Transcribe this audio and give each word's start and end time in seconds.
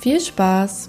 Viel 0.00 0.18
Spaß! 0.18 0.88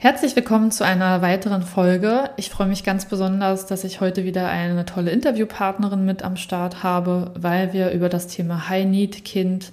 Herzlich 0.00 0.34
willkommen 0.34 0.72
zu 0.72 0.84
einer 0.84 1.22
weiteren 1.22 1.62
Folge. 1.62 2.30
Ich 2.36 2.50
freue 2.50 2.66
mich 2.66 2.82
ganz 2.82 3.04
besonders, 3.06 3.66
dass 3.66 3.84
ich 3.84 4.00
heute 4.00 4.24
wieder 4.24 4.48
eine 4.48 4.84
tolle 4.86 5.12
Interviewpartnerin 5.12 6.04
mit 6.04 6.24
am 6.24 6.36
Start 6.36 6.82
habe, 6.82 7.32
weil 7.38 7.72
wir 7.72 7.92
über 7.92 8.08
das 8.08 8.26
Thema 8.26 8.68
High 8.68 8.86
Need 8.86 9.24
Kind 9.24 9.70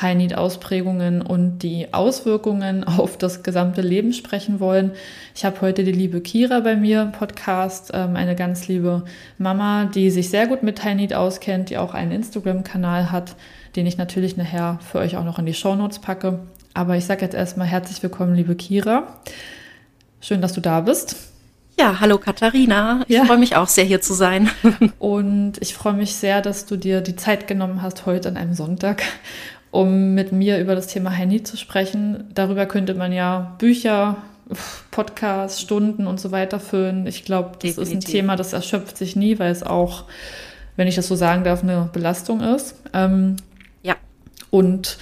High-Need-Ausprägungen 0.00 1.22
und 1.22 1.60
die 1.60 1.94
Auswirkungen 1.94 2.82
auf 2.84 3.16
das 3.16 3.44
gesamte 3.44 3.82
Leben 3.82 4.12
sprechen 4.12 4.58
wollen. 4.58 4.90
Ich 5.34 5.44
habe 5.44 5.60
heute 5.60 5.84
die 5.84 5.92
liebe 5.92 6.20
Kira 6.20 6.58
bei 6.60 6.74
mir 6.74 7.02
im 7.02 7.12
Podcast, 7.12 7.92
ähm, 7.94 8.16
eine 8.16 8.34
ganz 8.34 8.66
liebe 8.68 9.04
Mama, 9.38 9.84
die 9.86 10.10
sich 10.10 10.28
sehr 10.28 10.48
gut 10.48 10.62
mit 10.62 10.82
High-Need 10.82 11.14
auskennt, 11.14 11.70
die 11.70 11.78
auch 11.78 11.94
einen 11.94 12.10
Instagram-Kanal 12.10 13.12
hat, 13.12 13.36
den 13.76 13.86
ich 13.86 13.98
natürlich 13.98 14.36
nachher 14.36 14.78
für 14.90 14.98
euch 14.98 15.16
auch 15.16 15.24
noch 15.24 15.38
in 15.38 15.46
die 15.46 15.54
Show 15.54 15.74
Notes 15.74 15.98
packe. 15.98 16.40
Aber 16.72 16.96
ich 16.96 17.04
sage 17.04 17.22
jetzt 17.22 17.34
erstmal 17.34 17.66
herzlich 17.66 18.02
willkommen, 18.02 18.34
liebe 18.34 18.54
Kira. 18.54 19.06
Schön, 20.20 20.40
dass 20.40 20.54
du 20.54 20.60
da 20.60 20.80
bist. 20.80 21.16
Ja, 21.78 22.00
hallo 22.00 22.16
Katharina. 22.18 23.04
Ich 23.06 23.16
ja. 23.16 23.24
freue 23.26 23.36
mich 23.36 23.54
auch 23.54 23.68
sehr, 23.68 23.84
hier 23.84 24.00
zu 24.00 24.14
sein. 24.14 24.48
Und 24.98 25.54
ich 25.60 25.74
freue 25.74 25.92
mich 25.92 26.14
sehr, 26.14 26.40
dass 26.40 26.64
du 26.64 26.76
dir 26.76 27.02
die 27.02 27.16
Zeit 27.16 27.46
genommen 27.46 27.82
hast 27.82 28.06
heute 28.06 28.28
an 28.30 28.38
einem 28.38 28.54
Sonntag, 28.54 29.02
um 29.70 30.14
mit 30.14 30.32
mir 30.32 30.58
über 30.58 30.74
das 30.74 30.86
Thema 30.86 31.10
Handy 31.10 31.42
zu 31.42 31.58
sprechen. 31.58 32.24
Darüber 32.32 32.64
könnte 32.64 32.94
man 32.94 33.12
ja 33.12 33.54
Bücher, 33.58 34.16
Podcasts, 34.90 35.60
Stunden 35.60 36.06
und 36.06 36.18
so 36.18 36.30
weiter 36.32 36.60
füllen. 36.60 37.06
Ich 37.06 37.26
glaube, 37.26 37.50
das 37.52 37.74
Definitiv. 37.74 37.80
ist 37.80 37.94
ein 37.94 38.00
Thema, 38.10 38.36
das 38.36 38.54
erschöpft 38.54 38.96
sich 38.96 39.14
nie, 39.14 39.38
weil 39.38 39.52
es 39.52 39.62
auch, 39.62 40.04
wenn 40.76 40.88
ich 40.88 40.94
das 40.94 41.08
so 41.08 41.14
sagen 41.14 41.44
darf, 41.44 41.62
eine 41.62 41.90
Belastung 41.92 42.40
ist. 42.40 42.74
Ähm. 42.94 43.36
Und 44.50 44.98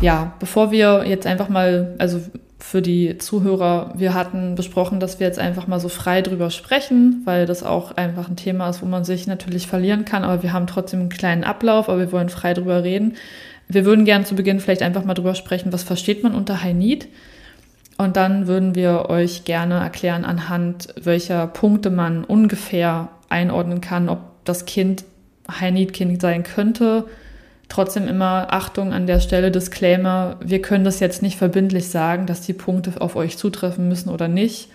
ja, 0.00 0.32
bevor 0.38 0.70
wir 0.70 1.04
jetzt 1.06 1.26
einfach 1.26 1.48
mal, 1.48 1.94
also 1.98 2.20
für 2.60 2.82
die 2.82 3.18
Zuhörer, 3.18 3.94
wir 3.96 4.14
hatten 4.14 4.54
besprochen, 4.54 5.00
dass 5.00 5.20
wir 5.20 5.26
jetzt 5.26 5.38
einfach 5.38 5.66
mal 5.66 5.80
so 5.80 5.88
frei 5.88 6.22
drüber 6.22 6.50
sprechen, 6.50 7.22
weil 7.24 7.46
das 7.46 7.62
auch 7.62 7.92
einfach 7.92 8.28
ein 8.28 8.36
Thema 8.36 8.68
ist, 8.68 8.82
wo 8.82 8.86
man 8.86 9.04
sich 9.04 9.26
natürlich 9.26 9.66
verlieren 9.66 10.04
kann, 10.04 10.24
aber 10.24 10.42
wir 10.42 10.52
haben 10.52 10.66
trotzdem 10.66 11.00
einen 11.00 11.08
kleinen 11.08 11.44
Ablauf, 11.44 11.88
aber 11.88 12.00
wir 12.00 12.12
wollen 12.12 12.28
frei 12.28 12.54
drüber 12.54 12.82
reden. 12.82 13.16
Wir 13.68 13.84
würden 13.84 14.04
gerne 14.04 14.24
zu 14.24 14.34
Beginn 14.34 14.60
vielleicht 14.60 14.82
einfach 14.82 15.04
mal 15.04 15.14
drüber 15.14 15.34
sprechen, 15.34 15.72
was 15.72 15.82
versteht 15.82 16.22
man 16.22 16.34
unter 16.34 16.62
High 16.62 16.74
Need? 16.74 17.08
Und 17.96 18.16
dann 18.16 18.46
würden 18.46 18.74
wir 18.74 19.06
euch 19.08 19.44
gerne 19.44 19.74
erklären, 19.74 20.24
anhand 20.24 20.88
welcher 21.00 21.46
Punkte 21.46 21.90
man 21.90 22.24
ungefähr 22.24 23.08
einordnen 23.28 23.80
kann, 23.80 24.08
ob 24.08 24.20
das 24.44 24.64
Kind 24.66 25.04
High 25.50 25.72
Need 25.72 25.92
Kind 25.92 26.20
sein 26.20 26.44
könnte. 26.44 27.04
Trotzdem 27.68 28.08
immer 28.08 28.48
Achtung 28.50 28.92
an 28.92 29.06
der 29.06 29.20
Stelle, 29.20 29.50
Disclaimer, 29.50 30.36
wir 30.42 30.62
können 30.62 30.84
das 30.84 31.00
jetzt 31.00 31.22
nicht 31.22 31.36
verbindlich 31.36 31.88
sagen, 31.88 32.26
dass 32.26 32.40
die 32.40 32.54
Punkte 32.54 33.00
auf 33.00 33.14
euch 33.14 33.36
zutreffen 33.36 33.88
müssen 33.88 34.08
oder 34.08 34.26
nicht. 34.26 34.68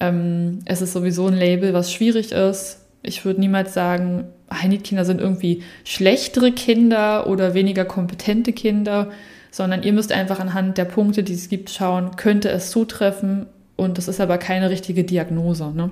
Ähm, 0.00 0.60
es 0.64 0.80
ist 0.80 0.94
sowieso 0.94 1.26
ein 1.26 1.36
Label, 1.36 1.74
was 1.74 1.92
schwierig 1.92 2.32
ist. 2.32 2.78
Ich 3.02 3.24
würde 3.24 3.40
niemals 3.40 3.74
sagen, 3.74 4.24
High-Need-Kinder 4.52 5.04
sind 5.04 5.20
irgendwie 5.20 5.62
schlechtere 5.84 6.52
Kinder 6.52 7.26
oder 7.26 7.54
weniger 7.54 7.84
kompetente 7.84 8.52
Kinder, 8.52 9.10
sondern 9.50 9.82
ihr 9.82 9.92
müsst 9.92 10.12
einfach 10.12 10.40
anhand 10.40 10.78
der 10.78 10.86
Punkte, 10.86 11.22
die 11.22 11.34
es 11.34 11.48
gibt, 11.48 11.70
schauen, 11.70 12.16
könnte 12.16 12.48
es 12.50 12.70
zutreffen 12.70 13.46
und 13.76 13.98
das 13.98 14.08
ist 14.08 14.20
aber 14.20 14.38
keine 14.38 14.70
richtige 14.70 15.04
Diagnose. 15.04 15.72
Ne? 15.72 15.90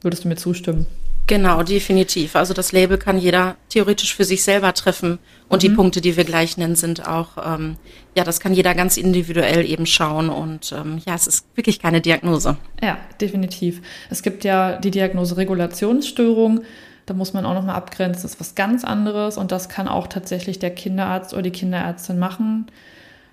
Würdest 0.00 0.24
du 0.24 0.28
mir 0.28 0.36
zustimmen? 0.36 0.86
Genau, 1.26 1.62
definitiv. 1.62 2.36
Also 2.36 2.52
das 2.52 2.72
Label 2.72 2.98
kann 2.98 3.16
jeder 3.16 3.56
theoretisch 3.68 4.14
für 4.14 4.24
sich 4.24 4.42
selber 4.42 4.74
treffen 4.74 5.18
und 5.48 5.62
mhm. 5.62 5.68
die 5.68 5.70
Punkte, 5.70 6.00
die 6.00 6.16
wir 6.16 6.24
gleich 6.24 6.56
nennen, 6.56 6.74
sind 6.74 7.06
auch, 7.06 7.30
ähm, 7.44 7.76
ja, 8.16 8.24
das 8.24 8.40
kann 8.40 8.52
jeder 8.52 8.74
ganz 8.74 8.96
individuell 8.96 9.64
eben 9.64 9.86
schauen 9.86 10.30
und 10.30 10.72
ähm, 10.72 11.00
ja, 11.06 11.14
es 11.14 11.26
ist 11.26 11.46
wirklich 11.54 11.78
keine 11.78 12.00
Diagnose. 12.00 12.56
Ja, 12.82 12.98
definitiv. 13.20 13.82
Es 14.10 14.22
gibt 14.22 14.44
ja 14.44 14.78
die 14.78 14.90
Diagnose 14.90 15.36
Regulationsstörung. 15.36 16.62
Da 17.06 17.14
muss 17.14 17.32
man 17.32 17.46
auch 17.46 17.54
nochmal 17.54 17.74
abgrenzen, 17.76 18.22
das 18.22 18.34
ist 18.34 18.40
was 18.40 18.54
ganz 18.54 18.84
anderes 18.84 19.36
und 19.36 19.50
das 19.50 19.68
kann 19.68 19.88
auch 19.88 20.06
tatsächlich 20.06 20.58
der 20.58 20.70
Kinderarzt 20.70 21.32
oder 21.32 21.42
die 21.42 21.50
Kinderärztin 21.50 22.18
machen. 22.18 22.66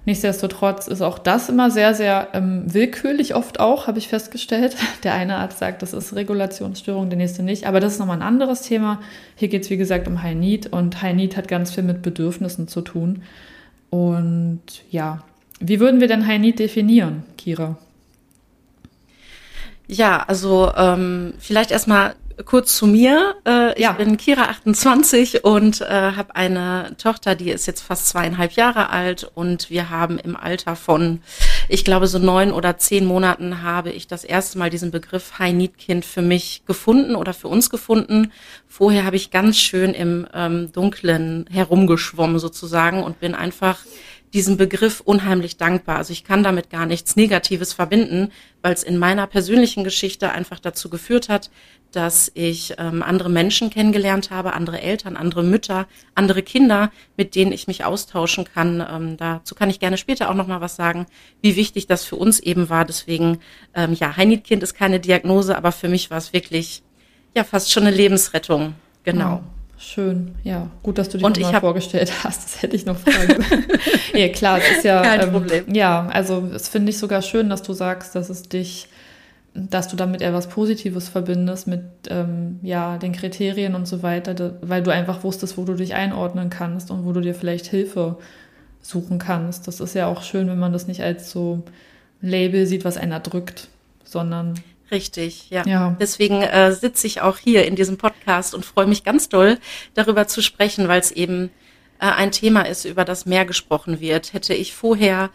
Nichtsdestotrotz 0.09 0.87
ist 0.87 1.03
auch 1.03 1.19
das 1.19 1.49
immer 1.49 1.69
sehr, 1.69 1.93
sehr 1.93 2.29
ähm, 2.33 2.63
willkürlich, 2.65 3.35
oft 3.35 3.59
auch, 3.59 3.85
habe 3.85 3.99
ich 3.99 4.07
festgestellt. 4.07 4.75
Der 5.03 5.13
eine 5.13 5.35
Arzt 5.35 5.59
sagt, 5.59 5.83
das 5.83 5.93
ist 5.93 6.15
Regulationsstörung, 6.15 7.11
der 7.11 7.17
nächste 7.19 7.43
nicht. 7.43 7.67
Aber 7.67 7.79
das 7.79 7.93
ist 7.93 7.99
nochmal 7.99 8.17
ein 8.17 8.23
anderes 8.23 8.63
Thema. 8.63 9.01
Hier 9.35 9.49
geht 9.49 9.65
es, 9.65 9.69
wie 9.69 9.77
gesagt, 9.77 10.07
um 10.07 10.23
High 10.23 10.33
Need 10.33 10.73
und 10.73 11.03
High 11.03 11.13
Need 11.13 11.37
hat 11.37 11.47
ganz 11.47 11.75
viel 11.75 11.83
mit 11.83 12.01
Bedürfnissen 12.01 12.67
zu 12.67 12.81
tun. 12.81 13.21
Und 13.91 14.63
ja, 14.89 15.21
wie 15.59 15.79
würden 15.79 16.01
wir 16.01 16.07
denn 16.07 16.25
High 16.25 16.39
Need 16.39 16.57
definieren, 16.57 17.21
Kira? 17.37 17.77
Ja, 19.87 20.23
also 20.27 20.71
ähm, 20.75 21.35
vielleicht 21.37 21.69
erstmal 21.69 22.15
kurz 22.45 22.75
zu 22.75 22.87
mir. 22.87 23.35
Äh, 23.45 23.73
ich 23.73 23.79
ja. 23.79 23.91
bin 23.93 24.17
Kira 24.17 24.43
28 24.43 25.43
und 25.43 25.81
äh, 25.81 25.85
habe 25.85 26.35
eine 26.35 26.95
Tochter, 26.97 27.35
die 27.35 27.51
ist 27.51 27.65
jetzt 27.65 27.81
fast 27.81 28.07
zweieinhalb 28.07 28.53
Jahre 28.53 28.89
alt 28.89 29.29
und 29.35 29.69
wir 29.69 29.89
haben 29.89 30.19
im 30.19 30.35
Alter 30.35 30.75
von, 30.75 31.21
ich 31.67 31.85
glaube, 31.85 32.07
so 32.07 32.19
neun 32.19 32.51
oder 32.51 32.77
zehn 32.77 33.05
Monaten 33.05 33.61
habe 33.61 33.91
ich 33.91 34.07
das 34.07 34.23
erste 34.23 34.57
Mal 34.57 34.69
diesen 34.69 34.91
Begriff 34.91 35.39
High 35.39 35.53
Need 35.53 35.77
Kind 35.77 36.05
für 36.05 36.21
mich 36.21 36.63
gefunden 36.65 37.15
oder 37.15 37.33
für 37.33 37.47
uns 37.47 37.69
gefunden. 37.69 38.31
Vorher 38.67 39.05
habe 39.05 39.15
ich 39.15 39.31
ganz 39.31 39.57
schön 39.57 39.93
im 39.93 40.27
ähm, 40.33 40.71
Dunklen 40.71 41.45
herumgeschwommen 41.51 42.39
sozusagen 42.39 43.03
und 43.03 43.19
bin 43.19 43.35
einfach 43.35 43.79
diesem 44.33 44.57
Begriff 44.57 45.01
unheimlich 45.01 45.57
dankbar. 45.57 45.97
Also 45.97 46.13
ich 46.13 46.23
kann 46.23 46.43
damit 46.43 46.69
gar 46.69 46.85
nichts 46.85 47.15
Negatives 47.15 47.73
verbinden, 47.73 48.31
weil 48.61 48.73
es 48.73 48.83
in 48.83 48.97
meiner 48.97 49.27
persönlichen 49.27 49.83
Geschichte 49.83 50.31
einfach 50.31 50.59
dazu 50.59 50.89
geführt 50.89 51.29
hat, 51.29 51.49
dass 51.91 52.31
ich 52.35 52.75
ähm, 52.77 53.01
andere 53.01 53.29
Menschen 53.29 53.71
kennengelernt 53.71 54.29
habe, 54.29 54.53
andere 54.53 54.81
Eltern, 54.81 55.17
andere 55.17 55.41
Mütter, 55.43 55.87
andere 56.13 56.43
Kinder, 56.43 56.91
mit 57.17 57.33
denen 57.35 57.51
ich 57.51 57.67
mich 57.67 57.83
austauschen 57.83 58.45
kann. 58.45 58.85
Ähm, 58.87 59.17
dazu 59.17 59.55
kann 59.55 59.71
ich 59.71 59.79
gerne 59.79 59.97
später 59.97 60.29
auch 60.29 60.35
noch 60.35 60.47
mal 60.47 60.61
was 60.61 60.75
sagen, 60.75 61.07
wie 61.41 61.55
wichtig 61.55 61.87
das 61.87 62.05
für 62.05 62.15
uns 62.15 62.39
eben 62.39 62.69
war. 62.69 62.85
Deswegen, 62.85 63.39
ähm, 63.73 63.93
ja, 63.93 64.15
Heinit-Kind 64.15 64.61
ist 64.61 64.75
keine 64.75 64.99
Diagnose, 64.99 65.57
aber 65.57 65.71
für 65.71 65.89
mich 65.89 66.11
war 66.11 66.19
es 66.19 66.33
wirklich 66.33 66.83
ja 67.35 67.43
fast 67.43 67.71
schon 67.71 67.87
eine 67.87 67.95
Lebensrettung. 67.95 68.75
Genau. 69.03 69.41
Oh. 69.43 69.58
Schön, 69.81 70.35
ja. 70.43 70.69
Gut, 70.83 70.97
dass 70.97 71.07
du 71.07 71.17
dich 71.17 71.25
und 71.25 71.39
mal 71.39 71.57
vorgestellt 71.61 72.11
hast. 72.23 72.43
Das 72.43 72.61
hätte 72.61 72.75
ich 72.75 72.85
noch 72.85 72.97
fragen. 72.97 73.45
ja, 74.13 74.27
klar, 74.27 74.57
es 74.57 74.77
ist 74.77 74.83
ja. 74.83 75.01
Kein 75.01 75.21
ähm, 75.21 75.31
Problem. 75.31 75.73
Ja, 75.73 76.05
also 76.07 76.49
es 76.53 76.67
finde 76.67 76.89
ich 76.89 76.97
sogar 76.97 77.21
schön, 77.21 77.49
dass 77.49 77.63
du 77.63 77.71
sagst, 77.71 78.13
dass 78.13 78.29
es 78.29 78.43
dich, 78.43 78.89
dass 79.53 79.87
du 79.87 79.95
damit 79.95 80.21
eher 80.21 80.33
was 80.33 80.49
Positives 80.49 81.07
verbindest 81.07 81.67
mit 81.67 81.81
ähm, 82.09 82.59
ja, 82.61 82.97
den 82.97 83.13
Kriterien 83.13 83.73
und 83.73 83.87
so 83.87 84.03
weiter, 84.03 84.57
weil 84.61 84.83
du 84.83 84.91
einfach 84.91 85.23
wusstest, 85.23 85.57
wo 85.57 85.63
du 85.63 85.75
dich 85.75 85.93
einordnen 85.93 86.49
kannst 86.49 86.91
und 86.91 87.05
wo 87.05 87.13
du 87.13 87.21
dir 87.21 87.33
vielleicht 87.33 87.67
Hilfe 87.67 88.17
suchen 88.81 89.17
kannst. 89.17 89.65
Das 89.69 89.79
ist 89.79 89.95
ja 89.95 90.07
auch 90.07 90.23
schön, 90.23 90.49
wenn 90.49 90.59
man 90.59 90.73
das 90.73 90.87
nicht 90.87 91.03
als 91.03 91.31
so 91.31 91.63
Label 92.21 92.65
sieht, 92.65 92.83
was 92.83 92.97
einer 92.97 93.21
drückt, 93.21 93.69
sondern 94.03 94.55
Richtig, 94.91 95.49
ja. 95.49 95.63
ja. 95.65 95.95
Deswegen 95.99 96.41
äh, 96.41 96.71
sitze 96.71 97.07
ich 97.07 97.21
auch 97.21 97.37
hier 97.37 97.65
in 97.65 97.75
diesem 97.75 97.97
Podcast 97.97 98.55
und 98.55 98.65
freue 98.65 98.87
mich 98.87 99.03
ganz 99.03 99.29
doll, 99.29 99.59
darüber 99.93 100.27
zu 100.27 100.41
sprechen, 100.41 100.87
weil 100.87 100.99
es 100.99 101.11
eben 101.11 101.51
äh, 101.99 102.05
ein 102.05 102.31
Thema 102.31 102.61
ist, 102.63 102.85
über 102.85 103.05
das 103.05 103.25
mehr 103.25 103.45
gesprochen 103.45 103.99
wird. 103.99 104.33
Hätte 104.33 104.53
ich 104.53 104.73
vorher 104.73 105.29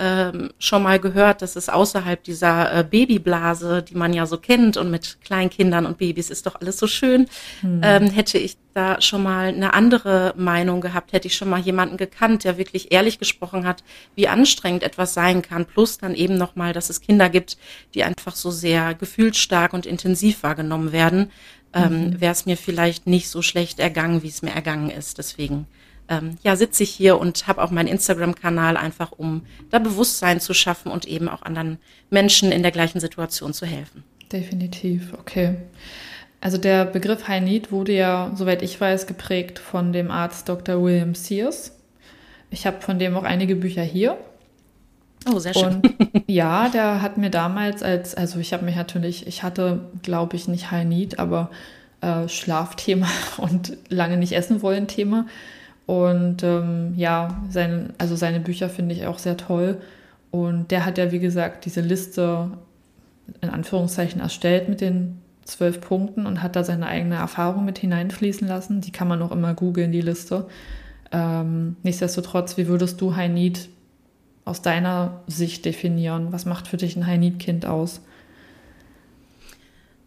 ähm, 0.00 0.50
schon 0.58 0.82
mal 0.82 0.98
gehört, 0.98 1.42
dass 1.42 1.56
es 1.56 1.68
außerhalb 1.68 2.24
dieser 2.24 2.74
äh, 2.74 2.84
Babyblase, 2.84 3.82
die 3.82 3.94
man 3.94 4.14
ja 4.14 4.24
so 4.24 4.38
kennt 4.38 4.78
und 4.78 4.90
mit 4.90 5.18
Kleinkindern 5.22 5.84
und 5.84 5.98
Babys 5.98 6.30
ist 6.30 6.46
doch 6.46 6.58
alles 6.58 6.78
so 6.78 6.86
schön, 6.86 7.26
hm. 7.60 7.82
ähm, 7.84 8.06
hätte 8.06 8.38
ich 8.38 8.56
da 8.72 9.00
schon 9.02 9.22
mal 9.22 9.48
eine 9.48 9.74
andere 9.74 10.32
Meinung 10.38 10.80
gehabt, 10.80 11.12
hätte 11.12 11.28
ich 11.28 11.36
schon 11.36 11.50
mal 11.50 11.60
jemanden 11.60 11.98
gekannt, 11.98 12.44
der 12.44 12.56
wirklich 12.56 12.92
ehrlich 12.92 13.18
gesprochen 13.18 13.66
hat, 13.66 13.84
wie 14.14 14.26
anstrengend 14.26 14.84
etwas 14.84 15.12
sein 15.12 15.42
kann, 15.42 15.66
plus 15.66 15.98
dann 15.98 16.14
eben 16.14 16.38
noch 16.38 16.56
mal, 16.56 16.72
dass 16.72 16.88
es 16.88 17.02
Kinder 17.02 17.28
gibt, 17.28 17.58
die 17.94 18.02
einfach 18.02 18.36
so 18.36 18.50
sehr 18.50 18.94
gefühlsstark 18.94 19.74
und 19.74 19.84
intensiv 19.84 20.42
wahrgenommen 20.42 20.92
werden, 20.92 21.30
ähm, 21.74 22.10
mhm. 22.10 22.20
wäre 22.22 22.32
es 22.32 22.46
mir 22.46 22.56
vielleicht 22.56 23.06
nicht 23.06 23.28
so 23.28 23.42
schlecht 23.42 23.78
ergangen, 23.80 24.22
wie 24.22 24.28
es 24.28 24.40
mir 24.40 24.52
ergangen 24.52 24.88
ist. 24.88 25.18
Deswegen 25.18 25.66
ähm, 26.10 26.36
ja, 26.42 26.56
sitze 26.56 26.82
ich 26.82 26.90
hier 26.90 27.18
und 27.18 27.46
habe 27.46 27.62
auch 27.62 27.70
meinen 27.70 27.86
Instagram-Kanal 27.86 28.76
einfach, 28.76 29.12
um 29.12 29.42
da 29.70 29.78
Bewusstsein 29.78 30.40
zu 30.40 30.52
schaffen 30.52 30.90
und 30.90 31.06
eben 31.06 31.28
auch 31.28 31.42
anderen 31.42 31.78
Menschen 32.10 32.52
in 32.52 32.62
der 32.62 32.72
gleichen 32.72 33.00
Situation 33.00 33.54
zu 33.54 33.64
helfen. 33.64 34.02
Definitiv, 34.30 35.14
okay. 35.14 35.56
Also 36.40 36.58
der 36.58 36.84
Begriff 36.84 37.28
High 37.28 37.42
Need 37.42 37.70
wurde 37.70 37.92
ja, 37.92 38.32
soweit 38.34 38.62
ich 38.62 38.80
weiß, 38.80 39.06
geprägt 39.06 39.58
von 39.58 39.92
dem 39.92 40.10
Arzt 40.10 40.48
Dr. 40.48 40.82
William 40.82 41.14
Sears. 41.14 41.76
Ich 42.50 42.66
habe 42.66 42.80
von 42.80 42.98
dem 42.98 43.16
auch 43.16 43.22
einige 43.24 43.54
Bücher 43.56 43.82
hier. 43.82 44.18
Oh, 45.30 45.38
sehr 45.38 45.54
schön. 45.54 45.82
Und 45.82 46.24
ja, 46.26 46.68
der 46.70 47.02
hat 47.02 47.18
mir 47.18 47.30
damals 47.30 47.82
als, 47.82 48.14
also 48.14 48.40
ich 48.40 48.52
habe 48.52 48.64
mich 48.64 48.74
natürlich, 48.74 49.26
ich 49.26 49.42
hatte, 49.42 49.80
glaube 50.02 50.36
ich, 50.36 50.48
nicht 50.48 50.70
High 50.70 50.86
Need, 50.86 51.18
aber 51.18 51.50
äh, 52.00 52.26
Schlafthema 52.28 53.08
und 53.36 53.76
lange 53.88 54.16
nicht 54.16 54.32
essen 54.32 54.62
wollen 54.62 54.88
Thema. 54.88 55.26
Und 55.90 56.44
ähm, 56.44 56.92
ja, 56.94 57.42
sein, 57.48 57.94
also 57.98 58.14
seine 58.14 58.38
Bücher 58.38 58.68
finde 58.68 58.94
ich 58.94 59.06
auch 59.06 59.18
sehr 59.18 59.36
toll. 59.36 59.78
Und 60.30 60.70
der 60.70 60.86
hat 60.86 60.98
ja, 60.98 61.10
wie 61.10 61.18
gesagt, 61.18 61.64
diese 61.64 61.80
Liste 61.80 62.52
in 63.40 63.50
Anführungszeichen 63.50 64.20
erstellt 64.20 64.68
mit 64.68 64.80
den 64.80 65.20
zwölf 65.42 65.80
Punkten 65.80 66.26
und 66.26 66.44
hat 66.44 66.54
da 66.54 66.62
seine 66.62 66.86
eigene 66.86 67.16
Erfahrung 67.16 67.64
mit 67.64 67.80
hineinfließen 67.80 68.46
lassen. 68.46 68.80
Die 68.80 68.92
kann 68.92 69.08
man 69.08 69.20
auch 69.20 69.32
immer 69.32 69.52
googeln, 69.54 69.90
die 69.90 70.00
Liste. 70.00 70.46
Ähm, 71.10 71.74
nichtsdestotrotz, 71.82 72.56
wie 72.56 72.68
würdest 72.68 73.00
du 73.00 73.16
High 73.16 73.52
aus 74.44 74.62
deiner 74.62 75.22
Sicht 75.26 75.64
definieren? 75.64 76.28
Was 76.30 76.46
macht 76.46 76.68
für 76.68 76.76
dich 76.76 76.94
ein 76.94 77.08
High 77.08 77.18
Need 77.18 77.40
Kind 77.40 77.66
aus? 77.66 78.00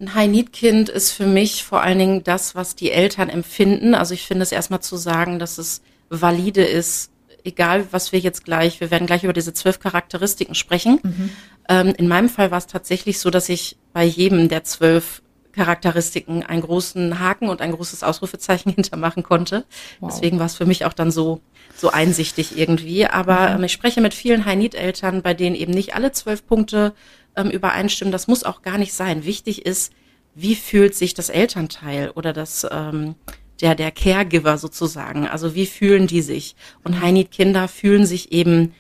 Ein 0.04 0.16
High 0.16 0.30
Need 0.30 0.52
Kind 0.52 0.90
ist 0.90 1.12
für 1.12 1.26
mich 1.26 1.64
vor 1.64 1.82
allen 1.82 1.98
Dingen 1.98 2.24
das, 2.26 2.56
was 2.56 2.76
die 2.76 2.92
Eltern 2.92 3.30
empfinden. 3.30 3.96
Also 3.96 4.14
ich 4.14 4.28
finde 4.28 4.44
es 4.44 4.52
erstmal 4.52 4.82
zu 4.82 4.98
sagen, 4.98 5.40
dass 5.40 5.58
es 5.58 5.82
valide 6.10 6.64
ist, 6.64 7.10
egal 7.46 7.88
was 7.92 8.12
wir 8.12 8.20
jetzt 8.20 8.44
gleich, 8.44 8.82
wir 8.82 8.92
werden 8.92 9.08
gleich 9.08 9.24
über 9.24 9.32
diese 9.32 9.54
zwölf 9.54 9.80
Charakteristiken 9.80 10.56
sprechen. 10.56 11.00
Mhm. 11.04 11.30
Ähm, 11.70 11.94
in 11.98 12.10
meinem 12.10 12.28
Fall 12.28 12.52
war 12.52 12.58
es 12.58 12.68
tatsächlich 12.68 13.20
so, 13.20 13.30
dass 13.30 13.48
ich 13.48 13.78
bei 13.94 14.04
jedem 14.04 14.50
der 14.50 14.66
zwölf 14.66 15.22
Charakteristiken 15.54 16.44
einen 16.44 16.64
großen 16.64 17.20
Haken 17.20 17.48
und 17.48 17.62
ein 17.62 17.72
großes 17.72 18.04
Ausrufezeichen 18.04 18.72
hintermachen 18.76 19.24
konnte. 19.24 19.64
Wow. 20.02 20.12
Deswegen 20.12 20.38
war 20.38 20.48
es 20.48 20.56
für 20.56 20.66
mich 20.66 20.84
auch 20.84 20.94
dann 20.94 21.12
so, 21.12 21.40
so 21.78 21.92
einsichtig 21.92 22.58
irgendwie. 22.58 23.06
Aber 23.06 23.52
mhm. 23.52 23.56
ähm, 23.56 23.64
ich 23.64 23.72
spreche 23.72 24.02
mit 24.02 24.14
vielen 24.14 24.44
High-Need-Eltern, 24.44 25.22
bei 25.22 25.34
denen 25.34 25.56
eben 25.56 25.72
nicht 25.72 25.96
alle 25.96 26.12
zwölf 26.12 26.46
Punkte 26.46 26.94
ähm, 27.36 27.50
übereinstimmen. 27.50 28.12
Das 28.12 28.28
muss 28.28 28.44
auch 28.44 28.62
gar 28.62 28.78
nicht 28.78 28.94
sein. 28.94 29.26
Wichtig 29.26 29.66
ist, 29.66 29.94
wie 30.36 30.56
fühlt 30.56 30.96
sich 30.96 31.14
das 31.14 31.30
Elternteil 31.30 32.10
oder 32.12 32.34
das, 32.34 32.66
ähm, 32.70 33.16
der, 33.62 33.76
der 33.76 33.92
Caregiver 33.92 34.58
sozusagen. 34.58 35.28
Also 35.28 35.56
wie 35.56 35.66
fühlen 35.66 36.08
die 36.08 36.22
sich? 36.22 36.56
Und 36.84 37.02
High-Need-Kinder 37.02 37.68
fühlen 37.68 38.06
sich 38.06 38.32
eben 38.32 38.74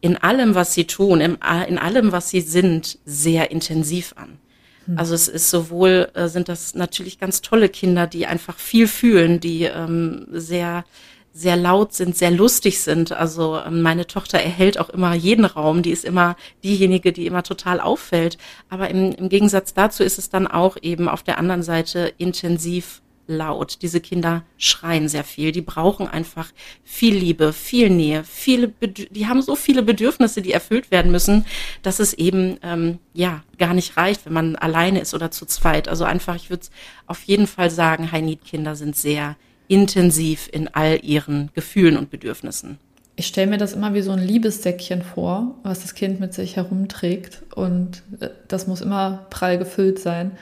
in 0.00 0.16
allem, 0.16 0.54
was 0.54 0.74
sie 0.74 0.84
tun, 0.84 1.20
in, 1.20 1.38
in 1.68 1.78
allem, 1.78 2.12
was 2.12 2.30
sie 2.30 2.40
sind, 2.40 2.98
sehr 3.04 3.50
intensiv 3.50 4.14
an. 4.16 4.38
Hm. 4.86 4.98
Also 4.98 5.14
es 5.14 5.28
ist 5.28 5.48
sowohl, 5.48 6.10
äh, 6.14 6.28
sind 6.28 6.48
das 6.48 6.74
natürlich 6.74 7.18
ganz 7.18 7.40
tolle 7.40 7.68
Kinder, 7.68 8.06
die 8.06 8.26
einfach 8.26 8.58
viel 8.58 8.88
fühlen, 8.88 9.40
die 9.40 9.62
ähm, 9.62 10.26
sehr, 10.30 10.84
sehr 11.32 11.56
laut 11.56 11.94
sind, 11.94 12.16
sehr 12.16 12.30
lustig 12.30 12.80
sind. 12.80 13.12
Also 13.12 13.58
ähm, 13.58 13.82
meine 13.82 14.06
Tochter 14.06 14.38
erhält 14.38 14.78
auch 14.78 14.90
immer 14.90 15.14
jeden 15.14 15.44
Raum, 15.44 15.82
die 15.82 15.90
ist 15.90 16.04
immer 16.04 16.36
diejenige, 16.62 17.12
die 17.12 17.26
immer 17.26 17.42
total 17.42 17.80
auffällt. 17.80 18.38
Aber 18.68 18.90
im, 18.90 19.12
im 19.12 19.28
Gegensatz 19.28 19.74
dazu 19.74 20.02
ist 20.02 20.18
es 20.18 20.28
dann 20.28 20.46
auch 20.46 20.76
eben 20.82 21.08
auf 21.08 21.22
der 21.22 21.38
anderen 21.38 21.62
Seite 21.62 22.12
intensiv 22.18 23.00
laut. 23.26 23.78
Diese 23.82 24.00
Kinder 24.00 24.44
schreien 24.58 25.08
sehr 25.08 25.24
viel. 25.24 25.52
Die 25.52 25.62
brauchen 25.62 26.08
einfach 26.08 26.50
viel 26.84 27.14
Liebe, 27.14 27.52
viel 27.52 27.88
Nähe, 27.88 28.24
viele, 28.24 28.68
die 28.68 29.26
haben 29.26 29.42
so 29.42 29.54
viele 29.54 29.82
Bedürfnisse, 29.82 30.42
die 30.42 30.52
erfüllt 30.52 30.90
werden 30.90 31.12
müssen, 31.12 31.46
dass 31.82 31.98
es 31.98 32.14
eben 32.14 32.58
ähm, 32.62 32.98
ja 33.14 33.42
gar 33.58 33.74
nicht 33.74 33.96
reicht, 33.96 34.26
wenn 34.26 34.32
man 34.32 34.56
alleine 34.56 35.00
ist 35.00 35.14
oder 35.14 35.30
zu 35.30 35.46
zweit. 35.46 35.88
Also 35.88 36.04
einfach, 36.04 36.36
ich 36.36 36.50
würde 36.50 36.66
auf 37.06 37.22
jeden 37.22 37.46
Fall 37.46 37.70
sagen, 37.70 38.12
High-Need-Kinder 38.12 38.76
sind 38.76 38.96
sehr 38.96 39.36
intensiv 39.72 40.50
in 40.52 40.68
all 40.68 41.00
ihren 41.02 41.50
Gefühlen 41.54 41.96
und 41.96 42.10
Bedürfnissen. 42.10 42.78
Ich 43.16 43.26
stelle 43.26 43.46
mir 43.46 43.56
das 43.56 43.72
immer 43.72 43.94
wie 43.94 44.02
so 44.02 44.10
ein 44.10 44.18
Liebessäckchen 44.18 45.00
vor, 45.00 45.54
was 45.62 45.80
das 45.80 45.94
Kind 45.94 46.20
mit 46.20 46.34
sich 46.34 46.56
herumträgt. 46.56 47.42
Und 47.54 48.02
äh, 48.20 48.28
das 48.48 48.66
muss 48.66 48.82
immer 48.82 49.26
prall 49.30 49.56
gefüllt 49.56 49.98
sein. 49.98 50.32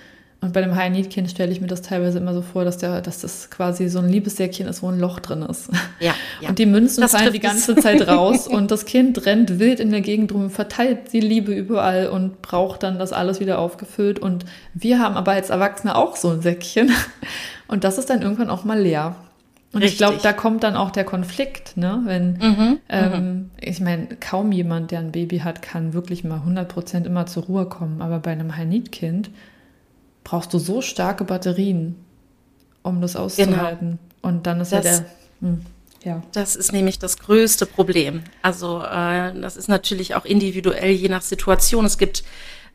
Und 0.40 0.52
bei 0.52 0.62
dem 0.62 0.74
High-Need-Kind 0.74 1.30
stelle 1.30 1.52
ich 1.52 1.60
mir 1.60 1.66
das 1.68 1.82
teilweise 1.82 2.18
immer 2.18 2.32
so 2.32 2.42
vor, 2.42 2.64
dass, 2.64 2.78
der, 2.78 3.02
dass 3.02 3.20
das 3.20 3.50
quasi 3.50 3.88
so 3.88 3.98
ein 3.98 4.08
Liebessäckchen 4.08 4.66
ist, 4.66 4.82
wo 4.82 4.88
ein 4.88 4.98
Loch 4.98 5.20
drin 5.20 5.42
ist. 5.42 5.68
Ja, 6.00 6.14
ja. 6.40 6.48
Und 6.48 6.58
die 6.58 6.66
Münzen 6.66 7.02
das 7.02 7.12
fallen 7.12 7.32
die 7.32 7.40
ganze 7.40 7.76
Zeit 7.76 8.08
raus 8.08 8.48
und 8.48 8.70
das 8.70 8.86
Kind 8.86 9.26
rennt 9.26 9.58
wild 9.58 9.78
in 9.78 9.90
der 9.90 10.00
Gegend 10.00 10.32
rum, 10.32 10.50
verteilt 10.50 11.12
die 11.12 11.20
Liebe 11.20 11.52
überall 11.52 12.08
und 12.08 12.42
braucht 12.42 12.82
dann 12.82 12.98
das 12.98 13.12
alles 13.12 13.38
wieder 13.38 13.58
aufgefüllt. 13.58 14.18
Und 14.18 14.44
wir 14.74 14.98
haben 14.98 15.14
aber 15.16 15.32
als 15.32 15.50
Erwachsene 15.50 15.94
auch 15.94 16.16
so 16.16 16.30
ein 16.30 16.40
Säckchen. 16.40 16.90
Und 17.70 17.84
das 17.84 17.98
ist 17.98 18.10
dann 18.10 18.20
irgendwann 18.20 18.50
auch 18.50 18.64
mal 18.64 18.80
leer. 18.80 19.14
Und 19.72 19.82
Richtig. 19.82 19.92
ich 19.92 19.98
glaube, 19.98 20.18
da 20.20 20.32
kommt 20.32 20.64
dann 20.64 20.74
auch 20.74 20.90
der 20.90 21.04
Konflikt, 21.04 21.76
ne? 21.76 22.02
Wenn, 22.04 22.32
mhm, 22.32 22.78
ähm, 22.88 23.12
mhm. 23.12 23.50
ich 23.60 23.78
meine, 23.78 24.08
kaum 24.18 24.50
jemand, 24.50 24.90
der 24.90 24.98
ein 24.98 25.12
Baby 25.12 25.38
hat, 25.38 25.62
kann 25.62 25.92
wirklich 25.92 26.24
mal 26.24 26.40
100% 26.40 27.04
immer 27.06 27.26
zur 27.26 27.44
Ruhe 27.44 27.66
kommen. 27.66 28.02
Aber 28.02 28.18
bei 28.18 28.32
einem 28.32 28.56
High-Need-Kind 28.56 29.30
brauchst 30.24 30.52
du 30.52 30.58
so 30.58 30.82
starke 30.82 31.22
Batterien, 31.22 31.94
um 32.82 33.00
das 33.00 33.14
auszuhalten. 33.14 34.00
Genau. 34.00 34.28
Und 34.28 34.48
dann 34.48 34.60
ist 34.60 34.72
das, 34.72 34.84
ja 34.84 34.90
der. 34.90 35.06
Hm, 35.40 35.60
ja. 36.02 36.22
Das 36.32 36.56
ist 36.56 36.72
nämlich 36.72 36.98
das 36.98 37.18
größte 37.18 37.66
Problem. 37.66 38.24
Also 38.42 38.82
äh, 38.82 39.40
das 39.40 39.56
ist 39.56 39.68
natürlich 39.68 40.16
auch 40.16 40.24
individuell 40.24 40.90
je 40.90 41.08
nach 41.08 41.22
Situation. 41.22 41.84
Es 41.84 41.98
gibt 41.98 42.24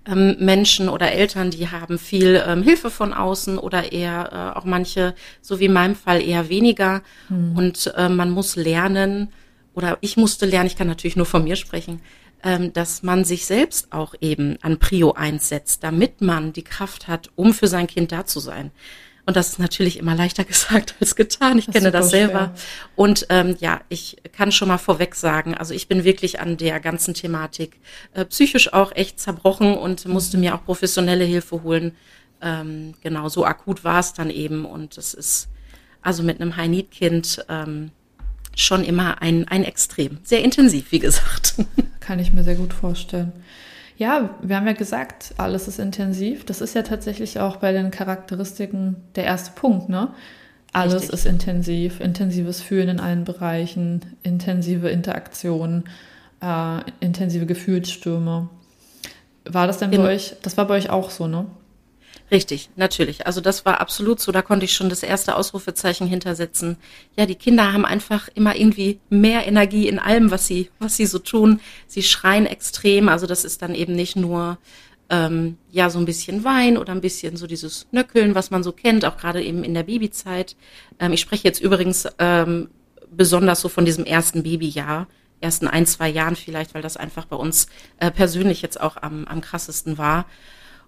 ähm, 0.07 0.36
Menschen 0.40 0.90
oder 0.90 1.12
Eltern, 1.12 1.52
die 1.52 1.69
haben 1.69 1.98
viel 1.98 2.44
ähm, 2.46 2.63
Hilfe 2.63 2.90
von 2.90 3.13
außen 3.13 3.57
oder 3.57 3.92
eher 3.92 4.54
äh, 4.56 4.57
auch 4.57 4.66
manche, 4.66 5.16
so 5.42 5.60
wie 5.60 5.66
in 5.66 5.74
meinem 5.74 5.96
Fall, 5.96 6.22
eher 6.22 6.50
weniger. 6.50 7.02
Hm. 7.28 7.56
Und 7.56 7.94
äh, 7.96 8.10
man 8.10 8.31
muss 8.31 8.56
lernen, 8.56 9.30
oder 9.74 9.98
ich 10.02 10.18
musste 10.18 10.46
lernen, 10.46 10.68
ich 10.68 10.78
kann 10.78 10.88
natürlich 10.88 11.16
nur 11.16 11.25
von 11.25 11.44
mir 11.44 11.56
sprechen, 11.56 12.02
ähm, 12.44 12.72
dass 12.74 13.04
man 13.04 13.25
sich 13.25 13.46
selbst 13.46 13.92
auch 13.92 14.13
eben 14.22 14.57
an 14.62 14.78
Prio 14.80 15.13
einsetzt, 15.13 15.84
damit 15.84 16.22
man 16.22 16.54
die 16.54 16.63
Kraft 16.63 17.08
hat, 17.08 17.31
um 17.36 17.54
für 17.54 17.68
sein 17.68 17.88
Kind 17.88 18.12
da 18.12 18.25
zu 18.25 18.40
sein. 18.40 18.72
Und 19.25 19.36
das 19.36 19.50
ist 19.50 19.60
natürlich 19.60 19.98
immer 19.98 20.16
leichter 20.16 20.44
gesagt 20.45 20.95
als 21.00 21.16
getan. 21.16 21.57
Ich 21.57 21.66
das 21.66 21.75
kenne 21.75 21.92
das 21.92 22.10
selber. 22.10 22.51
Schwer. 22.56 22.56
Und 22.95 23.25
ähm, 23.30 23.56
ja, 23.60 23.81
ich 23.89 24.18
kann 24.31 24.51
schon 24.51 24.68
mal 24.68 24.77
vorweg 24.77 25.16
sagen, 25.16 25.56
also 25.56 25.74
ich 25.74 25.88
bin 25.88 26.04
wirklich 26.04 26.39
an 26.39 26.58
der 26.58 26.79
ganzen 26.79 27.13
Thematik 27.13 27.79
äh, 28.13 28.25
psychisch 28.25 28.74
auch 28.74 28.91
echt 28.96 29.20
zerbrochen 29.20 29.75
und 29.75 30.05
musste 30.08 30.38
mir 30.38 30.55
auch 30.55 30.63
professionelle 30.63 31.25
Hilfe 31.25 31.63
holen. 31.63 31.96
Ähm, 32.41 32.94
genau, 33.01 33.29
so 33.29 33.46
akut 33.46 33.84
war 33.84 34.00
es 34.00 34.13
dann 34.13 34.29
eben. 34.29 34.65
Und 34.65 34.98
es 34.98 35.13
ist 35.13 35.50
also 36.01 36.22
mit 36.22 36.39
einem 36.39 36.55
High-Need-Kind 36.55 37.46
ähm, 37.50 37.91
schon 38.55 38.84
immer 38.84 39.22
ein, 39.22 39.48
ein 39.48 39.63
Extrem. 39.63 40.20
Sehr 40.24 40.44
intensiv, 40.44 40.91
wie 40.91 41.00
gesagt. 41.00 41.55
Kann 42.00 42.20
ich 42.20 42.32
mir 42.32 42.44
sehr 42.44 42.55
gut 42.55 42.74
vorstellen. 42.74 43.34
Ja, 43.98 44.30
wir 44.42 44.58
haben 44.58 44.68
ja 44.68 44.74
gesagt, 44.74 45.34
alles 45.38 45.68
ist 45.68 45.80
intensiv. 45.80 46.46
Das 46.46 46.62
ist 46.62 46.75
ja 46.75 46.82
tatsächlich 46.82 47.40
auch 47.40 47.58
bei 47.58 47.72
den 47.72 47.92
Charakteristiken 47.92 48.98
der 49.16 49.24
erste 49.24 49.52
Punkt, 49.52 49.90
ne? 49.90 50.10
Alles 50.74 51.04
Richtig. 51.04 51.14
ist 51.14 51.25
intensiv, 51.25 52.02
intensives 52.02 52.62
Fühlen 52.62 52.90
in 52.90 53.00
allen 53.00 53.24
Bereichen, 53.24 54.02
intensive 54.24 54.90
Interaktion, 54.90 55.86
äh, 56.42 56.80
intensive 57.00 57.46
Gefühlsstürme. 57.46 58.50
War 59.46 59.68
das 59.68 59.78
denn 59.78 59.92
bei 59.92 60.00
euch, 60.00 60.36
das 60.42 60.58
war 60.58 60.68
bei 60.68 60.75
euch 60.75 60.90
auch 60.90 61.12
so, 61.12 61.28
ne? 61.28 61.46
Richtig, 62.32 62.70
natürlich. 62.75 63.27
Also 63.27 63.39
das 63.39 63.65
war 63.65 63.79
absolut 63.79 64.20
so. 64.20 64.32
Da 64.32 64.41
konnte 64.41 64.65
ich 64.65 64.74
schon 64.74 64.89
das 64.89 65.03
erste 65.03 65.36
Ausrufezeichen 65.36 66.08
hintersetzen. 66.08 66.77
Ja, 67.15 67.27
die 67.27 67.36
Kinder 67.36 67.72
haben 67.72 67.86
einfach 67.86 68.29
immer 68.34 68.55
irgendwie 68.55 69.00
mehr 69.10 69.46
Energie 69.46 69.88
in 69.88 70.00
allem, 70.00 70.32
was 70.32 70.48
sie, 70.48 70.72
was 70.79 70.98
sie 70.98 71.05
so 71.05 71.20
tun. 71.20 71.60
Sie 71.88 72.01
schreien 72.01 72.48
extrem. 72.48 73.10
Also 73.10 73.27
das 73.27 73.46
ist 73.46 73.62
dann 73.62 73.75
eben 73.75 73.94
nicht 73.94 74.15
nur 74.15 74.58
ähm, 75.10 75.58
ja 75.72 75.89
so 75.91 76.00
ein 76.00 76.05
bisschen 76.05 76.44
Wein 76.44 76.77
oder 76.77 76.94
ein 76.94 77.01
bisschen 77.01 77.38
so 77.38 77.46
dieses 77.46 77.88
Nöckeln, 77.91 78.34
was 78.34 78.50
man 78.50 78.63
so 78.63 78.72
kennt, 78.72 79.05
auch 79.05 79.17
gerade 79.17 79.44
eben 79.44 79.63
in 79.63 79.74
der 79.74 79.84
Babyzeit. 79.84 80.55
Ähm, 81.00 81.13
ich 81.13 81.22
spreche 81.22 81.44
jetzt 81.44 81.62
übrigens 81.62 82.08
ähm, 82.17 82.70
besonders 83.12 83.62
so 83.62 83.70
von 83.70 83.86
diesem 83.86 84.05
ersten 84.05 84.44
Babyjahr, 84.44 85.08
ersten 85.41 85.67
ein, 85.67 85.86
zwei 85.86 86.10
Jahren 86.10 86.36
vielleicht, 86.36 86.74
weil 86.74 86.82
das 86.82 86.98
einfach 86.98 87.25
bei 87.25 87.36
uns 87.36 87.67
äh, 88.00 88.10
persönlich 88.10 88.62
jetzt 88.63 88.79
auch 88.82 88.98
am, 88.98 89.25
am 89.25 89.41
krassesten 89.41 89.98
war. 89.98 90.25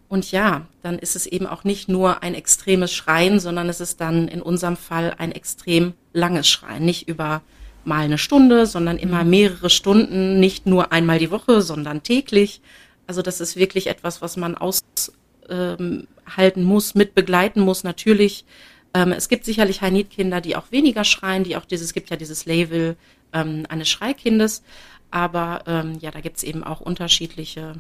Und 0.09 0.31
ja, 0.31 0.67
dann 0.83 0.99
ist 0.99 1.15
es 1.15 1.25
eben 1.25 1.47
auch 1.47 1.63
nicht 1.63 1.89
nur 1.89 2.23
ein 2.23 2.33
extremes 2.33 2.93
Schreien, 2.93 3.39
sondern 3.39 3.67
es 3.67 3.81
ist 3.81 3.99
dann 3.99 4.27
in 4.27 4.41
unserem 4.41 4.77
Fall 4.77 5.13
ein 5.17 5.33
extrem 5.33 5.93
langes 6.13 6.47
Schreien. 6.47 6.85
Nicht 6.85 7.09
über 7.09 7.41
mal 7.83 8.03
eine 8.03 8.17
Stunde, 8.17 8.65
sondern 8.65 8.97
immer 8.97 9.23
mhm. 9.23 9.29
mehrere 9.29 9.69
Stunden, 9.69 10.39
nicht 10.39 10.65
nur 10.65 10.91
einmal 10.91 11.19
die 11.19 11.31
Woche, 11.31 11.61
sondern 11.61 12.03
täglich. 12.03 12.61
Also 13.05 13.21
das 13.21 13.39
ist 13.41 13.55
wirklich 13.55 13.87
etwas, 13.87 14.21
was 14.21 14.37
man 14.37 14.55
aushalten 14.55 15.11
ähm, 15.49 16.63
muss, 16.63 16.95
mit 16.95 17.15
begleiten 17.15 17.61
muss, 17.61 17.83
natürlich. 17.83 18.45
Ähm, 18.93 19.11
es 19.11 19.29
gibt 19.29 19.45
sicherlich 19.45 19.81
High-Need-Kinder, 19.81 20.41
die 20.41 20.55
auch 20.55 20.71
weniger 20.71 21.03
schreien, 21.03 21.43
die 21.43 21.55
auch 21.55 21.65
dieses, 21.65 21.87
es 21.87 21.93
gibt 21.93 22.09
ja 22.09 22.17
dieses 22.17 22.45
Label 22.45 22.97
ähm, 23.33 23.65
eines 23.69 23.89
Schreikindes, 23.89 24.63
aber 25.11 25.63
ähm, 25.67 25.97
ja, 26.01 26.11
da 26.11 26.19
gibt 26.19 26.37
es 26.37 26.43
eben 26.43 26.63
auch 26.63 26.81
unterschiedliche 26.81 27.75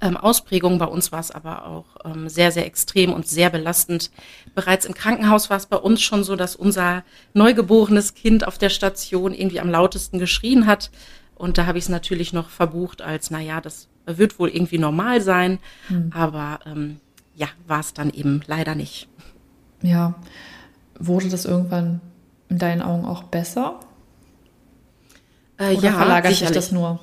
ähm, 0.00 0.16
Ausprägungen. 0.16 0.78
Bei 0.78 0.86
uns 0.86 1.12
war 1.12 1.20
es 1.20 1.30
aber 1.30 1.66
auch 1.66 1.84
ähm, 2.04 2.28
sehr, 2.28 2.52
sehr 2.52 2.66
extrem 2.66 3.12
und 3.12 3.26
sehr 3.26 3.50
belastend. 3.50 4.10
Bereits 4.54 4.84
im 4.84 4.94
Krankenhaus 4.94 5.50
war 5.50 5.56
es 5.56 5.66
bei 5.66 5.76
uns 5.76 6.00
schon 6.02 6.24
so, 6.24 6.36
dass 6.36 6.56
unser 6.56 7.04
neugeborenes 7.34 8.14
Kind 8.14 8.46
auf 8.46 8.58
der 8.58 8.70
Station 8.70 9.34
irgendwie 9.34 9.60
am 9.60 9.70
lautesten 9.70 10.18
geschrien 10.18 10.66
hat. 10.66 10.90
Und 11.34 11.58
da 11.58 11.66
habe 11.66 11.78
ich 11.78 11.84
es 11.84 11.90
natürlich 11.90 12.32
noch 12.32 12.50
verbucht 12.50 13.02
als, 13.02 13.30
naja, 13.30 13.60
das 13.60 13.88
wird 14.06 14.38
wohl 14.38 14.48
irgendwie 14.48 14.78
normal 14.78 15.20
sein. 15.20 15.58
Mhm. 15.88 16.10
Aber 16.14 16.60
ähm, 16.66 17.00
ja, 17.34 17.48
war 17.66 17.80
es 17.80 17.94
dann 17.94 18.10
eben 18.10 18.42
leider 18.46 18.74
nicht. 18.74 19.08
Ja, 19.82 20.14
wurde 20.98 21.28
das 21.28 21.46
irgendwann 21.46 22.00
in 22.48 22.58
deinen 22.58 22.82
Augen 22.82 23.06
auch 23.06 23.22
besser? 23.24 23.80
Äh, 25.56 25.76
Oder 25.76 25.82
ja, 25.82 25.92
verlagert 25.92 26.32
sicherlich. 26.32 26.48
sich 26.48 26.54
das 26.54 26.72
nur? 26.72 27.00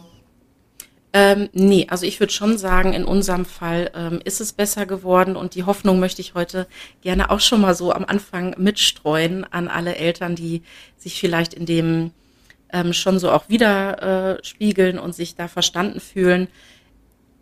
Ähm, 1.14 1.50
nee, 1.54 1.88
also 1.90 2.06
ich 2.06 2.20
würde 2.20 2.34
schon 2.34 2.58
sagen, 2.58 2.94
in 2.94 3.06
unserem 3.06 3.46
Fall 3.46 3.92
ähm, 3.96 4.20
ist 4.26 4.42
es 4.42 4.52
besser 4.52 4.86
geworden 4.86 5.36
und 5.36 5.56
die 5.56 5.64
Hoffnung 5.64 6.00
möchte 6.00 6.22
ich 6.22 6.36
heute 6.36 6.68
gerne 7.02 7.30
auch 7.30 7.40
schon 7.40 7.62
mal 7.62 7.76
so 7.76 7.94
am 7.94 8.06
Anfang 8.06 8.56
mitstreuen 8.58 9.46
an 9.46 9.70
alle 9.70 9.96
Eltern, 9.96 10.36
die 10.36 10.64
sich 10.98 11.20
vielleicht 11.20 11.54
in 11.54 11.66
dem 11.66 12.12
ähm, 12.74 12.92
schon 12.92 13.20
so 13.20 13.32
auch 13.32 13.48
widerspiegeln 13.48 14.98
äh, 14.98 15.00
und 15.00 15.16
sich 15.16 15.36
da 15.36 15.48
verstanden 15.48 16.02
fühlen. 16.02 16.50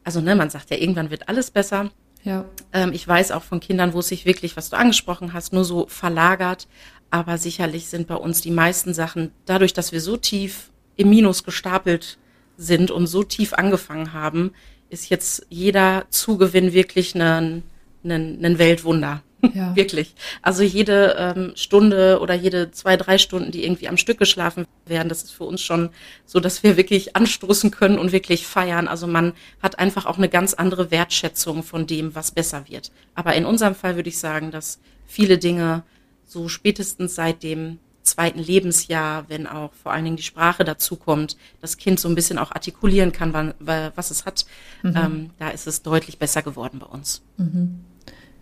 Also 0.04 0.22
ne, 0.22 0.36
man 0.36 0.52
sagt 0.52 0.70
ja, 0.70 0.78
irgendwann 0.78 1.10
wird 1.10 1.28
alles 1.28 1.50
besser. 1.50 1.90
Ja. 2.24 2.46
Ähm, 2.72 2.92
ich 2.94 3.08
weiß 3.08 3.32
auch 3.32 3.44
von 3.44 3.60
Kindern, 3.60 3.94
wo 3.94 4.00
es 4.00 4.08
sich 4.08 4.26
wirklich, 4.26 4.56
was 4.56 4.70
du 4.70 4.78
angesprochen 4.78 5.34
hast, 5.34 5.54
nur 5.54 5.66
so 5.66 5.88
verlagert. 5.88 6.68
Aber 7.10 7.38
sicherlich 7.40 7.88
sind 7.88 8.08
bei 8.08 8.16
uns 8.16 8.42
die 8.42 8.52
meisten 8.52 8.94
Sachen, 8.94 9.32
dadurch, 9.46 9.74
dass 9.74 9.92
wir 9.92 10.02
so 10.02 10.18
tief 10.18 10.70
im 10.96 11.10
Minus 11.10 11.44
gestapelt 11.44 12.18
sind 12.58 12.92
und 12.92 13.08
so 13.08 13.24
tief 13.24 13.54
angefangen 13.54 14.14
haben, 14.14 14.52
ist 14.90 15.10
jetzt 15.10 15.46
jeder 15.50 16.06
Zugewinn 16.10 16.74
wirklich 16.74 17.16
ein, 17.16 17.64
ein, 18.04 18.40
ein 18.44 18.58
Weltwunder. 18.60 19.22
Ja. 19.54 19.76
Wirklich. 19.76 20.16
Also 20.42 20.64
jede 20.64 21.16
ähm, 21.20 21.52
Stunde 21.56 22.20
oder 22.20 22.34
jede 22.34 22.72
zwei, 22.72 22.98
drei 22.98 23.18
Stunden, 23.18 23.52
die 23.52 23.64
irgendwie 23.64 23.88
am 23.88 23.98
Stück 23.98 24.18
geschlafen 24.18 24.66
werden, 24.86 25.10
das 25.10 25.24
ist 25.24 25.32
für 25.32 25.44
uns 25.44 25.62
schon 25.62 25.90
so, 26.26 26.40
dass 26.40 26.64
wir 26.64 26.78
wirklich 26.78 27.16
anstoßen 27.16 27.70
können 27.70 28.00
und 28.00 28.12
wirklich 28.12 28.48
feiern. 28.48 28.88
Also 28.88 29.06
man 29.06 29.34
hat 29.62 29.78
einfach 29.78 30.06
auch 30.08 30.18
eine 30.18 30.30
ganz 30.30 30.54
andere 30.54 30.90
Wertschätzung 30.90 31.62
von 31.62 31.86
dem, 31.86 32.16
was 32.16 32.32
besser 32.32 32.66
wird. 32.68 32.92
Aber 33.14 33.36
in 33.36 33.46
unserem 33.46 33.76
Fall 33.76 33.96
würde 33.96 34.10
ich 34.10 34.18
sagen, 34.18 34.50
dass 34.50 34.80
viele 35.06 35.38
Dinge 35.38 35.84
so 36.26 36.50
spätestens 36.50 37.14
seit 37.14 37.44
dem 37.44 37.80
zweiten 38.06 38.40
Lebensjahr, 38.40 39.26
wenn 39.28 39.48
auch 39.48 39.74
vor 39.74 39.92
allen 39.92 40.06
Dingen 40.06 40.18
die 40.18 40.24
Sprache 40.24 40.64
dazu 40.64 40.96
kommt, 40.96 41.38
das 41.62 41.78
Kind 41.78 42.00
so 42.00 42.08
ein 42.08 42.16
bisschen 42.16 42.38
auch 42.38 42.52
artikulieren 42.52 43.12
kann, 43.12 43.34
wann, 43.34 43.54
was 43.96 44.12
es 44.12 44.26
hat, 44.26 44.46
mhm. 44.84 44.96
ähm, 44.96 45.30
da 45.40 45.50
ist 45.50 45.68
es 45.68 45.82
deutlich 45.82 46.18
besser 46.18 46.42
geworden 46.42 46.80
bei 46.80 46.86
uns. 46.86 47.22
Mhm. 47.38 47.82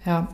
Ja, 0.06 0.28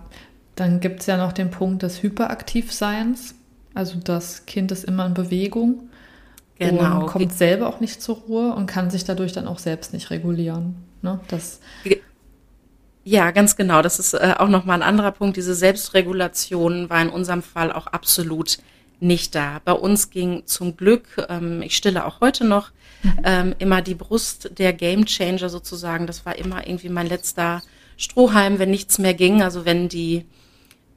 dann 0.56 0.80
gibt 0.80 1.02
es 1.02 1.06
ja 1.06 1.18
noch 1.18 1.32
den 1.32 1.52
Punkt 1.52 1.84
des 1.84 2.04
Hyperaktivseins. 2.04 3.36
Also 3.74 4.00
das 4.04 4.46
Kind 4.46 4.72
ist 4.72 4.84
immer 4.84 5.06
in 5.06 5.14
Bewegung 5.14 5.90
genau. 6.58 7.02
und 7.02 7.08
kommt 7.08 7.34
selber 7.34 7.68
auch 7.68 7.80
nicht 7.80 8.02
zur 8.02 8.18
Ruhe 8.18 8.54
und 8.54 8.66
kann 8.66 8.90
sich 8.90 9.06
dadurch 9.06 9.32
dann 9.32 9.48
auch 9.48 9.60
selbst 9.60 9.94
nicht 9.94 10.10
regulieren. 10.10 10.76
Ne? 11.02 11.20
Das 11.28 11.60
ja, 13.10 13.32
ganz 13.32 13.56
genau. 13.56 13.82
Das 13.82 13.98
ist 13.98 14.14
äh, 14.14 14.36
auch 14.38 14.50
nochmal 14.50 14.82
ein 14.82 14.88
anderer 14.88 15.12
Punkt. 15.12 15.38
Diese 15.38 15.56
Selbstregulation 15.56 16.90
war 16.92 17.02
in 17.02 17.10
unserem 17.10 17.42
Fall 17.42 17.72
auch 17.72 17.88
absolut 17.88 18.60
nicht 19.00 19.36
da. 19.36 19.62
Bei 19.64 19.74
uns 19.74 20.10
ging 20.10 20.46
zum 20.46 20.76
Glück, 20.78 21.26
ähm, 21.30 21.62
ich 21.62 21.76
stille 21.76 22.06
auch 22.06 22.22
heute 22.22 22.46
noch, 22.46 22.72
mhm. 23.04 23.20
ähm, 23.24 23.56
immer 23.60 23.82
die 23.82 23.96
Brust 23.96 24.52
der 24.58 24.74
Game 24.74 25.06
Changer 25.06 25.50
sozusagen. 25.50 26.08
Das 26.08 26.26
war 26.26 26.38
immer 26.38 26.68
irgendwie 26.68 26.90
mein 26.90 27.08
letzter 27.08 27.62
Strohhalm, 27.98 28.60
wenn 28.60 28.72
nichts 28.72 28.98
mehr 29.00 29.14
ging. 29.14 29.42
Also 29.42 29.66
wenn 29.66 29.90
die 29.90 30.26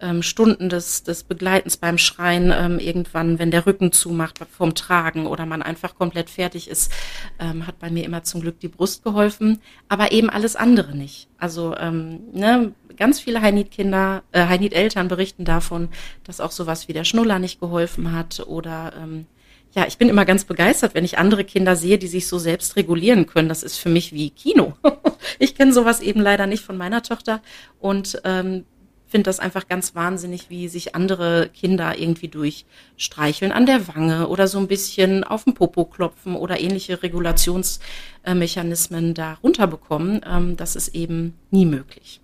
ähm, 0.03 0.23
Stunden 0.23 0.69
des, 0.69 1.05
des 1.05 1.23
Begleitens 1.23 1.77
beim 1.77 1.97
Schreien 1.97 2.53
ähm, 2.55 2.79
irgendwann, 2.79 3.39
wenn 3.39 3.51
der 3.51 3.67
Rücken 3.67 3.93
zumacht 3.93 4.39
vom 4.51 4.75
Tragen 4.75 5.27
oder 5.27 5.47
man 5.47 5.63
einfach 5.63 5.95
komplett 5.95 6.29
fertig 6.29 6.69
ist, 6.69 6.93
ähm, 7.39 7.67
hat 7.67 7.79
bei 7.79 7.89
mir 7.89 8.05
immer 8.05 8.25
zum 8.25 8.41
Glück 8.41 8.61
die 8.61 8.69
Brust 8.69 9.05
geholfen, 9.05 9.61
aber 9.89 10.13
eben 10.13 10.29
alles 10.29 10.57
andere 10.57 10.97
nicht. 10.97 11.29
Also 11.39 11.77
ähm, 11.77 12.21
ne, 12.33 12.73
ganz 12.97 13.21
viele 13.21 13.43
High-Need-Kinder, 13.43 14.23
äh, 14.33 14.47
High-Need-Eltern 14.47 15.09
berichten 15.09 15.45
davon, 15.45 15.89
dass 16.25 16.41
auch 16.41 16.51
sowas 16.51 16.89
wie 16.89 16.93
der 16.93 17.05
Schnuller 17.05 17.39
nicht 17.39 17.61
geholfen 17.61 18.13
hat 18.13 18.45
oder 18.47 18.93
ähm, 19.01 19.27
ja, 19.75 19.87
ich 19.87 19.97
bin 19.97 20.11
immer 20.11 20.27
ganz 20.27 20.45
begeistert, 20.45 20.95
wenn 20.95 21.05
ich 21.05 21.19
andere 21.19 21.45
Kinder 21.45 21.77
sehe, 21.77 21.99
die 21.99 22.07
sich 22.07 22.29
so 22.29 22.39
selbst 22.39 22.77
regulieren 22.77 23.27
können. 23.27 23.49
Das 23.49 23.63
ist 23.63 23.79
für 23.79 23.89
mich 23.89 24.13
wie 24.13 24.31
Kino. 24.31 24.75
ich 25.39 25.55
kenne 25.55 25.73
sowas 25.73 26.01
eben 26.01 26.21
leider 26.21 26.47
nicht 26.47 26.63
von 26.63 26.77
meiner 26.77 27.03
Tochter 27.03 27.41
und 27.81 28.21
ähm, 28.25 28.65
finde 29.13 29.29
das 29.29 29.39
einfach 29.41 29.69
ganz 29.69 29.95
wahnsinnig, 29.95 30.49
wie 30.49 30.69
sich 30.69 30.95
andere 30.95 31.51
Kinder 31.51 31.99
irgendwie 31.99 32.29
durch 32.29 32.65
Streicheln 32.97 33.53
an 33.53 33.67
der 33.67 33.87
Wange 33.87 34.29
oder 34.29 34.49
so 34.49 34.59
ein 34.59 34.69
bisschen 34.69 35.23
auf 35.23 35.45
den 35.45 35.53
Popo 35.55 35.85
klopfen 35.85 36.35
oder 36.35 36.61
ähnliche 36.61 37.03
Regulationsmechanismen 37.03 39.13
da 39.13 39.35
runterbekommen. 39.43 40.23
Ähm, 40.27 40.57
das 40.57 40.77
ist 40.77 40.95
eben 40.95 41.35
nie 41.51 41.67
möglich. 41.67 42.22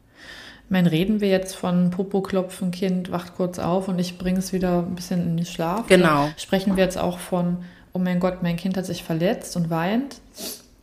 Ich 0.69 0.71
meine, 0.71 0.93
reden 0.93 1.23
wir 1.23 1.31
jetzt 1.31 1.57
von 1.57 1.89
Popo 1.89 2.21
klopfen, 2.21 2.73
Kind 2.73 3.11
wacht 3.11 3.37
kurz 3.37 3.59
auf 3.59 3.89
und 3.89 3.99
ich 3.99 4.19
bringe 4.19 4.39
es 4.39 4.53
wieder 4.53 4.81
ein 4.81 4.95
bisschen 4.95 5.23
in 5.23 5.39
den 5.39 5.47
Schlaf? 5.47 5.87
Genau. 5.87 6.29
Sprechen 6.37 6.77
wir 6.77 6.85
jetzt 6.85 6.99
auch 6.99 7.19
von, 7.19 7.65
oh 7.95 7.99
mein 7.99 8.21
Gott, 8.21 8.43
mein 8.43 8.57
Kind 8.57 8.77
hat 8.77 8.85
sich 8.85 9.03
verletzt 9.03 9.57
und 9.57 9.71
weint. 9.71 10.17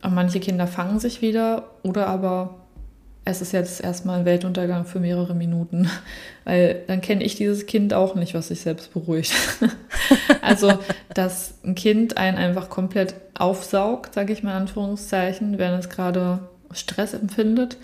Und 0.02 0.12
manche 0.12 0.40
Kinder 0.40 0.66
fangen 0.66 0.98
sich 0.98 1.22
wieder 1.22 1.70
oder 1.84 2.08
aber 2.08 2.56
es 3.24 3.40
ist 3.40 3.52
jetzt 3.52 3.80
erstmal 3.80 4.18
ein 4.18 4.24
Weltuntergang 4.24 4.86
für 4.86 4.98
mehrere 4.98 5.36
Minuten, 5.36 5.88
weil 6.44 6.82
dann 6.88 7.00
kenne 7.00 7.22
ich 7.22 7.36
dieses 7.36 7.66
Kind 7.66 7.94
auch 7.94 8.16
nicht, 8.16 8.34
was 8.34 8.48
sich 8.48 8.62
selbst 8.62 8.92
beruhigt. 8.92 9.32
also, 10.42 10.80
dass 11.14 11.54
ein 11.64 11.76
Kind 11.76 12.16
einen 12.16 12.38
einfach 12.38 12.70
komplett 12.70 13.14
aufsaugt, 13.38 14.14
sage 14.14 14.32
ich 14.32 14.42
mal 14.42 14.50
in 14.50 14.62
Anführungszeichen, 14.62 15.58
wenn 15.58 15.74
es 15.74 15.88
gerade 15.88 16.40
Stress 16.72 17.14
empfindet, 17.14 17.76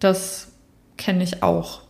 das 0.00 0.47
kenne 0.98 1.24
ich 1.24 1.42
auch. 1.42 1.80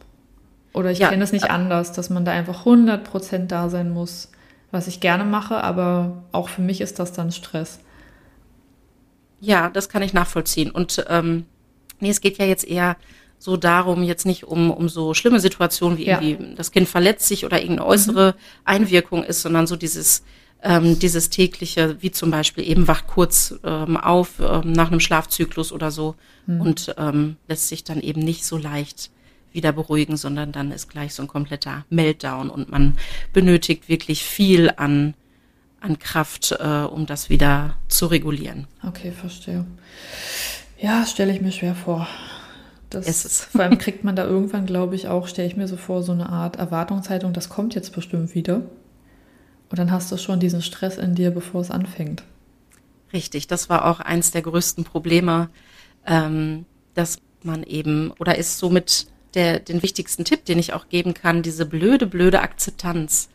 Oder 0.73 0.93
ich 0.93 1.01
ja. 1.01 1.09
kenne 1.09 1.25
es 1.25 1.33
nicht 1.33 1.51
anders, 1.51 1.93
dass 1.93 2.11
man 2.11 2.25
da 2.25 2.33
einfach 2.33 2.65
100% 2.65 3.47
da 3.47 3.69
sein 3.69 3.91
muss, 3.91 4.31
was 4.71 4.87
ich 4.87 5.01
gerne 5.01 5.25
mache, 5.25 5.65
aber 5.65 6.23
auch 6.31 6.49
für 6.49 6.63
mich 6.63 6.81
ist 6.81 6.99
das 6.99 7.13
dann 7.13 7.33
Stress. 7.33 7.81
Ja, 9.41 9.71
das 9.71 9.89
kann 9.89 10.03
ich 10.03 10.13
nachvollziehen. 10.13 10.71
Und 10.71 11.05
ähm, 11.09 11.47
Nee, 12.01 12.11
es 12.11 12.21
geht 12.21 12.39
ja 12.39 12.45
jetzt 12.45 12.67
eher 12.67 12.97
so 13.39 13.57
darum, 13.57 14.03
jetzt 14.03 14.27
nicht 14.27 14.45
um, 14.45 14.71
um 14.71 14.89
so 14.89 15.15
schlimme 15.15 15.41
Situationen 15.41 15.99
wie 15.99 16.07
ja. 16.07 16.21
irgendwie 16.21 16.55
das 16.57 16.73
Kind 16.73 16.89
verletzt 16.89 17.27
sich 17.27 17.45
oder 17.45 17.61
irgendeine 17.61 17.89
äußere 17.89 18.33
mhm. 18.33 18.43
Einwirkung 18.65 19.25
ist, 19.25 19.43
sondern 19.43 19.67
so 19.67 19.77
dieses, 19.77 20.25
ähm, 20.63 20.99
dieses 20.99 21.31
tägliche, 21.31 21.97
wie 22.01 22.11
zum 22.11 22.31
Beispiel 22.31 22.69
eben 22.69 22.89
wacht 22.89 23.07
kurz 23.07 23.55
ähm, 23.65 23.97
auf 23.97 24.41
ähm, 24.41 24.73
nach 24.73 24.91
einem 24.91 25.01
Schlafzyklus 25.01 25.73
oder 25.73 25.91
so 25.91 26.17
mhm. 26.47 26.61
und 26.61 26.95
ähm, 26.99 27.37
lässt 27.47 27.69
sich 27.69 27.85
dann 27.85 28.01
eben 28.01 28.21
nicht 28.21 28.45
so 28.45 28.57
leicht 28.59 29.11
wieder 29.53 29.73
beruhigen, 29.73 30.17
sondern 30.17 30.53
dann 30.53 30.73
ist 30.73 30.89
gleich 30.89 31.15
so 31.15 31.23
ein 31.23 31.29
kompletter 31.29 31.85
Meltdown 31.91 32.51
und 32.51 32.71
man 32.71 32.99
benötigt 33.33 33.89
wirklich 33.89 34.23
viel 34.25 34.71
an, 34.77 35.15
an 35.81 35.99
Kraft, 35.99 36.57
äh, 36.59 36.65
um 36.65 37.07
das 37.07 37.31
wieder 37.31 37.75
zu 37.89 38.07
regulieren. 38.07 38.67
Okay, 38.87 39.13
verstehe. 39.13 39.65
Ja, 40.81 41.07
stelle 41.07 41.33
ich 41.33 41.41
mir 41.41 41.53
schwer 41.53 41.75
vor. 41.75 42.07
Das, 42.91 43.07
ist 43.07 43.25
es. 43.25 43.45
Vor 43.45 43.63
allem 43.63 43.79
kriegt 43.79 44.05
man 44.05 44.17
da 44.17 44.25
irgendwann, 44.25 44.65
glaube 44.65 44.95
ich, 44.95 45.09
auch, 45.09 45.29
stelle 45.29 45.49
ich 45.49 45.57
mir 45.57 45.69
so 45.69 45.77
vor, 45.77 46.03
so 46.03 46.13
eine 46.13 46.29
Art 46.29 46.57
Erwartungshaltung, 46.57 47.33
das 47.33 47.49
kommt 47.49 47.75
jetzt 47.75 47.93
bestimmt 47.93 48.35
wieder. 48.35 48.63
Und 49.71 49.79
dann 49.79 49.91
hast 49.91 50.11
du 50.11 50.17
schon 50.17 50.41
diesen 50.41 50.63
Stress 50.63 50.97
in 50.97 51.15
dir, 51.15 51.31
bevor 51.31 51.61
es 51.61 51.71
anfängt. 51.71 52.23
Richtig, 53.13 53.47
das 53.47 53.69
war 53.69 53.87
auch 53.87 54.01
eins 54.01 54.31
der 54.31 54.43
größten 54.43 54.85
Probleme, 54.85 55.51
ähm, 56.07 56.67
dass 56.95 57.19
man 57.43 57.63
eben, 57.63 58.13
oder 58.19 58.37
ist 58.37 58.59
somit 58.59 59.07
der, 59.35 59.61
den 59.61 59.83
wichtigsten 59.83 60.25
Tipp, 60.25 60.45
den 60.45 60.59
ich 60.59 60.73
auch 60.73 60.89
geben 60.89 61.15
kann, 61.15 61.43
diese 61.43 61.67
blöde, 61.67 62.07
blöde 62.07 62.41
Akzeptanz, 62.41 63.29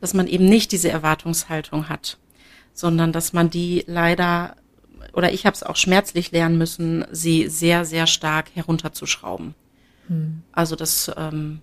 dass 0.00 0.14
man 0.14 0.26
eben 0.26 0.44
nicht 0.44 0.72
diese 0.72 0.90
Erwartungshaltung 0.90 1.88
hat, 1.88 2.18
sondern 2.72 3.12
dass 3.12 3.32
man 3.32 3.50
die 3.50 3.84
leider 3.86 4.56
oder 5.12 5.32
ich 5.32 5.46
habe 5.46 5.54
es 5.54 5.62
auch 5.62 5.76
schmerzlich 5.76 6.30
lernen 6.30 6.58
müssen, 6.58 7.04
sie 7.10 7.48
sehr, 7.48 7.84
sehr 7.84 8.06
stark 8.06 8.50
herunterzuschrauben. 8.54 9.54
Hm. 10.06 10.42
Also 10.52 10.76
das 10.76 11.10
ähm, 11.16 11.60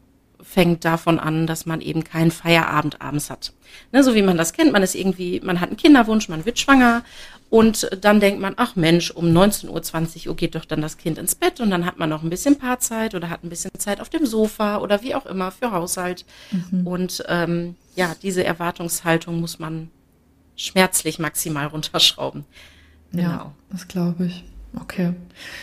fängt 0.47 0.85
davon 0.85 1.19
an, 1.19 1.47
dass 1.47 1.65
man 1.65 1.81
eben 1.81 2.03
keinen 2.03 2.31
Feierabend 2.31 3.01
abends 3.01 3.29
hat. 3.29 3.51
Ne, 3.91 4.03
so 4.03 4.15
wie 4.15 4.21
man 4.21 4.37
das 4.37 4.53
kennt, 4.53 4.71
man 4.71 4.83
ist 4.83 4.95
irgendwie, 4.95 5.41
man 5.41 5.59
hat 5.59 5.69
einen 5.69 5.77
Kinderwunsch, 5.77 6.29
man 6.29 6.45
wird 6.45 6.59
schwanger 6.59 7.03
Und 7.49 7.89
dann 8.01 8.19
denkt 8.19 8.39
man, 8.39 8.53
ach 8.57 8.75
Mensch, 8.75 9.11
um 9.11 9.25
19.20 9.25 10.27
Uhr 10.27 10.35
geht 10.35 10.55
doch 10.55 10.65
dann 10.65 10.81
das 10.81 10.97
Kind 10.97 11.17
ins 11.17 11.35
Bett 11.35 11.59
und 11.59 11.69
dann 11.71 11.85
hat 11.85 11.97
man 11.97 12.09
noch 12.09 12.23
ein 12.23 12.29
bisschen 12.29 12.57
Paarzeit 12.57 13.15
oder 13.15 13.29
hat 13.29 13.43
ein 13.43 13.49
bisschen 13.49 13.71
Zeit 13.77 14.01
auf 14.01 14.09
dem 14.09 14.25
Sofa 14.25 14.77
oder 14.77 15.01
wie 15.01 15.15
auch 15.15 15.25
immer 15.25 15.51
für 15.51 15.71
Haushalt. 15.71 16.25
Mhm. 16.51 16.87
Und 16.87 17.23
ähm, 17.27 17.75
ja, 17.95 18.15
diese 18.21 18.43
Erwartungshaltung 18.43 19.39
muss 19.39 19.59
man 19.59 19.89
schmerzlich 20.55 21.19
maximal 21.19 21.67
runterschrauben. 21.67 22.45
Genau. 23.11 23.29
Ja, 23.29 23.51
das 23.71 23.87
glaube 23.87 24.25
ich. 24.25 24.43
Okay. 24.81 25.13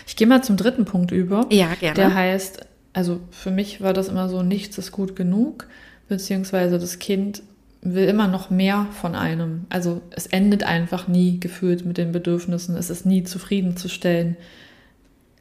Ich 0.07 0.17
gehe 0.17 0.27
mal 0.27 0.43
zum 0.43 0.57
dritten 0.57 0.85
Punkt 0.85 1.11
über. 1.11 1.47
Ja, 1.51 1.75
gerne. 1.75 1.95
Der 1.95 2.15
heißt, 2.15 2.67
also 2.93 3.21
für 3.31 3.51
mich 3.51 3.81
war 3.81 3.93
das 3.93 4.09
immer 4.09 4.29
so, 4.29 4.43
nichts 4.43 4.79
ist 4.79 4.93
gut 4.93 5.17
genug, 5.17 5.67
beziehungsweise 6.09 6.79
das 6.79 6.99
Kind 6.99 7.43
will 7.81 8.05
immer 8.09 8.29
noch 8.29 8.51
mehr 8.51 8.87
von 9.01 9.15
einem. 9.15 9.67
Also 9.69 10.03
es 10.11 10.27
endet 10.27 10.63
einfach 10.63 11.09
nie 11.09 11.41
gefühlt 11.41 11.85
mit 11.85 11.99
den 11.99 12.13
Bedürfnissen. 12.13 12.77
Es 12.77 12.91
ist 12.91 13.07
nie 13.07 13.25
zufriedenzustellen. 13.25 14.37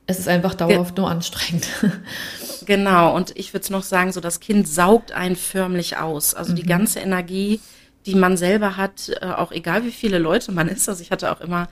Es 0.07 0.17
ist 0.17 0.27
einfach 0.27 0.55
dauerhaft 0.55 0.97
nur 0.97 1.09
anstrengend. 1.09 1.67
Genau, 2.67 3.15
und 3.15 3.35
ich 3.35 3.53
würde 3.53 3.63
es 3.63 3.69
noch 3.71 3.81
sagen, 3.81 4.11
so 4.11 4.21
das 4.21 4.39
Kind 4.39 4.67
saugt 4.67 5.13
einen 5.13 5.35
förmlich 5.35 5.97
aus. 5.97 6.35
Also 6.35 6.51
mhm. 6.51 6.57
die 6.57 6.63
ganze 6.63 6.99
Energie, 6.99 7.59
die 8.05 8.13
man 8.13 8.37
selber 8.37 8.77
hat, 8.77 9.09
äh, 9.19 9.25
auch 9.25 9.51
egal 9.51 9.83
wie 9.83 9.91
viele 9.91 10.19
Leute 10.19 10.51
man 10.51 10.67
ist. 10.67 10.87
Also 10.87 11.01
ich 11.01 11.09
hatte 11.09 11.31
auch 11.31 11.41
immer 11.41 11.69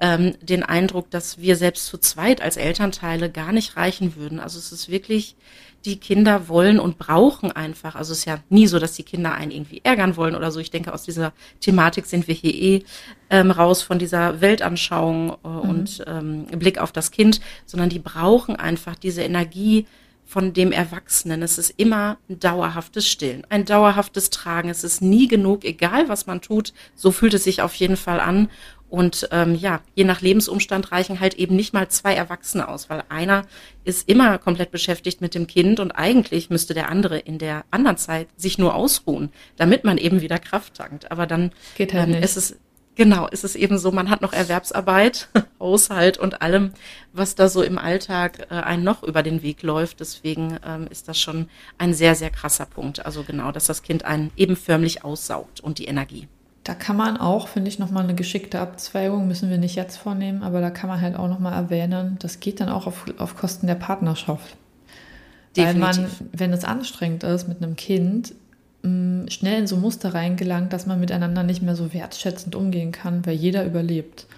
ähm, 0.00 0.34
den 0.40 0.62
Eindruck, 0.62 1.10
dass 1.10 1.38
wir 1.38 1.56
selbst 1.56 1.86
zu 1.86 1.98
zweit 1.98 2.42
als 2.42 2.56
Elternteile 2.56 3.30
gar 3.30 3.52
nicht 3.52 3.76
reichen 3.76 4.16
würden. 4.16 4.40
Also 4.40 4.58
es 4.58 4.72
ist 4.72 4.90
wirklich 4.90 5.36
die 5.84 5.96
Kinder 5.96 6.48
wollen 6.48 6.78
und 6.78 6.98
brauchen 6.98 7.52
einfach. 7.52 7.94
Also 7.94 8.12
es 8.12 8.20
ist 8.20 8.24
ja 8.26 8.40
nie 8.50 8.66
so, 8.66 8.78
dass 8.78 8.92
die 8.92 9.02
Kinder 9.02 9.32
einen 9.32 9.50
irgendwie 9.50 9.80
ärgern 9.82 10.16
wollen 10.16 10.34
oder 10.34 10.50
so. 10.50 10.60
Ich 10.60 10.70
denke, 10.70 10.92
aus 10.92 11.04
dieser 11.04 11.32
Thematik 11.60 12.06
sind 12.06 12.28
wir 12.28 12.34
hier 12.34 12.54
eh 12.54 12.84
ähm, 13.30 13.50
raus 13.50 13.82
von 13.82 13.98
dieser 13.98 14.40
Weltanschauung 14.40 15.30
äh, 15.30 15.48
mhm. 15.48 15.60
und 15.60 16.04
ähm, 16.06 16.46
Blick 16.46 16.78
auf 16.78 16.92
das 16.92 17.10
Kind, 17.10 17.40
sondern 17.64 17.88
die 17.88 17.98
brauchen 17.98 18.56
einfach 18.56 18.94
diese 18.94 19.22
Energie 19.22 19.86
von 20.30 20.52
dem 20.52 20.70
Erwachsenen. 20.70 21.42
Es 21.42 21.58
ist 21.58 21.74
immer 21.76 22.16
ein 22.28 22.38
dauerhaftes 22.38 23.08
Stillen, 23.08 23.44
ein 23.48 23.64
dauerhaftes 23.64 24.30
Tragen. 24.30 24.68
Es 24.68 24.84
ist 24.84 25.02
nie 25.02 25.26
genug, 25.26 25.64
egal 25.64 26.08
was 26.08 26.26
man 26.26 26.40
tut. 26.40 26.72
So 26.94 27.10
fühlt 27.10 27.34
es 27.34 27.44
sich 27.44 27.62
auf 27.62 27.74
jeden 27.74 27.96
Fall 27.96 28.20
an. 28.20 28.48
Und 28.90 29.28
ähm, 29.30 29.54
ja, 29.54 29.80
je 29.94 30.04
nach 30.04 30.20
Lebensumstand 30.20 30.90
reichen 30.90 31.20
halt 31.20 31.34
eben 31.34 31.54
nicht 31.54 31.72
mal 31.72 31.88
zwei 31.88 32.14
Erwachsene 32.14 32.68
aus, 32.68 32.90
weil 32.90 33.04
einer 33.08 33.46
ist 33.84 34.08
immer 34.08 34.36
komplett 34.38 34.72
beschäftigt 34.72 35.20
mit 35.20 35.34
dem 35.34 35.46
Kind 35.46 35.78
und 35.78 35.92
eigentlich 35.92 36.50
müsste 36.50 36.74
der 36.74 36.88
andere 36.88 37.18
in 37.18 37.38
der 37.38 37.64
anderen 37.70 37.96
Zeit 37.96 38.26
sich 38.36 38.58
nur 38.58 38.74
ausruhen, 38.74 39.30
damit 39.56 39.84
man 39.84 39.96
eben 39.96 40.20
wieder 40.20 40.40
Kraft 40.40 40.74
tankt. 40.74 41.12
Aber 41.12 41.28
dann 41.28 41.52
Geht 41.76 41.94
halt 41.94 42.06
ähm, 42.06 42.10
nicht. 42.10 42.24
ist 42.24 42.36
es 42.36 42.56
genau, 42.96 43.28
ist 43.28 43.44
es 43.44 43.54
eben 43.54 43.78
so, 43.78 43.92
man 43.92 44.10
hat 44.10 44.22
noch 44.22 44.32
Erwerbsarbeit, 44.32 45.28
Haushalt 45.60 46.18
und 46.18 46.42
allem, 46.42 46.72
was 47.12 47.36
da 47.36 47.48
so 47.48 47.62
im 47.62 47.78
Alltag 47.78 48.48
äh, 48.50 48.54
einen 48.54 48.82
noch 48.82 49.04
über 49.04 49.22
den 49.22 49.42
Weg 49.42 49.62
läuft. 49.62 50.00
Deswegen 50.00 50.58
ähm, 50.66 50.88
ist 50.90 51.06
das 51.06 51.18
schon 51.18 51.48
ein 51.78 51.94
sehr, 51.94 52.16
sehr 52.16 52.30
krasser 52.30 52.66
Punkt. 52.66 53.06
Also 53.06 53.22
genau, 53.22 53.52
dass 53.52 53.66
das 53.66 53.82
Kind 53.82 54.04
einen 54.04 54.32
eben 54.36 54.56
förmlich 54.56 55.04
aussaugt 55.04 55.60
und 55.60 55.78
die 55.78 55.84
Energie. 55.84 56.26
Da 56.70 56.76
kann 56.76 56.96
man 56.96 57.16
auch, 57.16 57.48
finde 57.48 57.68
ich, 57.68 57.80
nochmal 57.80 58.04
eine 58.04 58.14
geschickte 58.14 58.60
Abzweigung, 58.60 59.26
müssen 59.26 59.50
wir 59.50 59.58
nicht 59.58 59.74
jetzt 59.74 59.96
vornehmen, 59.96 60.44
aber 60.44 60.60
da 60.60 60.70
kann 60.70 60.88
man 60.88 61.00
halt 61.00 61.16
auch 61.16 61.26
nochmal 61.26 61.52
erwähnen, 61.52 62.16
das 62.20 62.38
geht 62.38 62.60
dann 62.60 62.68
auch 62.68 62.86
auf, 62.86 63.06
auf 63.18 63.36
Kosten 63.36 63.66
der 63.66 63.74
Partnerschaft. 63.74 64.56
Definitiv. 65.56 65.82
Weil 65.82 66.02
man, 66.04 66.10
wenn 66.30 66.52
es 66.52 66.62
anstrengend 66.62 67.24
ist 67.24 67.48
mit 67.48 67.60
einem 67.60 67.74
Kind, 67.74 68.34
mm, 68.84 69.26
schnell 69.26 69.58
in 69.58 69.66
so 69.66 69.78
Muster 69.78 70.14
reingelangt, 70.14 70.72
dass 70.72 70.86
man 70.86 71.00
miteinander 71.00 71.42
nicht 71.42 71.60
mehr 71.60 71.74
so 71.74 71.92
wertschätzend 71.92 72.54
umgehen 72.54 72.92
kann, 72.92 73.26
weil 73.26 73.34
jeder 73.34 73.64
überlebt. 73.64 74.28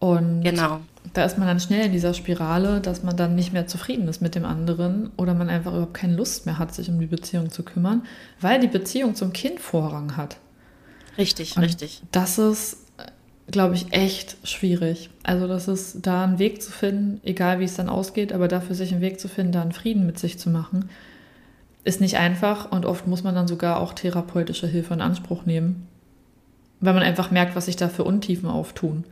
Und 0.00 0.42
genau. 0.42 0.80
da 1.12 1.24
ist 1.24 1.38
man 1.38 1.46
dann 1.46 1.60
schnell 1.60 1.86
in 1.86 1.92
dieser 1.92 2.14
Spirale, 2.14 2.80
dass 2.80 3.04
man 3.04 3.16
dann 3.16 3.36
nicht 3.36 3.52
mehr 3.52 3.68
zufrieden 3.68 4.08
ist 4.08 4.20
mit 4.20 4.34
dem 4.34 4.44
anderen 4.44 5.12
oder 5.16 5.34
man 5.34 5.48
einfach 5.48 5.70
überhaupt 5.70 5.94
keine 5.94 6.16
Lust 6.16 6.46
mehr 6.46 6.58
hat, 6.58 6.74
sich 6.74 6.90
um 6.90 6.98
die 6.98 7.06
Beziehung 7.06 7.52
zu 7.52 7.62
kümmern, 7.62 8.02
weil 8.40 8.58
die 8.58 8.66
Beziehung 8.66 9.14
zum 9.14 9.32
Kind 9.32 9.60
Vorrang 9.60 10.16
hat. 10.16 10.38
Richtig, 11.20 11.56
Und 11.56 11.64
richtig. 11.64 12.02
Das 12.12 12.38
ist, 12.38 12.78
glaube 13.50 13.74
ich, 13.74 13.92
echt 13.92 14.36
schwierig. 14.42 15.10
Also 15.22 15.46
das 15.46 15.68
ist 15.68 15.98
da 16.06 16.24
einen 16.24 16.38
Weg 16.38 16.62
zu 16.62 16.72
finden, 16.72 17.20
egal 17.24 17.60
wie 17.60 17.64
es 17.64 17.76
dann 17.76 17.90
ausgeht, 17.90 18.32
aber 18.32 18.48
dafür 18.48 18.74
sich 18.74 18.90
einen 18.92 19.02
Weg 19.02 19.20
zu 19.20 19.28
finden, 19.28 19.52
da 19.52 19.60
einen 19.60 19.72
Frieden 19.72 20.06
mit 20.06 20.18
sich 20.18 20.38
zu 20.38 20.48
machen, 20.48 20.88
ist 21.84 22.00
nicht 22.00 22.16
einfach 22.16 22.72
und 22.72 22.86
oft 22.86 23.06
muss 23.06 23.22
man 23.22 23.34
dann 23.34 23.48
sogar 23.48 23.80
auch 23.80 23.92
therapeutische 23.92 24.66
Hilfe 24.66 24.94
in 24.94 25.02
Anspruch 25.02 25.44
nehmen, 25.44 25.86
weil 26.80 26.94
man 26.94 27.02
einfach 27.02 27.30
merkt, 27.30 27.54
was 27.54 27.66
sich 27.66 27.76
da 27.76 27.88
für 27.88 28.04
Untiefen 28.04 28.48
auftun. 28.48 29.04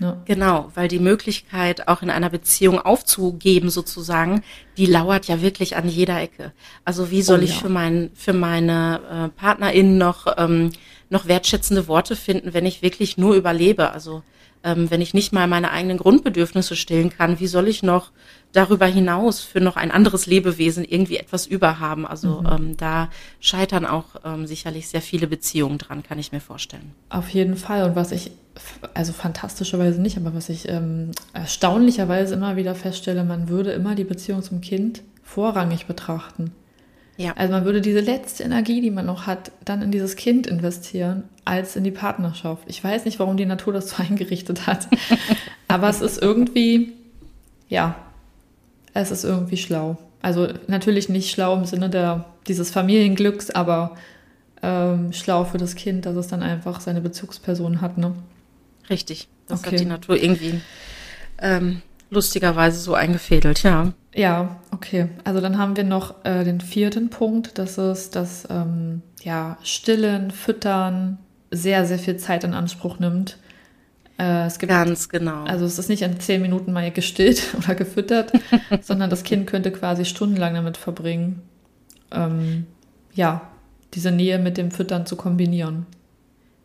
Ja. 0.00 0.18
Genau, 0.26 0.70
weil 0.74 0.88
die 0.88 0.98
Möglichkeit, 0.98 1.88
auch 1.88 2.02
in 2.02 2.10
einer 2.10 2.28
Beziehung 2.28 2.78
aufzugeben, 2.78 3.70
sozusagen, 3.70 4.42
die 4.76 4.84
lauert 4.84 5.26
ja 5.26 5.40
wirklich 5.40 5.76
an 5.76 5.88
jeder 5.88 6.20
Ecke. 6.20 6.52
Also 6.84 7.10
wie 7.10 7.22
soll 7.22 7.40
oh, 7.40 7.42
ich 7.42 7.54
ja. 7.54 7.60
für, 7.60 7.68
mein, 7.70 8.10
für 8.14 8.34
meine 8.34 9.00
äh, 9.10 9.40
PartnerInnen 9.40 9.96
noch, 9.96 10.26
ähm, 10.36 10.70
noch 11.08 11.26
wertschätzende 11.26 11.88
Worte 11.88 12.16
finden, 12.16 12.54
wenn 12.54 12.66
ich 12.66 12.82
wirklich 12.82 13.16
nur 13.16 13.34
überlebe? 13.34 13.90
Also 13.92 14.22
ähm, 14.66 14.90
wenn 14.90 15.00
ich 15.00 15.14
nicht 15.14 15.32
mal 15.32 15.46
meine 15.46 15.70
eigenen 15.70 15.96
Grundbedürfnisse 15.98 16.74
stillen 16.74 17.10
kann, 17.10 17.38
wie 17.38 17.46
soll 17.46 17.68
ich 17.68 17.82
noch 17.82 18.10
darüber 18.52 18.86
hinaus 18.86 19.40
für 19.40 19.60
noch 19.60 19.76
ein 19.76 19.90
anderes 19.90 20.26
Lebewesen 20.26 20.84
irgendwie 20.84 21.18
etwas 21.18 21.46
überhaben? 21.46 22.06
Also 22.06 22.40
mhm. 22.40 22.46
ähm, 22.46 22.76
da 22.76 23.08
scheitern 23.38 23.86
auch 23.86 24.16
ähm, 24.24 24.46
sicherlich 24.46 24.88
sehr 24.88 25.02
viele 25.02 25.28
Beziehungen 25.28 25.78
dran, 25.78 26.02
kann 26.02 26.18
ich 26.18 26.32
mir 26.32 26.40
vorstellen. 26.40 26.92
Auf 27.10 27.28
jeden 27.28 27.56
Fall. 27.56 27.84
Und 27.84 27.94
was 27.94 28.10
ich, 28.10 28.32
also 28.92 29.12
fantastischerweise 29.12 30.00
nicht, 30.00 30.16
aber 30.16 30.34
was 30.34 30.48
ich 30.48 30.68
ähm, 30.68 31.12
erstaunlicherweise 31.32 32.34
immer 32.34 32.56
wieder 32.56 32.74
feststelle, 32.74 33.22
man 33.22 33.48
würde 33.48 33.70
immer 33.70 33.94
die 33.94 34.04
Beziehung 34.04 34.42
zum 34.42 34.60
Kind 34.60 35.02
vorrangig 35.22 35.86
betrachten. 35.86 36.52
Ja. 37.16 37.32
Also 37.36 37.52
man 37.52 37.64
würde 37.64 37.80
diese 37.80 38.00
letzte 38.00 38.42
Energie, 38.42 38.80
die 38.80 38.90
man 38.90 39.06
noch 39.06 39.26
hat, 39.26 39.50
dann 39.64 39.82
in 39.82 39.90
dieses 39.90 40.16
Kind 40.16 40.46
investieren, 40.46 41.24
als 41.44 41.76
in 41.76 41.84
die 41.84 41.90
Partnerschaft. 41.90 42.64
Ich 42.66 42.82
weiß 42.82 43.04
nicht, 43.04 43.18
warum 43.18 43.36
die 43.36 43.46
Natur 43.46 43.72
das 43.72 43.90
so 43.90 43.96
eingerichtet 44.02 44.66
hat. 44.66 44.88
Aber 45.68 45.88
es 45.88 46.00
ist 46.00 46.20
irgendwie, 46.20 46.92
ja, 47.68 47.96
es 48.94 49.10
ist 49.10 49.24
irgendwie 49.24 49.56
schlau. 49.56 49.96
Also 50.22 50.48
natürlich 50.66 51.08
nicht 51.08 51.30
schlau 51.30 51.56
im 51.56 51.64
Sinne 51.64 51.88
der, 51.88 52.26
dieses 52.48 52.70
Familienglücks, 52.70 53.50
aber 53.50 53.96
ähm, 54.62 55.12
schlau 55.12 55.44
für 55.44 55.58
das 55.58 55.74
Kind, 55.74 56.06
dass 56.06 56.16
es 56.16 56.26
dann 56.28 56.42
einfach 56.42 56.80
seine 56.80 57.00
Bezugsperson 57.00 57.80
hat. 57.80 57.98
Ne? 57.98 58.14
Richtig. 58.90 59.28
Das 59.46 59.60
okay. 59.60 59.72
hat 59.72 59.80
die 59.80 59.84
Natur 59.84 60.16
irgendwie 60.16 60.60
ähm, 61.38 61.82
lustigerweise 62.10 62.80
so 62.80 62.94
eingefädelt, 62.94 63.62
ja. 63.62 63.92
Ja, 64.16 64.56
okay. 64.70 65.10
Also 65.24 65.40
dann 65.40 65.58
haben 65.58 65.76
wir 65.76 65.84
noch 65.84 66.24
äh, 66.24 66.42
den 66.42 66.60
vierten 66.60 67.10
Punkt. 67.10 67.58
Das 67.58 67.76
ist 67.76 68.16
das 68.16 68.48
ähm, 68.50 69.02
ja, 69.22 69.58
Stillen, 69.62 70.30
Füttern 70.30 71.18
sehr, 71.50 71.84
sehr 71.84 71.98
viel 71.98 72.16
Zeit 72.16 72.42
in 72.42 72.54
Anspruch 72.54 72.98
nimmt. 72.98 73.36
Äh, 74.18 74.46
es 74.46 74.58
gibt, 74.58 74.70
Ganz 74.70 75.10
genau. 75.10 75.44
Also 75.44 75.66
es 75.66 75.78
ist 75.78 75.90
nicht 75.90 76.00
in 76.00 76.18
zehn 76.18 76.40
Minuten 76.40 76.72
mal 76.72 76.90
gestillt 76.90 77.54
oder 77.58 77.74
gefüttert, 77.74 78.32
sondern 78.80 79.10
das 79.10 79.22
Kind 79.22 79.46
könnte 79.46 79.70
quasi 79.70 80.06
stundenlang 80.06 80.54
damit 80.54 80.78
verbringen, 80.78 81.42
ähm, 82.10 82.66
ja, 83.14 83.42
diese 83.92 84.10
Nähe 84.10 84.38
mit 84.38 84.56
dem 84.56 84.70
Füttern 84.70 85.04
zu 85.04 85.16
kombinieren. 85.16 85.86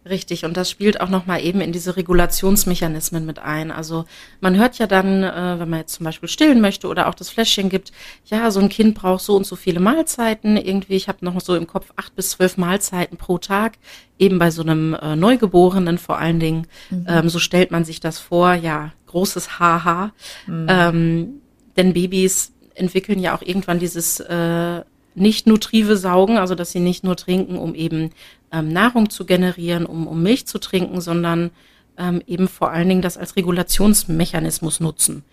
Richtig, 0.04 0.46
und 0.46 0.58
das 0.58 0.68
spielt 0.68 1.00
auch 1.00 1.10
nochmal 1.10 1.44
eben 1.44 1.62
in 1.62 1.72
diese 1.72 1.96
Regulationsmechanismen 1.96 3.24
mit 3.24 3.38
ein. 3.38 3.70
Also 3.70 4.06
man 4.40 4.58
hört 4.58 4.80
ja 4.80 4.88
dann, 4.88 5.24
äh, 5.24 5.60
wenn 5.60 5.70
man 5.70 5.80
jetzt 5.80 5.94
zum 5.94 6.06
Beispiel 6.06 6.28
stillen 6.28 6.60
möchte 6.60 6.88
oder 6.88 7.08
auch 7.08 7.14
das 7.14 7.30
Fläschchen 7.30 7.70
gibt, 7.70 7.92
ja, 8.26 8.50
so 8.50 8.60
ein 8.60 8.70
Kind 8.70 8.96
braucht 8.96 9.24
so 9.24 9.36
und 9.36 9.46
so 9.46 9.56
viele 9.56 9.80
Mahlzeiten. 9.80 10.58
Irgendwie, 10.58 10.96
ich 10.96 11.08
habe 11.08 11.24
noch 11.24 11.40
so 11.40 11.56
im 11.56 11.68
Kopf 11.68 11.94
acht 11.98 12.16
bis 12.16 12.32
zwölf 12.32 12.58
Mahlzeiten 12.58 13.18
pro 13.18 13.38
Tag, 13.38 13.74
eben 14.18 14.40
bei 14.40 14.50
so 14.50 14.64
einem 14.64 14.96
äh, 14.96 15.16
Neugeborenen 15.16 16.00
vor 16.00 16.18
allen 16.18 16.40
Dingen. 16.40 16.66
Mhm. 16.90 17.06
Ähm, 17.08 17.30
so 17.30 17.38
stellt 17.38 17.70
man 17.70 17.86
sich 17.86 18.00
das 18.00 18.18
vor, 18.18 18.56
ja, 18.56 18.94
großes 19.06 19.60
Haha. 19.60 20.14
Mhm. 20.48 20.66
Ähm, 20.68 21.30
denn 21.78 21.94
Babys 21.94 22.54
entwickeln 22.74 23.20
ja 23.20 23.36
auch 23.36 23.44
irgendwann 23.44 23.78
dieses 23.78 24.20
äh, 24.20 24.82
nicht 25.16 25.48
nutrive 25.48 25.98
Saugen, 25.98 26.38
also 26.38 26.56
dass 26.56 26.72
sie 26.72 26.80
nicht 26.80 27.04
nur 27.04 27.16
trinken, 27.16 27.58
um 27.58 27.76
eben 27.76 28.12
ähm, 28.52 28.70
Nahrung 28.70 29.10
zu 29.10 29.26
generieren, 29.26 29.86
um, 29.86 30.08
um 30.08 30.22
Milch 30.24 30.48
zu 30.48 30.60
trinken, 30.60 31.02
sondern 31.02 31.52
ähm, 31.98 32.22
eben 32.28 32.48
vor 32.48 32.72
allen 32.72 32.90
Dingen 32.90 33.02
das 33.02 33.18
als 33.18 33.36
Regulationsmechanismus 33.36 34.80
nutzen. 34.80 35.24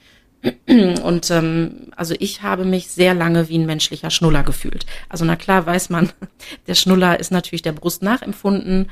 Und 1.02 1.30
ähm, 1.30 1.88
also 1.96 2.14
ich 2.18 2.42
habe 2.42 2.64
mich 2.64 2.88
sehr 2.88 3.14
lange 3.14 3.48
wie 3.48 3.58
ein 3.58 3.66
menschlicher 3.66 4.10
Schnuller 4.10 4.42
gefühlt. 4.42 4.86
Also 5.08 5.24
na 5.24 5.36
klar 5.36 5.66
weiß 5.66 5.90
man, 5.90 6.10
der 6.66 6.74
Schnuller 6.74 7.18
ist 7.18 7.32
natürlich 7.32 7.62
der 7.62 7.72
Brust 7.72 8.02
nachempfunden 8.02 8.90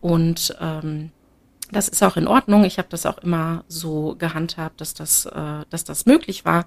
und 0.00 0.56
ähm, 0.60 1.10
das 1.72 1.88
ist 1.88 2.02
auch 2.02 2.16
in 2.16 2.28
Ordnung. 2.28 2.64
Ich 2.64 2.78
habe 2.78 2.88
das 2.90 3.06
auch 3.06 3.18
immer 3.18 3.64
so 3.68 4.14
gehandhabt, 4.18 4.80
dass 4.80 4.94
das, 4.94 5.26
äh, 5.26 5.64
dass 5.70 5.84
das 5.84 6.06
möglich 6.06 6.44
war. 6.44 6.64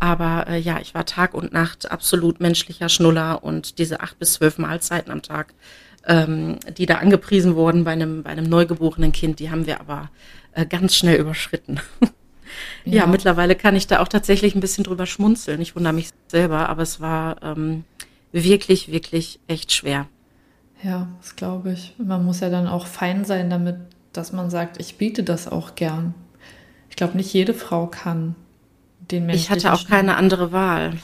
Aber 0.00 0.46
äh, 0.48 0.58
ja, 0.58 0.78
ich 0.80 0.94
war 0.94 1.04
Tag 1.04 1.34
und 1.34 1.52
Nacht 1.52 1.90
absolut 1.90 2.40
menschlicher 2.40 2.88
Schnuller 2.88 3.44
und 3.44 3.78
diese 3.78 4.00
acht 4.00 4.18
bis 4.18 4.34
zwölf 4.34 4.58
Mahlzeiten 4.58 5.12
am 5.12 5.22
Tag 5.22 5.54
ähm, 6.08 6.58
die 6.76 6.86
da 6.86 6.96
angepriesen 6.96 7.54
wurden 7.54 7.84
bei 7.84 7.92
einem, 7.92 8.22
bei 8.22 8.30
einem 8.30 8.48
neugeborenen 8.48 9.12
Kind, 9.12 9.38
die 9.38 9.50
haben 9.50 9.66
wir 9.66 9.80
aber 9.80 10.10
äh, 10.52 10.66
ganz 10.66 10.96
schnell 10.96 11.20
überschritten. 11.20 11.80
ja. 12.84 13.00
ja. 13.00 13.06
mittlerweile 13.06 13.54
kann 13.54 13.76
ich 13.76 13.86
da 13.86 14.00
auch 14.00 14.08
tatsächlich 14.08 14.54
ein 14.54 14.60
bisschen 14.60 14.84
drüber 14.84 15.06
schmunzeln. 15.06 15.60
Ich 15.60 15.76
wundere 15.76 15.92
mich 15.92 16.08
selber, 16.28 16.68
aber 16.68 16.82
es 16.82 17.00
war 17.00 17.42
ähm, 17.42 17.84
wirklich, 18.32 18.90
wirklich 18.90 19.38
echt 19.46 19.72
schwer. 19.72 20.06
Ja, 20.82 21.08
das 21.20 21.36
glaube 21.36 21.72
ich. 21.72 21.94
Man 21.98 22.24
muss 22.24 22.40
ja 22.40 22.48
dann 22.48 22.66
auch 22.66 22.86
fein 22.86 23.24
sein 23.24 23.50
damit, 23.50 23.76
dass 24.18 24.32
man 24.32 24.50
sagt, 24.50 24.80
ich 24.80 24.96
biete 24.96 25.22
das 25.22 25.46
auch 25.46 25.76
gern. 25.76 26.12
Ich 26.90 26.96
glaube, 26.96 27.16
nicht 27.16 27.32
jede 27.32 27.54
Frau 27.54 27.86
kann 27.86 28.34
den 29.00 29.26
Menschen. 29.26 29.40
Ich 29.40 29.50
hatte 29.50 29.72
auch 29.72 29.86
keine 29.86 30.16
andere 30.16 30.50
Wahl. 30.50 30.98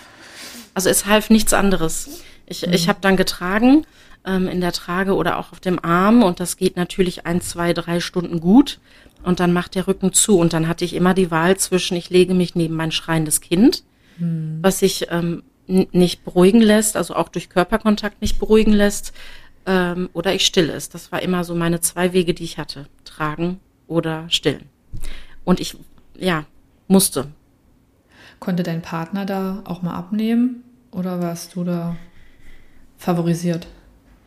Also 0.75 0.91
es 0.91 1.07
half 1.07 1.31
nichts 1.31 1.53
anderes. 1.53 2.23
Ich, 2.47 2.67
mhm. 2.67 2.73
ich 2.73 2.89
habe 2.89 2.99
dann 3.01 3.17
getragen 3.17 3.87
ähm, 4.27 4.49
in 4.49 4.61
der 4.61 4.73
Trage 4.73 5.15
oder 5.15 5.39
auch 5.39 5.53
auf 5.53 5.61
dem 5.61 5.83
Arm 5.83 6.25
und 6.25 6.41
das 6.41 6.57
geht 6.57 6.77
natürlich 6.77 7.25
ein, 7.25 7.41
zwei, 7.41 7.73
drei 7.73 8.01
Stunden 8.01 8.41
gut 8.41 8.81
und 9.23 9.39
dann 9.39 9.53
macht 9.53 9.77
der 9.77 9.87
Rücken 9.87 10.13
zu 10.13 10.39
und 10.39 10.53
dann 10.53 10.67
hatte 10.67 10.85
ich 10.85 10.95
immer 10.95 11.15
die 11.15 11.31
Wahl 11.31 11.57
zwischen, 11.57 11.97
ich 11.97 12.11
lege 12.11 12.35
mich 12.35 12.57
neben 12.57 12.75
mein 12.75 12.91
schreiendes 12.93 13.41
Kind, 13.41 13.85
mhm. 14.19 14.59
was 14.61 14.81
sich 14.81 15.07
ähm, 15.11 15.45
nicht 15.67 16.25
beruhigen 16.25 16.61
lässt, 16.61 16.97
also 16.97 17.15
auch 17.15 17.29
durch 17.29 17.49
Körperkontakt 17.49 18.21
nicht 18.21 18.39
beruhigen 18.39 18.73
lässt, 18.73 19.15
ähm, 19.67 20.11
oder 20.13 20.35
ich 20.35 20.45
stille 20.45 20.73
es. 20.73 20.89
Das 20.89 21.13
war 21.13 21.23
immer 21.23 21.45
so 21.45 21.55
meine 21.55 21.81
zwei 21.81 22.13
Wege, 22.13 22.35
die 22.35 22.45
ich 22.45 22.59
hatte. 22.59 22.87
Tragen 23.15 23.61
oder 23.87 24.29
stillen. 24.29 24.69
Und 25.45 25.61
ich, 25.61 25.77
ja, 26.17 26.45
musste. 26.89 27.29
Konnte 28.41 28.63
dein 28.63 28.83
Partner 28.83 29.25
da 29.25 29.63
auch 29.65 29.83
mal 29.83 29.95
abnehmen 29.95 30.65
oder 30.91 31.21
warst 31.21 31.55
du 31.55 31.65
da 31.65 31.97
favorisiert? 32.99 33.67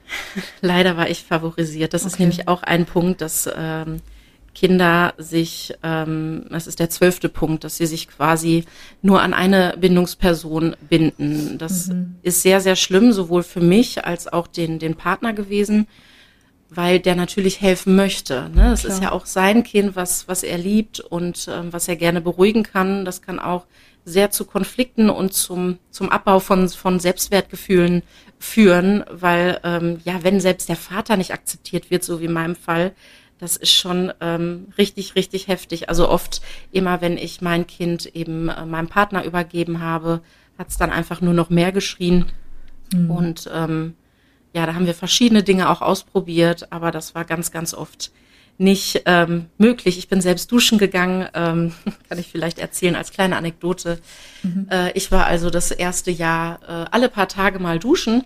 Leider 0.62 0.98
war 0.98 1.10
ich 1.10 1.24
favorisiert. 1.24 1.94
Das 1.94 2.04
okay. 2.04 2.12
ist 2.12 2.20
nämlich 2.20 2.48
auch 2.48 2.64
ein 2.64 2.86
Punkt, 2.86 3.22
dass 3.22 3.50
ähm, 3.56 4.02
Kinder 4.56 5.14
sich, 5.18 5.74
ähm, 5.84 6.46
das 6.50 6.66
ist 6.66 6.80
der 6.80 6.90
zwölfte 6.90 7.30
Punkt, 7.30 7.64
dass 7.64 7.78
sie 7.78 7.86
sich 7.86 8.08
quasi 8.08 8.66
nur 9.02 9.22
an 9.22 9.34
eine 9.34 9.76
Bindungsperson 9.78 10.76
binden. 10.90 11.58
Das 11.58 11.88
mhm. 11.88 12.16
ist 12.24 12.42
sehr, 12.42 12.62
sehr 12.62 12.76
schlimm, 12.76 13.12
sowohl 13.12 13.44
für 13.44 13.62
mich 13.62 14.06
als 14.06 14.32
auch 14.32 14.48
den, 14.48 14.80
den 14.80 14.96
Partner 14.96 15.34
gewesen, 15.34 15.88
weil 16.70 17.00
der 17.00 17.16
natürlich 17.16 17.62
helfen 17.62 17.96
möchte. 17.96 18.50
Ne? 18.54 18.70
Das 18.70 18.84
ist 18.84 19.02
ja 19.02 19.12
auch 19.12 19.26
sein 19.26 19.64
Kind, 19.64 19.96
was, 19.96 20.28
was 20.28 20.44
er 20.44 20.58
liebt 20.58 21.00
und 21.00 21.48
ähm, 21.52 21.72
was 21.72 21.88
er 21.88 21.96
gerne 21.96 22.22
beruhigen 22.22 22.64
kann. 22.64 23.06
Das 23.06 23.22
kann 23.22 23.40
auch 23.40 23.66
sehr 24.04 24.32
zu 24.32 24.46
Konflikten 24.46 25.10
und 25.10 25.34
zum, 25.34 25.80
zum 25.92 26.10
Abbau 26.10 26.40
von, 26.40 26.70
von 26.70 27.00
Selbstwertgefühlen 27.00 28.04
führen, 28.40 29.04
weil 29.10 29.60
ähm, 29.64 30.00
ja, 30.04 30.24
wenn 30.24 30.40
selbst 30.40 30.70
der 30.70 30.76
Vater 30.76 31.18
nicht 31.18 31.34
akzeptiert 31.34 31.90
wird, 31.92 32.04
so 32.04 32.22
wie 32.22 32.26
in 32.26 32.34
meinem 32.34 32.56
Fall, 32.56 32.94
das 33.40 33.58
ist 33.58 33.74
schon 33.74 34.12
ähm, 34.22 34.68
richtig, 34.78 35.16
richtig 35.16 35.48
heftig. 35.48 35.90
Also 35.90 36.10
oft 36.10 36.42
immer, 36.72 37.02
wenn 37.02 37.18
ich 37.18 37.42
mein 37.42 37.68
Kind 37.68 38.08
eben 38.08 38.50
äh, 38.50 38.66
meinem 38.66 38.88
Partner 38.88 39.24
übergeben 39.26 39.82
habe, 39.82 40.22
hat 40.58 40.70
es 40.70 40.78
dann 40.78 40.90
einfach 40.90 41.22
nur 41.22 41.34
noch 41.34 41.50
mehr 41.50 41.72
geschrien. 41.72 42.26
Mhm. 42.94 43.12
Und 43.12 43.50
ähm, 43.54 43.94
ja, 44.58 44.66
da 44.66 44.74
haben 44.74 44.88
wir 44.88 44.96
verschiedene 44.96 45.44
Dinge 45.44 45.70
auch 45.70 45.82
ausprobiert, 45.82 46.72
aber 46.72 46.90
das 46.90 47.14
war 47.14 47.26
ganz, 47.26 47.52
ganz 47.52 47.76
oft 47.76 48.12
nicht 48.58 49.04
ähm, 49.06 49.46
möglich. 49.60 50.00
Ich 50.00 50.08
bin 50.08 50.20
selbst 50.20 50.52
duschen 50.52 50.80
gegangen, 50.80 51.30
ähm, 51.36 51.74
kann 52.10 52.18
ich 52.18 52.28
vielleicht 52.28 52.58
erzählen 52.58 52.96
als 52.96 53.12
kleine 53.12 53.38
Anekdote. 53.38 54.00
Mhm. 54.42 54.68
Äh, 54.72 54.94
ich 54.94 55.12
war 55.12 55.28
also 55.28 55.52
das 55.52 55.70
erste 55.70 56.10
Jahr 56.10 56.60
äh, 56.68 56.86
alle 56.90 57.08
paar 57.08 57.28
Tage 57.28 57.60
mal 57.60 57.78
duschen 57.78 58.24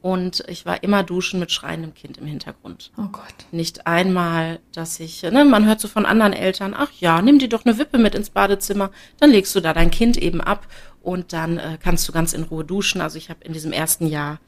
und 0.00 0.44
ich 0.46 0.64
war 0.64 0.84
immer 0.84 1.02
duschen 1.02 1.40
mit 1.40 1.50
schreiendem 1.50 1.92
Kind 1.92 2.18
im 2.18 2.26
Hintergrund. 2.26 2.92
Oh 2.96 3.08
Gott. 3.10 3.34
Nicht 3.50 3.88
einmal, 3.88 4.60
dass 4.72 5.00
ich, 5.00 5.24
ne, 5.24 5.44
man 5.44 5.66
hört 5.66 5.80
so 5.80 5.88
von 5.88 6.06
anderen 6.06 6.34
Eltern, 6.34 6.72
ach 6.72 6.92
ja, 7.00 7.20
nimm 7.20 7.40
dir 7.40 7.48
doch 7.48 7.64
eine 7.64 7.78
Wippe 7.78 7.98
mit 7.98 8.14
ins 8.14 8.30
Badezimmer, 8.30 8.92
dann 9.18 9.30
legst 9.30 9.56
du 9.56 9.60
da 9.60 9.74
dein 9.74 9.90
Kind 9.90 10.16
eben 10.18 10.40
ab 10.40 10.68
und 11.02 11.32
dann 11.32 11.58
äh, 11.58 11.78
kannst 11.82 12.08
du 12.08 12.12
ganz 12.12 12.32
in 12.32 12.44
Ruhe 12.44 12.64
duschen. 12.64 13.00
Also 13.00 13.18
ich 13.18 13.28
habe 13.28 13.42
in 13.42 13.52
diesem 13.52 13.72
ersten 13.72 14.06
Jahr 14.06 14.38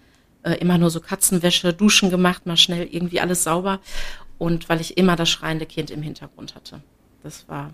äh, 0.44 0.54
immer 0.54 0.78
nur 0.78 0.90
so 0.90 1.00
Katzenwäsche, 1.00 1.72
Duschen 1.72 2.10
gemacht, 2.10 2.46
mal 2.46 2.56
schnell 2.56 2.86
irgendwie 2.90 3.20
alles 3.20 3.44
sauber. 3.44 3.80
Und 4.38 4.68
weil 4.68 4.80
ich 4.80 4.96
immer 4.96 5.16
das 5.16 5.30
schreiende 5.30 5.66
Kind 5.66 5.90
im 5.90 6.02
Hintergrund 6.02 6.54
hatte. 6.54 6.80
Das 7.22 7.48
war 7.48 7.72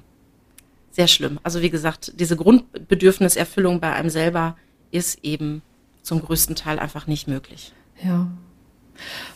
sehr 0.90 1.09
schlimm. 1.09 1.38
Also 1.42 1.62
wie 1.62 1.70
gesagt, 1.70 2.12
diese 2.18 2.37
Grundbedürfniserfüllung 2.37 3.80
bei 3.80 3.92
einem 3.92 4.11
selber 4.11 4.56
ist 4.90 5.24
eben 5.24 5.62
zum 6.02 6.20
größten 6.22 6.56
Teil 6.56 6.78
einfach 6.78 7.06
nicht 7.06 7.28
möglich. 7.28 7.72
Ja. 8.02 8.30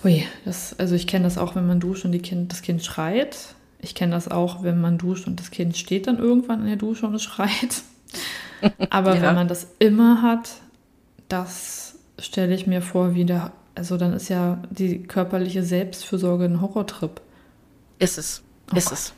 Ui, 0.05 0.27
das, 0.45 0.79
also 0.79 0.95
ich 0.95 1.07
kenne 1.07 1.25
das 1.25 1.39
auch, 1.39 1.55
wenn 1.55 1.67
man 1.67 1.81
duscht 1.81 2.05
und 2.05 2.13
die 2.13 2.21
kind, 2.21 2.53
das 2.53 2.63
Kind 2.63 2.85
schreit. 2.85 3.55
Ich 3.81 3.95
kenne 3.95 4.13
das 4.13 4.29
auch, 4.29 4.63
wenn 4.63 4.81
man 4.81 4.99
duscht 4.99 5.27
und 5.27 5.41
das 5.41 5.51
Kind 5.51 5.77
steht 5.77 6.07
dann 6.07 6.19
irgendwann 6.19 6.61
in 6.61 6.67
der 6.67 6.77
Dusche 6.77 7.07
und 7.07 7.15
es 7.15 7.23
schreit. 7.23 7.83
Aber 8.91 9.17
ja. 9.17 9.23
wenn 9.23 9.35
man 9.35 9.49
das 9.49 9.69
immer 9.79 10.23
hat, 10.23 10.51
das 11.29 11.84
stelle 12.19 12.55
ich 12.55 12.67
mir 12.67 12.83
vor, 12.83 13.15
wie 13.15 13.25
der, 13.25 13.53
also 13.75 13.97
dann 13.97 14.13
ist 14.13 14.29
ja 14.29 14.63
die 14.71 15.03
körperliche 15.03 15.63
Selbstfürsorge 15.63 16.45
ein 16.45 16.61
Horrortrip. 16.61 17.21
Ist 17.99 18.19
es. 18.19 18.43
Oh 18.73 18.77
ist 18.77 18.89
Gott. 18.89 18.99
es. 18.99 19.15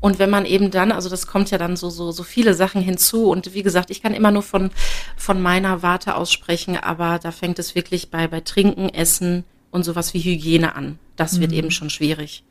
Und 0.00 0.18
wenn 0.18 0.28
man 0.28 0.44
eben 0.44 0.70
dann, 0.70 0.92
also 0.92 1.08
das 1.08 1.26
kommt 1.26 1.50
ja 1.50 1.56
dann 1.56 1.76
so, 1.76 1.88
so, 1.88 2.12
so 2.12 2.24
viele 2.24 2.52
Sachen 2.52 2.82
hinzu. 2.82 3.30
Und 3.30 3.54
wie 3.54 3.62
gesagt, 3.62 3.90
ich 3.90 4.02
kann 4.02 4.12
immer 4.12 4.30
nur 4.30 4.42
von, 4.42 4.70
von 5.16 5.40
meiner 5.40 5.82
Warte 5.82 6.16
aussprechen, 6.16 6.76
aber 6.76 7.18
da 7.18 7.30
fängt 7.30 7.58
es 7.58 7.74
wirklich 7.74 8.10
bei, 8.10 8.28
bei 8.28 8.40
Trinken, 8.40 8.90
Essen 8.90 9.44
und 9.70 9.82
sowas 9.84 10.12
wie 10.12 10.20
Hygiene 10.20 10.74
an. 10.74 10.98
Das 11.16 11.34
mhm. 11.34 11.40
wird 11.40 11.52
eben 11.52 11.70
schon 11.70 11.88
schwierig. 11.88 12.44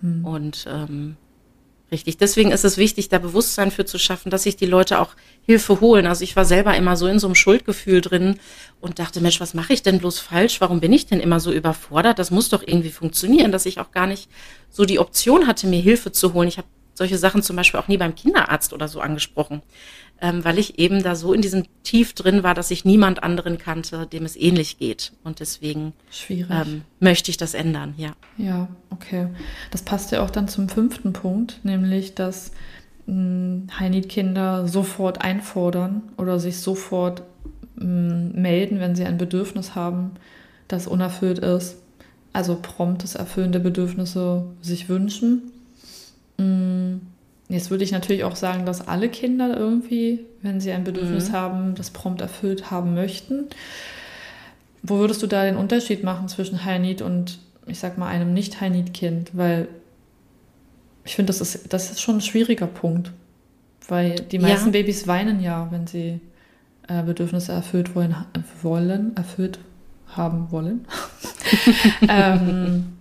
Mhm. 0.00 0.24
Und 0.24 0.66
ähm, 0.70 1.16
richtig, 1.92 2.16
deswegen 2.16 2.50
ist 2.50 2.64
es 2.64 2.76
wichtig, 2.76 3.08
da 3.08 3.18
Bewusstsein 3.18 3.70
für 3.70 3.84
zu 3.84 3.98
schaffen, 3.98 4.30
dass 4.30 4.44
sich 4.44 4.56
die 4.56 4.66
Leute 4.66 5.00
auch 5.00 5.10
Hilfe 5.42 5.80
holen. 5.80 6.06
Also 6.06 6.24
ich 6.24 6.36
war 6.36 6.44
selber 6.44 6.76
immer 6.76 6.96
so 6.96 7.06
in 7.06 7.18
so 7.18 7.26
einem 7.26 7.34
Schuldgefühl 7.34 8.00
drin 8.00 8.38
und 8.80 8.98
dachte, 8.98 9.20
Mensch, 9.20 9.40
was 9.40 9.54
mache 9.54 9.72
ich 9.72 9.82
denn 9.82 9.98
bloß 9.98 10.18
falsch? 10.18 10.60
Warum 10.60 10.80
bin 10.80 10.92
ich 10.92 11.06
denn 11.06 11.20
immer 11.20 11.40
so 11.40 11.52
überfordert? 11.52 12.18
Das 12.18 12.30
muss 12.30 12.48
doch 12.48 12.62
irgendwie 12.66 12.90
funktionieren, 12.90 13.52
dass 13.52 13.66
ich 13.66 13.80
auch 13.80 13.92
gar 13.92 14.06
nicht 14.06 14.28
so 14.70 14.84
die 14.84 14.98
Option 14.98 15.46
hatte, 15.46 15.66
mir 15.66 15.80
Hilfe 15.80 16.12
zu 16.12 16.32
holen. 16.32 16.48
Ich 16.48 16.58
habe 16.58 16.68
solche 16.94 17.18
Sachen 17.18 17.42
zum 17.42 17.56
Beispiel 17.56 17.80
auch 17.80 17.88
nie 17.88 17.96
beim 17.96 18.14
Kinderarzt 18.14 18.72
oder 18.72 18.88
so 18.88 19.00
angesprochen, 19.00 19.62
ähm, 20.20 20.44
weil 20.44 20.58
ich 20.58 20.78
eben 20.78 21.02
da 21.02 21.16
so 21.16 21.32
in 21.32 21.42
diesem 21.42 21.64
Tief 21.82 22.14
drin 22.14 22.42
war, 22.42 22.54
dass 22.54 22.70
ich 22.70 22.84
niemand 22.84 23.22
anderen 23.22 23.58
kannte, 23.58 24.06
dem 24.06 24.24
es 24.24 24.36
ähnlich 24.36 24.78
geht. 24.78 25.12
Und 25.22 25.40
deswegen 25.40 25.92
ähm, 26.30 26.82
möchte 27.00 27.30
ich 27.30 27.36
das 27.36 27.54
ändern, 27.54 27.94
ja. 27.96 28.12
Ja, 28.38 28.68
okay. 28.90 29.28
Das 29.70 29.82
passt 29.82 30.12
ja 30.12 30.22
auch 30.22 30.30
dann 30.30 30.48
zum 30.48 30.68
fünften 30.68 31.12
Punkt, 31.12 31.60
nämlich, 31.62 32.14
dass 32.14 32.52
hm, 33.06 33.68
High-Need-Kinder 33.78 34.68
sofort 34.68 35.22
einfordern 35.22 36.02
oder 36.16 36.38
sich 36.38 36.58
sofort 36.58 37.22
mh, 37.76 37.84
hm, 37.84 38.32
melden, 38.32 38.80
wenn 38.80 38.96
sie 38.96 39.04
ein 39.04 39.18
Bedürfnis 39.18 39.74
haben, 39.74 40.12
das 40.68 40.86
unerfüllt 40.86 41.40
ist. 41.40 41.76
Also 42.32 42.58
promptes 42.60 43.14
Erfüllen 43.14 43.52
der 43.52 43.60
Bedürfnisse 43.60 44.44
sich 44.60 44.88
wünschen 44.88 45.52
Mm, 46.38 46.96
jetzt 47.48 47.70
würde 47.70 47.84
ich 47.84 47.92
natürlich 47.92 48.24
auch 48.24 48.36
sagen, 48.36 48.66
dass 48.66 48.86
alle 48.86 49.08
Kinder 49.08 49.56
irgendwie, 49.56 50.20
wenn 50.42 50.60
sie 50.60 50.72
ein 50.72 50.84
Bedürfnis 50.84 51.28
mhm. 51.28 51.32
haben, 51.32 51.74
das 51.74 51.90
prompt 51.90 52.20
erfüllt 52.20 52.70
haben 52.70 52.94
möchten. 52.94 53.46
Wo 54.82 54.98
würdest 54.98 55.22
du 55.22 55.26
da 55.26 55.44
den 55.44 55.56
Unterschied 55.56 56.02
machen 56.02 56.28
zwischen 56.28 56.64
High 56.64 56.80
Need 56.80 57.02
und, 57.02 57.38
ich 57.66 57.78
sag 57.78 57.98
mal, 57.98 58.08
einem 58.08 58.34
nicht 58.34 58.60
High 58.60 58.72
Need 58.72 58.94
Kind? 58.94 59.30
Weil 59.34 59.68
ich 61.04 61.16
finde, 61.16 61.28
das 61.28 61.40
ist, 61.40 61.72
das 61.72 61.90
ist 61.90 62.00
schon 62.00 62.16
ein 62.16 62.22
schwieriger 62.22 62.66
Punkt. 62.66 63.12
Weil 63.88 64.14
die 64.14 64.38
meisten 64.38 64.66
ja. 64.66 64.72
Babys 64.72 65.06
weinen 65.06 65.42
ja, 65.42 65.68
wenn 65.70 65.86
sie 65.86 66.20
äh, 66.88 67.02
Bedürfnisse 67.02 67.52
erfüllt 67.52 67.94
wollen, 67.94 68.16
wollen, 68.62 69.14
erfüllt 69.16 69.58
haben 70.08 70.50
wollen. 70.50 70.86
ähm, 72.08 72.93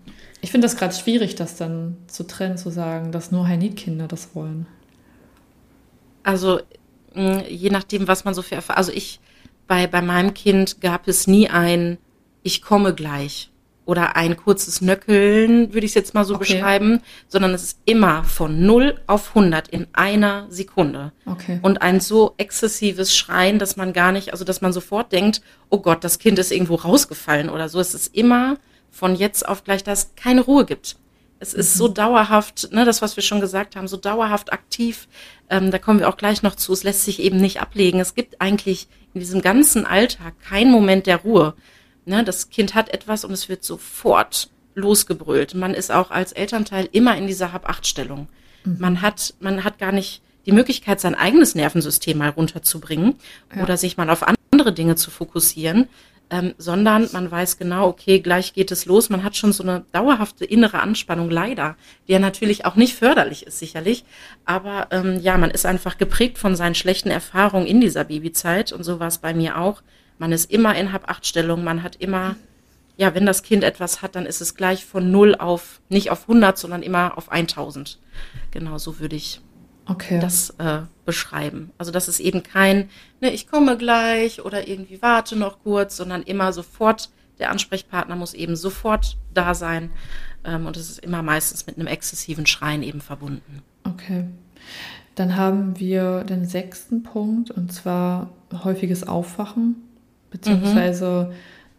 ich 0.44 0.52
finde 0.52 0.66
das 0.66 0.76
gerade 0.76 0.94
schwierig, 0.94 1.36
das 1.36 1.56
dann 1.56 1.96
zu 2.08 2.26
trennen, 2.28 2.58
zu 2.58 2.70
sagen, 2.70 3.14
dass 3.14 3.32
nur 3.32 3.48
High-Need-Kinder 3.48 4.10
das 4.10 4.36
wollen. 4.36 4.68
Also 6.22 6.60
je 7.16 7.70
nachdem, 7.70 8.10
was 8.10 8.26
man 8.26 8.34
so 8.34 8.42
für 8.42 8.56
erfahrt. 8.56 8.78
Also 8.78 8.92
ich, 8.92 9.22
bei, 9.68 9.88
bei 9.88 10.02
meinem 10.02 10.34
Kind 10.34 10.82
gab 10.82 11.08
es 11.08 11.28
nie 11.28 11.50
ein 11.50 11.98
Ich 12.42 12.62
komme 12.62 12.94
gleich 12.94 13.52
oder 13.86 14.18
ein 14.18 14.36
kurzes 14.36 14.82
Nöckeln, 14.82 15.74
würde 15.74 15.86
ich 15.86 15.92
es 15.92 15.96
jetzt 15.96 16.14
mal 16.14 16.26
so 16.26 16.36
okay. 16.36 16.56
beschreiben, 16.56 17.02
sondern 17.30 17.54
es 17.54 17.64
ist 17.64 17.80
immer 17.86 18.26
von 18.26 18.66
0 18.66 19.00
auf 19.08 19.30
100 19.30 19.70
in 19.70 19.88
einer 19.94 20.48
Sekunde. 20.50 21.14
Okay. 21.26 21.60
Und 21.62 21.82
ein 21.82 22.02
so 22.02 22.34
exzessives 22.36 23.16
Schreien, 23.16 23.60
dass 23.60 23.78
man 23.78 23.94
gar 23.94 24.12
nicht, 24.12 24.34
also 24.34 24.44
dass 24.44 24.60
man 24.60 24.74
sofort 24.74 25.14
denkt, 25.14 25.42
oh 25.70 25.80
Gott, 25.80 26.04
das 26.04 26.20
Kind 26.20 26.38
ist 26.38 26.52
irgendwo 26.52 26.76
rausgefallen 26.76 27.50
oder 27.50 27.70
so. 27.70 27.80
Es 27.80 27.94
ist 27.94 28.14
immer 28.14 28.58
von 28.94 29.16
jetzt 29.16 29.48
auf 29.48 29.64
gleich, 29.64 29.84
dass 29.84 30.00
es 30.00 30.16
keine 30.16 30.42
Ruhe 30.42 30.66
gibt. 30.66 30.96
Es 31.40 31.54
ist 31.54 31.76
mhm. 31.76 31.78
so 31.80 31.88
dauerhaft, 31.90 32.72
ne, 32.72 32.86
das, 32.86 33.02
was 33.02 33.18
wir 33.18 33.24
schon 33.24 33.42
gesagt 33.42 33.76
haben, 33.76 33.88
so 33.88 33.98
dauerhaft 33.98 34.54
aktiv. 34.54 35.10
Ähm, 35.50 35.72
da 35.72 35.80
kommen 35.80 36.00
wir 36.00 36.08
auch 36.08 36.16
gleich 36.16 36.44
noch 36.44 36.56
zu. 36.56 36.72
Es 36.72 36.84
lässt 36.84 37.04
sich 37.04 37.20
eben 37.20 37.38
nicht 37.38 37.60
ablegen. 37.60 38.00
Es 38.00 38.16
gibt 38.16 38.40
eigentlich 38.40 38.88
in 39.14 39.20
diesem 39.20 39.42
ganzen 39.42 39.86
Alltag 39.86 40.40
keinen 40.40 40.72
Moment 40.72 41.08
der 41.08 41.18
Ruhe. 41.18 41.56
Ne? 42.06 42.24
Das 42.24 42.50
Kind 42.50 42.76
hat 42.76 42.90
etwas 42.94 43.26
und 43.26 43.34
es 43.34 43.50
wird 43.50 43.64
sofort 43.64 44.50
losgebrüllt. 44.76 45.54
Man 45.56 45.74
ist 45.74 45.92
auch 45.92 46.12
als 46.12 46.32
Elternteil 46.32 46.88
immer 46.92 47.18
in 47.18 47.28
dieser 47.28 47.52
Hab-Acht-Stellung. 47.52 48.30
Mhm. 48.64 48.78
Man 48.80 49.02
hat, 49.02 49.34
man 49.40 49.64
hat 49.64 49.80
gar 49.80 49.92
nicht 49.92 50.22
die 50.46 50.52
Möglichkeit, 50.52 51.02
sein 51.02 51.16
eigenes 51.16 51.56
Nervensystem 51.56 52.18
mal 52.18 52.30
runterzubringen 52.30 53.16
ja. 53.56 53.64
oder 53.64 53.78
sich 53.78 53.98
mal 53.98 54.10
auf 54.10 54.24
andere 54.52 54.74
Dinge 54.74 54.96
zu 54.96 55.10
fokussieren, 55.12 55.88
ähm, 56.34 56.56
sondern 56.58 57.08
man 57.14 57.30
weiß 57.30 57.60
genau, 57.60 57.88
okay, 57.88 58.20
gleich 58.20 58.54
geht 58.54 58.72
es 58.72 58.88
los. 58.88 59.12
Man 59.12 59.24
hat 59.24 59.38
schon 59.38 59.54
so 59.54 59.62
eine 59.62 59.86
dauerhafte 59.92 60.46
innere 60.46 60.80
Anspannung, 60.80 61.30
leider, 61.30 61.76
die 62.08 62.14
ja 62.14 62.18
natürlich 62.18 62.66
auch 62.66 62.76
nicht 62.76 62.96
förderlich 62.96 63.46
ist, 63.46 63.60
sicherlich. 63.60 64.04
Aber 64.44 64.88
ähm, 64.90 65.20
ja, 65.20 65.38
man 65.38 65.52
ist 65.52 65.68
einfach 65.68 66.00
geprägt 66.00 66.40
von 66.40 66.56
seinen 66.56 66.74
schlechten 66.74 67.12
Erfahrungen 67.12 67.68
in 67.68 67.82
dieser 67.82 68.06
Babyzeit 68.06 68.72
und 68.74 68.84
so 68.84 69.00
war 69.00 69.10
es 69.10 69.20
bei 69.20 69.36
mir 69.36 69.60
auch. 69.60 69.84
Man 70.18 70.32
ist 70.32 70.52
immer 70.52 70.76
in 70.76 70.92
Hab-Acht-Stellung, 70.92 71.64
man 71.64 71.84
hat 71.84 71.98
immer, 71.98 72.36
ja, 72.98 73.14
wenn 73.14 73.28
das 73.28 73.44
Kind 73.44 73.64
etwas 73.64 74.02
hat, 74.02 74.16
dann 74.16 74.26
ist 74.26 74.42
es 74.42 74.56
gleich 74.56 74.86
von 74.86 75.12
null 75.12 75.36
auf, 75.36 75.82
nicht 75.90 76.10
auf 76.10 76.24
100, 76.24 76.58
sondern 76.58 76.82
immer 76.82 77.16
auf 77.16 77.32
1000. 77.32 78.00
Genau 78.50 78.80
so 78.80 79.00
würde 79.00 79.16
ich 79.16 79.40
okay. 79.86 80.20
das 80.20 80.52
äh, 80.60 80.82
beschreiben. 81.06 81.72
Also 81.78 81.92
das 81.92 82.08
ist 82.08 82.20
eben 82.20 82.44
kein, 82.44 82.90
ne, 83.22 83.32
ich 83.32 83.48
komme 83.48 83.78
gleich 83.78 84.44
oder 84.44 84.68
irgendwie 84.68 85.02
warte 85.02 85.36
noch 85.36 85.64
kurz, 85.64 85.98
sondern 85.98 86.24
immer 86.24 86.54
sofort, 86.54 87.10
der 87.40 87.52
Ansprechpartner 87.52 88.16
muss 88.16 88.34
eben 88.34 88.56
sofort 88.56 89.18
da 89.34 89.54
sein. 89.54 89.92
Ähm, 90.46 90.66
und 90.66 90.78
es 90.78 90.90
ist 90.90 91.00
immer 91.00 91.22
meistens 91.22 91.66
mit 91.66 91.78
einem 91.78 91.88
exzessiven 91.88 92.46
Schreien 92.46 92.84
eben 92.84 93.02
verbunden. 93.02 93.62
Okay. 93.84 94.26
Dann 95.16 95.36
haben 95.36 95.80
wir 95.80 96.24
den 96.24 96.46
sechsten 96.46 97.04
Punkt 97.04 97.52
und 97.52 97.72
zwar 97.72 98.30
häufiges 98.64 99.08
Aufwachen, 99.08 99.76
beziehungsweise 100.32 101.32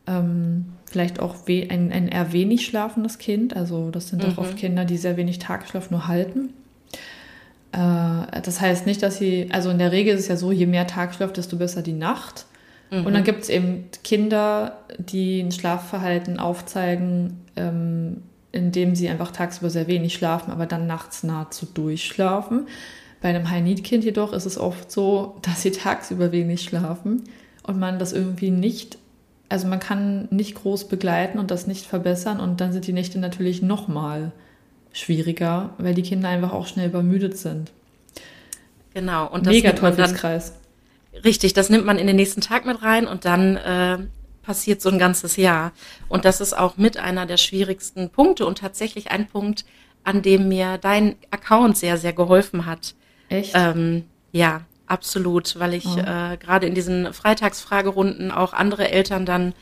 mhm. 0.06 0.12
ähm, 0.14 0.64
vielleicht 0.86 1.18
auch 1.18 1.34
ein, 1.48 1.90
ein 1.92 2.08
eher 2.08 2.32
wenig 2.32 2.64
schlafendes 2.64 3.18
Kind. 3.18 3.56
Also 3.56 3.90
das 3.90 4.08
sind 4.08 4.22
mhm. 4.22 4.32
auch 4.32 4.38
oft 4.38 4.56
Kinder, 4.56 4.84
die 4.84 4.96
sehr 4.96 5.16
wenig 5.16 5.40
Tagschlaf 5.40 5.90
nur 5.90 6.06
halten. 6.06 6.50
Äh, 7.74 8.40
das 8.42 8.60
heißt 8.60 8.86
nicht, 8.86 9.02
dass 9.02 9.18
sie, 9.18 9.48
also 9.50 9.70
in 9.70 9.78
der 9.78 9.92
Regel 9.92 10.14
ist 10.14 10.22
es 10.22 10.28
ja 10.28 10.36
so, 10.36 10.52
je 10.52 10.66
mehr 10.66 10.86
Tagschlaf, 10.86 11.32
desto 11.32 11.56
besser 11.56 11.82
die 11.82 11.92
Nacht. 11.92 12.46
Mhm. 12.90 13.06
Und 13.06 13.14
dann 13.14 13.24
gibt 13.24 13.42
es 13.42 13.48
eben 13.48 13.86
Kinder, 14.04 14.78
die 14.98 15.40
ein 15.40 15.52
Schlafverhalten 15.52 16.38
aufzeigen, 16.38 17.40
ähm, 17.56 18.22
indem 18.52 18.94
sie 18.94 19.08
einfach 19.08 19.32
tagsüber 19.32 19.70
sehr 19.70 19.88
wenig 19.88 20.14
schlafen, 20.14 20.52
aber 20.52 20.66
dann 20.66 20.86
nachts 20.86 21.24
nahezu 21.24 21.66
durchschlafen. 21.66 22.68
Bei 23.20 23.30
einem 23.30 23.50
High-Need-Kind 23.50 24.04
jedoch 24.04 24.32
ist 24.32 24.46
es 24.46 24.58
oft 24.58 24.92
so, 24.92 25.38
dass 25.42 25.62
sie 25.62 25.72
tagsüber 25.72 26.30
wenig 26.30 26.62
schlafen 26.62 27.24
und 27.64 27.78
man 27.78 27.98
das 27.98 28.12
irgendwie 28.12 28.50
nicht, 28.52 28.98
also 29.48 29.66
man 29.66 29.80
kann 29.80 30.28
nicht 30.30 30.54
groß 30.54 30.88
begleiten 30.88 31.38
und 31.38 31.50
das 31.50 31.66
nicht 31.66 31.86
verbessern 31.86 32.38
und 32.38 32.60
dann 32.60 32.72
sind 32.72 32.86
die 32.86 32.92
Nächte 32.92 33.18
natürlich 33.18 33.62
nochmal 33.62 34.30
schwieriger, 34.94 35.74
weil 35.76 35.92
die 35.92 36.02
Kinder 36.02 36.30
einfach 36.30 36.52
auch 36.52 36.66
schnell 36.66 36.88
übermüdet 36.88 37.36
sind. 37.36 37.72
Genau. 38.94 39.26
Und 39.26 39.44
das 39.44 39.52
Mega 39.52 39.72
Teufelskreis. 39.72 40.54
Richtig, 41.24 41.52
das 41.52 41.68
nimmt 41.68 41.84
man 41.84 41.98
in 41.98 42.06
den 42.06 42.16
nächsten 42.16 42.40
Tag 42.40 42.64
mit 42.64 42.80
rein 42.82 43.06
und 43.06 43.24
dann 43.24 43.56
äh, 43.56 43.98
passiert 44.42 44.80
so 44.80 44.88
ein 44.90 44.98
ganzes 44.98 45.36
Jahr. 45.36 45.72
Und 46.08 46.24
das 46.24 46.40
ist 46.40 46.56
auch 46.56 46.76
mit 46.76 46.96
einer 46.96 47.26
der 47.26 47.36
schwierigsten 47.36 48.08
Punkte 48.08 48.46
und 48.46 48.58
tatsächlich 48.58 49.10
ein 49.10 49.26
Punkt, 49.26 49.64
an 50.04 50.22
dem 50.22 50.48
mir 50.48 50.78
dein 50.78 51.16
Account 51.30 51.76
sehr, 51.76 51.98
sehr 51.98 52.12
geholfen 52.12 52.66
hat. 52.66 52.94
Echt? 53.28 53.52
Ähm, 53.54 54.04
ja, 54.32 54.62
absolut, 54.86 55.58
weil 55.58 55.74
ich 55.74 55.86
oh. 55.86 55.98
äh, 55.98 56.36
gerade 56.36 56.66
in 56.66 56.74
diesen 56.74 57.12
Freitagsfragerunden 57.12 58.30
auch 58.30 58.52
andere 58.52 58.90
Eltern 58.90 59.26
dann 59.26 59.54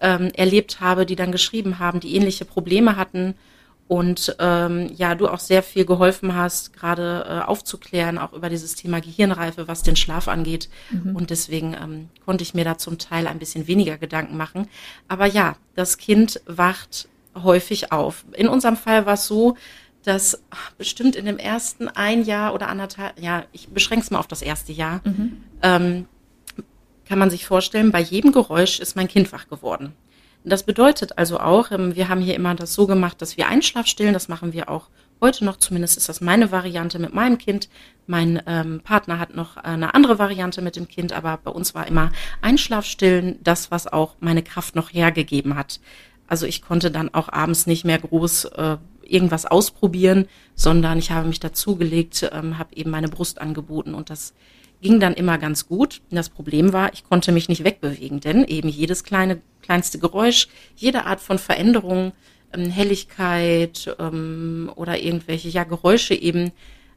ähm, 0.00 0.30
erlebt 0.34 0.80
habe, 0.80 1.06
die 1.06 1.16
dann 1.16 1.30
geschrieben 1.30 1.78
haben, 1.78 2.00
die 2.00 2.16
ähnliche 2.16 2.44
Probleme 2.44 2.96
hatten 2.96 3.34
und 3.90 4.36
ähm, 4.38 4.88
ja, 4.94 5.16
du 5.16 5.26
auch 5.26 5.40
sehr 5.40 5.64
viel 5.64 5.84
geholfen 5.84 6.36
hast, 6.36 6.72
gerade 6.72 7.26
äh, 7.28 7.44
aufzuklären, 7.44 8.18
auch 8.18 8.32
über 8.32 8.48
dieses 8.48 8.76
Thema 8.76 9.00
Gehirnreife, 9.00 9.66
was 9.66 9.82
den 9.82 9.96
Schlaf 9.96 10.28
angeht. 10.28 10.68
Mhm. 10.92 11.16
Und 11.16 11.30
deswegen 11.30 11.74
ähm, 11.74 12.08
konnte 12.24 12.42
ich 12.42 12.54
mir 12.54 12.64
da 12.64 12.78
zum 12.78 12.98
Teil 12.98 13.26
ein 13.26 13.40
bisschen 13.40 13.66
weniger 13.66 13.98
Gedanken 13.98 14.36
machen. 14.36 14.68
Aber 15.08 15.26
ja, 15.26 15.56
das 15.74 15.98
Kind 15.98 16.40
wacht 16.46 17.08
häufig 17.34 17.90
auf. 17.90 18.24
In 18.36 18.46
unserem 18.46 18.76
Fall 18.76 19.06
war 19.06 19.14
es 19.14 19.26
so, 19.26 19.56
dass 20.04 20.40
bestimmt 20.78 21.16
in 21.16 21.24
dem 21.24 21.38
ersten 21.38 21.88
ein 21.88 22.22
Jahr 22.22 22.54
oder 22.54 22.68
anderthalb, 22.68 23.18
ja, 23.18 23.42
ich 23.50 23.70
beschränke 23.70 24.04
es 24.04 24.12
mal 24.12 24.20
auf 24.20 24.28
das 24.28 24.42
erste 24.42 24.70
Jahr, 24.70 25.00
mhm. 25.02 25.42
ähm, 25.62 26.06
kann 27.06 27.18
man 27.18 27.30
sich 27.30 27.44
vorstellen, 27.44 27.90
bei 27.90 28.00
jedem 28.00 28.30
Geräusch 28.30 28.78
ist 28.78 28.94
mein 28.94 29.08
Kind 29.08 29.32
wach 29.32 29.48
geworden. 29.48 29.94
Das 30.44 30.62
bedeutet 30.62 31.18
also 31.18 31.38
auch, 31.38 31.70
ähm, 31.70 31.94
wir 31.96 32.08
haben 32.08 32.20
hier 32.20 32.34
immer 32.34 32.54
das 32.54 32.74
so 32.74 32.86
gemacht, 32.86 33.20
dass 33.20 33.36
wir 33.36 33.48
Einschlaf 33.48 33.86
stillen. 33.86 34.14
Das 34.14 34.28
machen 34.28 34.52
wir 34.52 34.70
auch 34.70 34.88
heute 35.20 35.44
noch. 35.44 35.56
Zumindest 35.56 35.96
ist 35.96 36.08
das 36.08 36.20
meine 36.20 36.50
Variante 36.50 36.98
mit 36.98 37.12
meinem 37.12 37.36
Kind. 37.36 37.68
Mein 38.06 38.42
ähm, 38.46 38.80
Partner 38.82 39.18
hat 39.18 39.34
noch 39.34 39.56
eine 39.58 39.94
andere 39.94 40.18
Variante 40.18 40.62
mit 40.62 40.76
dem 40.76 40.88
Kind, 40.88 41.12
aber 41.12 41.36
bei 41.36 41.50
uns 41.50 41.74
war 41.74 41.86
immer 41.86 42.10
Einschlaf 42.40 42.86
stillen 42.86 43.38
das, 43.42 43.70
was 43.70 43.86
auch 43.86 44.16
meine 44.20 44.42
Kraft 44.42 44.74
noch 44.74 44.92
hergegeben 44.92 45.56
hat. 45.56 45.80
Also 46.26 46.46
ich 46.46 46.62
konnte 46.62 46.90
dann 46.90 47.12
auch 47.12 47.28
abends 47.28 47.66
nicht 47.66 47.84
mehr 47.84 47.98
groß 47.98 48.46
äh, 48.46 48.76
irgendwas 49.02 49.44
ausprobieren, 49.44 50.26
sondern 50.54 50.98
ich 50.98 51.10
habe 51.10 51.28
mich 51.28 51.40
dazugelegt, 51.40 52.30
ähm, 52.32 52.56
habe 52.56 52.76
eben 52.76 52.90
meine 52.90 53.08
Brust 53.08 53.40
angeboten 53.40 53.94
und 53.94 54.08
das 54.10 54.32
ging 54.80 55.00
dann 55.00 55.14
immer 55.14 55.38
ganz 55.38 55.66
gut. 55.66 56.02
Das 56.10 56.28
Problem 56.28 56.72
war, 56.72 56.92
ich 56.92 57.04
konnte 57.04 57.32
mich 57.32 57.48
nicht 57.48 57.64
wegbewegen, 57.64 58.20
denn 58.20 58.44
eben 58.44 58.68
jedes 58.68 59.04
kleine, 59.04 59.40
kleinste 59.62 59.98
Geräusch, 59.98 60.48
jede 60.76 61.04
Art 61.04 61.20
von 61.20 61.38
Veränderung, 61.38 62.12
ähm, 62.52 62.70
Helligkeit 62.70 63.94
ähm, 63.98 64.70
oder 64.74 64.98
irgendwelche 64.98 65.48
ja, 65.48 65.64
Geräusche 65.64 66.14
eben 66.14 66.52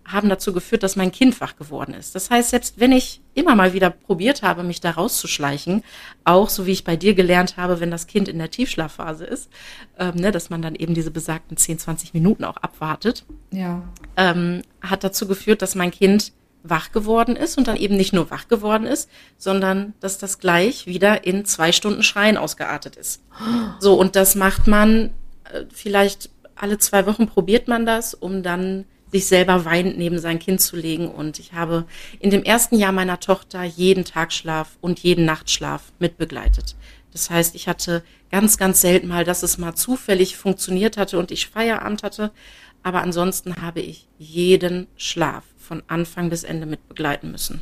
haben 0.06 0.30
dazu 0.30 0.52
geführt, 0.52 0.84
dass 0.84 0.96
mein 0.96 1.12
Kind 1.12 1.40
wach 1.40 1.56
geworden 1.56 1.94
ist. 1.94 2.14
Das 2.16 2.30
heißt, 2.30 2.50
selbst 2.50 2.80
wenn 2.80 2.92
ich 2.92 3.22
immer 3.34 3.56
mal 3.56 3.74
wieder 3.74 3.90
probiert 3.90 4.44
habe, 4.44 4.64
mich 4.64 4.82
da 4.82 4.92
rauszuschleichen, 4.92 5.84
auch 6.26 6.50
so 6.50 6.66
wie 6.66 6.72
ich 6.72 6.84
bei 6.84 6.96
dir 6.96 7.14
gelernt 7.14 7.58
habe, 7.58 7.80
wenn 7.80 7.92
das 7.92 8.08
Kind 8.08 8.28
in 8.28 8.38
der 8.38 8.52
Tiefschlafphase 8.52 9.26
ist, 9.26 9.50
ähm, 9.98 10.16
ne, 10.16 10.32
dass 10.32 10.50
man 10.50 10.62
dann 10.62 10.76
eben 10.76 10.94
diese 10.94 11.12
besagten 11.12 11.56
10, 11.56 11.80
20 11.80 12.14
Minuten 12.14 12.44
auch 12.44 12.58
abwartet, 12.58 13.26
ja. 13.52 13.84
ähm, 14.18 14.62
hat 14.82 15.04
dazu 15.04 15.28
geführt, 15.28 15.62
dass 15.62 15.76
mein 15.76 15.92
Kind 15.92 16.34
wach 16.64 16.92
geworden 16.92 17.36
ist 17.36 17.58
und 17.58 17.68
dann 17.68 17.76
eben 17.76 17.98
nicht 17.98 18.14
nur 18.14 18.32
wach 18.32 18.48
geworden 18.48 18.88
ist, 18.88 19.10
sondern 19.38 19.94
dass 20.00 20.18
das 20.18 20.40
gleich 20.40 20.88
wieder 20.88 21.26
in 21.26 21.46
zwei 21.46 21.72
Stunden 21.72 22.04
Schreien 22.04 22.38
ausgeartet 22.38 22.96
ist. 22.96 23.22
So, 23.80 23.96
und 24.00 24.16
das 24.16 24.36
macht 24.36 24.68
man 24.68 25.12
äh, 25.52 25.66
vielleicht 25.72 26.30
alle 26.56 26.78
zwei 26.78 27.06
Wochen 27.06 27.28
probiert 27.28 27.68
man 27.68 27.86
das, 27.86 28.14
um 28.14 28.44
dann 28.44 28.86
sich 29.12 29.28
selber 29.28 29.66
weinend 29.66 29.98
neben 29.98 30.18
sein 30.18 30.40
Kind 30.40 30.62
zu 30.62 30.76
legen. 30.76 31.10
Und 31.10 31.40
ich 31.40 31.54
habe 31.54 31.86
in 32.20 32.30
dem 32.30 32.44
ersten 32.44 32.78
Jahr 32.78 32.92
meiner 32.92 33.20
Tochter 33.20 33.64
jeden 33.64 34.06
Tagschlaf 34.06 34.78
und 34.82 35.00
jeden 35.00 35.26
Nachtschlaf 35.26 35.92
mitbegleitet. 36.00 36.76
Das 37.12 37.30
heißt, 37.30 37.54
ich 37.56 37.68
hatte 37.68 38.04
ganz, 38.32 38.58
ganz 38.58 38.82
selten 38.82 39.08
mal, 39.08 39.24
dass 39.24 39.44
es 39.44 39.58
mal 39.58 39.76
zufällig 39.76 40.36
funktioniert 40.36 40.98
hatte 40.98 41.20
und 41.20 41.32
ich 41.32 41.48
Feierabend 41.48 42.02
hatte. 42.02 42.32
Aber 42.82 43.02
ansonsten 43.02 43.56
habe 43.62 43.82
ich 43.82 44.08
jeden 44.18 44.88
Schlaf 44.98 45.44
von 45.64 45.82
Anfang 45.88 46.30
bis 46.30 46.44
Ende 46.44 46.66
mit 46.66 46.88
begleiten 46.88 47.32
müssen. 47.32 47.62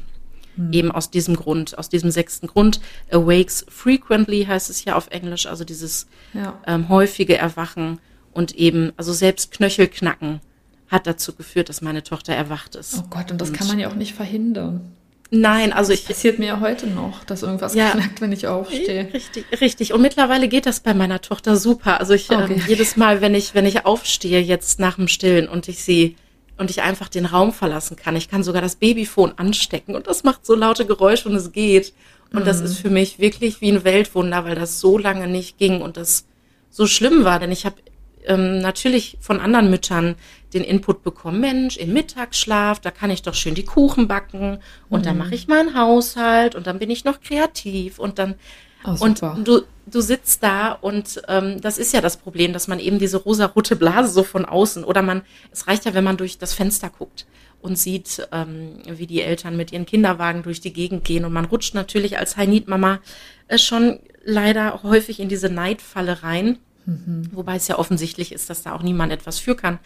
Hm. 0.55 0.73
Eben 0.73 0.91
aus 0.91 1.09
diesem 1.09 1.35
Grund, 1.35 1.77
aus 1.77 1.89
diesem 1.89 2.11
sechsten 2.11 2.47
Grund. 2.47 2.81
Awakes 3.11 3.65
frequently 3.69 4.45
heißt 4.45 4.69
es 4.69 4.83
ja 4.83 4.95
auf 4.95 5.07
Englisch, 5.09 5.45
also 5.45 5.63
dieses 5.63 6.07
ja. 6.33 6.59
ähm, 6.67 6.89
häufige 6.89 7.37
Erwachen 7.37 7.99
und 8.33 8.55
eben, 8.55 8.91
also 8.97 9.13
selbst 9.13 9.51
Knöchelknacken 9.51 10.41
hat 10.89 11.07
dazu 11.07 11.33
geführt, 11.33 11.69
dass 11.69 11.81
meine 11.81 12.03
Tochter 12.03 12.33
erwacht 12.33 12.75
ist. 12.75 12.97
Oh 12.99 13.03
Gott, 13.09 13.31
und 13.31 13.39
das 13.39 13.49
und, 13.49 13.57
kann 13.57 13.67
man 13.67 13.79
ja 13.79 13.89
auch 13.89 13.95
nicht 13.95 14.13
verhindern. 14.13 14.91
Nein, 15.33 15.71
also 15.71 15.93
ich. 15.93 16.01
Das 16.01 16.17
passiert 16.17 16.39
mir 16.39 16.47
ja 16.47 16.59
heute 16.59 16.87
noch, 16.87 17.23
dass 17.23 17.41
irgendwas 17.41 17.73
ja, 17.73 17.91
knackt, 17.91 18.19
wenn 18.19 18.33
ich 18.33 18.47
aufstehe. 18.47 19.07
Richtig, 19.13 19.45
richtig. 19.61 19.93
Und 19.93 20.01
mittlerweile 20.01 20.49
geht 20.49 20.65
das 20.65 20.81
bei 20.81 20.93
meiner 20.93 21.21
Tochter 21.21 21.55
super. 21.55 22.01
Also 22.01 22.13
ich 22.13 22.29
okay. 22.29 22.55
äh, 22.55 22.67
jedes 22.67 22.97
Mal, 22.97 23.21
wenn 23.21 23.33
ich, 23.33 23.55
wenn 23.55 23.65
ich 23.65 23.85
aufstehe 23.85 24.41
jetzt 24.41 24.79
nach 24.79 24.95
dem 24.95 25.07
Stillen 25.07 25.47
und 25.47 25.69
ich 25.69 25.81
sie 25.81 26.17
und 26.61 26.69
ich 26.69 26.83
einfach 26.83 27.09
den 27.09 27.25
Raum 27.25 27.53
verlassen 27.53 27.95
kann. 27.95 28.15
Ich 28.15 28.29
kann 28.29 28.43
sogar 28.43 28.61
das 28.61 28.75
Babyphone 28.75 29.33
anstecken 29.35 29.95
und 29.95 30.05
das 30.05 30.23
macht 30.23 30.45
so 30.45 30.53
laute 30.53 30.85
Geräusche 30.85 31.27
und 31.27 31.33
es 31.33 31.51
geht. 31.51 31.91
Und 32.31 32.41
mhm. 32.41 32.45
das 32.45 32.61
ist 32.61 32.77
für 32.77 32.91
mich 32.91 33.17
wirklich 33.17 33.61
wie 33.61 33.71
ein 33.71 33.83
Weltwunder, 33.83 34.45
weil 34.45 34.53
das 34.53 34.79
so 34.79 34.99
lange 34.99 35.27
nicht 35.27 35.57
ging 35.57 35.81
und 35.81 35.97
das 35.97 36.27
so 36.69 36.85
schlimm 36.85 37.23
war. 37.23 37.39
Denn 37.39 37.51
ich 37.51 37.65
habe 37.65 37.77
ähm, 38.25 38.59
natürlich 38.59 39.17
von 39.19 39.39
anderen 39.39 39.71
Müttern 39.71 40.13
den 40.53 40.63
Input 40.63 41.01
bekommen, 41.01 41.39
Mensch, 41.39 41.77
im 41.77 41.93
Mittagsschlaf, 41.93 42.79
da 42.79 42.91
kann 42.91 43.09
ich 43.09 43.23
doch 43.23 43.33
schön 43.33 43.55
die 43.55 43.65
Kuchen 43.65 44.07
backen 44.07 44.59
und 44.87 44.99
mhm. 44.99 45.05
dann 45.05 45.17
mache 45.17 45.33
ich 45.33 45.47
meinen 45.47 45.75
Haushalt 45.75 46.53
und 46.53 46.67
dann 46.67 46.77
bin 46.77 46.91
ich 46.91 47.05
noch 47.05 47.21
kreativ 47.21 47.97
und 47.97 48.19
dann 48.19 48.35
Oh, 48.83 48.95
und 48.99 49.21
du, 49.43 49.61
du 49.85 50.01
sitzt 50.01 50.41
da 50.43 50.71
und 50.71 51.21
ähm, 51.27 51.61
das 51.61 51.77
ist 51.77 51.93
ja 51.93 52.01
das 52.01 52.17
Problem, 52.17 52.53
dass 52.53 52.67
man 52.67 52.79
eben 52.79 52.99
diese 52.99 53.17
rosa-rote 53.17 53.75
Blase 53.75 54.11
so 54.11 54.23
von 54.23 54.45
außen 54.45 54.83
oder 54.83 55.01
man, 55.01 55.21
es 55.51 55.67
reicht 55.67 55.85
ja, 55.85 55.93
wenn 55.93 56.03
man 56.03 56.17
durch 56.17 56.37
das 56.37 56.53
Fenster 56.53 56.89
guckt 56.89 57.25
und 57.61 57.77
sieht, 57.77 58.27
ähm, 58.31 58.79
wie 58.87 59.07
die 59.07 59.21
Eltern 59.21 59.55
mit 59.55 59.71
ihren 59.71 59.85
Kinderwagen 59.85 60.43
durch 60.43 60.61
die 60.61 60.73
Gegend 60.73 61.03
gehen 61.03 61.25
und 61.25 61.33
man 61.33 61.45
rutscht 61.45 61.75
natürlich 61.75 62.17
als 62.17 62.37
High-Need-Mama 62.37 62.99
äh, 63.47 63.57
schon 63.57 63.99
leider 64.23 64.83
häufig 64.83 65.19
in 65.19 65.29
diese 65.29 65.49
Neidfalle 65.49 66.23
rein. 66.23 66.57
Mhm. 66.85 67.29
Wobei 67.31 67.55
es 67.55 67.67
ja 67.67 67.77
offensichtlich 67.77 68.31
ist, 68.31 68.49
dass 68.49 68.63
da 68.63 68.73
auch 68.73 68.81
niemand 68.81 69.11
etwas 69.11 69.37
für 69.37 69.55
kann. 69.55 69.79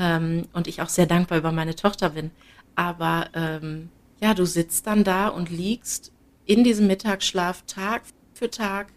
Ähm, 0.00 0.48
und 0.52 0.66
ich 0.66 0.82
auch 0.82 0.88
sehr 0.90 1.06
dankbar 1.06 1.38
über 1.38 1.52
meine 1.52 1.74
Tochter 1.74 2.10
bin. 2.10 2.30
Aber 2.74 3.28
ähm, 3.32 3.88
ja, 4.20 4.34
du 4.34 4.44
sitzt 4.44 4.86
dann 4.86 5.02
da 5.02 5.28
und 5.28 5.50
liegst 5.50 6.12
in 6.44 6.62
diesem 6.62 6.86
Mittagsschlaf 6.86 7.62
Tag 7.66 8.02
für 8.36 8.50
Tag. 8.50 8.88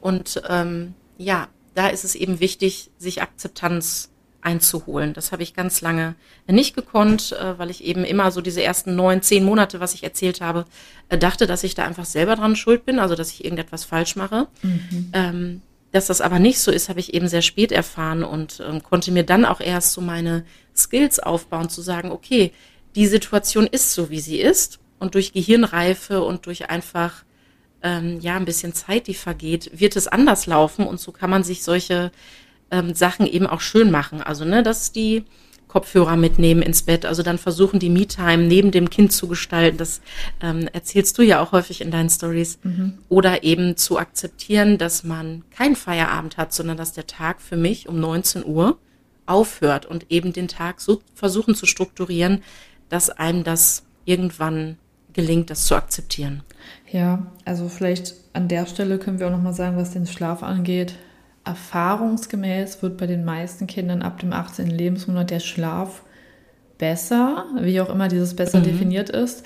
Und 0.00 0.42
ähm, 0.48 0.94
ja, 1.18 1.48
da 1.74 1.88
ist 1.88 2.04
es 2.04 2.14
eben 2.14 2.40
wichtig, 2.40 2.90
sich 2.98 3.22
Akzeptanz 3.22 4.10
einzuholen. 4.40 5.14
Das 5.14 5.32
habe 5.32 5.42
ich 5.42 5.54
ganz 5.54 5.80
lange 5.80 6.14
nicht 6.46 6.74
gekonnt, 6.74 7.32
äh, 7.32 7.58
weil 7.58 7.70
ich 7.70 7.84
eben 7.84 8.04
immer 8.04 8.30
so 8.30 8.40
diese 8.40 8.62
ersten 8.62 8.94
neun, 8.94 9.20
zehn 9.22 9.44
Monate, 9.44 9.80
was 9.80 9.94
ich 9.94 10.04
erzählt 10.04 10.40
habe, 10.40 10.64
äh, 11.08 11.18
dachte, 11.18 11.46
dass 11.46 11.64
ich 11.64 11.74
da 11.74 11.84
einfach 11.84 12.04
selber 12.04 12.36
dran 12.36 12.56
schuld 12.56 12.86
bin, 12.86 12.98
also 12.98 13.14
dass 13.14 13.30
ich 13.30 13.44
irgendetwas 13.44 13.84
falsch 13.84 14.16
mache. 14.16 14.46
Mhm. 14.62 15.10
Ähm, 15.12 15.62
dass 15.90 16.06
das 16.06 16.20
aber 16.20 16.38
nicht 16.38 16.60
so 16.60 16.70
ist, 16.70 16.88
habe 16.88 17.00
ich 17.00 17.14
eben 17.14 17.28
sehr 17.28 17.42
spät 17.42 17.72
erfahren 17.72 18.22
und 18.22 18.62
ähm, 18.66 18.82
konnte 18.82 19.10
mir 19.10 19.24
dann 19.24 19.44
auch 19.44 19.60
erst 19.60 19.92
so 19.92 20.00
meine 20.00 20.44
Skills 20.76 21.18
aufbauen, 21.18 21.70
zu 21.70 21.80
sagen, 21.80 22.10
okay, 22.10 22.52
die 22.94 23.06
Situation 23.06 23.66
ist 23.66 23.92
so, 23.92 24.10
wie 24.10 24.20
sie 24.20 24.38
ist. 24.38 24.78
Und 24.98 25.14
durch 25.14 25.32
Gehirnreife 25.32 26.22
und 26.22 26.46
durch 26.46 26.70
einfach 26.70 27.24
ähm, 27.82 28.20
ja 28.20 28.36
ein 28.36 28.44
bisschen 28.44 28.74
Zeit, 28.74 29.06
die 29.06 29.14
vergeht, 29.14 29.70
wird 29.78 29.96
es 29.96 30.08
anders 30.08 30.46
laufen. 30.46 30.86
Und 30.86 31.00
so 31.00 31.12
kann 31.12 31.30
man 31.30 31.44
sich 31.44 31.62
solche 31.62 32.10
ähm, 32.70 32.94
Sachen 32.94 33.26
eben 33.26 33.46
auch 33.46 33.60
schön 33.60 33.90
machen. 33.90 34.22
Also, 34.22 34.44
ne, 34.44 34.62
dass 34.62 34.92
die 34.92 35.24
Kopfhörer 35.68 36.16
mitnehmen 36.16 36.62
ins 36.62 36.82
Bett, 36.82 37.04
also 37.04 37.22
dann 37.22 37.38
versuchen, 37.38 37.78
die 37.78 37.90
Me-Time 37.90 38.44
neben 38.44 38.70
dem 38.70 38.90
Kind 38.90 39.12
zu 39.12 39.28
gestalten. 39.28 39.76
Das 39.76 40.00
ähm, 40.40 40.68
erzählst 40.72 41.16
du 41.18 41.22
ja 41.22 41.40
auch 41.40 41.52
häufig 41.52 41.82
in 41.82 41.90
deinen 41.90 42.08
Stories. 42.08 42.58
Mhm. 42.62 42.98
Oder 43.08 43.44
eben 43.44 43.76
zu 43.76 43.98
akzeptieren, 43.98 44.78
dass 44.78 45.04
man 45.04 45.44
keinen 45.50 45.76
Feierabend 45.76 46.38
hat, 46.38 46.52
sondern 46.52 46.76
dass 46.78 46.94
der 46.94 47.06
Tag 47.06 47.40
für 47.40 47.56
mich 47.56 47.88
um 47.88 48.00
19 48.00 48.44
Uhr 48.44 48.78
aufhört 49.26 49.84
und 49.84 50.06
eben 50.10 50.32
den 50.32 50.48
Tag 50.48 50.80
so 50.80 51.02
versuchen 51.14 51.54
zu 51.54 51.66
strukturieren, 51.66 52.42
dass 52.88 53.10
einem 53.10 53.44
das 53.44 53.84
irgendwann 54.06 54.78
gelingt, 55.18 55.50
das 55.50 55.66
zu 55.66 55.74
akzeptieren. 55.74 56.44
Ja, 56.92 57.26
also 57.44 57.68
vielleicht 57.68 58.14
an 58.34 58.46
der 58.46 58.66
Stelle 58.66 58.98
können 58.98 59.18
wir 59.18 59.26
auch 59.26 59.32
nochmal 59.32 59.52
sagen, 59.52 59.76
was 59.76 59.90
den 59.90 60.06
Schlaf 60.06 60.44
angeht. 60.44 60.94
Erfahrungsgemäß 61.44 62.82
wird 62.82 62.98
bei 62.98 63.08
den 63.08 63.24
meisten 63.24 63.66
Kindern 63.66 64.02
ab 64.02 64.20
dem 64.20 64.32
18. 64.32 64.68
Lebensmonat 64.68 65.30
der 65.30 65.40
Schlaf 65.40 66.02
besser, 66.78 67.46
wie 67.60 67.80
auch 67.80 67.90
immer 67.90 68.06
dieses 68.06 68.36
besser 68.36 68.60
mhm. 68.60 68.64
definiert 68.64 69.10
ist. 69.10 69.44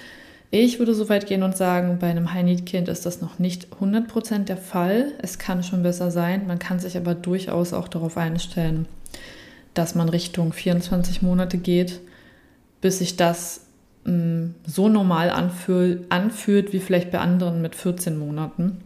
Ich 0.50 0.78
würde 0.78 0.92
so 0.94 1.08
weit 1.08 1.26
gehen 1.26 1.42
und 1.42 1.56
sagen, 1.56 1.96
bei 1.98 2.10
einem 2.10 2.34
High-Need-Kind 2.34 2.88
ist 2.88 3.06
das 3.06 3.22
noch 3.22 3.38
nicht 3.38 3.68
100% 3.80 4.44
der 4.44 4.58
Fall. 4.58 5.12
Es 5.22 5.38
kann 5.38 5.62
schon 5.62 5.82
besser 5.82 6.10
sein. 6.10 6.46
Man 6.46 6.58
kann 6.58 6.80
sich 6.80 6.98
aber 6.98 7.14
durchaus 7.14 7.72
auch 7.72 7.88
darauf 7.88 8.18
einstellen, 8.18 8.84
dass 9.72 9.94
man 9.94 10.10
Richtung 10.10 10.52
24 10.52 11.22
Monate 11.22 11.56
geht, 11.56 12.00
bis 12.82 12.98
sich 12.98 13.16
das 13.16 13.62
mh, 14.04 14.12
mm, 14.12 14.54
so 14.66 14.88
normal 14.88 15.30
anfühl, 15.30 16.04
anfühlt 16.08 16.72
wie 16.72 16.80
vielleicht 16.80 17.10
bei 17.10 17.18
anderen 17.18 17.62
mit 17.62 17.74
14 17.74 18.18
Monaten. 18.18 18.78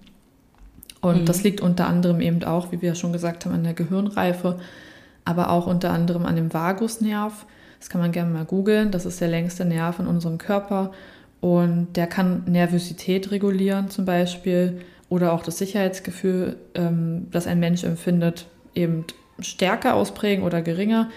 Und 1.00 1.22
mhm. 1.22 1.24
das 1.26 1.42
liegt 1.42 1.60
unter 1.60 1.86
anderem 1.86 2.20
eben 2.20 2.42
auch, 2.44 2.72
wie 2.72 2.82
wir 2.82 2.90
ja 2.90 2.94
schon 2.94 3.12
gesagt 3.12 3.44
haben, 3.44 3.54
an 3.54 3.64
der 3.64 3.74
Gehirnreife, 3.74 4.58
aber 5.24 5.50
auch 5.50 5.66
unter 5.66 5.90
anderem 5.90 6.26
an 6.26 6.36
dem 6.36 6.52
Vagusnerv. 6.52 7.46
Das 7.78 7.90
kann 7.90 8.00
man 8.00 8.12
gerne 8.12 8.32
mal 8.32 8.44
googeln. 8.44 8.90
Das 8.90 9.06
ist 9.06 9.20
der 9.20 9.28
längste 9.28 9.64
Nerv 9.64 9.98
in 9.98 10.06
unserem 10.06 10.38
Körper. 10.38 10.92
Und 11.40 11.96
der 11.96 12.06
kann 12.06 12.42
Nervosität 12.46 13.30
regulieren 13.30 13.90
zum 13.90 14.04
Beispiel 14.04 14.80
oder 15.08 15.32
auch 15.32 15.42
das 15.42 15.58
Sicherheitsgefühl, 15.58 16.56
ähm, 16.74 17.28
das 17.30 17.46
ein 17.46 17.60
Mensch 17.60 17.84
empfindet, 17.84 18.46
eben 18.74 19.04
stärker 19.38 19.94
ausprägen 19.94 20.44
oder 20.44 20.62
geringer. 20.62 21.10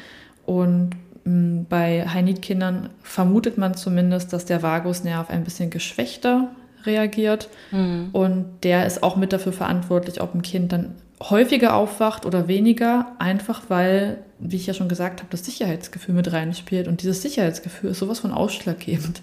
Und 0.46 0.92
bei 1.24 2.08
High-Need-Kindern 2.08 2.90
vermutet 3.04 3.58
man 3.58 3.76
zumindest, 3.76 4.34
dass 4.34 4.46
der 4.46 4.64
Vagusnerv 4.64 5.30
ein 5.30 5.44
bisschen 5.44 5.70
geschwächter 5.70 6.50
reagiert. 6.86 7.50
Mhm. 7.72 8.10
Und 8.12 8.46
der 8.64 8.86
ist 8.86 9.04
auch 9.04 9.16
mit 9.16 9.34
dafür 9.34 9.54
verantwortlich, 9.54 10.22
ob 10.22 10.34
ein 10.34 10.42
Kind 10.42 10.72
dann 10.72 10.96
häufiger 11.22 11.76
aufwacht 11.76 12.26
oder 12.26 12.48
weniger, 12.48 13.08
einfach 13.20 13.64
weil, 13.68 14.20
wie 14.40 14.56
ich 14.56 14.68
ja 14.68 14.74
schon 14.74 14.88
gesagt 14.88 15.20
habe, 15.20 15.30
das 15.32 15.46
Sicherheitsgefühl 15.46 16.16
mit 16.16 16.32
reinspielt. 16.32 16.88
Und 16.88 17.02
dieses 17.02 17.22
Sicherheitsgefühl 17.22 17.92
ist 17.92 18.00
sowas 18.00 18.20
von 18.20 18.32
ausschlaggebend 18.32 19.22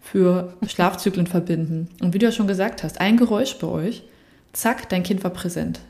für 0.00 0.54
Schlafzyklen 0.66 1.26
verbinden. 1.26 1.88
Und 2.00 2.14
wie 2.14 2.18
du 2.18 2.26
ja 2.26 2.32
schon 2.32 2.46
gesagt 2.46 2.82
hast, 2.82 3.00
ein 3.00 3.16
Geräusch 3.16 3.58
bei 3.58 3.66
euch, 3.66 4.04
zack, 4.52 4.88
dein 4.88 5.02
Kind 5.02 5.22
war 5.22 5.30
präsent 5.30 5.80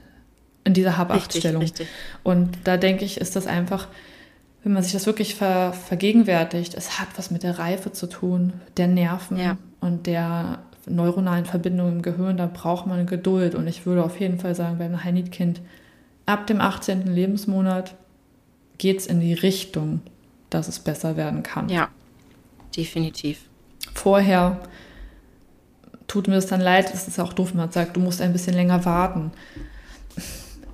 in 0.64 0.72
dieser 0.74 0.96
Hab-Acht-Stellung. 0.96 1.66
Und 2.22 2.58
da 2.64 2.76
denke 2.76 3.04
ich, 3.04 3.20
ist 3.20 3.36
das 3.36 3.46
einfach, 3.46 3.88
wenn 4.64 4.72
man 4.72 4.82
sich 4.82 4.92
das 4.92 5.06
wirklich 5.06 5.34
ver 5.34 5.74
vergegenwärtigt, 5.74 6.74
es 6.74 6.98
hat 6.98 7.08
was 7.16 7.30
mit 7.30 7.42
der 7.42 7.58
Reife 7.58 7.92
zu 7.92 8.06
tun, 8.06 8.54
der 8.78 8.88
Nerven 8.88 9.36
ja. 9.36 9.58
und 9.80 10.06
der 10.06 10.60
neuronalen 10.86 11.44
Verbindungen 11.44 11.96
im 11.96 12.02
Gehirn, 12.02 12.38
da 12.38 12.46
braucht 12.46 12.86
man 12.86 13.06
Geduld. 13.06 13.54
Und 13.54 13.66
ich 13.66 13.84
würde 13.84 14.02
auf 14.02 14.18
jeden 14.20 14.38
Fall 14.38 14.54
sagen, 14.54 14.78
beim 14.78 15.04
High-Need-Kind 15.04 15.60
ab 16.26 16.46
dem 16.46 16.60
18. 16.60 17.06
Lebensmonat 17.06 17.94
geht 18.78 19.00
es 19.00 19.06
in 19.06 19.20
die 19.20 19.34
Richtung, 19.34 20.00
dass 20.48 20.66
es 20.68 20.78
besser 20.78 21.16
werden 21.16 21.42
kann. 21.42 21.68
Ja, 21.68 21.88
definitiv. 22.74 23.42
Vorher 23.92 24.60
tut 26.06 26.26
mir 26.26 26.36
das 26.36 26.46
dann 26.46 26.60
leid, 26.60 26.92
es 26.92 27.06
ist 27.06 27.20
auch 27.20 27.34
doof, 27.34 27.50
wenn 27.50 27.58
man 27.58 27.70
sagt, 27.70 27.96
du 27.96 28.00
musst 28.00 28.22
ein 28.22 28.32
bisschen 28.32 28.54
länger 28.54 28.84
warten. 28.86 29.30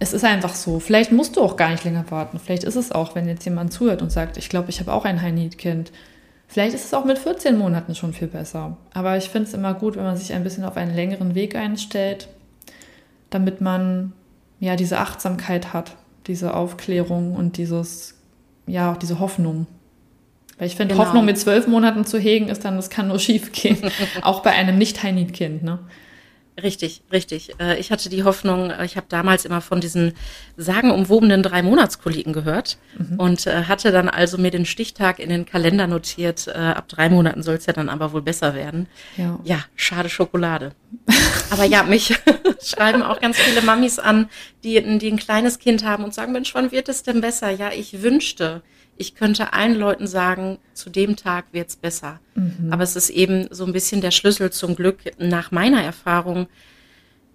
Es 0.00 0.12
ist 0.12 0.24
einfach 0.24 0.54
so. 0.54 0.80
Vielleicht 0.80 1.12
musst 1.12 1.36
du 1.36 1.42
auch 1.42 1.56
gar 1.56 1.70
nicht 1.70 1.84
länger 1.84 2.04
warten. 2.10 2.40
Vielleicht 2.40 2.64
ist 2.64 2.76
es 2.76 2.90
auch, 2.90 3.14
wenn 3.14 3.28
jetzt 3.28 3.44
jemand 3.44 3.72
zuhört 3.72 4.02
und 4.02 4.10
sagt, 4.10 4.36
ich 4.36 4.48
glaube, 4.48 4.70
ich 4.70 4.80
habe 4.80 4.92
auch 4.92 5.04
ein 5.04 5.22
High-Need-Kind 5.22 5.92
Vielleicht 6.50 6.74
ist 6.74 6.84
es 6.84 6.94
auch 6.94 7.04
mit 7.04 7.16
14 7.16 7.56
Monaten 7.56 7.94
schon 7.94 8.12
viel 8.12 8.26
besser. 8.26 8.76
Aber 8.92 9.16
ich 9.16 9.28
finde 9.28 9.46
es 9.46 9.54
immer 9.54 9.72
gut, 9.72 9.94
wenn 9.94 10.02
man 10.02 10.16
sich 10.16 10.32
ein 10.32 10.42
bisschen 10.42 10.64
auf 10.64 10.76
einen 10.76 10.96
längeren 10.96 11.36
Weg 11.36 11.54
einstellt, 11.54 12.26
damit 13.30 13.60
man 13.60 14.14
ja 14.58 14.74
diese 14.74 14.98
Achtsamkeit 14.98 15.72
hat, 15.72 15.92
diese 16.26 16.54
Aufklärung 16.54 17.36
und 17.36 17.56
dieses, 17.56 18.18
ja, 18.66 18.90
auch 18.90 18.96
diese 18.96 19.20
Hoffnung. 19.20 19.68
Weil 20.58 20.66
ich 20.66 20.74
finde, 20.74 20.96
genau. 20.96 21.06
Hoffnung 21.06 21.24
mit 21.24 21.38
zwölf 21.38 21.68
Monaten 21.68 22.04
zu 22.04 22.18
hegen, 22.18 22.48
ist 22.48 22.64
dann, 22.64 22.74
das 22.74 22.90
kann 22.90 23.06
nur 23.06 23.18
schief 23.20 23.52
gehen. 23.52 23.78
auch 24.22 24.42
bei 24.42 24.50
einem 24.50 24.76
Nicht-Tiny-Kind, 24.76 25.62
ne? 25.62 25.78
Richtig, 26.62 27.02
richtig. 27.12 27.54
Äh, 27.60 27.78
ich 27.78 27.90
hatte 27.90 28.08
die 28.08 28.24
Hoffnung, 28.24 28.70
äh, 28.70 28.84
ich 28.84 28.96
habe 28.96 29.06
damals 29.08 29.44
immer 29.44 29.60
von 29.60 29.80
diesen 29.80 30.14
sagenumwobenen 30.56 31.42
drei 31.42 31.62
Monatskoliken 31.62 32.32
gehört 32.32 32.78
mhm. 32.98 33.18
und 33.18 33.46
äh, 33.46 33.64
hatte 33.64 33.92
dann 33.92 34.08
also 34.08 34.36
mir 34.36 34.50
den 34.50 34.66
Stichtag 34.66 35.18
in 35.18 35.30
den 35.30 35.46
Kalender 35.46 35.86
notiert. 35.86 36.48
Ab 36.50 36.88
drei 36.88 37.08
Monaten 37.08 37.42
soll 37.42 37.56
es 37.56 37.66
ja 37.66 37.72
dann 37.72 37.88
aber 37.88 38.12
wohl 38.12 38.22
besser 38.22 38.54
werden. 38.54 38.88
Ja, 39.16 39.38
ja 39.44 39.64
schade 39.76 40.08
Schokolade. 40.08 40.72
aber 41.50 41.64
ja, 41.64 41.82
mich 41.82 42.18
schreiben 42.62 43.02
auch 43.02 43.20
ganz 43.20 43.38
viele 43.38 43.62
Mamis 43.62 43.98
an, 43.98 44.28
die, 44.64 44.80
die 44.98 45.10
ein 45.10 45.18
kleines 45.18 45.58
Kind 45.58 45.84
haben 45.84 46.04
und 46.04 46.14
sagen, 46.14 46.32
Mensch, 46.32 46.54
wann 46.54 46.72
wird 46.72 46.88
es 46.88 47.02
denn 47.02 47.20
besser? 47.20 47.50
Ja, 47.50 47.70
ich 47.72 48.02
wünschte, 48.02 48.62
ich 49.00 49.14
könnte 49.14 49.54
allen 49.54 49.74
Leuten 49.74 50.06
sagen, 50.06 50.58
zu 50.74 50.90
dem 50.90 51.16
Tag 51.16 51.46
wird 51.52 51.70
es 51.70 51.76
besser. 51.76 52.20
Mhm. 52.34 52.70
Aber 52.70 52.82
es 52.82 52.96
ist 52.96 53.08
eben 53.08 53.48
so 53.50 53.64
ein 53.64 53.72
bisschen 53.72 54.02
der 54.02 54.10
Schlüssel 54.10 54.50
zum 54.50 54.76
Glück 54.76 54.98
nach 55.18 55.50
meiner 55.50 55.82
Erfahrung, 55.82 56.48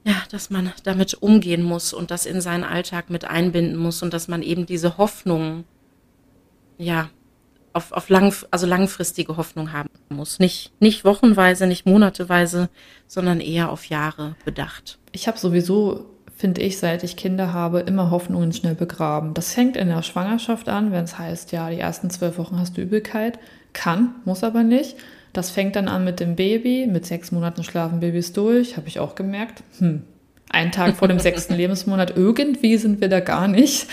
ja, 0.04 0.14
dass 0.30 0.52
man 0.52 0.72
damit 0.84 1.16
umgehen 1.16 1.64
muss 1.64 1.92
und 1.92 2.12
das 2.12 2.28
in 2.28 2.40
seinen 2.40 2.64
Alltag 2.64 3.10
mit 3.10 3.26
einbinden 3.26 3.78
muss 3.78 4.04
und 4.04 4.14
dass 4.14 4.28
man 4.28 4.44
eben 4.44 4.68
diese 4.68 5.00
Hoffnung, 5.00 5.64
ja, 6.78 7.10
auf, 7.74 7.92
auf 7.92 8.10
lang, 8.10 8.34
also 8.52 8.68
langfristige 8.68 9.36
Hoffnung 9.36 9.74
haben 9.74 9.90
muss. 10.10 10.38
Nicht, 10.38 10.72
nicht 10.80 11.04
wochenweise, 11.04 11.66
nicht 11.66 11.88
monateweise, 11.88 12.70
sondern 13.08 13.42
eher 13.42 13.72
auf 13.72 13.86
Jahre 13.86 14.36
bedacht. 14.46 15.00
Ich 15.12 15.28
habe 15.28 15.40
sowieso 15.40 16.15
finde 16.36 16.62
ich, 16.62 16.78
seit 16.78 17.04
ich 17.04 17.16
Kinder 17.16 17.54
habe, 17.54 17.80
immer 17.80 18.12
Hoffnungen 18.12 18.52
schnell 18.52 18.76
begraben. 18.76 19.34
Das 19.34 19.54
fängt 19.54 19.78
in 19.78 19.88
der 19.88 20.04
Schwangerschaft 20.04 20.68
an, 20.68 20.92
wenn 20.92 21.06
es 21.06 21.18
heißt, 21.18 21.52
ja, 21.52 21.70
die 21.70 21.80
ersten 21.80 22.10
zwölf 22.10 22.38
Wochen 22.38 22.60
hast 22.60 22.78
du 22.78 22.82
Übelkeit. 22.82 23.40
Kann, 23.74 24.16
muss 24.26 24.44
aber 24.44 24.64
nicht. 24.64 24.98
Das 25.34 25.50
fängt 25.50 25.76
dann 25.76 25.88
an 25.88 26.04
mit 26.04 26.20
dem 26.20 26.36
Baby. 26.36 26.88
Mit 26.88 27.06
sechs 27.06 27.32
Monaten 27.32 27.64
schlafen 27.64 28.00
Babys 28.00 28.34
durch, 28.34 28.78
habe 28.78 28.88
ich 28.88 29.00
auch 29.00 29.16
gemerkt. 29.16 29.64
Hm, 29.80 30.04
einen 30.50 30.72
Tag 30.72 30.96
vor 30.96 31.08
dem 31.08 31.20
sechsten 31.20 31.54
Lebensmonat, 31.58 32.16
irgendwie 32.16 32.78
sind 32.78 33.02
wir 33.02 33.10
da 33.10 33.22
gar 33.22 33.48
nicht. 33.48 33.88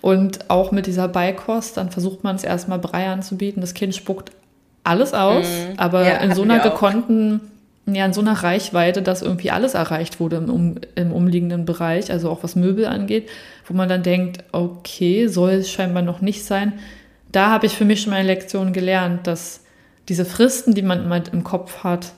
Und 0.00 0.50
auch 0.50 0.70
mit 0.72 0.86
dieser 0.86 1.08
Beikost, 1.08 1.76
dann 1.76 1.90
versucht 1.90 2.22
man 2.22 2.36
es 2.36 2.44
erstmal 2.44 2.78
Brei 2.78 3.08
anzubieten. 3.08 3.60
Das 3.60 3.74
Kind 3.74 3.94
spuckt 3.94 4.32
alles 4.84 5.14
aus, 5.14 5.46
mhm. 5.46 5.78
aber 5.78 6.06
ja, 6.06 6.16
in 6.18 6.34
so 6.34 6.42
einer 6.42 6.60
gekonnten 6.60 7.40
ja, 7.94 8.04
in 8.06 8.12
so 8.12 8.20
einer 8.20 8.42
Reichweite, 8.42 9.02
dass 9.02 9.22
irgendwie 9.22 9.50
alles 9.50 9.74
erreicht 9.74 10.20
wurde 10.20 10.36
im, 10.36 10.50
um, 10.50 10.74
im 10.94 11.12
umliegenden 11.12 11.64
Bereich, 11.64 12.10
also 12.10 12.30
auch 12.30 12.42
was 12.42 12.56
Möbel 12.56 12.86
angeht, 12.86 13.28
wo 13.66 13.74
man 13.74 13.88
dann 13.88 14.02
denkt, 14.02 14.44
okay, 14.52 15.26
soll 15.28 15.52
es 15.52 15.70
scheinbar 15.70 16.02
noch 16.02 16.20
nicht 16.20 16.44
sein. 16.44 16.74
Da 17.32 17.50
habe 17.50 17.66
ich 17.66 17.72
für 17.72 17.84
mich 17.84 18.02
schon 18.02 18.12
meine 18.12 18.26
Lektion 18.26 18.72
gelernt, 18.72 19.26
dass 19.26 19.64
diese 20.08 20.24
Fristen, 20.24 20.74
die 20.74 20.82
man 20.82 21.04
immer 21.04 21.22
im 21.32 21.44
Kopf 21.44 21.84
hat, 21.84 22.12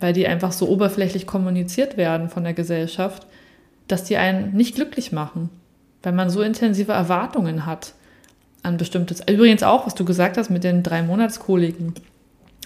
weil 0.00 0.12
die 0.12 0.26
einfach 0.26 0.52
so 0.52 0.68
oberflächlich 0.68 1.26
kommuniziert 1.26 1.96
werden 1.96 2.28
von 2.28 2.44
der 2.44 2.54
Gesellschaft, 2.54 3.26
dass 3.86 4.04
die 4.04 4.16
einen 4.16 4.54
nicht 4.54 4.74
glücklich 4.74 5.12
machen, 5.12 5.50
weil 6.02 6.12
man 6.12 6.30
so 6.30 6.42
intensive 6.42 6.92
Erwartungen 6.92 7.66
hat 7.66 7.94
an 8.62 8.76
bestimmtes. 8.76 9.22
Übrigens 9.28 9.62
auch, 9.62 9.86
was 9.86 9.94
du 9.94 10.04
gesagt 10.04 10.36
hast 10.36 10.50
mit 10.50 10.64
den 10.64 10.82
drei 10.82 11.02
Monatskoliken. 11.02 11.94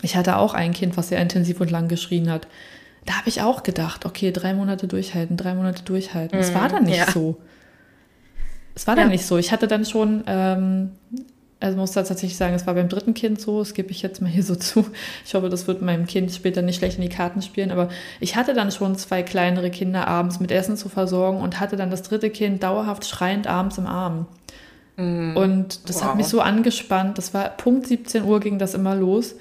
Ich 0.00 0.16
hatte 0.16 0.36
auch 0.36 0.54
ein 0.54 0.72
Kind, 0.72 0.96
was 0.96 1.08
sehr 1.08 1.20
intensiv 1.20 1.60
und 1.60 1.70
lang 1.70 1.88
geschrien 1.88 2.30
hat. 2.30 2.48
Da 3.04 3.14
habe 3.14 3.28
ich 3.28 3.42
auch 3.42 3.62
gedacht, 3.62 4.06
okay, 4.06 4.32
drei 4.32 4.54
Monate 4.54 4.86
durchhalten, 4.86 5.36
drei 5.36 5.54
Monate 5.54 5.82
durchhalten. 5.82 6.38
Es 6.38 6.54
war 6.54 6.68
mhm, 6.68 6.72
dann 6.72 6.84
nicht 6.84 6.98
ja. 6.98 7.10
so. 7.10 7.36
Es 8.74 8.86
war 8.86 8.96
dann 8.96 9.06
ja. 9.06 9.12
nicht 9.12 9.26
so. 9.26 9.38
Ich 9.38 9.52
hatte 9.52 9.66
dann 9.66 9.84
schon, 9.84 10.24
ähm, 10.26 10.92
also 11.60 11.76
muss 11.76 11.92
tatsächlich 11.92 12.36
sagen, 12.36 12.54
es 12.54 12.66
war 12.66 12.74
beim 12.74 12.88
dritten 12.88 13.14
Kind 13.14 13.40
so, 13.40 13.58
das 13.58 13.74
gebe 13.74 13.90
ich 13.90 14.02
jetzt 14.02 14.22
mal 14.22 14.30
hier 14.30 14.42
so 14.42 14.54
zu. 14.54 14.86
Ich 15.24 15.34
hoffe, 15.34 15.48
das 15.48 15.66
wird 15.66 15.82
meinem 15.82 16.06
Kind 16.06 16.32
später 16.32 16.62
nicht 16.62 16.76
schlecht 16.76 16.96
in 16.96 17.02
die 17.02 17.08
Karten 17.08 17.42
spielen, 17.42 17.70
aber 17.70 17.88
ich 18.20 18.36
hatte 18.36 18.54
dann 18.54 18.70
schon 18.70 18.96
zwei 18.96 19.22
kleinere 19.22 19.70
Kinder 19.70 20.06
abends 20.08 20.40
mit 20.40 20.50
Essen 20.50 20.76
zu 20.76 20.88
versorgen 20.88 21.40
und 21.40 21.60
hatte 21.60 21.76
dann 21.76 21.90
das 21.90 22.02
dritte 22.02 22.30
Kind 22.30 22.62
dauerhaft 22.62 23.04
schreiend 23.06 23.46
abends 23.46 23.78
im 23.78 23.86
Arm. 23.86 24.26
Mhm. 24.96 25.36
Und 25.36 25.88
das 25.88 25.96
wow. 25.96 26.04
hat 26.04 26.16
mich 26.16 26.26
so 26.26 26.40
angespannt. 26.40 27.18
Das 27.18 27.34
war 27.34 27.48
Punkt 27.50 27.86
17 27.86 28.24
Uhr 28.24 28.40
ging 28.40 28.58
das 28.58 28.74
immer 28.74 28.94
los. 28.94 29.34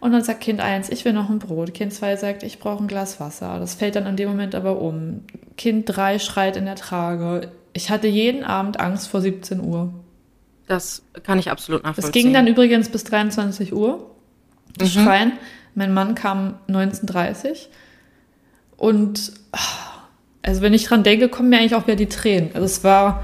Und 0.00 0.12
dann 0.12 0.22
sagt 0.22 0.40
Kind 0.40 0.60
1, 0.60 0.90
ich 0.90 1.04
will 1.04 1.12
noch 1.12 1.30
ein 1.30 1.38
Brot. 1.38 1.74
Kind 1.74 1.92
2 1.92 2.16
sagt, 2.16 2.42
ich 2.42 2.58
brauche 2.58 2.82
ein 2.82 2.86
Glas 2.86 3.18
Wasser. 3.18 3.58
Das 3.58 3.74
fällt 3.74 3.96
dann 3.96 4.06
in 4.06 4.16
dem 4.16 4.28
Moment 4.28 4.54
aber 4.54 4.80
um. 4.80 5.22
Kind 5.56 5.84
3 5.86 6.18
schreit 6.18 6.56
in 6.56 6.66
der 6.66 6.76
Trage. 6.76 7.50
Ich 7.72 7.90
hatte 7.90 8.06
jeden 8.06 8.44
Abend 8.44 8.78
Angst 8.78 9.08
vor 9.08 9.20
17 9.20 9.60
Uhr. 9.60 9.92
Das 10.66 11.02
kann 11.22 11.38
ich 11.38 11.50
absolut 11.50 11.84
nachvollziehen. 11.84 12.08
Es 12.08 12.12
ging 12.12 12.32
dann 12.32 12.46
übrigens 12.46 12.88
bis 12.88 13.04
23 13.04 13.72
Uhr. 13.72 14.10
Das 14.76 14.94
mhm. 14.94 15.04
Schreien. 15.04 15.32
Mein 15.74 15.92
Mann 15.92 16.14
kam 16.14 16.54
19.30 16.68 17.66
und 18.78 19.32
also 20.42 20.62
wenn 20.62 20.72
ich 20.72 20.84
dran 20.84 21.02
denke, 21.02 21.28
kommen 21.28 21.50
mir 21.50 21.58
eigentlich 21.58 21.74
auch 21.74 21.86
wieder 21.86 21.96
die 21.96 22.08
Tränen. 22.08 22.50
Also 22.54 22.64
es 22.64 22.82
war 22.82 23.22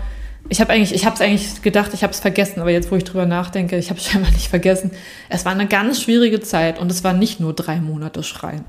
ich 0.49 0.61
habe 0.61 0.73
eigentlich, 0.73 0.93
ich 0.93 1.07
habe 1.07 1.15
es 1.15 1.21
eigentlich 1.21 1.63
gedacht, 1.63 1.95
ich 1.95 2.03
habe 2.03 2.13
es 2.13 2.21
vergessen, 2.21 2.61
aber 2.61 2.71
jetzt, 2.71 2.91
wo 2.91 2.97
ich 2.97 3.05
drüber 3.05 3.27
nachdenke, 3.27 3.79
ich 3.79 3.91
habe 3.91 3.99
es 3.99 4.07
scheinbar 4.11 4.31
nicht 4.33 4.49
vergessen. 4.49 4.91
Es 5.29 5.45
war 5.45 5.53
eine 5.53 5.67
ganz 5.67 6.03
schwierige 6.03 6.41
Zeit 6.41 6.79
und 6.79 6.91
es 6.91 7.05
war 7.05 7.13
nicht 7.13 7.41
nur 7.41 7.55
drei 7.55 7.81
Monate 7.81 8.23
Schreien. 8.23 8.65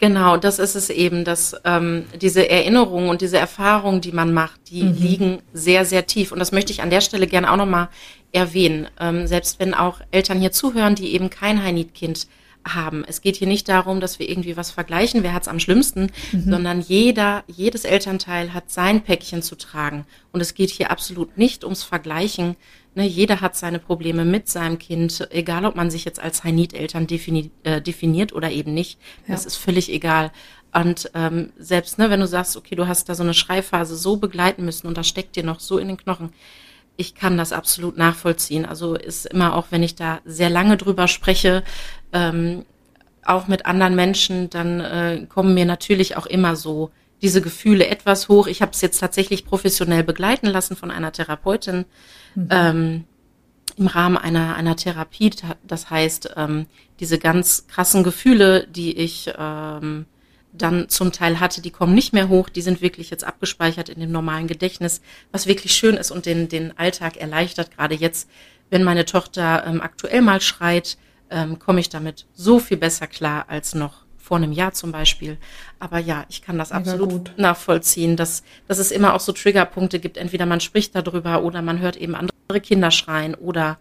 Genau, 0.00 0.36
das 0.36 0.60
ist 0.60 0.76
es 0.76 0.90
eben, 0.90 1.24
dass 1.24 1.56
ähm, 1.64 2.04
diese 2.20 2.48
Erinnerungen 2.48 3.08
und 3.08 3.20
diese 3.20 3.38
Erfahrungen, 3.38 4.00
die 4.00 4.12
man 4.12 4.32
macht, 4.32 4.70
die 4.70 4.84
mhm. 4.84 4.94
liegen 4.94 5.38
sehr, 5.52 5.84
sehr 5.84 6.06
tief. 6.06 6.30
Und 6.30 6.38
das 6.38 6.52
möchte 6.52 6.72
ich 6.72 6.82
an 6.82 6.90
der 6.90 7.00
Stelle 7.00 7.26
gerne 7.26 7.50
auch 7.50 7.56
nochmal 7.56 7.88
erwähnen. 8.30 8.86
Ähm, 9.00 9.26
selbst 9.26 9.58
wenn 9.58 9.74
auch 9.74 10.00
Eltern 10.12 10.38
hier 10.38 10.52
zuhören, 10.52 10.94
die 10.94 11.14
eben 11.14 11.30
kein 11.30 11.64
Heinit-Kind 11.64 12.28
haben. 12.74 13.04
Es 13.06 13.20
geht 13.20 13.36
hier 13.36 13.46
nicht 13.46 13.68
darum, 13.68 14.00
dass 14.00 14.18
wir 14.18 14.28
irgendwie 14.28 14.56
was 14.56 14.70
vergleichen, 14.70 15.22
wer 15.22 15.32
hat 15.32 15.42
es 15.42 15.48
am 15.48 15.60
schlimmsten, 15.60 16.10
mhm. 16.32 16.50
sondern 16.50 16.80
jeder, 16.80 17.44
jedes 17.46 17.84
Elternteil 17.84 18.54
hat 18.54 18.70
sein 18.70 19.02
Päckchen 19.02 19.42
zu 19.42 19.56
tragen. 19.56 20.06
Und 20.32 20.40
es 20.40 20.54
geht 20.54 20.70
hier 20.70 20.90
absolut 20.90 21.36
nicht 21.38 21.64
ums 21.64 21.82
Vergleichen. 21.82 22.56
Ne, 22.94 23.06
jeder 23.06 23.40
hat 23.40 23.56
seine 23.56 23.78
Probleme 23.78 24.24
mit 24.24 24.48
seinem 24.48 24.78
Kind, 24.78 25.28
egal 25.30 25.64
ob 25.64 25.76
man 25.76 25.90
sich 25.90 26.04
jetzt 26.04 26.20
als 26.20 26.42
Hainit-Eltern 26.42 27.06
defini 27.06 27.50
äh, 27.62 27.80
definiert 27.80 28.32
oder 28.32 28.50
eben 28.50 28.74
nicht. 28.74 28.98
Ja. 29.26 29.34
Das 29.34 29.46
ist 29.46 29.56
völlig 29.56 29.92
egal. 29.92 30.32
Und 30.72 31.10
ähm, 31.14 31.52
selbst 31.58 31.98
ne, 31.98 32.10
wenn 32.10 32.20
du 32.20 32.26
sagst, 32.26 32.56
okay, 32.56 32.74
du 32.74 32.88
hast 32.88 33.08
da 33.08 33.14
so 33.14 33.22
eine 33.22 33.34
Schreiphase 33.34 33.96
so 33.96 34.16
begleiten 34.16 34.64
müssen 34.64 34.86
und 34.86 34.98
das 34.98 35.08
steckt 35.08 35.36
dir 35.36 35.44
noch 35.44 35.60
so 35.60 35.78
in 35.78 35.88
den 35.88 35.96
Knochen, 35.96 36.32
ich 36.96 37.14
kann 37.14 37.36
das 37.36 37.52
absolut 37.52 37.96
nachvollziehen. 37.96 38.66
Also 38.66 38.94
ist 38.94 39.26
immer 39.26 39.54
auch, 39.54 39.66
wenn 39.70 39.84
ich 39.84 39.94
da 39.94 40.20
sehr 40.24 40.50
lange 40.50 40.76
drüber 40.76 41.06
spreche, 41.06 41.62
ähm, 42.12 42.64
auch 43.24 43.46
mit 43.46 43.66
anderen 43.66 43.94
Menschen, 43.94 44.50
dann 44.50 44.80
äh, 44.80 45.26
kommen 45.28 45.54
mir 45.54 45.66
natürlich 45.66 46.16
auch 46.16 46.26
immer 46.26 46.56
so 46.56 46.90
diese 47.20 47.42
Gefühle 47.42 47.86
etwas 47.88 48.28
hoch. 48.28 48.46
Ich 48.46 48.62
habe 48.62 48.72
es 48.72 48.80
jetzt 48.80 48.98
tatsächlich 48.98 49.44
professionell 49.44 50.04
begleiten 50.04 50.46
lassen 50.46 50.76
von 50.76 50.90
einer 50.90 51.12
Therapeutin 51.12 51.84
mhm. 52.34 52.48
ähm, 52.50 53.04
im 53.76 53.86
Rahmen 53.86 54.16
einer, 54.16 54.56
einer 54.56 54.76
Therapie. 54.76 55.30
Das 55.66 55.90
heißt, 55.90 56.34
ähm, 56.36 56.66
diese 57.00 57.18
ganz 57.18 57.66
krassen 57.68 58.02
Gefühle, 58.02 58.66
die 58.66 58.96
ich 58.96 59.32
ähm, 59.38 60.06
dann 60.52 60.88
zum 60.88 61.12
Teil 61.12 61.40
hatte, 61.40 61.60
die 61.60 61.70
kommen 61.70 61.94
nicht 61.94 62.12
mehr 62.12 62.28
hoch, 62.28 62.48
die 62.48 62.62
sind 62.62 62.80
wirklich 62.80 63.10
jetzt 63.10 63.24
abgespeichert 63.24 63.88
in 63.88 64.00
dem 64.00 64.10
normalen 64.10 64.48
Gedächtnis, 64.48 65.00
was 65.30 65.46
wirklich 65.46 65.72
schön 65.72 65.96
ist 65.96 66.10
und 66.10 66.26
den, 66.26 66.48
den 66.48 66.76
Alltag 66.78 67.16
erleichtert. 67.16 67.76
Gerade 67.76 67.94
jetzt, 67.94 68.28
wenn 68.70 68.82
meine 68.82 69.04
Tochter 69.04 69.64
ähm, 69.66 69.80
aktuell 69.80 70.22
mal 70.22 70.40
schreit, 70.40 70.98
ähm, 71.30 71.58
komme 71.58 71.80
ich 71.80 71.88
damit 71.88 72.26
so 72.34 72.58
viel 72.58 72.76
besser 72.76 73.06
klar 73.06 73.46
als 73.48 73.74
noch 73.74 74.04
vor 74.28 74.36
einem 74.36 74.52
Jahr 74.52 74.72
zum 74.72 74.92
Beispiel. 74.92 75.38
Aber 75.78 75.98
ja, 75.98 76.26
ich 76.28 76.42
kann 76.42 76.58
das 76.58 76.70
absolut 76.70 77.32
nachvollziehen, 77.38 78.14
dass, 78.14 78.42
dass 78.66 78.78
es 78.78 78.90
immer 78.90 79.14
auch 79.14 79.20
so 79.20 79.32
Triggerpunkte 79.32 80.00
gibt. 80.00 80.18
Entweder 80.18 80.44
man 80.44 80.60
spricht 80.60 80.94
darüber 80.94 81.42
oder 81.42 81.62
man 81.62 81.78
hört 81.78 81.96
eben 81.96 82.14
andere 82.14 82.60
Kinder 82.60 82.90
schreien 82.90 83.34
oder 83.34 83.78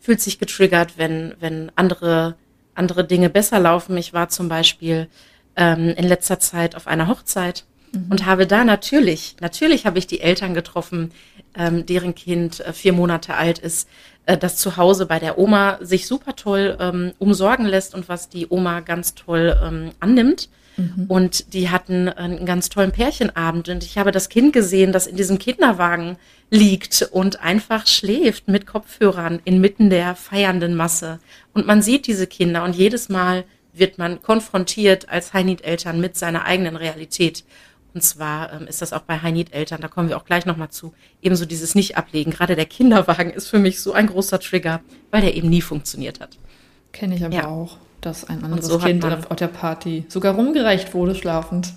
fühlt 0.00 0.20
sich 0.22 0.38
getriggert, 0.38 0.94
wenn, 0.96 1.34
wenn 1.38 1.70
andere, 1.76 2.36
andere 2.74 3.06
Dinge 3.06 3.28
besser 3.28 3.58
laufen. 3.58 3.96
Ich 3.98 4.14
war 4.14 4.30
zum 4.30 4.48
Beispiel 4.48 5.08
ähm, 5.56 5.90
in 5.90 6.08
letzter 6.08 6.40
Zeit 6.40 6.74
auf 6.74 6.86
einer 6.86 7.06
Hochzeit 7.06 7.66
mhm. 7.92 8.06
und 8.10 8.24
habe 8.24 8.46
da 8.46 8.64
natürlich, 8.64 9.36
natürlich 9.40 9.84
habe 9.84 9.98
ich 9.98 10.06
die 10.06 10.20
Eltern 10.20 10.54
getroffen, 10.54 11.12
ähm, 11.54 11.84
deren 11.84 12.14
Kind 12.14 12.60
äh, 12.60 12.72
vier 12.72 12.94
Monate 12.94 13.34
alt 13.34 13.58
ist, 13.58 13.88
äh, 14.26 14.36
das 14.36 14.56
zu 14.56 14.76
Hause 14.76 15.06
bei 15.06 15.18
der 15.18 15.38
Oma 15.38 15.78
sich 15.80 16.06
super 16.06 16.36
toll 16.36 16.76
ähm, 16.80 17.12
umsorgen 17.18 17.66
lässt 17.66 17.94
und 17.94 18.08
was 18.08 18.28
die 18.28 18.46
Oma 18.48 18.80
ganz 18.80 19.14
toll 19.14 19.58
ähm, 19.62 19.90
annimmt. 20.00 20.48
Mhm. 20.76 21.06
Und 21.08 21.52
die 21.52 21.70
hatten 21.70 22.08
einen 22.08 22.46
ganz 22.46 22.68
tollen 22.68 22.92
Pärchenabend 22.92 23.68
und 23.68 23.84
ich 23.84 23.98
habe 23.98 24.12
das 24.12 24.28
Kind 24.28 24.52
gesehen, 24.52 24.92
das 24.92 25.06
in 25.06 25.16
diesem 25.16 25.38
Kinderwagen 25.38 26.16
liegt 26.50 27.08
und 27.12 27.40
einfach 27.40 27.86
schläft 27.86 28.48
mit 28.48 28.66
Kopfhörern 28.66 29.40
inmitten 29.44 29.90
der 29.90 30.14
feiernden 30.14 30.74
Masse. 30.74 31.18
Und 31.52 31.66
man 31.66 31.82
sieht 31.82 32.06
diese 32.06 32.26
Kinder 32.26 32.64
und 32.64 32.74
jedes 32.74 33.08
Mal 33.08 33.44
wird 33.72 33.98
man 33.98 34.20
konfrontiert 34.22 35.08
als 35.08 35.32
Heinit-Eltern 35.32 36.00
mit 36.00 36.16
seiner 36.16 36.44
eigenen 36.44 36.76
Realität. 36.76 37.44
Und 37.94 38.02
zwar 38.02 38.52
ähm, 38.52 38.66
ist 38.66 38.82
das 38.82 38.92
auch 38.92 39.00
bei 39.00 39.20
Heinit-Eltern, 39.20 39.80
da 39.80 39.88
kommen 39.88 40.08
wir 40.08 40.16
auch 40.16 40.24
gleich 40.24 40.46
nochmal 40.46 40.70
zu, 40.70 40.92
ebenso 41.22 41.44
dieses 41.44 41.74
Nicht-Ablegen. 41.74 42.32
Gerade 42.32 42.56
der 42.56 42.66
Kinderwagen 42.66 43.30
ist 43.30 43.48
für 43.48 43.58
mich 43.58 43.80
so 43.80 43.92
ein 43.92 44.06
großer 44.06 44.38
Trigger, 44.38 44.80
weil 45.10 45.22
der 45.22 45.34
eben 45.36 45.48
nie 45.48 45.60
funktioniert 45.60 46.20
hat. 46.20 46.38
Kenne 46.92 47.16
ich 47.16 47.24
aber 47.24 47.34
ja. 47.34 47.48
auch, 47.48 47.78
dass 48.00 48.24
ein 48.24 48.44
anderes 48.44 48.66
so 48.66 48.78
Kind 48.78 49.04
auf 49.04 49.36
der 49.36 49.48
Party 49.48 50.04
sogar 50.08 50.34
rumgereicht 50.34 50.94
wurde, 50.94 51.14
schlafend. 51.14 51.72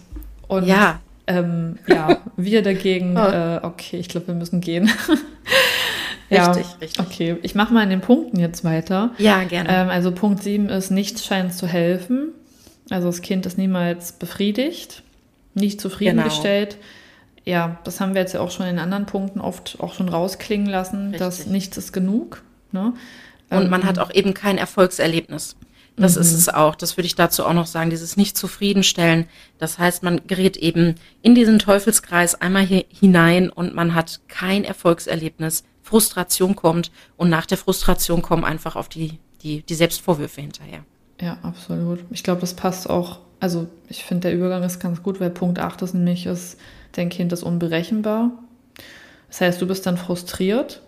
Und 0.48 0.66
ja, 0.66 1.00
ähm, 1.28 1.80
ja 1.88 2.18
wir 2.38 2.62
dagegen, 2.62 3.18
oh. 3.18 3.28
äh, 3.28 3.60
okay, 3.64 3.98
ich 3.98 4.10
glaube, 4.10 4.28
wir 4.28 4.36
müssen 4.36 4.62
gehen. 4.62 4.90
Ja, 6.30 6.52
richtig, 6.52 6.82
richtig. 6.82 7.06
Okay, 7.06 7.38
ich 7.44 7.56
mache 7.56 7.74
mal 7.74 7.84
in 7.84 7.90
den 7.90 8.02
Punkten 8.02 8.40
jetzt 8.40 8.64
weiter. 8.64 9.12
Ja, 9.18 9.44
gerne. 9.44 9.70
Ähm, 9.70 9.90
also 9.90 10.12
Punkt 10.12 10.42
7 10.42 10.70
ist, 10.70 10.90
nichts 10.90 11.26
scheint 11.26 11.54
zu 11.54 11.68
helfen. 11.68 12.30
Also 12.90 13.08
das 13.08 13.22
Kind 13.22 13.46
ist 13.46 13.58
niemals 13.58 14.14
befriedigt, 14.14 15.04
nicht 15.54 15.82
zufriedengestellt. 15.82 16.72
Genau. 16.72 16.84
Ja, 17.46 17.78
das 17.84 18.00
haben 18.00 18.14
wir 18.14 18.22
jetzt 18.22 18.34
ja 18.34 18.40
auch 18.40 18.52
schon 18.52 18.68
in 18.68 18.80
anderen 18.80 19.06
Punkten 19.06 19.42
oft 19.42 19.78
auch 19.80 19.94
schon 19.94 20.08
rausklingen 20.08 20.68
lassen, 20.68 21.12
richtig. 21.12 21.20
dass 21.20 21.46
nichts 21.46 21.78
ist 21.78 21.92
genug. 21.92 22.42
Ne? 22.72 22.94
Und 23.50 23.70
man 23.70 23.84
hat 23.84 24.00
auch 24.00 24.12
eben 24.12 24.34
kein 24.34 24.58
Erfolgserlebnis. 24.58 25.56
Das 25.96 26.16
mhm. 26.16 26.22
ist 26.22 26.34
es 26.34 26.50
auch. 26.50 26.76
Das 26.76 26.98
würde 26.98 27.06
ich 27.06 27.16
dazu 27.16 27.46
auch 27.46 27.54
noch 27.54 27.68
sagen. 27.68 27.90
Dieses 27.90 28.18
nicht 28.18 28.38
zufriedenstellen. 28.38 29.28
Das 29.60 29.78
heißt, 29.78 30.04
man 30.04 30.26
gerät 30.26 30.58
eben 30.58 30.96
in 31.22 31.36
diesen 31.36 31.60
Teufelskreis 31.60 32.36
einmal 32.36 32.66
hinein 32.66 33.50
und 33.50 33.76
man 33.76 33.94
hat 33.94 34.22
kein 34.28 34.64
Erfolgserlebnis. 34.64 35.64
Frustration 35.82 36.56
kommt 36.56 36.92
und 37.18 37.30
nach 37.30 37.46
der 37.46 37.58
Frustration 37.58 38.22
kommen 38.22 38.46
einfach 38.46 38.76
auf 38.76 38.90
die, 38.90 39.20
die, 39.44 39.62
die 39.62 39.76
Selbstvorwürfe 39.76 40.42
hinterher. 40.42 40.84
Ja, 41.22 41.38
absolut. 41.44 42.00
Ich 42.12 42.24
glaube, 42.24 42.42
das 42.42 42.54
passt 42.54 42.90
auch. 42.90 43.20
Also 43.40 43.68
ich 43.90 44.04
finde, 44.04 44.30
der 44.30 44.38
Übergang 44.38 44.64
ist 44.64 44.80
ganz 44.80 45.04
gut, 45.04 45.20
weil 45.20 45.30
Punkt 45.30 45.60
8 45.60 45.82
ist 45.82 45.94
nämlich, 45.94 46.26
ist, 46.26 46.58
dein 46.94 47.10
Kind 47.10 47.34
ist 47.34 47.44
unberechenbar. 47.44 48.32
Das 49.28 49.42
heißt, 49.42 49.62
du 49.62 49.68
bist 49.68 49.86
dann 49.86 49.98
frustriert 49.98 50.82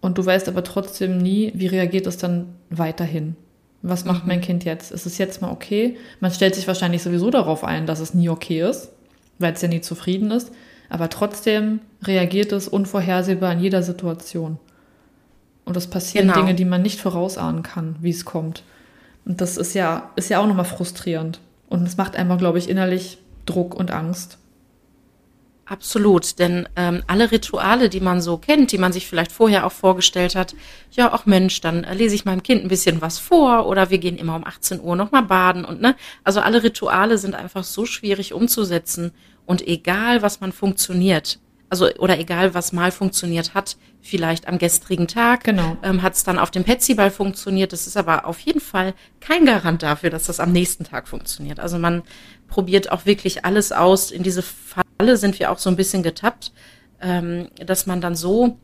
und 0.00 0.18
du 0.18 0.24
weißt 0.24 0.48
aber 0.48 0.64
trotzdem 0.64 1.18
nie, 1.18 1.52
wie 1.54 1.66
reagiert 1.66 2.06
es 2.06 2.16
dann 2.16 2.54
weiterhin. 2.68 3.36
Was 3.82 4.04
macht 4.04 4.24
mhm. 4.24 4.28
mein 4.28 4.40
Kind 4.40 4.64
jetzt? 4.64 4.92
Ist 4.92 5.06
es 5.06 5.18
jetzt 5.18 5.40
mal 5.40 5.50
okay? 5.50 5.96
Man 6.20 6.30
stellt 6.30 6.54
sich 6.54 6.68
wahrscheinlich 6.68 7.02
sowieso 7.02 7.30
darauf 7.30 7.64
ein, 7.64 7.86
dass 7.86 8.00
es 8.00 8.14
nie 8.14 8.28
okay 8.28 8.68
ist, 8.68 8.90
weil 9.38 9.54
es 9.54 9.62
ja 9.62 9.68
nie 9.68 9.80
zufrieden 9.80 10.30
ist. 10.30 10.52
Aber 10.90 11.08
trotzdem 11.08 11.80
reagiert 12.02 12.52
es 12.52 12.68
unvorhersehbar 12.68 13.52
in 13.52 13.60
jeder 13.60 13.82
Situation. 13.82 14.58
Und 15.64 15.76
es 15.76 15.86
passieren 15.86 16.28
genau. 16.28 16.40
Dinge, 16.40 16.54
die 16.54 16.64
man 16.64 16.82
nicht 16.82 17.00
vorausahnen 17.00 17.62
kann, 17.62 17.96
wie 18.00 18.10
es 18.10 18.24
kommt. 18.24 18.64
Und 19.24 19.40
das 19.40 19.56
ist 19.56 19.74
ja, 19.74 20.10
ist 20.16 20.30
ja 20.30 20.40
auch 20.40 20.46
nochmal 20.46 20.64
frustrierend. 20.64 21.40
Und 21.68 21.86
es 21.86 21.96
macht 21.96 22.16
einfach, 22.16 22.38
glaube 22.38 22.58
ich, 22.58 22.68
innerlich 22.68 23.18
Druck 23.46 23.74
und 23.74 23.90
Angst. 23.90 24.38
Absolut, 25.70 26.40
denn 26.40 26.68
ähm, 26.74 27.04
alle 27.06 27.30
Rituale, 27.30 27.88
die 27.88 28.00
man 28.00 28.20
so 28.20 28.38
kennt, 28.38 28.72
die 28.72 28.78
man 28.78 28.92
sich 28.92 29.06
vielleicht 29.06 29.30
vorher 29.30 29.64
auch 29.64 29.70
vorgestellt 29.70 30.34
hat, 30.34 30.56
ja, 30.90 31.14
auch 31.14 31.26
Mensch, 31.26 31.60
dann 31.60 31.84
äh, 31.84 31.94
lese 31.94 32.16
ich 32.16 32.24
meinem 32.24 32.42
Kind 32.42 32.64
ein 32.64 32.68
bisschen 32.68 33.00
was 33.00 33.20
vor 33.20 33.66
oder 33.66 33.88
wir 33.88 33.98
gehen 33.98 34.18
immer 34.18 34.34
um 34.34 34.44
18 34.44 34.80
Uhr 34.80 34.96
nochmal 34.96 35.22
baden 35.22 35.64
und 35.64 35.80
ne, 35.80 35.94
also 36.24 36.40
alle 36.40 36.64
Rituale 36.64 37.18
sind 37.18 37.36
einfach 37.36 37.62
so 37.62 37.86
schwierig 37.86 38.32
umzusetzen 38.32 39.12
und 39.46 39.64
egal, 39.64 40.22
was 40.22 40.40
man 40.40 40.50
funktioniert, 40.50 41.38
also 41.70 41.88
oder 41.94 42.18
egal, 42.18 42.52
was 42.52 42.72
mal 42.72 42.90
funktioniert 42.90 43.54
hat, 43.54 43.76
vielleicht 44.02 44.48
am 44.48 44.58
gestrigen 44.58 45.06
Tag, 45.06 45.44
genau. 45.44 45.76
ähm, 45.82 46.02
hat 46.02 46.14
es 46.14 46.24
dann 46.24 46.38
auf 46.38 46.50
dem 46.50 46.64
Petsyball 46.64 47.10
funktioniert. 47.10 47.72
Das 47.72 47.86
ist 47.86 47.96
aber 47.96 48.26
auf 48.26 48.40
jeden 48.40 48.60
Fall 48.60 48.92
kein 49.20 49.46
Garant 49.46 49.82
dafür, 49.82 50.10
dass 50.10 50.24
das 50.24 50.40
am 50.40 50.52
nächsten 50.52 50.84
Tag 50.84 51.08
funktioniert. 51.08 51.60
Also 51.60 51.78
man 51.78 52.02
probiert 52.48 52.90
auch 52.90 53.06
wirklich 53.06 53.44
alles 53.44 53.70
aus. 53.72 54.10
In 54.10 54.24
diese 54.24 54.42
Falle 54.42 55.16
sind 55.16 55.38
wir 55.38 55.50
auch 55.50 55.58
so 55.58 55.70
ein 55.70 55.76
bisschen 55.76 56.02
getappt, 56.02 56.52
ähm, 57.00 57.48
dass 57.64 57.86
man 57.86 58.00
dann 58.00 58.16
so 58.16 58.58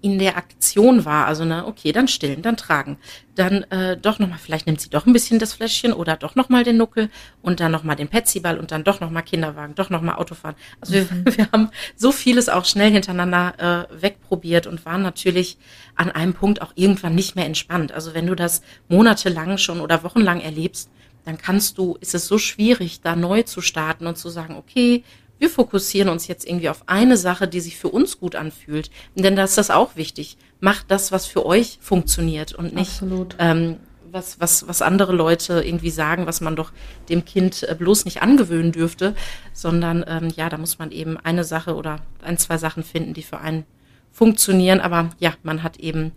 in 0.00 0.18
der 0.18 0.36
Aktion 0.36 1.04
war. 1.04 1.26
Also, 1.26 1.44
ne, 1.44 1.66
okay, 1.66 1.92
dann 1.92 2.08
stillen, 2.08 2.42
dann 2.42 2.56
tragen, 2.56 2.98
dann 3.34 3.64
äh, 3.64 3.96
doch 3.96 4.18
nochmal, 4.18 4.38
vielleicht 4.38 4.66
nimmt 4.66 4.80
sie 4.80 4.90
doch 4.90 5.06
ein 5.06 5.12
bisschen 5.12 5.38
das 5.38 5.54
Fläschchen 5.54 5.92
oder 5.92 6.16
doch 6.16 6.34
nochmal 6.34 6.64
den 6.64 6.76
Nuckel 6.76 7.10
und 7.42 7.60
dann 7.60 7.72
nochmal 7.72 7.96
den 7.96 8.08
Petsyball 8.08 8.58
und 8.58 8.70
dann 8.70 8.84
doch 8.84 9.00
nochmal 9.00 9.22
Kinderwagen, 9.22 9.74
doch 9.74 9.90
nochmal 9.90 10.16
Autofahren. 10.16 10.56
Also 10.80 10.94
mhm. 10.94 11.24
wir, 11.24 11.36
wir 11.38 11.48
haben 11.52 11.70
so 11.96 12.12
vieles 12.12 12.48
auch 12.48 12.64
schnell 12.64 12.90
hintereinander 12.90 13.88
äh, 13.90 14.02
wegprobiert 14.02 14.66
und 14.66 14.84
waren 14.86 15.02
natürlich 15.02 15.58
an 15.94 16.10
einem 16.10 16.34
Punkt 16.34 16.62
auch 16.62 16.72
irgendwann 16.74 17.14
nicht 17.14 17.34
mehr 17.36 17.46
entspannt. 17.46 17.92
Also 17.92 18.14
wenn 18.14 18.26
du 18.26 18.34
das 18.34 18.62
monatelang 18.88 19.58
schon 19.58 19.80
oder 19.80 20.04
wochenlang 20.04 20.40
erlebst, 20.40 20.90
dann 21.24 21.38
kannst 21.38 21.76
du, 21.76 21.96
ist 22.00 22.14
es 22.14 22.26
so 22.26 22.38
schwierig, 22.38 23.00
da 23.02 23.14
neu 23.14 23.42
zu 23.42 23.60
starten 23.60 24.06
und 24.06 24.16
zu 24.16 24.30
sagen, 24.30 24.56
okay, 24.56 25.04
wir 25.38 25.50
fokussieren 25.50 26.08
uns 26.08 26.26
jetzt 26.26 26.46
irgendwie 26.46 26.68
auf 26.68 26.82
eine 26.86 27.16
Sache, 27.16 27.48
die 27.48 27.60
sich 27.60 27.76
für 27.76 27.88
uns 27.88 28.18
gut 28.18 28.34
anfühlt. 28.34 28.90
Denn 29.14 29.36
das 29.36 29.50
ist 29.50 29.58
das 29.58 29.70
auch 29.70 29.96
wichtig. 29.96 30.36
Macht 30.60 30.90
das, 30.90 31.12
was 31.12 31.26
für 31.26 31.46
euch 31.46 31.78
funktioniert 31.80 32.52
und 32.52 32.74
nicht 32.74 33.02
ähm, 33.38 33.76
was, 34.12 34.40
was, 34.40 34.66
was 34.68 34.82
andere 34.82 35.12
Leute 35.12 35.62
irgendwie 35.62 35.90
sagen, 35.90 36.26
was 36.26 36.40
man 36.40 36.56
doch 36.56 36.72
dem 37.08 37.24
Kind 37.24 37.62
äh, 37.62 37.74
bloß 37.74 38.04
nicht 38.04 38.22
angewöhnen 38.22 38.72
dürfte, 38.72 39.14
sondern 39.52 40.04
ähm, 40.06 40.32
ja, 40.34 40.48
da 40.48 40.58
muss 40.58 40.78
man 40.78 40.90
eben 40.90 41.16
eine 41.18 41.44
Sache 41.44 41.74
oder 41.74 42.00
ein, 42.22 42.38
zwei 42.38 42.58
Sachen 42.58 42.82
finden, 42.82 43.14
die 43.14 43.22
für 43.22 43.38
einen 43.38 43.64
funktionieren. 44.10 44.80
Aber 44.80 45.10
ja, 45.18 45.34
man 45.42 45.62
hat 45.62 45.78
eben 45.78 46.12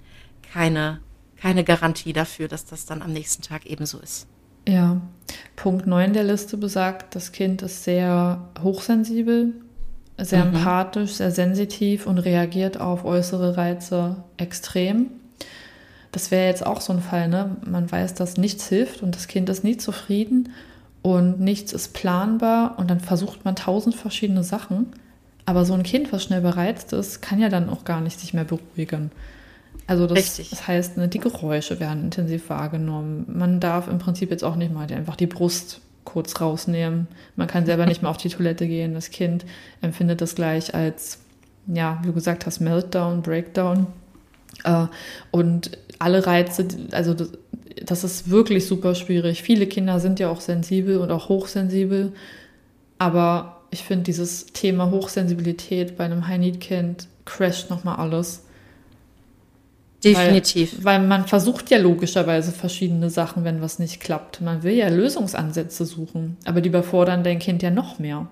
keine, 0.53 1.01
keine 1.37 1.63
Garantie 1.63 2.13
dafür, 2.13 2.47
dass 2.47 2.65
das 2.65 2.85
dann 2.85 3.01
am 3.01 3.13
nächsten 3.13 3.43
Tag 3.43 3.65
ebenso 3.65 3.99
ist. 3.99 4.27
Ja, 4.67 5.01
Punkt 5.55 5.87
9 5.87 6.13
der 6.13 6.23
Liste 6.23 6.57
besagt, 6.57 7.15
das 7.15 7.31
Kind 7.31 7.61
ist 7.61 7.83
sehr 7.83 8.49
hochsensibel, 8.61 9.53
sehr 10.17 10.45
mhm. 10.45 10.55
empathisch, 10.55 11.13
sehr 11.13 11.31
sensitiv 11.31 12.07
und 12.07 12.19
reagiert 12.19 12.79
auf 12.79 13.05
äußere 13.05 13.57
Reize 13.57 14.17
extrem. 14.37 15.07
Das 16.11 16.31
wäre 16.31 16.47
jetzt 16.47 16.65
auch 16.65 16.81
so 16.81 16.93
ein 16.93 17.01
Fall, 17.01 17.29
ne? 17.29 17.55
Man 17.65 17.89
weiß, 17.89 18.15
dass 18.15 18.37
nichts 18.37 18.67
hilft 18.67 19.01
und 19.01 19.15
das 19.15 19.27
Kind 19.27 19.49
ist 19.49 19.63
nie 19.63 19.77
zufrieden 19.77 20.49
und 21.01 21.39
nichts 21.39 21.73
ist 21.73 21.93
planbar 21.93 22.77
und 22.77 22.89
dann 22.89 22.99
versucht 22.99 23.45
man 23.45 23.55
tausend 23.55 23.95
verschiedene 23.95 24.43
Sachen. 24.43 24.87
Aber 25.45 25.65
so 25.65 25.73
ein 25.73 25.83
Kind, 25.83 26.11
was 26.13 26.23
schnell 26.23 26.41
bereizt 26.41 26.93
ist, 26.93 27.21
kann 27.21 27.39
ja 27.39 27.49
dann 27.49 27.69
auch 27.69 27.83
gar 27.83 28.01
nicht 28.01 28.19
sich 28.19 28.33
mehr 28.33 28.43
beruhigen. 28.43 29.11
Also 29.91 30.07
das, 30.07 30.37
das 30.37 30.69
heißt, 30.69 30.95
ne, 30.95 31.09
die 31.09 31.19
Geräusche 31.19 31.81
werden 31.81 32.05
intensiv 32.05 32.49
wahrgenommen. 32.49 33.25
Man 33.27 33.59
darf 33.59 33.89
im 33.89 33.99
Prinzip 33.99 34.31
jetzt 34.31 34.41
auch 34.41 34.55
nicht 34.55 34.73
mal 34.73 34.89
einfach 34.89 35.17
die 35.17 35.27
Brust 35.27 35.81
kurz 36.05 36.39
rausnehmen. 36.39 37.09
Man 37.35 37.47
kann 37.49 37.65
selber 37.65 37.85
nicht 37.85 38.01
mehr 38.01 38.09
auf 38.09 38.15
die 38.15 38.29
Toilette 38.29 38.69
gehen. 38.69 38.93
Das 38.93 39.09
Kind 39.09 39.43
empfindet 39.81 40.21
das 40.21 40.35
gleich 40.35 40.73
als, 40.73 41.19
ja, 41.67 41.99
wie 42.01 42.07
du 42.07 42.13
gesagt 42.13 42.45
hast, 42.45 42.61
Meltdown, 42.61 43.21
Breakdown. 43.21 43.87
Äh, 44.63 44.85
und 45.31 45.71
alle 45.99 46.25
Reize, 46.25 46.69
also 46.91 47.13
das, 47.13 47.31
das 47.85 48.05
ist 48.05 48.29
wirklich 48.29 48.67
super 48.67 48.95
schwierig. 48.95 49.43
Viele 49.43 49.67
Kinder 49.67 49.99
sind 49.99 50.21
ja 50.21 50.29
auch 50.29 50.39
sensibel 50.39 50.99
und 50.99 51.11
auch 51.11 51.27
hochsensibel. 51.27 52.13
Aber 52.97 53.57
ich 53.71 53.83
finde, 53.83 54.05
dieses 54.05 54.45
Thema 54.45 54.89
Hochsensibilität 54.89 55.97
bei 55.97 56.05
einem 56.05 56.29
High-Need-Kind 56.29 57.09
crasht 57.25 57.69
nochmal 57.69 57.97
alles. 57.97 58.45
Definitiv. 60.03 60.83
Weil, 60.83 60.99
weil, 60.99 61.07
man 61.07 61.27
versucht 61.27 61.69
ja 61.69 61.77
logischerweise 61.77 62.51
verschiedene 62.51 63.09
Sachen, 63.09 63.43
wenn 63.43 63.61
was 63.61 63.79
nicht 63.79 63.99
klappt. 63.99 64.41
Man 64.41 64.63
will 64.63 64.73
ja 64.73 64.89
Lösungsansätze 64.89 65.85
suchen, 65.85 66.37
aber 66.45 66.61
die 66.61 66.69
überfordern 66.69 67.23
dein 67.23 67.39
Kind 67.39 67.61
ja 67.61 67.69
noch 67.69 67.99
mehr. 67.99 68.27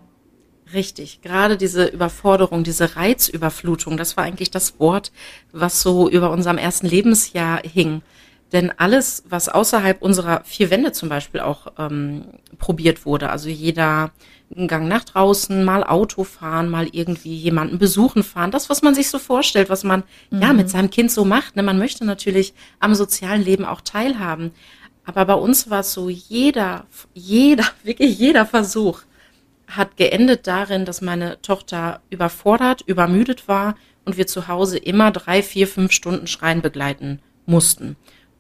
Richtig, 0.74 1.22
gerade 1.22 1.58
diese 1.58 1.86
Überforderung, 1.86 2.64
diese 2.64 2.96
Reizüberflutung, 2.96 3.98
das 3.98 4.18
war 4.18 4.24
eigentlich 4.24 4.52
das 4.52 4.80
Wort, 4.80 5.12
was 5.52 5.82
so 5.82 6.10
über 6.10 6.30
unserem 6.30 6.60
ersten 6.60 6.86
Lebensjahr 6.86 7.62
hing. 7.64 8.04
Denn 8.52 8.72
alles, 8.78 9.24
was 9.30 9.50
außerhalb 9.50 10.02
unserer 10.02 10.44
vier 10.44 10.70
Wände 10.70 10.92
zum 10.92 11.10
Beispiel 11.10 11.40
auch 11.40 11.68
ähm, 11.78 12.26
probiert 12.58 13.06
wurde, 13.06 13.30
also 13.30 13.50
jeder 13.50 14.12
Gang 14.68 14.88
nach 14.88 15.04
draußen, 15.04 15.64
mal 15.64 15.84
Auto 15.84 16.24
fahren, 16.24 16.70
mal 16.70 16.88
irgendwie 16.92 17.36
jemanden 17.36 17.78
besuchen 17.78 18.24
fahren, 18.24 18.52
das, 18.52 18.70
was 18.70 18.82
man 18.82 18.96
sich 18.96 19.10
so 19.10 19.20
vorstellt, 19.20 19.70
was 19.70 19.84
man 19.84 20.04
mhm. 20.32 20.42
ja 20.42 20.54
mit 20.54 20.70
seinem 20.70 20.90
Kind 20.90 21.12
so 21.12 21.24
macht. 21.24 21.56
Ne? 21.56 21.64
Man 21.64 21.78
möchte 21.78 22.04
natürlich 22.04 22.54
am 22.80 22.96
sozialen 22.96 23.44
Leben 23.44 23.66
auch 23.66 23.82
teilhaben. 23.82 24.52
Aber 25.06 25.26
bei 25.26 25.34
uns 25.34 25.70
war 25.70 25.82
es 25.82 25.94
so, 25.94 26.10
jeder, 26.10 26.86
jeder, 27.14 27.66
wirklich 27.84 28.18
jeder 28.18 28.46
Versuch 28.46 29.02
hat 29.68 29.98
geendet 29.98 30.48
darin, 30.48 30.86
dass 30.86 31.02
meine 31.02 31.42
Tochter 31.42 32.02
überfordert, 32.10 32.82
übermüdet 32.82 33.48
war 33.48 33.76
und 34.04 34.18
wir 34.18 34.26
zu 34.26 34.48
Hause 34.48 34.80
immer 34.80 35.12
drei, 35.12 35.44
vier, 35.44 35.68
fünf 35.68 35.92
Stunden 35.92 36.26
Schreien 36.26 36.62
begleiten 36.62 37.20
mussten. 37.46 37.96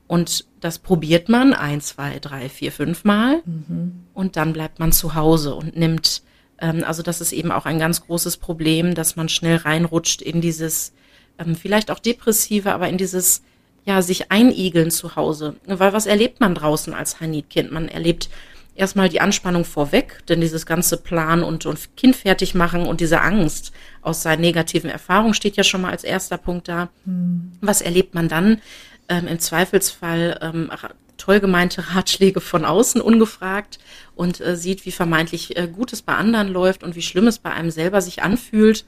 Und 0.07 0.45
das 0.59 0.79
probiert 0.79 1.29
man 1.29 1.53
ein, 1.53 1.81
zwei, 1.81 2.17
drei, 2.17 2.49
vier, 2.49 2.71
fünf 2.71 3.03
Mal 3.03 3.43
mhm. 3.45 3.98
Und 4.19 4.35
dann 4.35 4.51
bleibt 4.51 4.79
man 4.79 4.91
zu 4.91 5.15
Hause 5.15 5.55
und 5.55 5.77
nimmt, 5.77 6.23
ähm, 6.59 6.83
also 6.83 7.01
das 7.01 7.21
ist 7.21 7.31
eben 7.31 7.53
auch 7.53 7.65
ein 7.65 7.79
ganz 7.79 8.05
großes 8.05 8.35
Problem, 8.35 8.93
dass 8.93 9.15
man 9.15 9.29
schnell 9.29 9.55
reinrutscht 9.55 10.21
in 10.21 10.41
dieses, 10.41 10.91
ähm, 11.37 11.55
vielleicht 11.55 11.89
auch 11.89 11.99
depressive, 11.99 12.73
aber 12.73 12.89
in 12.89 12.97
dieses, 12.97 13.43
ja, 13.85 14.01
sich 14.01 14.29
einigeln 14.29 14.91
zu 14.91 15.15
Hause. 15.15 15.55
Weil 15.65 15.93
was 15.93 16.05
erlebt 16.05 16.41
man 16.41 16.53
draußen 16.53 16.93
als 16.93 17.21
Hanit-Kind? 17.21 17.71
Man 17.71 17.87
erlebt 17.87 18.29
erstmal 18.75 19.07
die 19.07 19.21
Anspannung 19.21 19.63
vorweg, 19.63 20.19
denn 20.27 20.41
dieses 20.41 20.65
ganze 20.65 20.97
Plan 20.97 21.41
und, 21.41 21.65
und 21.65 21.95
Kind 21.95 22.17
fertig 22.17 22.53
machen 22.53 22.87
und 22.87 22.99
diese 22.99 23.21
Angst 23.21 23.71
aus 24.01 24.21
seinen 24.21 24.41
negativen 24.41 24.89
Erfahrungen 24.89 25.33
steht 25.33 25.55
ja 25.55 25.63
schon 25.63 25.79
mal 25.79 25.91
als 25.91 26.03
erster 26.03 26.37
Punkt 26.37 26.67
da. 26.67 26.89
Mhm. 27.05 27.53
Was 27.61 27.79
erlebt 27.79 28.15
man 28.15 28.27
dann? 28.27 28.61
ähm, 29.09 29.27
im 29.27 29.39
Zweifelsfall 29.39 30.39
ähm, 30.41 30.71
toll 31.19 31.39
gemeinte 31.39 31.93
Ratschläge 31.93 32.41
von 32.41 32.65
außen 32.65 33.01
ungefragt 33.01 33.77
und 34.15 34.41
äh, 34.41 34.55
sieht, 34.55 34.85
wie 34.85 34.91
vermeintlich 34.91 35.55
äh, 35.57 35.67
gut 35.67 35.93
es 35.93 36.01
bei 36.01 36.15
anderen 36.15 36.47
läuft 36.47 36.83
und 36.83 36.95
wie 36.95 37.01
schlimm 37.01 37.27
es 37.27 37.39
bei 37.39 37.51
einem 37.51 37.69
selber 37.69 38.01
sich 38.01 38.23
anfühlt. 38.23 38.85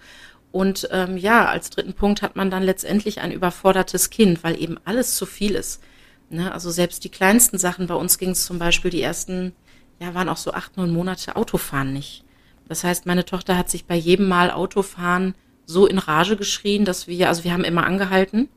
Und 0.51 0.89
ähm, 0.91 1.15
ja, 1.17 1.45
als 1.45 1.69
dritten 1.69 1.93
Punkt 1.93 2.21
hat 2.21 2.35
man 2.35 2.49
dann 2.49 2.63
letztendlich 2.63 3.21
ein 3.21 3.31
überfordertes 3.31 4.09
Kind, 4.09 4.43
weil 4.43 4.59
eben 4.61 4.77
alles 4.83 5.15
zu 5.15 5.25
viel 5.25 5.55
ist. 5.55 5.81
Ne? 6.29 6.51
Also 6.51 6.71
selbst 6.71 7.03
die 7.03 7.09
kleinsten 7.09 7.57
Sachen, 7.57 7.87
bei 7.87 7.95
uns 7.95 8.17
ging 8.17 8.31
es 8.31 8.45
zum 8.45 8.59
Beispiel 8.59 8.91
die 8.91 9.01
ersten, 9.01 9.53
ja, 9.99 10.13
waren 10.13 10.29
auch 10.29 10.37
so 10.37 10.51
acht, 10.51 10.77
neun 10.77 10.91
Monate 10.91 11.35
Autofahren 11.35 11.93
nicht. 11.93 12.23
Das 12.67 12.83
heißt, 12.83 13.05
meine 13.05 13.25
Tochter 13.25 13.57
hat 13.57 13.69
sich 13.69 13.85
bei 13.85 13.95
jedem 13.95 14.27
Mal 14.27 14.49
Autofahren 14.51 15.35
so 15.65 15.87
in 15.87 15.97
Rage 15.97 16.37
geschrien, 16.37 16.85
dass 16.85 17.07
wir, 17.07 17.29
also 17.29 17.43
wir 17.43 17.53
haben 17.53 17.63
immer 17.63 17.85
angehalten 17.85 18.49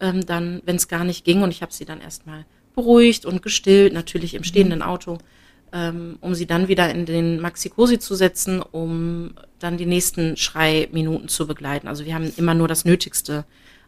ähm, 0.00 0.24
dann, 0.26 0.62
wenn 0.64 0.76
es 0.76 0.88
gar 0.88 1.04
nicht 1.04 1.24
ging, 1.24 1.42
und 1.42 1.50
ich 1.50 1.62
habe 1.62 1.72
sie 1.72 1.84
dann 1.84 2.00
erstmal 2.00 2.46
beruhigt 2.78 3.26
und 3.26 3.42
gestillt, 3.42 3.92
natürlich 3.92 4.34
im 4.34 4.44
stehenden 4.44 4.82
Auto, 4.82 5.18
ähm, 5.72 6.16
um 6.20 6.36
sie 6.36 6.46
dann 6.46 6.68
wieder 6.68 6.88
in 6.88 7.06
den 7.06 7.40
Maxi-Cosi 7.40 7.98
zu 7.98 8.14
setzen, 8.14 8.62
um 8.62 9.34
dann 9.58 9.78
die 9.78 9.84
nächsten 9.84 10.36
Schreiminuten 10.36 11.28
zu 11.28 11.48
begleiten. 11.48 11.88
Also 11.88 12.04
wir 12.04 12.14
haben 12.14 12.32
immer 12.36 12.54
nur 12.54 12.68
das 12.68 12.84
Nötigste 12.84 13.44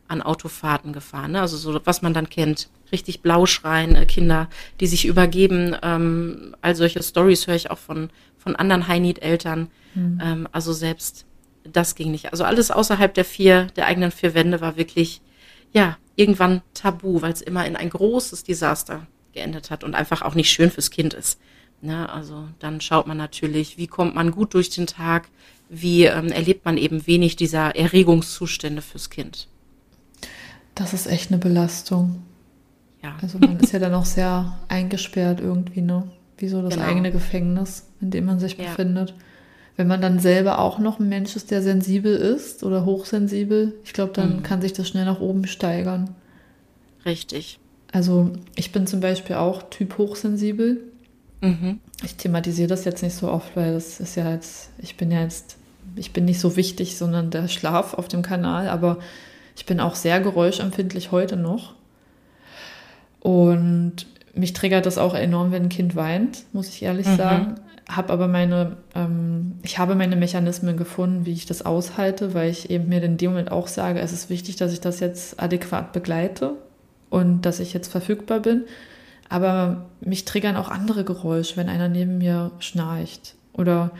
an 0.09 0.22
Autofahrten 0.22 0.93
gefahren. 0.93 1.32
Ne? 1.32 1.41
Also 1.41 1.57
so, 1.57 1.80
was 1.84 2.03
man 2.03 2.14
dann 2.14 2.28
kennt. 2.28 2.68
Richtig 2.91 3.22
blau 3.22 3.47
schreien, 3.47 3.95
äh, 3.95 4.07
Kinder, 4.07 4.49
die 4.80 4.88
sich 4.88 5.07
übergeben. 5.07 5.76
Ähm, 5.84 6.57
all 6.61 6.74
solche 6.74 7.01
Stories 7.01 7.47
höre 7.47 7.55
ich 7.55 7.70
auch 7.70 7.78
von, 7.78 8.11
von 8.38 8.57
anderen 8.57 8.88
High-Need-Eltern. 8.88 9.68
Mhm. 9.95 10.20
Ähm, 10.20 10.49
also 10.51 10.72
selbst 10.72 11.26
das 11.62 11.95
ging 11.95 12.11
nicht. 12.11 12.32
Also 12.32 12.43
alles 12.43 12.72
außerhalb 12.72 13.14
der 13.14 13.24
vier, 13.24 13.68
der 13.76 13.86
eigenen 13.86 14.11
vier 14.11 14.34
Wände 14.34 14.61
war 14.61 14.76
wirklich 14.76 15.20
ja, 15.72 15.97
irgendwann 16.21 16.62
tabu, 16.75 17.23
weil 17.23 17.33
es 17.33 17.41
immer 17.41 17.66
in 17.66 17.77
ein 17.77 17.91
großes 17.91 18.45
Desaster 18.45 19.07
geendet 19.33 19.71
hat 19.71 19.83
und 19.85 19.95
einfach 19.95 20.23
auch 20.23 20.35
nicht 20.35 20.51
schön 20.51 20.71
fürs 20.71 20.91
Kind 20.91 21.14
ist. 21.14 21.41
Ne? 21.81 22.09
Also 22.11 22.49
dann 22.59 22.81
schaut 22.81 23.07
man 23.07 23.16
natürlich, 23.16 23.79
wie 23.79 23.87
kommt 23.87 24.14
man 24.14 24.31
gut 24.31 24.55
durch 24.55 24.71
den 24.71 24.87
Tag, 24.87 25.29
wie 25.71 26.05
ähm, 26.05 26.29
erlebt 26.29 26.64
man 26.64 26.77
eben 26.77 27.07
wenig 27.07 27.37
dieser 27.37 27.75
Erregungszustände 27.75 28.83
fürs 28.83 29.09
Kind. 29.09 29.49
Das 30.75 30.93
ist 30.93 31.07
echt 31.07 31.31
eine 31.31 31.39
Belastung. 31.39 32.23
Ja. 33.03 33.16
Also 33.23 33.39
man 33.39 33.59
ist 33.61 33.73
ja 33.73 33.79
dann 33.79 33.95
auch 33.95 34.05
sehr 34.05 34.59
eingesperrt 34.68 35.41
irgendwie, 35.41 35.81
ne? 35.81 36.11
wie 36.37 36.49
so 36.49 36.62
das 36.62 36.75
genau. 36.75 36.87
eigene 36.87 37.12
Gefängnis, 37.12 37.87
in 38.01 38.11
dem 38.11 38.27
man 38.27 38.41
sich 38.41 38.57
ja. 38.57 38.64
befindet. 38.64 39.14
Wenn 39.77 39.87
man 39.87 40.03
dann 40.03 40.18
selber 40.18 40.59
auch 40.59 40.79
noch 40.79 40.99
ein 40.99 41.09
Mensch 41.09 41.37
ist, 41.37 41.51
der 41.51 41.62
sensibel 41.62 42.14
ist 42.14 42.64
oder 42.64 42.85
hochsensibel, 42.85 43.75
ich 43.85 43.93
glaube, 43.93 44.12
dann 44.12 44.39
mhm. 44.39 44.43
kann 44.43 44.61
sich 44.61 44.73
das 44.73 44.89
schnell 44.89 45.05
nach 45.05 45.21
oben 45.21 45.47
steigern. 45.47 46.11
Richtig. 47.05 47.59
Also 47.93 48.31
ich 48.57 48.73
bin 48.73 48.87
zum 48.87 49.01
Beispiel 49.01 49.37
auch 49.37 49.62
Typ 49.71 49.99
hochsensibel. 49.99 50.81
Mhm. 51.41 51.81
Ich 52.05 52.16
thematisiere 52.16 52.68
das 52.68 52.85
jetzt 52.85 53.03
nicht 53.03 53.14
so 53.14 53.31
oft, 53.31 53.57
weil 53.57 53.73
das 53.73 54.01
ist 54.01 54.16
ja 54.16 54.31
jetzt, 54.31 54.71
ich 54.79 54.97
bin 54.97 55.11
ja 55.11 55.23
jetzt, 55.23 55.57
ich 55.97 56.12
bin 56.12 56.25
nicht 56.27 56.41
so 56.41 56.57
wichtig, 56.57 56.97
sondern 56.97 57.31
der 57.31 57.49
Schlaf 57.49 57.95
auf 57.95 58.09
dem 58.09 58.23
Kanal, 58.23 58.68
aber 58.68 58.99
ich 59.57 59.66
bin 59.66 59.81
auch 59.81 59.95
sehr 59.95 60.21
geräuschempfindlich 60.21 61.11
heute 61.11 61.37
noch. 61.37 61.75
Und 63.21 64.07
mich 64.35 64.53
triggert 64.53 64.87
das 64.87 64.99
auch 64.99 65.14
enorm, 65.14 65.53
wenn 65.53 65.64
ein 65.64 65.68
Kind 65.68 65.97
weint, 65.97 66.45
muss 66.53 66.68
ich 66.68 66.83
ehrlich 66.83 67.07
mhm. 67.07 67.16
sagen. 67.16 67.55
Habe 67.91 68.12
aber 68.12 68.28
meine, 68.28 68.76
ähm, 68.95 69.59
ich 69.62 69.78
habe 69.78 69.95
meine 69.95 70.16
Mechanismen 70.16 70.76
gefunden, 70.76 71.26
wie 71.26 71.32
ich 71.32 71.47
das 71.47 71.66
aushalte, 71.66 72.34
weil 72.34 72.51
ich 72.51 72.70
eben 72.70 72.88
mir 72.88 73.03
in 73.03 73.16
dem 73.16 73.32
Moment 73.32 73.51
auch 73.51 73.66
sage, 73.66 74.01
es 74.01 74.12
ist 74.12 74.30
wichtig, 74.30 74.57
dass 74.57 74.72
ich 74.72 74.80
das 74.80 75.01
jetzt 75.01 75.43
adäquat 75.43 75.93
begleite 75.93 76.55
und 77.09 77.43
dass 77.43 77.59
ich 77.61 77.72
jetzt 77.72 77.91
verfügbar 77.91 78.41
bin. 78.41 78.64
Aber 79.28 79.86
mich 80.01 80.24
triggern 80.24 80.57
auch 80.57 80.70
andere 80.70 81.05
Geräusche, 81.05 81.57
wenn 81.57 81.68
einer 81.68 81.88
neben 81.88 82.18
mir 82.18 82.51
schnarcht. 82.59 83.34
Oder 83.53 83.93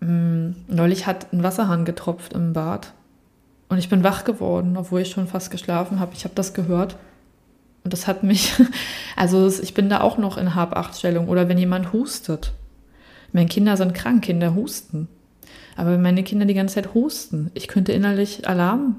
mh, 0.00 0.08
mm, 0.10 0.56
neulich 0.68 1.06
hat 1.06 1.32
ein 1.32 1.42
Wasserhahn 1.42 1.84
getropft 1.84 2.32
im 2.32 2.52
Bad. 2.52 2.92
Und 3.68 3.78
ich 3.78 3.88
bin 3.88 4.04
wach 4.04 4.24
geworden, 4.24 4.76
obwohl 4.76 5.02
ich 5.02 5.10
schon 5.10 5.26
fast 5.26 5.50
geschlafen 5.50 6.00
habe. 6.00 6.12
Ich 6.14 6.24
habe 6.24 6.34
das 6.34 6.54
gehört. 6.54 6.96
Und 7.84 7.92
das 7.92 8.06
hat 8.06 8.22
mich, 8.22 8.52
also 9.16 9.46
ich 9.48 9.74
bin 9.74 9.88
da 9.88 10.00
auch 10.00 10.18
noch 10.18 10.36
in 10.36 10.54
Hab-Acht-Stellung. 10.54 11.28
Oder 11.28 11.48
wenn 11.48 11.58
jemand 11.58 11.92
hustet. 11.92 12.52
Meine 13.32 13.48
Kinder 13.48 13.76
sind 13.76 13.94
krank, 13.94 14.24
Kinder 14.24 14.54
husten. 14.54 15.08
Aber 15.76 15.92
wenn 15.92 16.02
meine 16.02 16.24
Kinder 16.24 16.46
die 16.46 16.54
ganze 16.54 16.76
Zeit 16.76 16.94
husten, 16.94 17.50
ich 17.54 17.68
könnte 17.68 17.92
innerlich 17.92 18.48
Alarm 18.48 18.96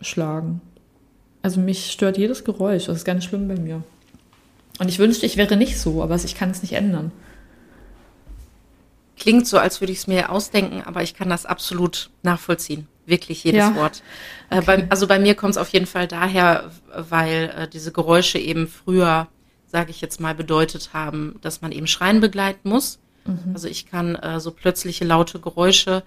schlagen. 0.00 0.60
Also 1.42 1.60
mich 1.60 1.90
stört 1.90 2.18
jedes 2.18 2.44
Geräusch. 2.44 2.86
Das 2.86 2.98
ist 2.98 3.04
ganz 3.04 3.24
schlimm 3.24 3.48
bei 3.48 3.56
mir. 3.56 3.82
Und 4.78 4.88
ich 4.88 4.98
wünschte, 4.98 5.26
ich 5.26 5.36
wäre 5.36 5.56
nicht 5.56 5.78
so, 5.78 6.02
aber 6.02 6.16
ich 6.16 6.34
kann 6.34 6.50
es 6.50 6.62
nicht 6.62 6.72
ändern. 6.72 7.12
Klingt 9.18 9.46
so, 9.46 9.58
als 9.58 9.80
würde 9.80 9.92
ich 9.92 9.98
es 9.98 10.06
mir 10.06 10.30
ausdenken, 10.30 10.82
aber 10.84 11.02
ich 11.02 11.14
kann 11.14 11.28
das 11.28 11.46
absolut 11.46 12.10
nachvollziehen 12.22 12.86
wirklich 13.10 13.44
jedes 13.44 13.58
ja. 13.58 13.74
Wort. 13.74 14.02
Äh, 14.48 14.58
okay. 14.58 14.64
bei, 14.66 14.86
also 14.88 15.06
bei 15.06 15.18
mir 15.18 15.34
kommt 15.34 15.52
es 15.52 15.58
auf 15.58 15.68
jeden 15.68 15.86
Fall 15.86 16.08
daher, 16.08 16.70
weil 16.94 17.52
äh, 17.56 17.68
diese 17.68 17.92
Geräusche 17.92 18.38
eben 18.38 18.66
früher, 18.66 19.28
sage 19.66 19.90
ich 19.90 20.00
jetzt 20.00 20.20
mal, 20.20 20.34
bedeutet 20.34 20.90
haben, 20.94 21.38
dass 21.42 21.60
man 21.60 21.72
eben 21.72 21.86
Schreien 21.86 22.20
begleiten 22.20 22.68
muss. 22.68 22.98
Mhm. 23.30 23.54
Also 23.54 23.68
ich 23.68 23.86
kann 23.86 24.14
äh, 24.16 24.40
so 24.40 24.50
plötzliche 24.50 25.04
laute 25.04 25.40
Geräusche, 25.40 26.02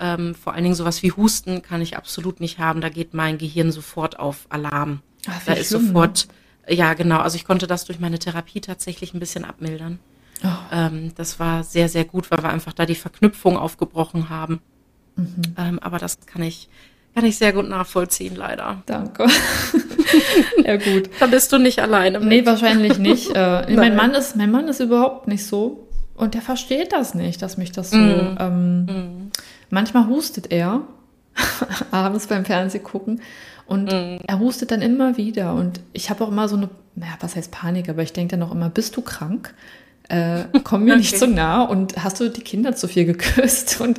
ähm, 0.00 0.34
vor 0.34 0.54
allen 0.54 0.64
Dingen 0.64 0.74
sowas 0.74 1.02
wie 1.02 1.12
Husten, 1.12 1.62
kann 1.62 1.80
ich 1.80 1.96
absolut 1.96 2.40
nicht 2.40 2.58
haben. 2.58 2.80
Da 2.80 2.88
geht 2.88 3.14
mein 3.14 3.38
Gehirn 3.38 3.70
sofort 3.72 4.18
auf 4.18 4.46
Alarm. 4.48 5.00
Ach, 5.28 5.40
da 5.46 5.52
ist 5.52 5.68
schlimm, 5.68 5.86
sofort, 5.86 6.28
ne? 6.66 6.74
ja 6.74 6.94
genau. 6.94 7.18
Also 7.18 7.36
ich 7.36 7.44
konnte 7.44 7.66
das 7.66 7.84
durch 7.84 8.00
meine 8.00 8.18
Therapie 8.18 8.60
tatsächlich 8.60 9.14
ein 9.14 9.20
bisschen 9.20 9.44
abmildern. 9.44 9.98
Oh. 10.44 10.48
Ähm, 10.72 11.12
das 11.16 11.38
war 11.38 11.62
sehr, 11.62 11.88
sehr 11.88 12.04
gut, 12.04 12.30
weil 12.30 12.42
wir 12.42 12.50
einfach 12.50 12.72
da 12.72 12.86
die 12.86 12.96
Verknüpfung 12.96 13.56
aufgebrochen 13.56 14.28
haben. 14.28 14.60
Mhm. 15.16 15.42
Ähm, 15.56 15.78
aber 15.78 15.98
das 15.98 16.18
kann 16.26 16.42
ich, 16.42 16.68
kann 17.14 17.24
ich 17.24 17.36
sehr 17.38 17.52
gut 17.52 17.68
nachvollziehen, 17.68 18.34
leider. 18.34 18.82
Danke. 18.86 19.26
ja, 20.64 20.76
gut. 20.76 21.10
Da 21.20 21.26
bist 21.26 21.52
du 21.52 21.58
nicht 21.58 21.78
alleine. 21.78 22.18
Mit. 22.18 22.28
Nee, 22.28 22.46
wahrscheinlich 22.46 22.98
nicht. 22.98 23.30
Äh, 23.34 23.72
mein, 23.76 23.94
Mann 23.94 24.14
ist, 24.14 24.36
mein 24.36 24.50
Mann 24.50 24.66
ist 24.68 24.80
überhaupt 24.80 25.28
nicht 25.28 25.46
so. 25.46 25.88
Und 26.22 26.34
der 26.34 26.40
versteht 26.40 26.92
das 26.92 27.16
nicht, 27.16 27.42
dass 27.42 27.56
mich 27.56 27.72
das 27.72 27.90
so. 27.90 27.96
Mm. 27.96 28.36
Ähm, 28.38 28.84
mm. 28.84 29.30
Manchmal 29.70 30.06
hustet 30.06 30.52
er 30.52 30.82
abends 31.90 32.28
beim 32.28 32.44
Fernsehen 32.44 32.84
gucken. 32.84 33.20
Und 33.66 33.86
mm. 33.86 34.18
er 34.24 34.38
hustet 34.38 34.70
dann 34.70 34.82
immer 34.82 35.16
wieder. 35.16 35.52
Und 35.52 35.80
ich 35.92 36.10
habe 36.10 36.22
auch 36.22 36.28
immer 36.28 36.46
so 36.46 36.54
eine, 36.54 36.68
naja, 36.94 37.14
was 37.18 37.34
heißt 37.34 37.50
Panik, 37.50 37.88
aber 37.88 38.04
ich 38.04 38.12
denke 38.12 38.36
dann 38.36 38.48
auch 38.48 38.52
immer, 38.52 38.70
bist 38.70 38.96
du 38.96 39.02
krank? 39.02 39.52
Äh, 40.08 40.44
komm 40.64 40.84
mir 40.84 40.92
okay. 40.92 41.00
nicht 41.00 41.18
so 41.18 41.26
nah 41.26 41.62
und 41.62 42.02
hast 42.02 42.20
du 42.20 42.28
die 42.28 42.42
Kinder 42.42 42.74
zu 42.74 42.88
viel 42.88 43.04
geküsst? 43.04 43.80
Und 43.82 43.98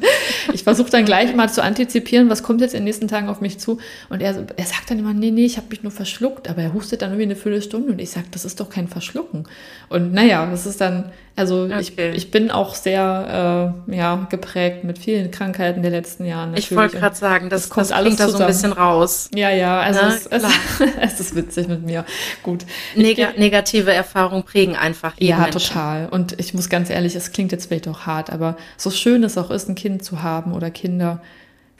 ich 0.53 0.63
versuche 0.63 0.89
dann 0.91 1.05
gleich 1.05 1.35
mal 1.35 1.49
zu 1.49 1.63
antizipieren, 1.63 2.29
was 2.29 2.43
kommt 2.43 2.61
jetzt 2.61 2.73
in 2.73 2.79
den 2.79 2.85
nächsten 2.85 3.07
Tagen 3.07 3.29
auf 3.29 3.41
mich 3.41 3.59
zu. 3.59 3.79
Und 4.09 4.21
er, 4.21 4.35
er 4.55 4.65
sagt 4.65 4.91
dann 4.91 4.99
immer, 4.99 5.13
nee, 5.13 5.31
nee, 5.31 5.45
ich 5.45 5.57
habe 5.57 5.67
mich 5.69 5.81
nur 5.81 5.91
verschluckt, 5.91 6.49
aber 6.49 6.61
er 6.61 6.73
hustet 6.73 7.01
dann 7.01 7.11
irgendwie 7.11 7.23
eine 7.23 7.35
Viertelstunde 7.35 7.91
und 7.91 7.99
ich 7.99 8.11
sage, 8.11 8.27
das 8.31 8.45
ist 8.45 8.59
doch 8.59 8.69
kein 8.69 8.87
Verschlucken. 8.87 9.47
Und 9.89 10.13
naja, 10.13 10.45
das 10.45 10.65
ist 10.65 10.81
dann, 10.81 11.11
also 11.35 11.63
okay. 11.63 11.79
ich, 11.79 11.97
ich 11.97 12.31
bin 12.31 12.51
auch 12.51 12.75
sehr 12.75 13.73
äh, 13.89 13.95
ja, 13.95 14.27
geprägt 14.29 14.83
mit 14.83 14.99
vielen 14.99 15.31
Krankheiten 15.31 15.81
der 15.81 15.91
letzten 15.91 16.25
Jahre. 16.25 16.47
Natürlich. 16.47 16.71
Ich 16.71 16.77
wollte 16.77 16.97
gerade 16.99 17.15
sagen, 17.15 17.49
das, 17.49 17.63
das 17.63 17.69
kommt 17.69 17.85
das 17.87 17.91
alles 17.91 18.15
da 18.17 18.29
so 18.29 18.37
ein 18.37 18.47
bisschen 18.47 18.73
raus. 18.73 19.29
Ja, 19.33 19.49
ja, 19.49 19.79
also 19.79 19.99
Na, 20.03 20.15
es, 20.15 20.27
es, 20.27 20.43
es, 21.01 21.19
ist 21.19 21.35
witzig 21.35 21.67
mit 21.67 21.83
mir. 21.83 22.05
Gut. 22.43 22.65
Neg 22.95 23.17
negative 23.37 23.91
Erfahrungen 23.91 24.43
prägen 24.43 24.75
einfach 24.75 25.13
jeden 25.17 25.31
Ja, 25.31 25.39
Menschen. 25.39 25.59
total. 25.59 26.02
Und 26.09 26.39
ich 26.39 26.53
muss 26.53 26.69
ganz 26.69 26.89
ehrlich, 26.89 27.15
es 27.15 27.31
klingt 27.31 27.51
jetzt 27.51 27.67
vielleicht 27.67 27.87
auch 27.87 28.01
hart, 28.01 28.29
aber 28.29 28.57
so 28.77 28.89
schön 28.89 29.23
es 29.23 29.37
auch 29.37 29.51
ist, 29.51 29.69
ein 29.69 29.75
Kind 29.75 30.03
zu 30.03 30.23
haben 30.23 30.53
oder 30.53 30.71
Kinder, 30.71 31.21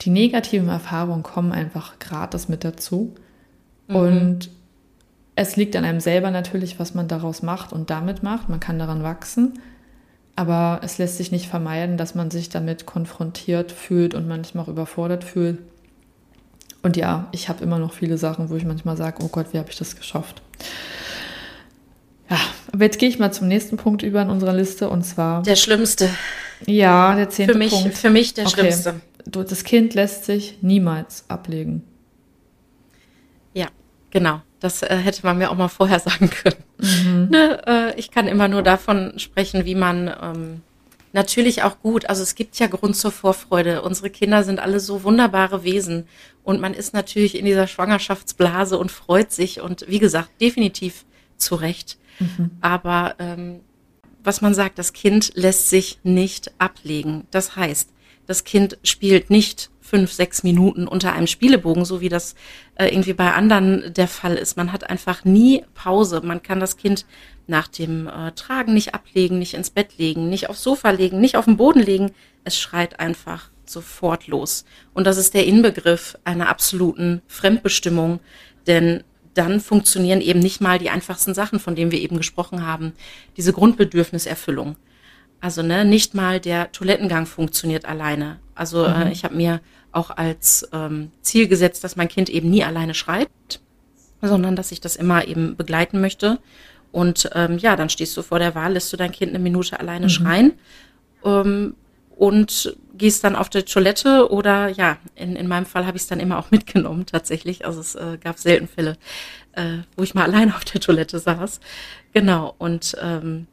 die 0.00 0.10
negativen 0.10 0.68
Erfahrungen 0.68 1.22
kommen 1.22 1.52
einfach 1.52 1.98
gratis 1.98 2.48
mit 2.48 2.64
dazu. 2.64 3.14
Mhm. 3.88 3.96
Und 3.96 4.50
es 5.36 5.56
liegt 5.56 5.76
an 5.76 5.84
einem 5.84 6.00
selber 6.00 6.30
natürlich, 6.30 6.78
was 6.78 6.94
man 6.94 7.08
daraus 7.08 7.42
macht 7.42 7.72
und 7.72 7.90
damit 7.90 8.22
macht. 8.22 8.48
Man 8.48 8.60
kann 8.60 8.78
daran 8.78 9.02
wachsen. 9.02 9.58
Aber 10.36 10.80
es 10.82 10.98
lässt 10.98 11.16
sich 11.16 11.30
nicht 11.30 11.46
vermeiden, 11.46 11.96
dass 11.96 12.14
man 12.14 12.30
sich 12.30 12.48
damit 12.48 12.86
konfrontiert 12.86 13.70
fühlt 13.70 14.14
und 14.14 14.26
manchmal 14.26 14.64
auch 14.64 14.68
überfordert 14.68 15.22
fühlt. 15.22 15.58
Und 16.82 16.96
ja, 16.96 17.28
ich 17.32 17.48
habe 17.48 17.62
immer 17.62 17.78
noch 17.78 17.92
viele 17.92 18.18
Sachen, 18.18 18.50
wo 18.50 18.56
ich 18.56 18.64
manchmal 18.64 18.96
sage, 18.96 19.22
oh 19.22 19.28
Gott, 19.28 19.52
wie 19.52 19.58
habe 19.58 19.70
ich 19.70 19.78
das 19.78 19.96
geschafft? 19.96 20.42
Ja, 22.30 22.38
aber 22.72 22.84
jetzt 22.84 22.98
gehe 22.98 23.08
ich 23.08 23.18
mal 23.18 23.32
zum 23.32 23.48
nächsten 23.48 23.76
Punkt 23.76 24.02
über 24.02 24.22
in 24.22 24.30
unserer 24.30 24.54
Liste 24.54 24.88
und 24.88 25.04
zwar. 25.04 25.42
Der 25.42 25.56
schlimmste. 25.56 26.08
Ja, 26.66 27.14
der 27.14 27.28
zehnte 27.28 27.52
für 27.52 27.58
mich, 27.58 27.72
Punkt. 27.72 27.98
Für 27.98 28.10
mich 28.10 28.34
der 28.34 28.46
okay. 28.46 28.60
schlimmste. 28.60 29.00
Das 29.26 29.64
Kind 29.64 29.94
lässt 29.94 30.24
sich 30.24 30.58
niemals 30.60 31.24
ablegen. 31.28 31.82
Ja, 33.52 33.68
genau. 34.10 34.42
Das 34.60 34.82
äh, 34.82 34.96
hätte 34.96 35.20
man 35.24 35.38
mir 35.38 35.50
auch 35.50 35.56
mal 35.56 35.68
vorher 35.68 35.98
sagen 36.00 36.30
können. 36.30 36.64
Mhm. 36.78 37.28
Ne, 37.30 37.62
äh, 37.66 37.98
ich 37.98 38.10
kann 38.10 38.26
immer 38.26 38.48
nur 38.48 38.62
davon 38.62 39.18
sprechen, 39.18 39.64
wie 39.66 39.74
man 39.74 40.08
ähm, 40.22 40.62
natürlich 41.12 41.62
auch 41.62 41.80
gut, 41.80 42.06
also 42.06 42.22
es 42.22 42.34
gibt 42.34 42.58
ja 42.58 42.66
Grund 42.66 42.96
zur 42.96 43.12
Vorfreude. 43.12 43.82
Unsere 43.82 44.10
Kinder 44.10 44.42
sind 44.42 44.60
alle 44.60 44.80
so 44.80 45.04
wunderbare 45.04 45.64
Wesen 45.64 46.06
und 46.42 46.60
man 46.60 46.74
ist 46.74 46.94
natürlich 46.94 47.38
in 47.38 47.44
dieser 47.44 47.66
Schwangerschaftsblase 47.66 48.78
und 48.78 48.90
freut 48.90 49.32
sich 49.32 49.60
und 49.60 49.84
wie 49.88 49.98
gesagt, 50.00 50.30
definitiv 50.40 51.04
zu 51.36 51.54
Recht. 51.54 51.98
Mhm. 52.18 52.50
Aber 52.60 53.16
ähm, 53.18 53.60
was 54.22 54.40
man 54.40 54.54
sagt, 54.54 54.78
das 54.78 54.92
Kind 54.92 55.32
lässt 55.34 55.68
sich 55.68 55.98
nicht 56.02 56.52
ablegen. 56.58 57.26
Das 57.30 57.56
heißt, 57.56 57.90
das 58.26 58.44
Kind 58.44 58.78
spielt 58.82 59.28
nicht 59.30 59.70
fünf, 59.80 60.12
sechs 60.12 60.42
Minuten 60.42 60.88
unter 60.88 61.12
einem 61.12 61.26
Spielebogen, 61.26 61.84
so 61.84 62.00
wie 62.00 62.08
das 62.08 62.34
äh, 62.76 62.86
irgendwie 62.86 63.12
bei 63.12 63.32
anderen 63.34 63.92
der 63.92 64.08
Fall 64.08 64.34
ist. 64.34 64.56
Man 64.56 64.72
hat 64.72 64.88
einfach 64.88 65.24
nie 65.26 65.62
Pause. 65.74 66.22
Man 66.24 66.42
kann 66.42 66.58
das 66.58 66.78
Kind 66.78 67.04
nach 67.46 67.68
dem 67.68 68.08
äh, 68.08 68.32
Tragen 68.32 68.72
nicht 68.72 68.94
ablegen, 68.94 69.38
nicht 69.38 69.52
ins 69.52 69.68
Bett 69.68 69.98
legen, 69.98 70.30
nicht 70.30 70.48
aufs 70.48 70.62
Sofa 70.62 70.90
legen, 70.90 71.20
nicht 71.20 71.36
auf 71.36 71.44
den 71.44 71.58
Boden 71.58 71.80
legen. 71.80 72.12
Es 72.44 72.58
schreit 72.58 72.98
einfach 72.98 73.50
sofort 73.66 74.26
los. 74.26 74.64
Und 74.94 75.06
das 75.06 75.18
ist 75.18 75.34
der 75.34 75.46
Inbegriff 75.46 76.16
einer 76.24 76.48
absoluten 76.48 77.20
Fremdbestimmung, 77.26 78.20
denn 78.66 79.04
dann 79.34 79.60
funktionieren 79.60 80.20
eben 80.20 80.40
nicht 80.40 80.60
mal 80.60 80.78
die 80.78 80.90
einfachsten 80.90 81.34
Sachen, 81.34 81.60
von 81.60 81.74
denen 81.74 81.90
wir 81.90 82.00
eben 82.00 82.16
gesprochen 82.16 82.66
haben. 82.66 82.92
Diese 83.36 83.52
Grundbedürfniserfüllung. 83.52 84.76
Also 85.40 85.62
ne, 85.62 85.84
nicht 85.84 86.14
mal 86.14 86.40
der 86.40 86.72
Toilettengang 86.72 87.26
funktioniert 87.26 87.84
alleine. 87.84 88.38
Also 88.54 88.84
äh, 88.84 88.88
mhm. 88.88 89.02
äh, 89.02 89.12
ich 89.12 89.24
habe 89.24 89.34
mir 89.34 89.60
auch 89.92 90.10
als 90.10 90.68
ähm, 90.72 91.10
Ziel 91.22 91.48
gesetzt, 91.48 91.84
dass 91.84 91.96
mein 91.96 92.08
Kind 92.08 92.28
eben 92.30 92.50
nie 92.50 92.64
alleine 92.64 92.94
schreibt, 92.94 93.60
sondern 94.22 94.56
dass 94.56 94.72
ich 94.72 94.80
das 94.80 94.96
immer 94.96 95.26
eben 95.26 95.56
begleiten 95.56 96.00
möchte. 96.00 96.38
Und 96.92 97.28
ähm, 97.34 97.58
ja, 97.58 97.76
dann 97.76 97.90
stehst 97.90 98.16
du 98.16 98.22
vor 98.22 98.38
der 98.38 98.54
Wahl, 98.54 98.72
lässt 98.72 98.92
du 98.92 98.96
dein 98.96 99.12
Kind 99.12 99.30
eine 99.30 99.42
Minute 99.42 99.78
alleine 99.78 100.06
mhm. 100.06 100.10
schreien 100.10 100.52
ähm, 101.24 101.74
und 102.16 102.76
gehst 102.96 103.24
dann 103.24 103.36
auf 103.36 103.48
der 103.48 103.64
Toilette 103.64 104.30
oder 104.30 104.68
ja, 104.68 104.98
in, 105.14 105.36
in 105.36 105.48
meinem 105.48 105.66
Fall 105.66 105.86
habe 105.86 105.96
ich 105.96 106.04
es 106.04 106.08
dann 106.08 106.20
immer 106.20 106.38
auch 106.38 106.50
mitgenommen 106.50 107.06
tatsächlich. 107.06 107.66
Also 107.66 107.80
es 107.80 107.94
äh, 107.94 108.18
gab 108.22 108.38
selten 108.38 108.68
Fälle, 108.68 108.96
äh, 109.52 109.78
wo 109.96 110.02
ich 110.02 110.14
mal 110.14 110.24
alleine 110.30 110.54
auf 110.54 110.64
der 110.64 110.80
Toilette 110.80 111.18
saß. 111.18 111.60
Genau, 112.12 112.54
und 112.58 112.96
ähm, 113.00 113.46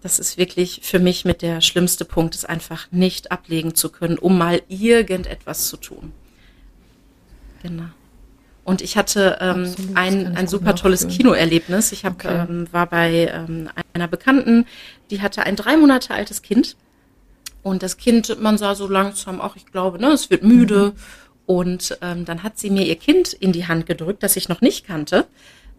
das 0.00 0.18
ist 0.18 0.38
wirklich 0.38 0.80
für 0.82 0.98
mich 0.98 1.24
mit 1.24 1.42
der 1.42 1.60
schlimmste 1.60 2.04
Punkt, 2.04 2.34
es 2.34 2.44
einfach 2.44 2.86
nicht 2.90 3.32
ablegen 3.32 3.74
zu 3.74 3.90
können, 3.90 4.18
um 4.18 4.38
mal 4.38 4.62
irgendetwas 4.68 5.68
zu 5.68 5.76
tun. 5.76 6.12
Genau. 7.62 7.88
Und 8.64 8.82
ich 8.82 8.98
hatte 8.98 9.38
ähm, 9.40 9.64
Absolut, 9.64 9.96
ein, 9.96 10.36
ein 10.36 10.46
super 10.46 10.74
tolles 10.74 11.08
Kinoerlebnis. 11.08 11.90
Ich 11.90 12.04
hab, 12.04 12.16
okay. 12.16 12.46
ähm, 12.48 12.68
war 12.70 12.86
bei 12.86 13.30
ähm, 13.32 13.70
einer 13.94 14.08
Bekannten, 14.08 14.66
die 15.10 15.22
hatte 15.22 15.44
ein 15.44 15.56
drei 15.56 15.78
Monate 15.78 16.12
altes 16.12 16.42
Kind. 16.42 16.76
Und 17.62 17.82
das 17.82 17.96
Kind, 17.96 18.40
man 18.40 18.58
sah 18.58 18.74
so 18.74 18.88
langsam, 18.88 19.40
auch 19.40 19.56
ich 19.56 19.66
glaube, 19.66 19.98
ne, 19.98 20.08
es 20.08 20.30
wird 20.30 20.42
müde. 20.42 20.92
Mhm. 20.94 21.00
Und 21.46 21.98
ähm, 22.02 22.24
dann 22.24 22.42
hat 22.42 22.58
sie 22.58 22.70
mir 22.70 22.84
ihr 22.84 22.96
Kind 22.96 23.32
in 23.32 23.52
die 23.52 23.66
Hand 23.66 23.86
gedrückt, 23.86 24.22
das 24.22 24.36
ich 24.36 24.48
noch 24.48 24.60
nicht 24.60 24.86
kannte. 24.86 25.26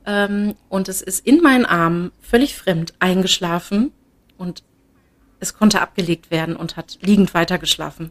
Ähm, 0.06 0.56
und 0.68 0.90
es 0.90 1.02
ist 1.02 1.26
in 1.26 1.42
meinen 1.42 1.66
Armen 1.66 2.12
völlig 2.20 2.56
fremd 2.56 2.94
eingeschlafen 3.00 3.92
und 4.38 4.64
es 5.40 5.54
konnte 5.54 5.82
abgelegt 5.82 6.32
werden 6.32 6.56
und 6.56 6.78
hat 6.78 6.98
liegend 7.02 7.34
weitergeschlafen. 7.34 8.10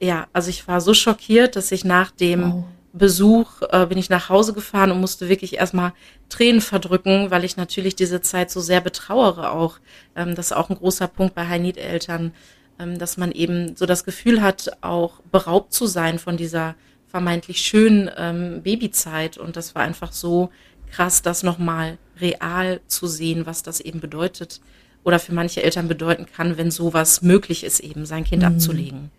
Ja, 0.00 0.26
also 0.32 0.50
ich 0.50 0.66
war 0.66 0.80
so 0.80 0.94
schockiert, 0.94 1.56
dass 1.56 1.70
ich 1.72 1.84
nach 1.84 2.10
dem 2.10 2.42
wow. 2.42 2.64
Besuch 2.96 3.60
äh, 3.70 3.86
bin 3.86 3.98
ich 3.98 4.08
nach 4.08 4.28
Hause 4.28 4.52
gefahren 4.52 4.92
und 4.92 5.00
musste 5.00 5.28
wirklich 5.28 5.56
erstmal 5.56 5.92
Tränen 6.28 6.60
verdrücken, 6.60 7.32
weil 7.32 7.44
ich 7.44 7.56
natürlich 7.56 7.96
diese 7.96 8.20
Zeit 8.20 8.52
so 8.52 8.60
sehr 8.60 8.80
betrauere 8.80 9.50
auch. 9.50 9.80
Ähm, 10.14 10.36
das 10.36 10.46
ist 10.46 10.52
auch 10.52 10.70
ein 10.70 10.76
großer 10.76 11.08
Punkt 11.08 11.34
bei 11.34 11.48
High-Need-Eltern, 11.48 12.32
ähm, 12.78 12.98
dass 12.98 13.16
man 13.16 13.32
eben 13.32 13.74
so 13.74 13.84
das 13.84 14.04
Gefühl 14.04 14.40
hat, 14.42 14.78
auch 14.80 15.20
beraubt 15.32 15.72
zu 15.72 15.86
sein 15.86 16.20
von 16.20 16.36
dieser 16.36 16.76
vermeintlich 17.08 17.58
schönen 17.62 18.08
ähm, 18.16 18.62
Babyzeit. 18.62 19.38
Und 19.38 19.56
das 19.56 19.74
war 19.74 19.82
einfach 19.82 20.12
so 20.12 20.50
krass, 20.92 21.20
das 21.20 21.42
nochmal 21.42 21.98
real 22.20 22.80
zu 22.86 23.08
sehen, 23.08 23.44
was 23.44 23.64
das 23.64 23.80
eben 23.80 23.98
bedeutet 23.98 24.60
oder 25.02 25.18
für 25.18 25.34
manche 25.34 25.64
Eltern 25.64 25.88
bedeuten 25.88 26.26
kann, 26.26 26.56
wenn 26.58 26.70
sowas 26.70 27.22
möglich 27.22 27.64
ist, 27.64 27.80
eben 27.80 28.06
sein 28.06 28.22
Kind 28.22 28.42
mhm. 28.42 28.48
abzulegen. 28.48 29.10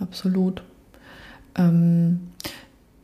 Absolut. 0.00 0.62
Ähm, 1.56 2.20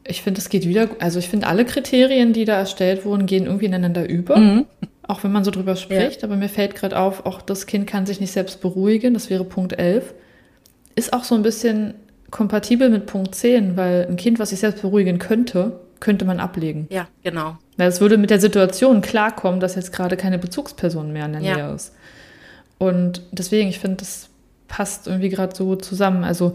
ich 0.07 0.23
finde, 0.23 0.41
es 0.41 0.49
geht 0.49 0.67
wieder, 0.69 0.89
also 0.99 1.19
ich 1.19 1.29
finde, 1.29 1.47
alle 1.47 1.65
Kriterien, 1.65 2.33
die 2.33 2.45
da 2.45 2.57
erstellt 2.57 3.05
wurden, 3.05 3.27
gehen 3.27 3.47
irgendwie 3.47 3.67
ineinander 3.67 4.09
über. 4.09 4.37
Mhm. 4.37 4.67
Auch 5.07 5.23
wenn 5.23 5.33
man 5.33 5.45
so 5.45 5.51
drüber 5.51 5.77
spricht. 5.77 6.23
Ja. 6.23 6.29
Aber 6.29 6.37
mir 6.37 6.49
fällt 6.49 6.75
gerade 6.75 6.99
auf, 6.99 7.27
auch 7.27 7.43
das 7.43 7.67
Kind 7.67 7.87
kann 7.87 8.07
sich 8.07 8.21
nicht 8.21 8.33
selbst 8.33 8.61
beruhigen. 8.61 9.15
Das 9.15 9.29
wäre 9.29 9.45
Punkt 9.45 9.79
11. 9.79 10.15
Ist 10.95 11.13
auch 11.13 11.25
so 11.25 11.35
ein 11.35 11.43
bisschen 11.43 11.95
kompatibel 12.31 12.89
mit 12.89 13.07
Punkt 13.07 13.35
10, 13.35 13.77
weil 13.77 14.07
ein 14.09 14.17
Kind, 14.17 14.39
was 14.39 14.51
sich 14.51 14.61
selbst 14.61 14.83
beruhigen 14.83 15.19
könnte, 15.19 15.81
könnte 16.01 16.25
man 16.25 16.41
ablegen. 16.41 16.87
Ja, 16.91 17.09
genau. 17.23 17.57
Weil 17.77 17.89
es 17.89 18.01
würde 18.01 18.19
mit 18.19 18.31
der 18.31 18.41
Situation 18.41 19.01
klarkommen, 19.01 19.61
dass 19.61 19.75
jetzt 19.75 19.93
gerade 19.93 20.17
keine 20.17 20.39
Bezugsperson 20.39 21.13
mehr 21.13 21.27
in 21.27 21.33
der 21.33 21.43
ja. 21.43 21.57
Nähe 21.57 21.75
ist. 21.75 21.95
Und 22.79 23.23
deswegen, 23.33 23.69
ich 23.69 23.79
finde, 23.79 23.99
das 23.99 24.29
passt 24.69 25.07
irgendwie 25.07 25.29
gerade 25.29 25.55
so 25.55 25.77
zusammen. 25.77 26.25
Also 26.25 26.55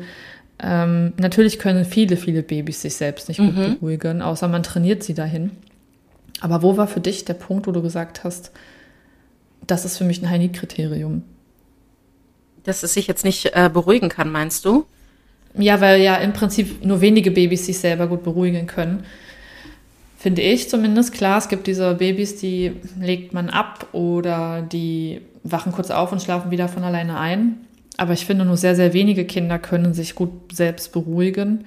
ähm, 0.62 1.14
natürlich 1.18 1.60
können 1.60 1.86
viele, 1.86 2.18
viele 2.18 2.43
Babys 2.43 2.82
sich 2.82 2.95
selbst 2.95 3.30
nicht 3.30 3.39
gut 3.39 3.55
mhm. 3.55 3.76
beruhigen, 3.76 4.22
außer 4.22 4.47
man 4.47 4.64
trainiert 4.64 5.03
sie 5.03 5.14
dahin. 5.14 5.51
Aber 6.41 6.62
wo 6.62 6.78
war 6.78 6.88
für 6.88 6.99
dich 6.99 7.26
der 7.26 7.34
Punkt, 7.34 7.68
wo 7.68 7.72
du 7.72 7.82
gesagt 7.82 8.24
hast, 8.24 8.51
das 9.66 9.86
ist 9.86 9.97
für 9.97 10.03
mich 10.03 10.22
ein 10.22 10.30
High-Need-Kriterium? 10.30 11.24
Dass 12.64 12.84
es 12.84 12.93
sich 12.93 13.07
jetzt 13.07 13.24
nicht 13.24 13.51
äh, 13.53 13.70
beruhigen 13.72 14.10
kann, 14.10 14.32
meinst 14.32 14.66
du? 14.66 14.86
Ja, 15.55 15.82
weil 15.82 16.01
ja 16.01 16.16
im 16.18 16.34
Prinzip 16.34 16.86
nur 16.86 17.01
wenige 17.01 17.32
Babys 17.32 17.66
sich 17.66 17.80
selber 17.80 18.07
gut 18.07 18.24
beruhigen 18.24 18.68
können. 18.68 19.03
Finde 20.18 20.41
ich 20.41 20.70
zumindest. 20.70 21.14
Klar, 21.14 21.38
es 21.38 21.47
gibt 21.47 21.68
diese 21.68 21.95
Babys, 21.95 22.36
die 22.36 22.74
legt 22.99 23.34
man 23.34 23.49
ab 23.49 23.88
oder 23.93 24.62
die 24.62 25.22
wachen 25.43 25.72
kurz 25.72 25.89
auf 25.89 26.12
und 26.12 26.22
schlafen 26.22 26.51
wieder 26.51 26.68
von 26.68 26.84
alleine 26.84 27.18
ein. 27.18 27.57
Aber 28.00 28.14
ich 28.14 28.26
finde, 28.26 28.45
nur 28.45 28.56
sehr, 28.56 28.78
sehr 28.78 28.93
wenige 28.93 29.26
Kinder 29.26 29.60
können 29.60 29.93
sich 29.93 30.16
gut 30.16 30.32
selbst 30.54 30.93
beruhigen. 30.93 31.66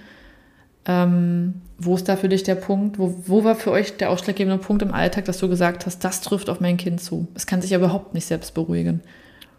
Ähm, 0.86 1.60
wo 1.76 1.94
ist 1.94 2.08
da 2.08 2.16
für 2.16 2.30
dich 2.30 2.42
der 2.42 2.54
Punkt? 2.54 2.98
Wo, 2.98 3.22
wo 3.26 3.44
war 3.44 3.54
für 3.54 3.70
euch 3.70 3.98
der 3.98 4.08
ausschlaggebende 4.08 4.56
Punkt 4.56 4.80
im 4.82 4.94
Alltag, 4.94 5.26
dass 5.26 5.36
du 5.36 5.48
gesagt 5.50 5.84
hast, 5.84 6.02
das 6.04 6.22
trifft 6.22 6.48
auf 6.48 6.58
mein 6.58 6.78
Kind 6.78 7.02
zu? 7.02 7.28
Es 7.34 7.46
kann 7.46 7.60
sich 7.60 7.72
ja 7.72 7.78
überhaupt 7.78 8.14
nicht 8.14 8.24
selbst 8.24 8.54
beruhigen. 8.54 9.02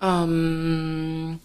Ähm, 0.02 1.40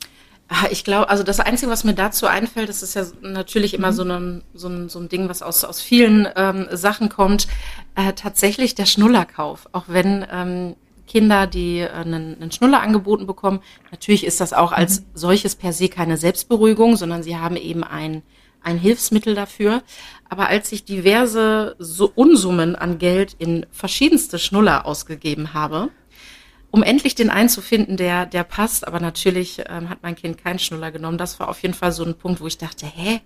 ich 0.71 0.83
glaube, 0.83 1.11
also 1.11 1.23
das 1.25 1.41
Einzige, 1.41 1.71
was 1.71 1.85
mir 1.85 1.93
dazu 1.93 2.27
einfällt, 2.27 2.71
das 2.71 2.83
ist 2.83 2.95
ja 2.95 3.05
natürlich 3.21 3.75
immer 3.75 3.91
mhm. 3.91 3.97
so, 3.97 4.05
ein, 4.05 4.43
so, 4.55 4.69
ein, 4.69 4.89
so 4.89 4.99
ein 4.99 5.11
Ding, 5.11 5.29
was 5.29 5.43
aus, 5.43 5.63
aus 5.63 5.83
vielen 5.83 6.27
ähm, 6.37 6.69
Sachen 6.73 7.11
kommt, 7.11 7.49
äh, 7.97 8.15
tatsächlich 8.15 8.75
der 8.75 8.87
Schnullerkauf. 8.87 9.69
Auch 9.73 9.85
wenn 9.89 10.25
ähm, 10.33 10.75
Kinder, 11.09 11.47
die 11.49 11.81
äh, 11.81 11.89
einen, 11.89 12.41
einen 12.41 12.53
Schnuller 12.53 12.81
angeboten 12.81 13.27
bekommen. 13.27 13.61
Natürlich 13.91 14.25
ist 14.25 14.41
das 14.41 14.53
auch 14.53 14.71
als 14.71 15.01
mhm. 15.01 15.05
solches 15.15 15.57
per 15.57 15.73
se 15.73 15.89
keine 15.89 16.17
Selbstberuhigung, 16.17 16.97
sondern 16.97 17.23
sie 17.23 17.37
haben 17.37 17.57
eben 17.57 17.83
ein, 17.83 18.23
ein 18.63 18.79
Hilfsmittel 18.79 19.35
dafür. 19.35 19.83
Aber 20.29 20.49
als 20.49 20.71
ich 20.71 20.85
diverse 20.85 21.75
so 21.79 22.13
Unsummen 22.15 22.77
an 22.77 22.99
Geld 22.99 23.35
in 23.39 23.67
verschiedenste 23.73 24.39
Schnuller 24.39 24.87
ausgegeben 24.87 25.55
habe, 25.55 25.89
um 26.71 26.83
endlich 26.83 27.15
den 27.15 27.31
einen 27.31 27.49
zu 27.49 27.63
finden, 27.63 27.97
der, 27.97 28.27
der 28.27 28.45
passt, 28.45 28.87
aber 28.87 29.01
natürlich 29.01 29.63
ähm, 29.69 29.89
hat 29.89 30.03
mein 30.03 30.17
Kind 30.17 30.43
keinen 30.43 30.59
Schnuller 30.59 30.93
genommen. 30.93 31.17
Das 31.17 31.41
war 31.41 31.49
auf 31.49 31.63
jeden 31.63 31.75
Fall 31.75 31.93
so 31.93 32.05
ein 32.05 32.15
Punkt, 32.15 32.41
wo 32.41 32.47
ich 32.47 32.59
dachte, 32.59 32.87
hä, 32.87 33.21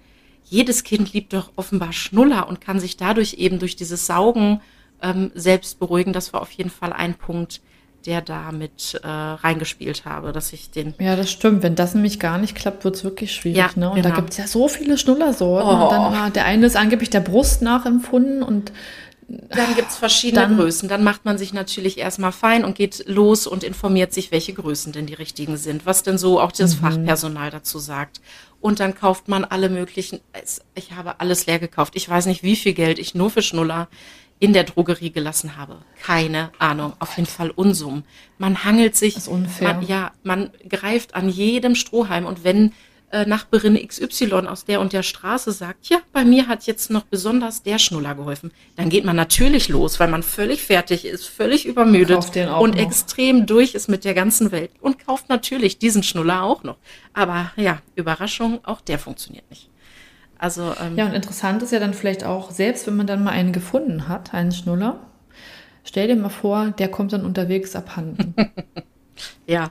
jedes 0.44 0.84
Kind 0.84 1.12
liebt 1.12 1.32
doch 1.32 1.50
offenbar 1.56 1.92
Schnuller 1.92 2.48
und 2.48 2.60
kann 2.60 2.78
sich 2.78 2.96
dadurch 2.96 3.34
eben 3.34 3.58
durch 3.58 3.74
dieses 3.74 4.06
Saugen 4.06 4.60
ähm, 5.02 5.30
selbst 5.34 5.78
beruhigen. 5.78 6.12
Das 6.12 6.32
war 6.32 6.42
auf 6.42 6.50
jeden 6.52 6.70
Fall 6.70 6.92
ein 6.92 7.14
Punkt, 7.14 7.60
der 8.06 8.20
da 8.20 8.52
mit 8.52 9.00
äh, 9.02 9.06
reingespielt 9.06 10.04
habe, 10.04 10.32
dass 10.32 10.52
ich 10.52 10.70
den. 10.70 10.94
Ja, 10.98 11.16
das 11.16 11.30
stimmt. 11.30 11.62
Wenn 11.62 11.74
das 11.74 11.94
nämlich 11.94 12.18
gar 12.18 12.38
nicht 12.38 12.54
klappt, 12.54 12.84
wird 12.84 12.96
es 12.96 13.04
wirklich 13.04 13.32
schwierig. 13.32 13.58
Ja, 13.58 13.70
ne? 13.76 13.90
Und 13.90 13.96
genau. 13.96 14.08
da 14.08 14.14
gibt 14.14 14.30
es 14.30 14.36
ja 14.36 14.46
so 14.46 14.68
viele 14.68 14.98
Schnullersorten. 14.98 15.68
Oh. 15.68 15.84
Und 15.84 15.92
dann 15.92 16.12
war 16.12 16.30
der 16.30 16.44
eine 16.44 16.66
ist 16.66 16.76
angeblich 16.76 17.10
der 17.10 17.20
Brust 17.20 17.62
nachempfunden 17.62 18.42
und 18.42 18.72
dann 19.28 19.74
gibt 19.74 19.90
es 19.90 19.96
verschiedene 19.96 20.42
dann, 20.42 20.56
Größen. 20.56 20.88
Dann 20.88 21.04
macht 21.04 21.24
man 21.24 21.38
sich 21.38 21.52
natürlich 21.52 21.98
erstmal 21.98 22.32
fein 22.32 22.64
und 22.64 22.74
geht 22.74 23.04
los 23.06 23.46
und 23.46 23.64
informiert 23.64 24.12
sich, 24.12 24.30
welche 24.30 24.52
Größen 24.52 24.92
denn 24.92 25.06
die 25.06 25.14
richtigen 25.14 25.56
sind, 25.56 25.86
was 25.86 26.02
denn 26.02 26.18
so 26.18 26.40
auch 26.40 26.52
das 26.52 26.76
mhm. 26.76 26.80
Fachpersonal 26.80 27.50
dazu 27.50 27.78
sagt. 27.78 28.20
Und 28.60 28.78
dann 28.80 28.94
kauft 28.94 29.28
man 29.28 29.44
alle 29.44 29.68
möglichen, 29.68 30.20
ich 30.74 30.92
habe 30.92 31.20
alles 31.20 31.46
leer 31.46 31.58
gekauft. 31.58 31.94
Ich 31.96 32.08
weiß 32.08 32.26
nicht, 32.26 32.42
wie 32.42 32.56
viel 32.56 32.74
Geld 32.74 32.98
ich 32.98 33.14
nur 33.14 33.30
für 33.30 33.42
Schnuller 33.42 33.88
in 34.42 34.52
der 34.52 34.64
Drogerie 34.64 35.12
gelassen 35.12 35.56
habe. 35.56 35.76
Keine 36.02 36.50
Ahnung. 36.58 36.94
Auf 36.98 37.16
jeden 37.16 37.28
Fall 37.28 37.50
Unsummen. 37.50 38.02
Man 38.38 38.64
hangelt 38.64 38.96
sich. 38.96 39.14
Das 39.14 39.22
ist 39.24 39.28
unfair. 39.28 39.74
Man, 39.74 39.86
ja, 39.86 40.10
man 40.24 40.50
greift 40.68 41.14
an 41.14 41.28
jedem 41.28 41.76
Strohhalm. 41.76 42.26
Und 42.26 42.42
wenn 42.42 42.72
äh, 43.12 43.24
Nachbarin 43.24 43.76
XY 43.86 44.32
aus 44.48 44.64
der 44.64 44.80
und 44.80 44.92
der 44.92 45.04
Straße 45.04 45.52
sagt, 45.52 45.86
ja, 45.90 45.98
bei 46.12 46.24
mir 46.24 46.48
hat 46.48 46.64
jetzt 46.64 46.90
noch 46.90 47.04
besonders 47.04 47.62
der 47.62 47.78
Schnuller 47.78 48.16
geholfen, 48.16 48.50
dann 48.74 48.88
geht 48.88 49.04
man 49.04 49.14
natürlich 49.14 49.68
los, 49.68 50.00
weil 50.00 50.08
man 50.08 50.24
völlig 50.24 50.60
fertig 50.64 51.04
ist, 51.04 51.26
völlig 51.26 51.64
übermüdet 51.64 52.36
und 52.36 52.74
noch. 52.74 52.82
extrem 52.82 53.46
durch 53.46 53.76
ist 53.76 53.88
mit 53.88 54.04
der 54.04 54.14
ganzen 54.14 54.50
Welt 54.50 54.72
und 54.80 55.06
kauft 55.06 55.28
natürlich 55.28 55.78
diesen 55.78 56.02
Schnuller 56.02 56.42
auch 56.42 56.64
noch. 56.64 56.78
Aber 57.12 57.52
ja, 57.54 57.80
Überraschung, 57.94 58.58
auch 58.64 58.80
der 58.80 58.98
funktioniert 58.98 59.48
nicht. 59.50 59.68
Also, 60.42 60.74
ähm, 60.80 60.96
ja, 60.96 61.06
und 61.06 61.14
interessant 61.14 61.62
ist 61.62 61.70
ja 61.70 61.78
dann 61.78 61.94
vielleicht 61.94 62.24
auch, 62.24 62.50
selbst 62.50 62.88
wenn 62.88 62.96
man 62.96 63.06
dann 63.06 63.22
mal 63.22 63.30
einen 63.30 63.52
gefunden 63.52 64.08
hat, 64.08 64.34
einen 64.34 64.50
Schnuller, 64.50 64.98
stell 65.84 66.08
dir 66.08 66.16
mal 66.16 66.30
vor, 66.30 66.72
der 66.76 66.88
kommt 66.88 67.12
dann 67.12 67.24
unterwegs 67.24 67.76
abhanden. 67.76 68.34
ja. 69.46 69.70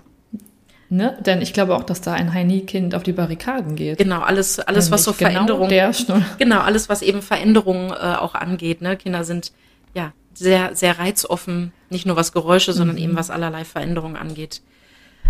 Ne? 0.88 1.18
Denn 1.26 1.42
ich 1.42 1.52
glaube 1.52 1.76
auch, 1.76 1.84
dass 1.84 2.00
da 2.00 2.14
ein 2.14 2.34
Heini-Kind 2.34 2.96
auf 2.96 3.04
die 3.04 3.12
Barrikaden 3.12 3.76
geht. 3.76 3.98
Genau, 3.98 4.22
alles, 4.22 4.62
alles 4.62 4.92
was 4.92 5.04
so 5.04 5.12
Veränderungen. 5.12 5.68
Genau, 5.68 6.22
genau, 6.38 6.62
alles, 6.62 6.88
was 6.88 7.02
eben 7.02 7.22
Veränderungen 7.22 7.92
äh, 7.92 8.16
auch 8.16 8.34
angeht. 8.34 8.82
Ne? 8.82 8.96
Kinder 8.96 9.26
sind 9.26 9.52
ja 9.94 10.14
sehr, 10.34 10.74
sehr 10.74 11.00
reizoffen, 11.00 11.74
nicht 11.90 12.06
nur 12.06 12.16
was 12.16 12.32
Geräusche, 12.32 12.72
sondern 12.72 12.96
mhm. 12.96 13.04
eben 13.04 13.16
was 13.18 13.30
allerlei 13.30 13.66
Veränderungen 13.66 14.16
angeht. 14.16 14.62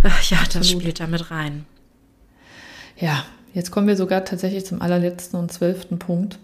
Ach, 0.04 0.22
ja, 0.30 0.38
das 0.46 0.58
Absolut. 0.58 0.84
spielt 0.84 1.00
da 1.00 1.08
mit 1.08 1.32
rein. 1.32 1.66
Ja, 2.96 3.26
Jetzt 3.54 3.72
kommen 3.72 3.88
wir 3.88 3.95
sogar 3.95 4.24
tatsächlich 4.26 4.66
zum 4.66 4.82
allerletzten 4.82 5.39
und 5.39 5.52
zwölften 5.52 5.99
Punkt, 5.99 6.39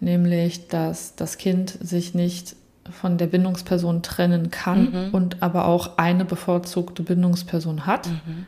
nämlich, 0.00 0.68
dass 0.68 1.14
das 1.14 1.38
Kind 1.38 1.78
sich 1.80 2.14
nicht 2.14 2.56
von 2.90 3.18
der 3.18 3.26
Bindungsperson 3.26 4.02
trennen 4.02 4.50
kann 4.50 5.08
mhm. 5.08 5.14
und 5.14 5.42
aber 5.42 5.66
auch 5.66 5.98
eine 5.98 6.24
bevorzugte 6.24 7.02
Bindungsperson 7.02 7.86
hat. 7.86 8.08
Mhm. 8.08 8.46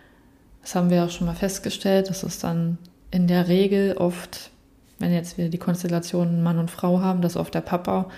Das 0.63 0.75
haben 0.75 0.91
wir 0.91 1.05
auch 1.05 1.11
schon 1.11 1.27
mal 1.27 1.35
festgestellt, 1.35 2.09
dass 2.09 2.23
es 2.23 2.39
dann 2.39 2.79
in 3.11 3.27
der 3.27 3.49
Regel 3.49 3.97
oft, 3.97 4.51
wenn 4.99 5.13
jetzt 5.13 5.39
wir 5.39 5.49
die 5.49 5.59
Konstellation 5.59 6.43
Mann 6.43 6.59
und 6.59 6.71
Frau 6.71 7.01
haben, 7.01 7.23
dass 7.23 7.37
oft 7.37 7.55
der 7.55 7.61
Papa 7.61 8.11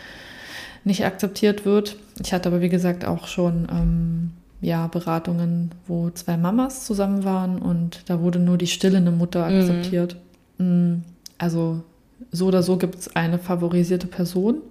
nicht 0.85 1.05
akzeptiert 1.05 1.65
wird. 1.65 1.97
Ich 2.23 2.33
hatte 2.33 2.49
aber, 2.49 2.61
wie 2.61 2.69
gesagt, 2.69 3.05
auch 3.05 3.27
schon 3.27 3.69
ähm, 3.71 4.33
ja, 4.63 4.87
Beratungen, 4.87 5.73
wo 5.87 6.09
zwei 6.11 6.37
Mamas 6.37 6.87
zusammen 6.87 7.25
waren 7.25 7.59
und 7.59 8.05
da 8.07 8.21
wurde 8.21 8.39
nur 8.39 8.57
die 8.57 8.69
stillende 8.69 9.11
Mutter 9.11 9.51
mhm. 9.51 9.59
akzeptiert. 9.59 10.17
Mhm. 10.57 11.03
Also 11.37 11.83
so 12.31 12.47
oder 12.47 12.63
so 12.63 12.79
gibt 12.79 12.95
es 12.95 13.15
eine 13.15 13.39
favorisierte 13.39 14.07
Person 14.07 14.63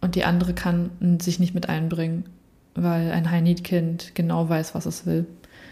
und 0.00 0.14
die 0.14 0.24
andere 0.24 0.54
kann 0.54 0.90
sich 1.20 1.38
nicht 1.38 1.54
mit 1.54 1.68
einbringen, 1.68 2.24
weil 2.74 3.12
ein 3.12 3.30
High-Need-Kind 3.30 4.14
genau 4.14 4.48
weiß, 4.48 4.74
was 4.74 4.86
es 4.86 5.04
will. 5.04 5.26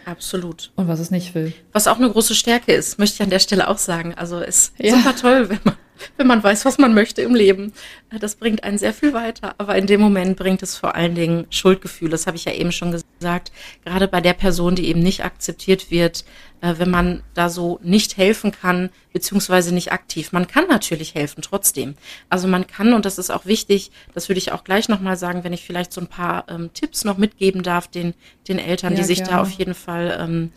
Absolut. 0.05 0.71
Und 0.77 0.89
was 0.89 1.01
es 1.01 1.11
nicht 1.11 1.35
will. 1.35 1.55
Was 1.73 1.87
auch 1.87 1.97
eine 1.97 2.11
große 2.11 2.35
Stärke 2.35 2.73
ist, 2.73 2.99
möchte 2.99 3.15
ich 3.15 3.23
an 3.23 3.31
der 3.31 3.39
Stelle 3.39 3.69
auch 3.69 3.79
sagen. 3.79 4.15
Also 4.15 4.41
es 4.41 4.73
ist 4.77 4.91
ja. 4.91 4.97
super 4.97 5.17
toll, 5.17 5.49
wenn 5.49 5.61
man 5.65 5.77
wenn 6.17 6.27
man 6.27 6.43
weiß, 6.43 6.65
was 6.65 6.79
man 6.79 6.95
möchte 6.95 7.23
im 7.23 7.35
Leben. 7.35 7.73
Das 8.21 8.37
bringt 8.37 8.65
einen 8.65 8.79
sehr 8.79 8.93
viel 8.93 9.13
weiter. 9.13 9.55
Aber 9.59 9.77
in 9.77 9.87
dem 9.87 10.01
Moment 10.01 10.37
bringt 10.37 10.63
es 10.63 10.77
vor 10.77 10.95
allen 10.95 11.15
Dingen 11.15 11.47
Schuldgefühl. 11.51 12.11
Das 12.11 12.27
habe 12.27 12.37
ich 12.37 12.45
ja 12.45 12.53
eben 12.53 12.73
schon 12.73 12.93
gesagt. 12.93 13.53
Gerade 13.85 14.09
bei 14.09 14.21
der 14.21 14.35
Person, 14.35 14.75
die 14.75 14.87
eben 14.89 15.01
nicht 15.01 15.25
akzeptiert 15.25 15.91
wird, 15.91 16.25
äh, 16.61 16.75
wenn 16.79 16.91
man 16.91 17.23
da 17.35 17.49
so 17.49 17.79
nicht 17.83 18.17
helfen 18.17 18.53
kann, 18.53 18.91
beziehungsweise 19.13 19.75
nicht 19.75 19.93
aktiv. 19.93 20.33
Man 20.33 20.47
kann 20.47 20.67
natürlich 20.69 21.15
helfen 21.15 21.43
trotzdem. 21.43 21.95
Also 22.29 22.49
man 22.49 22.67
kann, 22.67 22.95
und 22.95 23.05
das 23.05 23.19
ist 23.19 23.31
auch 23.31 23.47
wichtig, 23.47 23.91
das 24.15 24.29
würde 24.29 24.39
ich 24.39 24.53
auch 24.53 24.65
gleich 24.65 24.89
nochmal 24.89 25.17
sagen, 25.17 25.45
wenn 25.45 25.53
ich 25.53 25.65
vielleicht 25.65 25.93
so 25.93 26.01
ein 26.01 26.07
paar 26.07 26.47
ähm, 26.49 26.71
Tipps 26.73 27.05
noch 27.05 27.19
mitgeben 27.19 27.63
darf, 27.63 27.89
den, 27.89 28.15
den 28.49 28.59
Eltern, 28.59 28.93
ja, 28.93 29.01
die 29.01 29.05
sich 29.05 29.19
gerne. 29.19 29.33
da 29.33 29.43
auf 29.43 29.51
jeden 29.51 29.75
Fall 29.75 30.19
ähm, 30.21 30.53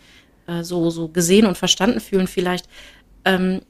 äh, 0.48 0.64
so, 0.64 0.90
so 0.90 1.08
gesehen 1.08 1.46
und 1.46 1.58
verstanden 1.58 2.00
fühlen 2.00 2.28
vielleicht. 2.28 2.68
Ähm, 3.26 3.62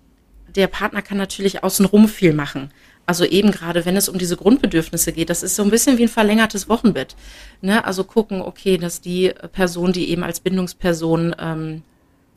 der 0.55 0.67
Partner 0.67 1.01
kann 1.01 1.17
natürlich 1.17 1.63
außenrum 1.63 2.07
viel 2.07 2.33
machen. 2.33 2.71
Also 3.05 3.23
eben 3.23 3.51
gerade, 3.51 3.85
wenn 3.85 3.97
es 3.97 4.09
um 4.09 4.17
diese 4.17 4.35
Grundbedürfnisse 4.35 5.13
geht, 5.13 5.29
das 5.29 5.43
ist 5.43 5.55
so 5.55 5.63
ein 5.63 5.69
bisschen 5.69 5.97
wie 5.97 6.03
ein 6.03 6.09
verlängertes 6.09 6.67
Wochenbett. 6.69 7.15
Ne? 7.61 7.85
Also 7.85 8.03
gucken, 8.03 8.41
okay, 8.41 8.77
dass 8.77 8.99
die 8.99 9.31
Person, 9.51 9.93
die 9.93 10.09
eben 10.09 10.23
als 10.23 10.39
Bindungsperson 10.39 11.35
ähm, 11.37 11.83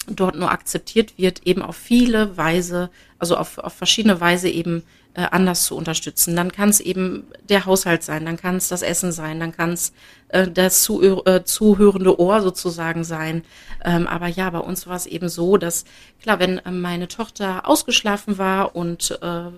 dort 0.06 0.36
nur 0.36 0.50
akzeptiert 0.50 1.16
wird, 1.16 1.46
eben 1.46 1.62
auf 1.62 1.76
viele 1.76 2.36
Weise, 2.36 2.90
also 3.18 3.36
auf, 3.36 3.58
auf 3.58 3.72
verschiedene 3.72 4.20
Weise 4.20 4.48
eben 4.48 4.82
äh, 5.14 5.22
anders 5.30 5.64
zu 5.64 5.76
unterstützen. 5.76 6.36
Dann 6.36 6.52
kann 6.52 6.68
es 6.68 6.80
eben 6.80 7.24
der 7.48 7.64
Haushalt 7.64 8.02
sein, 8.02 8.26
dann 8.26 8.36
kann 8.36 8.56
es 8.56 8.68
das 8.68 8.82
Essen 8.82 9.12
sein, 9.12 9.40
dann 9.40 9.56
kann 9.56 9.72
es 9.72 9.92
äh, 10.28 10.48
das 10.48 10.82
zu, 10.82 11.24
äh, 11.24 11.44
zuhörende 11.44 12.18
Ohr 12.20 12.42
sozusagen 12.42 13.04
sein. 13.04 13.42
Ähm, 13.84 14.06
aber 14.06 14.28
ja, 14.28 14.50
bei 14.50 14.58
uns 14.58 14.86
war 14.86 14.96
es 14.96 15.06
eben 15.06 15.28
so, 15.28 15.56
dass 15.56 15.84
klar, 16.22 16.38
wenn 16.38 16.58
äh, 16.58 16.70
meine 16.70 17.08
Tochter 17.08 17.66
ausgeschlafen 17.68 18.38
war 18.38 18.76
und 18.76 19.18
äh, 19.22 19.50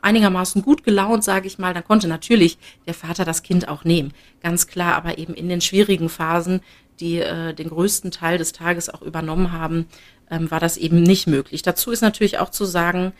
einigermaßen 0.00 0.62
gut 0.62 0.84
gelaunt, 0.84 1.24
sage 1.24 1.46
ich 1.46 1.58
mal, 1.58 1.74
dann 1.74 1.84
konnte 1.84 2.08
natürlich 2.08 2.58
der 2.86 2.94
Vater 2.94 3.24
das 3.24 3.42
Kind 3.42 3.68
auch 3.68 3.84
nehmen. 3.84 4.12
Ganz 4.42 4.66
klar, 4.66 4.94
aber 4.94 5.18
eben 5.18 5.34
in 5.34 5.48
den 5.48 5.60
schwierigen 5.60 6.08
Phasen, 6.08 6.60
die 7.00 7.18
den 7.58 7.70
größten 7.70 8.12
Teil 8.12 8.38
des 8.38 8.52
Tages 8.52 8.88
auch 8.88 9.02
übernommen 9.02 9.50
haben, 9.50 9.88
ähm, 10.30 10.50
war 10.50 10.60
das 10.60 10.76
eben 10.76 11.02
nicht 11.02 11.26
möglich. 11.26 11.62
Dazu 11.62 11.90
ist 11.90 12.02
natürlich 12.02 12.38
auch 12.38 12.50
zu 12.50 12.64
sagen, 12.64 13.12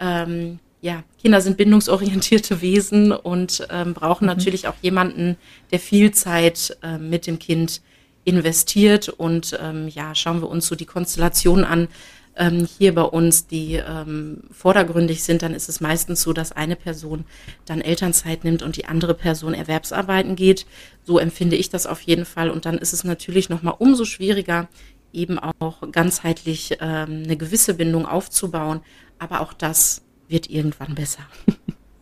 ähm, 0.00 0.58
ja, 0.86 1.02
Kinder 1.20 1.40
sind 1.40 1.56
bindungsorientierte 1.56 2.60
Wesen 2.62 3.12
und 3.12 3.66
ähm, 3.70 3.92
brauchen 3.92 4.24
mhm. 4.24 4.28
natürlich 4.28 4.68
auch 4.68 4.76
jemanden, 4.80 5.36
der 5.72 5.80
viel 5.80 6.12
Zeit 6.12 6.78
äh, 6.82 6.96
mit 6.96 7.26
dem 7.26 7.38
Kind 7.38 7.82
investiert. 8.24 9.08
Und 9.08 9.58
ähm, 9.60 9.88
ja, 9.88 10.14
schauen 10.14 10.40
wir 10.40 10.48
uns 10.48 10.66
so 10.66 10.76
die 10.76 10.86
Konstellationen 10.86 11.64
an 11.64 11.88
ähm, 12.36 12.68
hier 12.78 12.94
bei 12.94 13.02
uns, 13.02 13.46
die 13.46 13.74
ähm, 13.74 14.42
vordergründig 14.52 15.24
sind, 15.24 15.42
dann 15.42 15.54
ist 15.54 15.68
es 15.68 15.80
meistens 15.80 16.22
so, 16.22 16.32
dass 16.32 16.52
eine 16.52 16.76
Person 16.76 17.24
dann 17.64 17.80
Elternzeit 17.80 18.44
nimmt 18.44 18.62
und 18.62 18.76
die 18.76 18.84
andere 18.84 19.14
Person 19.14 19.54
Erwerbsarbeiten 19.54 20.36
geht. 20.36 20.66
So 21.02 21.18
empfinde 21.18 21.56
ich 21.56 21.70
das 21.70 21.86
auf 21.86 22.02
jeden 22.02 22.26
Fall. 22.26 22.50
Und 22.50 22.66
dann 22.66 22.78
ist 22.78 22.92
es 22.92 23.04
natürlich 23.04 23.48
nochmal 23.48 23.74
umso 23.78 24.04
schwieriger, 24.04 24.68
eben 25.12 25.38
auch 25.38 25.90
ganzheitlich 25.92 26.76
ähm, 26.80 27.22
eine 27.24 27.36
gewisse 27.36 27.74
Bindung 27.74 28.06
aufzubauen. 28.06 28.82
Aber 29.18 29.40
auch 29.40 29.54
das 29.54 30.02
wird 30.28 30.50
irgendwann 30.50 30.94
besser. 30.94 31.22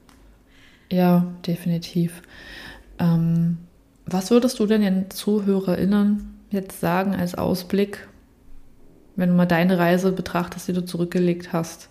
ja, 0.90 1.26
definitiv. 1.46 2.22
Ähm, 2.98 3.58
was 4.06 4.30
würdest 4.30 4.58
du 4.58 4.66
denn 4.66 4.82
den 4.82 5.10
ZuhörerInnen 5.10 6.38
jetzt 6.50 6.80
sagen 6.80 7.14
als 7.14 7.34
Ausblick, 7.34 8.06
wenn 9.16 9.30
du 9.30 9.34
mal 9.34 9.46
deine 9.46 9.78
Reise 9.78 10.12
betrachtest, 10.12 10.68
die 10.68 10.72
du 10.72 10.84
zurückgelegt 10.84 11.52
hast? 11.52 11.88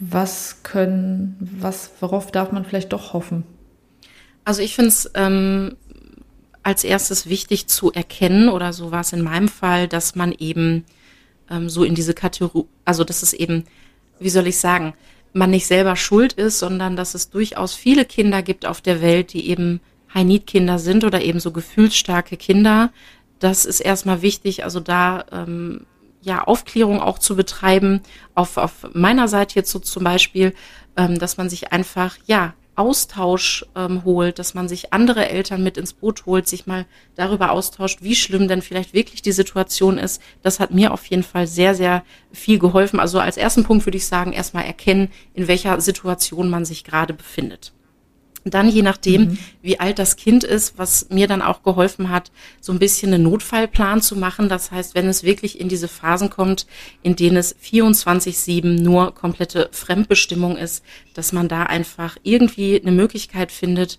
Was 0.00 0.62
können, 0.62 1.36
was, 1.40 1.92
worauf 2.00 2.32
darf 2.32 2.52
man 2.52 2.64
vielleicht 2.64 2.92
doch 2.92 3.12
hoffen? 3.12 3.44
Also 4.44 4.62
ich 4.62 4.74
finde 4.74 4.88
es 4.88 5.10
ähm, 5.14 5.76
als 6.62 6.84
erstes 6.84 7.28
wichtig 7.28 7.66
zu 7.68 7.92
erkennen, 7.92 8.48
oder 8.48 8.72
so 8.72 8.90
war 8.90 9.00
es 9.00 9.12
in 9.12 9.22
meinem 9.22 9.48
Fall, 9.48 9.88
dass 9.88 10.14
man 10.14 10.32
eben 10.32 10.84
ähm, 11.50 11.68
so 11.68 11.84
in 11.84 11.94
diese 11.94 12.14
Kategorie, 12.14 12.66
also 12.84 13.04
dass 13.04 13.22
es 13.22 13.32
eben 13.32 13.64
wie 14.20 14.30
soll 14.30 14.46
ich 14.46 14.58
sagen, 14.58 14.94
man 15.32 15.50
nicht 15.50 15.66
selber 15.66 15.96
schuld 15.96 16.32
ist, 16.32 16.58
sondern 16.58 16.96
dass 16.96 17.14
es 17.14 17.30
durchaus 17.30 17.74
viele 17.74 18.04
Kinder 18.04 18.42
gibt 18.42 18.66
auf 18.66 18.80
der 18.80 19.00
Welt, 19.02 19.32
die 19.32 19.48
eben 19.48 19.80
High-Need-Kinder 20.14 20.78
sind 20.78 21.04
oder 21.04 21.20
eben 21.20 21.40
so 21.40 21.52
gefühlsstarke 21.52 22.36
Kinder. 22.36 22.90
Das 23.38 23.64
ist 23.64 23.80
erstmal 23.80 24.22
wichtig, 24.22 24.64
also 24.64 24.80
da 24.80 25.24
ähm, 25.30 25.86
ja 26.22 26.44
Aufklärung 26.44 27.00
auch 27.00 27.18
zu 27.18 27.36
betreiben, 27.36 28.00
auf, 28.34 28.56
auf 28.56 28.86
meiner 28.92 29.28
Seite 29.28 29.56
jetzt 29.56 29.70
so 29.70 29.78
zum 29.78 30.04
Beispiel, 30.04 30.54
ähm, 30.96 31.18
dass 31.18 31.36
man 31.36 31.48
sich 31.48 31.72
einfach 31.72 32.16
ja 32.26 32.54
Austausch 32.78 33.64
ähm, 33.74 34.04
holt, 34.04 34.38
dass 34.38 34.54
man 34.54 34.68
sich 34.68 34.92
andere 34.92 35.28
Eltern 35.28 35.62
mit 35.62 35.76
ins 35.76 35.92
Boot 35.92 36.26
holt, 36.26 36.46
sich 36.46 36.66
mal 36.66 36.86
darüber 37.16 37.50
austauscht, 37.50 38.02
wie 38.02 38.14
schlimm 38.14 38.48
denn 38.48 38.62
vielleicht 38.62 38.94
wirklich 38.94 39.22
die 39.22 39.32
Situation 39.32 39.98
ist. 39.98 40.22
Das 40.42 40.60
hat 40.60 40.70
mir 40.70 40.92
auf 40.92 41.04
jeden 41.06 41.24
Fall 41.24 41.46
sehr, 41.46 41.74
sehr 41.74 42.04
viel 42.32 42.58
geholfen. 42.58 43.00
Also 43.00 43.18
als 43.18 43.36
ersten 43.36 43.64
Punkt 43.64 43.84
würde 43.86 43.98
ich 43.98 44.06
sagen, 44.06 44.32
erstmal 44.32 44.64
erkennen, 44.64 45.10
in 45.34 45.48
welcher 45.48 45.80
Situation 45.80 46.50
man 46.50 46.64
sich 46.64 46.84
gerade 46.84 47.14
befindet 47.14 47.72
dann 48.50 48.68
je 48.68 48.82
nachdem, 48.82 49.22
mhm. 49.22 49.38
wie 49.62 49.80
alt 49.80 49.98
das 49.98 50.16
Kind 50.16 50.44
ist, 50.44 50.78
was 50.78 51.08
mir 51.10 51.26
dann 51.26 51.42
auch 51.42 51.62
geholfen 51.62 52.10
hat, 52.10 52.30
so 52.60 52.72
ein 52.72 52.78
bisschen 52.78 53.12
einen 53.12 53.24
Notfallplan 53.24 54.02
zu 54.02 54.16
machen. 54.16 54.48
Das 54.48 54.70
heißt, 54.70 54.94
wenn 54.94 55.06
es 55.06 55.22
wirklich 55.22 55.60
in 55.60 55.68
diese 55.68 55.88
Phasen 55.88 56.30
kommt, 56.30 56.66
in 57.02 57.16
denen 57.16 57.36
es 57.36 57.56
24-7 57.56 58.80
nur 58.82 59.14
komplette 59.14 59.68
Fremdbestimmung 59.72 60.56
ist, 60.56 60.84
dass 61.14 61.32
man 61.32 61.48
da 61.48 61.64
einfach 61.64 62.16
irgendwie 62.22 62.80
eine 62.80 62.92
Möglichkeit 62.92 63.52
findet, 63.52 63.98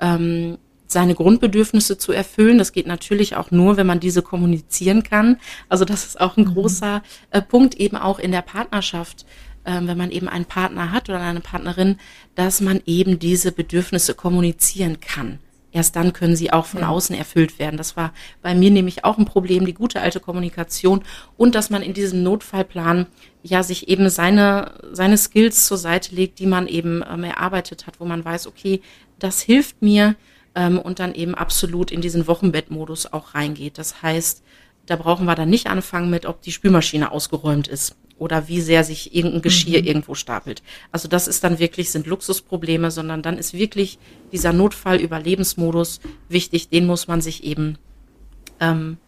ähm, 0.00 0.58
seine 0.88 1.14
Grundbedürfnisse 1.14 1.98
zu 1.98 2.12
erfüllen. 2.12 2.58
Das 2.58 2.72
geht 2.72 2.86
natürlich 2.86 3.36
auch 3.36 3.50
nur, 3.50 3.76
wenn 3.76 3.86
man 3.86 4.00
diese 4.00 4.22
kommunizieren 4.22 5.02
kann. 5.02 5.38
Also 5.68 5.84
das 5.84 6.04
ist 6.06 6.20
auch 6.20 6.36
ein 6.36 6.44
mhm. 6.44 6.54
großer 6.54 7.02
äh, 7.30 7.42
Punkt 7.42 7.74
eben 7.74 7.96
auch 7.96 8.18
in 8.18 8.32
der 8.32 8.42
Partnerschaft 8.42 9.26
ähm, 9.68 9.86
wenn 9.86 9.98
man 9.98 10.10
eben 10.10 10.28
einen 10.28 10.46
Partner 10.46 10.90
hat 10.90 11.10
oder 11.10 11.20
eine 11.20 11.40
Partnerin, 11.40 11.98
dass 12.34 12.62
man 12.62 12.80
eben 12.86 13.18
diese 13.18 13.52
Bedürfnisse 13.52 14.14
kommunizieren 14.14 14.98
kann. 14.98 15.38
Erst 15.70 15.94
dann 15.94 16.14
können 16.14 16.34
sie 16.34 16.50
auch 16.50 16.64
von 16.64 16.80
ja. 16.80 16.88
außen 16.88 17.14
erfüllt 17.14 17.58
werden. 17.58 17.76
Das 17.76 17.94
war 17.94 18.14
bei 18.40 18.54
mir 18.54 18.70
nämlich 18.70 19.04
auch 19.04 19.18
ein 19.18 19.26
Problem, 19.26 19.66
die 19.66 19.74
gute 19.74 20.00
alte 20.00 20.20
Kommunikation 20.20 21.04
und 21.36 21.54
dass 21.54 21.68
man 21.68 21.82
in 21.82 21.92
diesem 21.92 22.22
Notfallplan 22.22 23.06
ja 23.42 23.62
sich 23.62 23.88
eben 23.88 24.08
seine, 24.08 24.72
seine 24.90 25.18
Skills 25.18 25.66
zur 25.66 25.76
Seite 25.76 26.14
legt, 26.14 26.38
die 26.38 26.46
man 26.46 26.66
eben 26.66 27.04
ähm, 27.08 27.24
erarbeitet 27.24 27.86
hat, 27.86 28.00
wo 28.00 28.06
man 28.06 28.24
weiß, 28.24 28.46
okay, 28.46 28.80
das 29.18 29.42
hilft 29.42 29.82
mir 29.82 30.16
ähm, 30.54 30.78
und 30.78 30.98
dann 30.98 31.14
eben 31.14 31.34
absolut 31.34 31.90
in 31.90 32.00
diesen 32.00 32.26
Wochenbettmodus 32.26 33.12
auch 33.12 33.34
reingeht. 33.34 33.76
Das 33.76 34.00
heißt, 34.00 34.42
da 34.86 34.96
brauchen 34.96 35.26
wir 35.26 35.34
dann 35.34 35.50
nicht 35.50 35.66
anfangen 35.66 36.08
mit, 36.08 36.24
ob 36.24 36.40
die 36.40 36.52
Spülmaschine 36.52 37.12
ausgeräumt 37.12 37.68
ist 37.68 37.94
oder 38.18 38.48
wie 38.48 38.60
sehr 38.60 38.84
sich 38.84 39.14
irgendein 39.14 39.42
Geschirr 39.42 39.80
mhm. 39.80 39.86
irgendwo 39.86 40.14
stapelt. 40.14 40.62
Also 40.92 41.08
das 41.08 41.28
ist 41.28 41.44
dann 41.44 41.58
wirklich, 41.58 41.90
sind 41.90 42.06
Luxusprobleme, 42.06 42.90
sondern 42.90 43.22
dann 43.22 43.38
ist 43.38 43.54
wirklich 43.54 43.98
dieser 44.32 44.52
Notfall-Überlebensmodus 44.52 46.00
wichtig, 46.28 46.68
den 46.68 46.86
muss 46.86 47.08
man 47.08 47.20
sich 47.20 47.44
eben 47.44 47.78
ähm, 48.60 48.98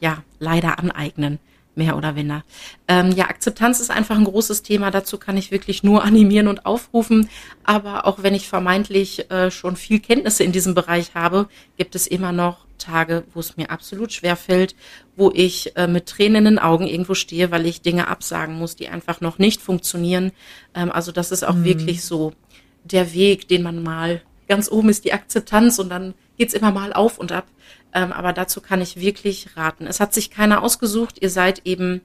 ja 0.00 0.22
leider 0.38 0.78
aneignen 0.78 1.38
mehr 1.78 1.96
oder 1.96 2.14
weniger. 2.14 2.44
Ähm, 2.86 3.12
ja, 3.12 3.28
Akzeptanz 3.28 3.80
ist 3.80 3.90
einfach 3.90 4.16
ein 4.16 4.24
großes 4.24 4.62
Thema. 4.62 4.90
Dazu 4.90 5.16
kann 5.16 5.38
ich 5.38 5.50
wirklich 5.50 5.82
nur 5.82 6.04
animieren 6.08 6.48
und 6.48 6.66
aufrufen. 6.66 7.30
Aber 7.64 8.06
auch 8.06 8.22
wenn 8.22 8.34
ich 8.34 8.48
vermeintlich 8.48 9.30
äh, 9.30 9.50
schon 9.50 9.76
viel 9.76 10.00
Kenntnisse 10.00 10.44
in 10.44 10.52
diesem 10.52 10.74
Bereich 10.74 11.14
habe, 11.14 11.48
gibt 11.78 11.94
es 11.94 12.06
immer 12.06 12.32
noch 12.32 12.66
Tage, 12.76 13.24
wo 13.34 13.40
es 13.40 13.56
mir 13.56 13.70
absolut 13.70 14.12
schwer 14.12 14.36
fällt, 14.36 14.76
wo 15.16 15.32
ich 15.34 15.76
äh, 15.76 15.86
mit 15.86 16.06
Tränen 16.06 16.46
in 16.46 16.54
den 16.54 16.58
Augen 16.58 16.86
irgendwo 16.86 17.14
stehe, 17.14 17.50
weil 17.50 17.66
ich 17.66 17.82
Dinge 17.82 18.08
absagen 18.08 18.56
muss, 18.56 18.76
die 18.76 18.88
einfach 18.88 19.20
noch 19.20 19.38
nicht 19.38 19.60
funktionieren. 19.60 20.32
Ähm, 20.74 20.92
also 20.92 21.12
das 21.12 21.32
ist 21.32 21.44
auch 21.44 21.54
mhm. 21.54 21.64
wirklich 21.64 22.04
so 22.04 22.32
der 22.84 23.12
Weg, 23.14 23.48
den 23.48 23.62
man 23.62 23.82
mal 23.82 24.22
ganz 24.48 24.70
oben 24.70 24.88
ist 24.88 25.04
die 25.04 25.12
Akzeptanz 25.12 25.78
und 25.78 25.90
dann 25.90 26.14
geht's 26.38 26.54
immer 26.54 26.72
mal 26.72 26.92
auf 26.92 27.18
und 27.18 27.32
ab. 27.32 27.46
Ähm, 27.92 28.12
aber 28.12 28.32
dazu 28.32 28.60
kann 28.60 28.80
ich 28.80 29.00
wirklich 29.00 29.56
raten. 29.56 29.86
Es 29.86 30.00
hat 30.00 30.14
sich 30.14 30.30
keiner 30.30 30.62
ausgesucht. 30.62 31.16
Ihr 31.20 31.30
seid 31.30 31.62
eben 31.64 32.00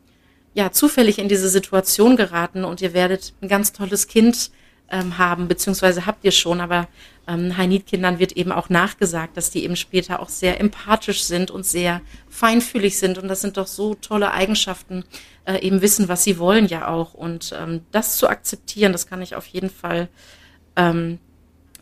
ja 0.54 0.72
zufällig 0.72 1.20
in 1.20 1.30
diese 1.30 1.50
Situation 1.50 2.16
geraten 2.16 2.64
und 2.64 2.82
ihr 2.82 2.94
werdet 2.94 3.34
ein 3.42 3.48
ganz 3.48 3.74
tolles 3.74 4.08
Kind 4.08 4.52
ähm, 4.90 5.18
haben, 5.18 5.48
beziehungsweise 5.48 6.06
habt 6.06 6.24
ihr 6.24 6.32
schon, 6.32 6.62
aber 6.62 6.88
ähm, 7.28 7.58
High-Need-Kindern 7.58 8.20
wird 8.20 8.34
eben 8.34 8.52
auch 8.52 8.70
nachgesagt, 8.70 9.38
dass 9.38 9.50
die 9.50 9.64
eben 9.64 9.76
später 9.76 10.20
auch 10.20 10.30
sehr 10.30 10.60
empathisch 10.60 11.24
sind 11.24 11.52
und 11.52 11.66
sehr 11.66 12.02
feinfühlig 12.30 13.00
sind. 13.00 13.18
Und 13.18 13.28
das 13.28 13.42
sind 13.42 13.58
doch 13.58 13.68
so 13.68 13.96
tolle 13.96 14.32
Eigenschaften, 14.32 15.06
äh, 15.46 15.60
eben 15.60 15.82
wissen, 15.82 16.10
was 16.10 16.24
sie 16.24 16.38
wollen 16.38 16.68
ja 16.68 16.88
auch. 16.90 17.14
Und 17.14 17.56
ähm, 17.58 17.82
das 17.92 18.18
zu 18.18 18.28
akzeptieren, 18.28 18.92
das 18.92 19.08
kann 19.08 19.22
ich 19.22 19.36
auf 19.36 19.48
jeden 19.48 19.70
Fall 19.70 20.10
ähm, 20.76 21.20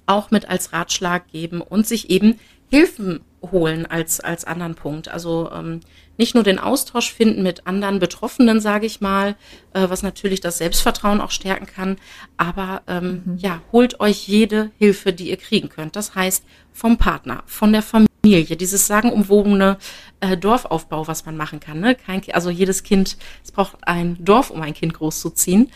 auch 0.06 0.32
mit 0.32 0.50
als 0.50 0.74
Ratschlag 0.74 1.28
geben 1.28 1.62
und 1.62 1.88
sich 1.88 2.10
eben 2.10 2.40
Hilfen 2.70 3.22
holen 3.42 3.86
als, 3.86 4.20
als 4.20 4.46
anderen 4.46 4.76
Punkt. 4.76 5.10
Also 5.10 5.50
ähm, 5.52 5.82
nicht 6.18 6.36
nur 6.36 6.44
den 6.44 6.60
Austausch 6.60 7.12
finden 7.12 7.44
mit 7.44 7.68
anderen 7.68 8.00
Betroffenen, 8.00 8.62
sage 8.62 8.86
ich 8.86 9.02
mal, 9.02 9.36
äh, 9.74 9.90
was 9.90 10.04
natürlich 10.04 10.40
das 10.40 10.60
Selbstvertrauen 10.60 11.20
auch 11.20 11.32
stärken 11.32 11.66
kann, 11.66 11.98
aber 12.38 12.84
ähm, 12.88 13.24
mhm. 13.26 13.38
ja, 13.38 13.62
holt 13.72 14.00
euch 14.00 14.28
jede 14.28 14.72
Hilfe, 14.78 15.14
die 15.14 15.30
ihr 15.30 15.38
kriegen 15.38 15.70
könnt. 15.70 15.96
Das 15.96 16.16
heißt 16.16 16.46
vom 16.72 16.98
Partner, 16.98 17.44
von 17.46 17.74
der 17.74 17.82
Familie, 17.82 18.56
dieses 18.56 18.88
sagenumwobene 18.88 19.78
äh, 20.20 20.38
Dorfaufbau, 20.38 21.08
was 21.08 21.26
man 21.26 21.36
machen 21.36 21.60
kann. 21.60 21.80
Ne? 21.80 21.96
Kein, 21.96 22.22
also 22.34 22.50
jedes 22.50 22.84
Kind, 22.84 23.18
es 23.44 23.52
braucht 23.52 23.78
ein 23.82 24.24
Dorf, 24.24 24.52
um 24.52 24.62
ein 24.62 24.74
Kind 24.74 24.94
großzuziehen. 24.94 25.72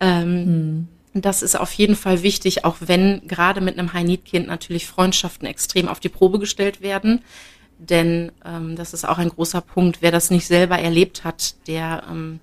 Ähm, 0.00 0.44
mhm 0.44 0.88
das 1.12 1.42
ist 1.42 1.58
auf 1.58 1.72
jeden 1.72 1.96
Fall 1.96 2.22
wichtig, 2.22 2.64
auch 2.64 2.76
wenn 2.80 3.26
gerade 3.26 3.60
mit 3.60 3.78
einem 3.78 3.92
High-Need-Kind 3.92 4.46
natürlich 4.46 4.86
Freundschaften 4.86 5.46
extrem 5.46 5.88
auf 5.88 6.00
die 6.00 6.08
Probe 6.08 6.38
gestellt 6.38 6.80
werden. 6.80 7.22
Denn 7.78 8.30
ähm, 8.44 8.76
das 8.76 8.92
ist 8.92 9.08
auch 9.08 9.18
ein 9.18 9.30
großer 9.30 9.60
Punkt. 9.60 10.02
Wer 10.02 10.12
das 10.12 10.30
nicht 10.30 10.46
selber 10.46 10.78
erlebt 10.78 11.24
hat, 11.24 11.54
der 11.66 12.04
ähm, 12.10 12.40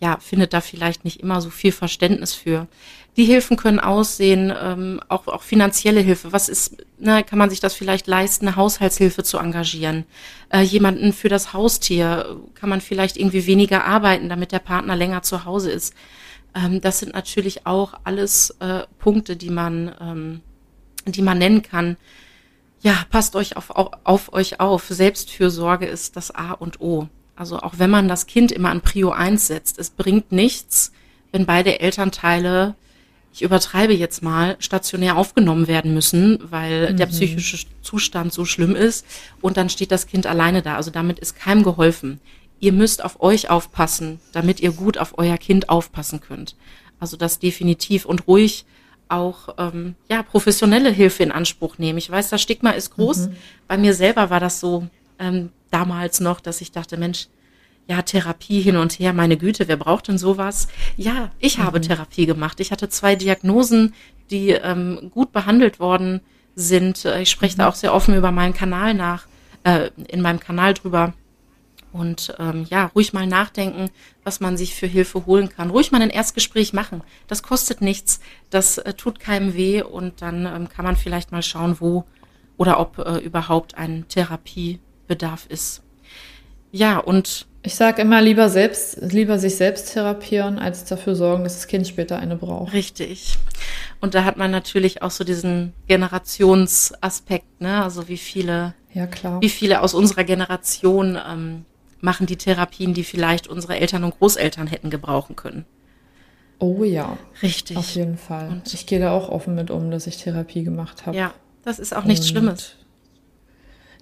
ja, 0.00 0.18
findet 0.20 0.52
da 0.52 0.60
vielleicht 0.60 1.04
nicht 1.04 1.20
immer 1.20 1.40
so 1.40 1.50
viel 1.50 1.72
Verständnis 1.72 2.34
für. 2.34 2.68
Die 3.16 3.24
Hilfen 3.24 3.56
können 3.56 3.80
aussehen, 3.80 4.52
ähm, 4.62 5.00
auch, 5.08 5.26
auch 5.26 5.42
finanzielle 5.42 6.00
Hilfe. 6.00 6.32
Was 6.32 6.48
ist, 6.48 6.76
ne, 7.00 7.24
kann 7.24 7.38
man 7.38 7.50
sich 7.50 7.58
das 7.58 7.74
vielleicht 7.74 8.06
leisten, 8.06 8.46
eine 8.46 8.54
Haushaltshilfe 8.56 9.24
zu 9.24 9.38
engagieren? 9.38 10.04
Äh, 10.50 10.60
jemanden 10.60 11.12
für 11.12 11.28
das 11.28 11.52
Haustier, 11.52 12.38
kann 12.54 12.68
man 12.68 12.80
vielleicht 12.80 13.16
irgendwie 13.16 13.46
weniger 13.46 13.84
arbeiten, 13.86 14.28
damit 14.28 14.52
der 14.52 14.60
Partner 14.60 14.94
länger 14.94 15.22
zu 15.22 15.44
Hause 15.44 15.72
ist. 15.72 15.94
Ähm, 16.54 16.80
das 16.80 16.98
sind 17.00 17.14
natürlich 17.14 17.66
auch 17.66 17.94
alles 18.04 18.50
äh, 18.60 18.82
Punkte, 18.98 19.36
die 19.36 19.50
man, 19.50 19.94
ähm, 20.00 20.40
die 21.06 21.22
man 21.22 21.38
nennen 21.38 21.62
kann. 21.62 21.96
Ja, 22.80 23.04
passt 23.10 23.34
euch 23.36 23.56
auf, 23.56 23.70
auf, 23.70 23.90
auf 24.04 24.32
euch 24.32 24.60
auf. 24.60 24.86
Selbstfürsorge 24.88 25.86
ist 25.86 26.16
das 26.16 26.30
A 26.30 26.52
und 26.52 26.80
O. 26.80 27.08
Also 27.34 27.58
auch 27.60 27.74
wenn 27.78 27.90
man 27.90 28.08
das 28.08 28.26
Kind 28.26 28.52
immer 28.52 28.70
an 28.70 28.80
Prio 28.80 29.10
1 29.10 29.46
setzt, 29.46 29.78
es 29.78 29.90
bringt 29.90 30.32
nichts, 30.32 30.92
wenn 31.30 31.46
beide 31.46 31.80
Elternteile, 31.80 32.74
ich 33.32 33.42
übertreibe 33.42 33.92
jetzt 33.92 34.22
mal, 34.22 34.56
stationär 34.58 35.16
aufgenommen 35.16 35.68
werden 35.68 35.94
müssen, 35.94 36.38
weil 36.50 36.92
mhm. 36.92 36.96
der 36.96 37.06
psychische 37.06 37.66
Zustand 37.82 38.32
so 38.32 38.44
schlimm 38.44 38.74
ist 38.74 39.06
und 39.40 39.56
dann 39.56 39.68
steht 39.68 39.92
das 39.92 40.06
Kind 40.06 40.26
alleine 40.26 40.62
da. 40.62 40.76
Also 40.76 40.90
damit 40.90 41.18
ist 41.18 41.36
keinem 41.36 41.62
geholfen 41.62 42.20
ihr 42.60 42.72
müsst 42.72 43.04
auf 43.04 43.20
euch 43.20 43.50
aufpassen, 43.50 44.20
damit 44.32 44.60
ihr 44.60 44.72
gut 44.72 44.98
auf 44.98 45.18
euer 45.18 45.38
Kind 45.38 45.68
aufpassen 45.68 46.20
könnt. 46.20 46.56
Also 47.00 47.16
das 47.16 47.38
definitiv 47.38 48.04
und 48.04 48.26
ruhig 48.26 48.64
auch 49.08 49.54
ähm, 49.58 49.94
ja 50.10 50.22
professionelle 50.22 50.90
Hilfe 50.90 51.22
in 51.22 51.32
Anspruch 51.32 51.78
nehmen. 51.78 51.98
Ich 51.98 52.10
weiß, 52.10 52.28
das 52.30 52.42
Stigma 52.42 52.70
ist 52.70 52.90
groß. 52.90 53.28
Mhm. 53.28 53.36
Bei 53.66 53.78
mir 53.78 53.94
selber 53.94 54.30
war 54.30 54.40
das 54.40 54.60
so 54.60 54.86
ähm, 55.18 55.50
damals 55.70 56.20
noch, 56.20 56.40
dass 56.40 56.60
ich 56.60 56.72
dachte, 56.72 56.96
Mensch, 56.96 57.28
ja, 57.88 58.02
Therapie 58.02 58.60
hin 58.60 58.76
und 58.76 58.98
her, 58.98 59.14
meine 59.14 59.38
Güte, 59.38 59.66
wer 59.66 59.78
braucht 59.78 60.08
denn 60.08 60.18
sowas? 60.18 60.68
Ja, 60.96 61.30
ich 61.38 61.58
mhm. 61.58 61.62
habe 61.62 61.80
Therapie 61.80 62.26
gemacht. 62.26 62.60
Ich 62.60 62.70
hatte 62.70 62.90
zwei 62.90 63.16
Diagnosen, 63.16 63.94
die 64.30 64.50
ähm, 64.50 65.10
gut 65.14 65.32
behandelt 65.32 65.80
worden 65.80 66.20
sind. 66.54 67.04
Ich 67.06 67.30
spreche 67.30 67.54
mhm. 67.54 67.58
da 67.58 67.68
auch 67.68 67.74
sehr 67.74 67.94
offen 67.94 68.14
über 68.14 68.30
meinen 68.30 68.52
Kanal 68.52 68.92
nach, 68.92 69.26
äh, 69.64 69.90
in 70.08 70.20
meinem 70.20 70.40
Kanal 70.40 70.74
drüber. 70.74 71.14
Und 71.92 72.34
ähm, 72.38 72.66
ja, 72.68 72.86
ruhig 72.94 73.12
mal 73.12 73.26
nachdenken, 73.26 73.90
was 74.24 74.40
man 74.40 74.56
sich 74.56 74.74
für 74.74 74.86
Hilfe 74.86 75.26
holen 75.26 75.48
kann. 75.48 75.70
Ruhig 75.70 75.90
mal 75.90 76.02
ein 76.02 76.10
Erstgespräch 76.10 76.72
machen. 76.72 77.02
Das 77.26 77.42
kostet 77.42 77.80
nichts, 77.80 78.20
das 78.50 78.78
äh, 78.78 78.92
tut 78.94 79.20
keinem 79.20 79.54
weh 79.54 79.82
und 79.82 80.20
dann 80.22 80.46
ähm, 80.46 80.68
kann 80.68 80.84
man 80.84 80.96
vielleicht 80.96 81.32
mal 81.32 81.42
schauen, 81.42 81.76
wo 81.80 82.04
oder 82.56 82.80
ob 82.80 82.98
äh, 82.98 83.18
überhaupt 83.18 83.76
ein 83.76 84.06
Therapiebedarf 84.08 85.46
ist. 85.48 85.82
Ja, 86.70 86.98
und 86.98 87.46
ich 87.62 87.74
sage 87.74 88.02
immer 88.02 88.20
lieber 88.20 88.48
selbst, 88.48 88.98
lieber 89.00 89.38
sich 89.38 89.56
selbst 89.56 89.92
therapieren, 89.92 90.58
als 90.58 90.84
dafür 90.84 91.14
sorgen, 91.16 91.44
dass 91.44 91.54
das 91.54 91.66
Kind 91.66 91.88
später 91.88 92.18
eine 92.18 92.36
braucht. 92.36 92.72
Richtig. 92.72 93.36
Und 94.00 94.14
da 94.14 94.24
hat 94.24 94.36
man 94.36 94.50
natürlich 94.50 95.02
auch 95.02 95.10
so 95.10 95.24
diesen 95.24 95.72
Generationsaspekt, 95.86 97.60
ne? 97.60 97.82
Also 97.82 98.08
wie 98.08 98.16
viele, 98.16 98.74
ja 98.94 99.06
klar, 99.06 99.40
wie 99.40 99.48
viele 99.48 99.80
aus 99.82 99.94
unserer 99.94 100.24
Generation 100.24 101.18
ähm, 101.28 101.64
machen 102.00 102.26
die 102.26 102.36
Therapien, 102.36 102.94
die 102.94 103.04
vielleicht 103.04 103.46
unsere 103.46 103.76
Eltern 103.76 104.04
und 104.04 104.18
Großeltern 104.18 104.66
hätten 104.66 104.90
gebrauchen 104.90 105.36
können. 105.36 105.64
Oh 106.58 106.82
ja. 106.84 107.16
Richtig. 107.42 107.76
Auf 107.76 107.90
jeden 107.94 108.18
Fall. 108.18 108.48
Und 108.48 108.72
ich 108.74 108.86
gehe 108.86 108.98
da 108.98 109.12
auch 109.12 109.28
offen 109.28 109.54
mit 109.54 109.70
um, 109.70 109.90
dass 109.90 110.06
ich 110.06 110.16
Therapie 110.16 110.64
gemacht 110.64 111.06
habe. 111.06 111.16
Ja, 111.16 111.34
das 111.64 111.78
ist 111.78 111.94
auch 111.94 112.04
nichts 112.04 112.26
und 112.26 112.30
Schlimmes. 112.30 112.74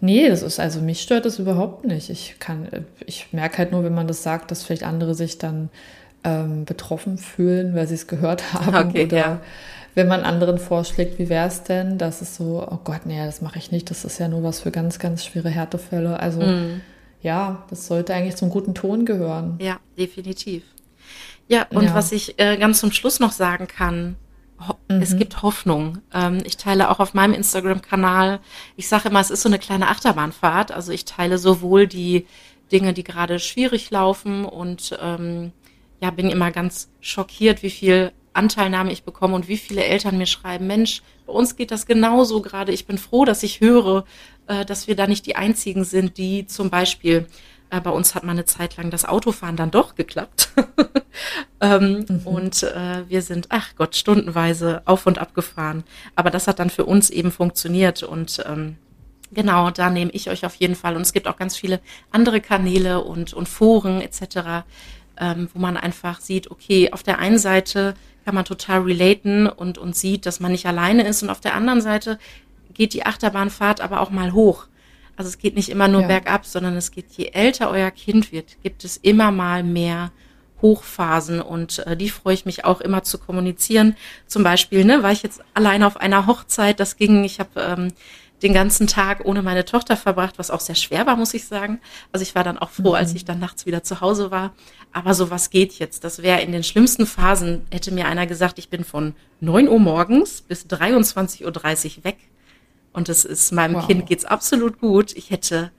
Nee, 0.00 0.28
das 0.28 0.42
ist, 0.42 0.60
also 0.60 0.80
mich 0.80 1.00
stört 1.00 1.24
das 1.24 1.38
überhaupt 1.38 1.84
nicht. 1.84 2.10
Ich 2.10 2.36
kann, 2.38 2.68
ich 3.04 3.32
merke 3.32 3.58
halt 3.58 3.72
nur, 3.72 3.82
wenn 3.82 3.94
man 3.94 4.06
das 4.06 4.22
sagt, 4.22 4.50
dass 4.50 4.62
vielleicht 4.62 4.82
andere 4.82 5.14
sich 5.14 5.38
dann 5.38 5.70
ähm, 6.22 6.66
betroffen 6.66 7.16
fühlen, 7.16 7.74
weil 7.74 7.86
sie 7.86 7.94
es 7.94 8.06
gehört 8.06 8.52
haben. 8.52 8.90
Okay, 8.90 9.06
oder 9.06 9.16
ja. 9.16 9.40
wenn 9.94 10.06
man 10.06 10.22
anderen 10.22 10.58
vorschlägt, 10.58 11.18
wie 11.18 11.30
wäre 11.30 11.48
es 11.48 11.62
denn? 11.62 11.96
Das 11.96 12.20
ist 12.20 12.36
so, 12.36 12.66
oh 12.70 12.78
Gott, 12.84 13.06
nee, 13.06 13.24
das 13.24 13.40
mache 13.40 13.58
ich 13.58 13.70
nicht. 13.70 13.90
Das 13.90 14.04
ist 14.04 14.18
ja 14.18 14.28
nur 14.28 14.42
was 14.42 14.60
für 14.60 14.70
ganz, 14.70 14.98
ganz 14.98 15.24
schwere 15.24 15.48
Härtefälle. 15.48 16.20
Also 16.20 16.40
mm 16.40 16.80
ja, 17.22 17.64
das 17.70 17.86
sollte 17.86 18.14
eigentlich 18.14 18.36
zum 18.36 18.50
guten 18.50 18.74
Ton 18.74 19.04
gehören. 19.04 19.58
Ja, 19.60 19.78
definitiv. 19.98 20.62
Ja, 21.48 21.66
und 21.70 21.84
ja. 21.84 21.94
was 21.94 22.12
ich 22.12 22.38
äh, 22.38 22.56
ganz 22.56 22.80
zum 22.80 22.92
Schluss 22.92 23.20
noch 23.20 23.32
sagen 23.32 23.68
kann, 23.68 24.16
mhm. 24.88 25.02
es 25.02 25.16
gibt 25.16 25.42
Hoffnung. 25.42 25.98
Ähm, 26.12 26.38
ich 26.44 26.56
teile 26.56 26.90
auch 26.90 26.98
auf 26.98 27.14
meinem 27.14 27.34
Instagram-Kanal, 27.34 28.40
ich 28.76 28.88
sage 28.88 29.08
immer, 29.08 29.20
es 29.20 29.30
ist 29.30 29.42
so 29.42 29.48
eine 29.48 29.58
kleine 29.58 29.88
Achterbahnfahrt. 29.88 30.72
Also 30.72 30.92
ich 30.92 31.04
teile 31.04 31.38
sowohl 31.38 31.86
die 31.86 32.26
Dinge, 32.72 32.92
die 32.92 33.04
gerade 33.04 33.38
schwierig 33.38 33.90
laufen 33.90 34.44
und 34.44 34.98
ähm, 35.00 35.52
ja, 36.00 36.10
bin 36.10 36.28
immer 36.30 36.50
ganz 36.50 36.90
schockiert, 37.00 37.62
wie 37.62 37.70
viel 37.70 38.12
Anteilnahme 38.32 38.92
ich 38.92 39.02
bekomme 39.02 39.34
und 39.34 39.48
wie 39.48 39.56
viele 39.56 39.84
Eltern 39.84 40.18
mir 40.18 40.26
schreiben, 40.26 40.66
Mensch, 40.66 41.02
bei 41.26 41.32
uns 41.32 41.56
geht 41.56 41.70
das 41.70 41.86
genauso 41.86 42.42
gerade. 42.42 42.72
Ich 42.72 42.86
bin 42.86 42.98
froh, 42.98 43.24
dass 43.24 43.42
ich 43.42 43.60
höre, 43.60 44.04
dass 44.46 44.86
wir 44.86 44.94
da 44.94 45.06
nicht 45.06 45.26
die 45.26 45.36
Einzigen 45.36 45.84
sind, 45.84 46.18
die 46.18 46.46
zum 46.46 46.70
Beispiel 46.70 47.26
äh, 47.70 47.80
bei 47.80 47.90
uns 47.90 48.14
hat 48.14 48.24
mal 48.24 48.32
eine 48.32 48.44
Zeit 48.44 48.76
lang 48.76 48.90
das 48.90 49.04
Autofahren 49.04 49.56
dann 49.56 49.70
doch 49.70 49.94
geklappt. 49.94 50.50
ähm, 51.60 52.04
mhm. 52.08 52.20
Und 52.24 52.62
äh, 52.62 53.08
wir 53.08 53.22
sind, 53.22 53.46
ach 53.50 53.74
Gott, 53.76 53.96
stundenweise 53.96 54.82
auf 54.84 55.06
und 55.06 55.18
ab 55.18 55.34
gefahren. 55.34 55.84
Aber 56.14 56.30
das 56.30 56.46
hat 56.46 56.58
dann 56.58 56.70
für 56.70 56.84
uns 56.84 57.10
eben 57.10 57.32
funktioniert. 57.32 58.02
Und 58.02 58.44
ähm, 58.46 58.76
genau, 59.32 59.70
da 59.70 59.90
nehme 59.90 60.12
ich 60.12 60.30
euch 60.30 60.46
auf 60.46 60.54
jeden 60.56 60.76
Fall. 60.76 60.96
Und 60.96 61.02
es 61.02 61.12
gibt 61.12 61.26
auch 61.26 61.36
ganz 61.36 61.56
viele 61.56 61.80
andere 62.10 62.40
Kanäle 62.40 63.02
und, 63.02 63.34
und 63.34 63.48
Foren 63.48 64.00
etc., 64.00 64.64
ähm, 65.18 65.48
wo 65.54 65.58
man 65.58 65.78
einfach 65.78 66.20
sieht, 66.20 66.50
okay, 66.50 66.92
auf 66.92 67.02
der 67.02 67.18
einen 67.18 67.38
Seite 67.38 67.94
kann 68.26 68.34
man 68.34 68.44
total 68.44 68.82
relaten 68.82 69.46
und, 69.46 69.78
und 69.78 69.96
sieht, 69.96 70.26
dass 70.26 70.40
man 70.40 70.52
nicht 70.52 70.66
alleine 70.66 71.06
ist. 71.06 71.22
Und 71.22 71.30
auf 71.30 71.40
der 71.40 71.54
anderen 71.54 71.80
Seite 71.80 72.18
geht 72.76 72.94
die 72.94 73.06
Achterbahnfahrt 73.06 73.80
aber 73.80 74.00
auch 74.00 74.10
mal 74.10 74.32
hoch. 74.32 74.66
Also 75.16 75.28
es 75.28 75.38
geht 75.38 75.56
nicht 75.56 75.70
immer 75.70 75.88
nur 75.88 76.02
ja. 76.02 76.08
bergab, 76.08 76.44
sondern 76.44 76.76
es 76.76 76.90
geht, 76.90 77.06
je 77.12 77.30
älter 77.32 77.70
euer 77.70 77.90
Kind 77.90 78.32
wird, 78.32 78.62
gibt 78.62 78.84
es 78.84 78.98
immer 78.98 79.30
mal 79.30 79.62
mehr 79.62 80.12
Hochphasen 80.62 81.40
und 81.40 81.80
äh, 81.86 81.96
die 81.96 82.10
freue 82.10 82.34
ich 82.34 82.46
mich 82.46 82.64
auch 82.64 82.80
immer 82.80 83.02
zu 83.02 83.18
kommunizieren. 83.18 83.96
Zum 84.26 84.42
Beispiel, 84.42 84.84
ne, 84.84 85.02
war 85.02 85.12
ich 85.12 85.22
jetzt 85.22 85.42
alleine 85.54 85.86
auf 85.86 85.98
einer 85.98 86.26
Hochzeit, 86.26 86.80
das 86.80 86.96
ging, 86.96 87.24
ich 87.24 87.40
habe 87.40 87.60
ähm, 87.60 87.92
den 88.42 88.52
ganzen 88.52 88.86
Tag 88.86 89.24
ohne 89.24 89.42
meine 89.42 89.64
Tochter 89.64 89.96
verbracht, 89.96 90.38
was 90.38 90.50
auch 90.50 90.60
sehr 90.60 90.74
schwer 90.74 91.06
war, 91.06 91.16
muss 91.16 91.34
ich 91.34 91.46
sagen. 91.46 91.80
Also 92.12 92.22
ich 92.22 92.34
war 92.34 92.44
dann 92.44 92.58
auch 92.58 92.70
froh, 92.70 92.90
mhm. 92.90 92.96
als 92.96 93.14
ich 93.14 93.24
dann 93.24 93.38
nachts 93.38 93.64
wieder 93.64 93.82
zu 93.82 94.00
Hause 94.00 94.30
war. 94.30 94.54
Aber 94.92 95.14
sowas 95.14 95.50
geht 95.50 95.74
jetzt. 95.78 96.04
Das 96.04 96.22
wäre 96.22 96.42
in 96.42 96.52
den 96.52 96.62
schlimmsten 96.62 97.06
Phasen, 97.06 97.66
hätte 97.70 97.92
mir 97.92 98.06
einer 98.06 98.26
gesagt, 98.26 98.58
ich 98.58 98.68
bin 98.68 98.84
von 98.84 99.14
9 99.40 99.68
Uhr 99.68 99.78
morgens 99.78 100.42
bis 100.42 100.66
23.30 100.66 101.44
Uhr 101.98 102.04
weg. 102.04 102.18
Und 102.96 103.10
es 103.10 103.26
ist, 103.26 103.52
meinem 103.52 103.74
wow. 103.74 103.86
Kind 103.86 104.06
geht's 104.06 104.24
absolut 104.24 104.80
gut. 104.80 105.14
Ich 105.14 105.28
hätte 105.28 105.70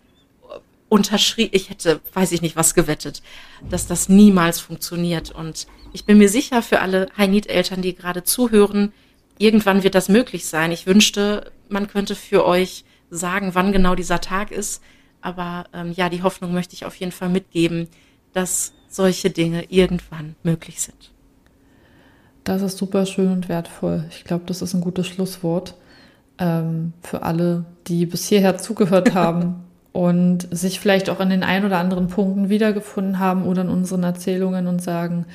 unterschrieben, 0.87 1.49
ich 1.51 1.71
hätte, 1.71 1.99
weiß 2.13 2.31
ich 2.31 2.43
nicht, 2.43 2.55
was 2.55 2.75
gewettet, 2.75 3.23
dass 3.67 3.87
das 3.87 4.07
niemals 4.07 4.59
funktioniert. 4.59 5.31
Und 5.31 5.65
ich 5.93 6.05
bin 6.05 6.19
mir 6.19 6.29
sicher, 6.29 6.61
für 6.61 6.79
alle 6.79 7.07
High-Need-Eltern, 7.17 7.81
die 7.81 7.95
gerade 7.95 8.23
zuhören, 8.23 8.93
irgendwann 9.39 9.81
wird 9.81 9.95
das 9.95 10.09
möglich 10.09 10.45
sein. 10.45 10.71
Ich 10.71 10.85
wünschte, 10.85 11.51
man 11.69 11.87
könnte 11.87 12.13
für 12.13 12.45
euch 12.45 12.85
sagen, 13.09 13.49
wann 13.53 13.71
genau 13.71 13.95
dieser 13.95 14.21
Tag 14.21 14.51
ist. 14.51 14.83
Aber 15.19 15.65
ähm, 15.73 15.91
ja, 15.93 16.09
die 16.09 16.21
Hoffnung 16.21 16.53
möchte 16.53 16.75
ich 16.75 16.85
auf 16.85 16.95
jeden 16.97 17.11
Fall 17.11 17.29
mitgeben, 17.29 17.87
dass 18.33 18.73
solche 18.89 19.31
Dinge 19.31 19.63
irgendwann 19.71 20.35
möglich 20.43 20.81
sind. 20.81 21.11
Das 22.43 22.61
ist 22.61 22.77
super 22.77 23.07
schön 23.07 23.31
und 23.31 23.49
wertvoll. 23.49 24.05
Ich 24.11 24.23
glaube, 24.23 24.43
das 24.45 24.61
ist 24.61 24.75
ein 24.75 24.81
gutes 24.81 25.07
Schlusswort 25.07 25.73
ähm, 26.39 26.93
für 27.01 27.23
alle, 27.23 27.65
die 27.87 28.05
bis 28.05 28.27
hierher 28.27 28.57
zugehört 28.57 29.13
haben 29.13 29.63
und 29.91 30.47
sich 30.51 30.79
vielleicht 30.79 31.09
auch 31.09 31.19
an 31.19 31.29
den 31.29 31.43
ein 31.43 31.65
oder 31.65 31.79
anderen 31.79 32.07
Punkten 32.07 32.49
wiedergefunden 32.49 33.19
haben 33.19 33.45
oder 33.45 33.63
in 33.63 33.69
unseren 33.69 34.03
Erzählungen 34.03 34.67
und 34.67 34.81
sagen, 34.81 35.25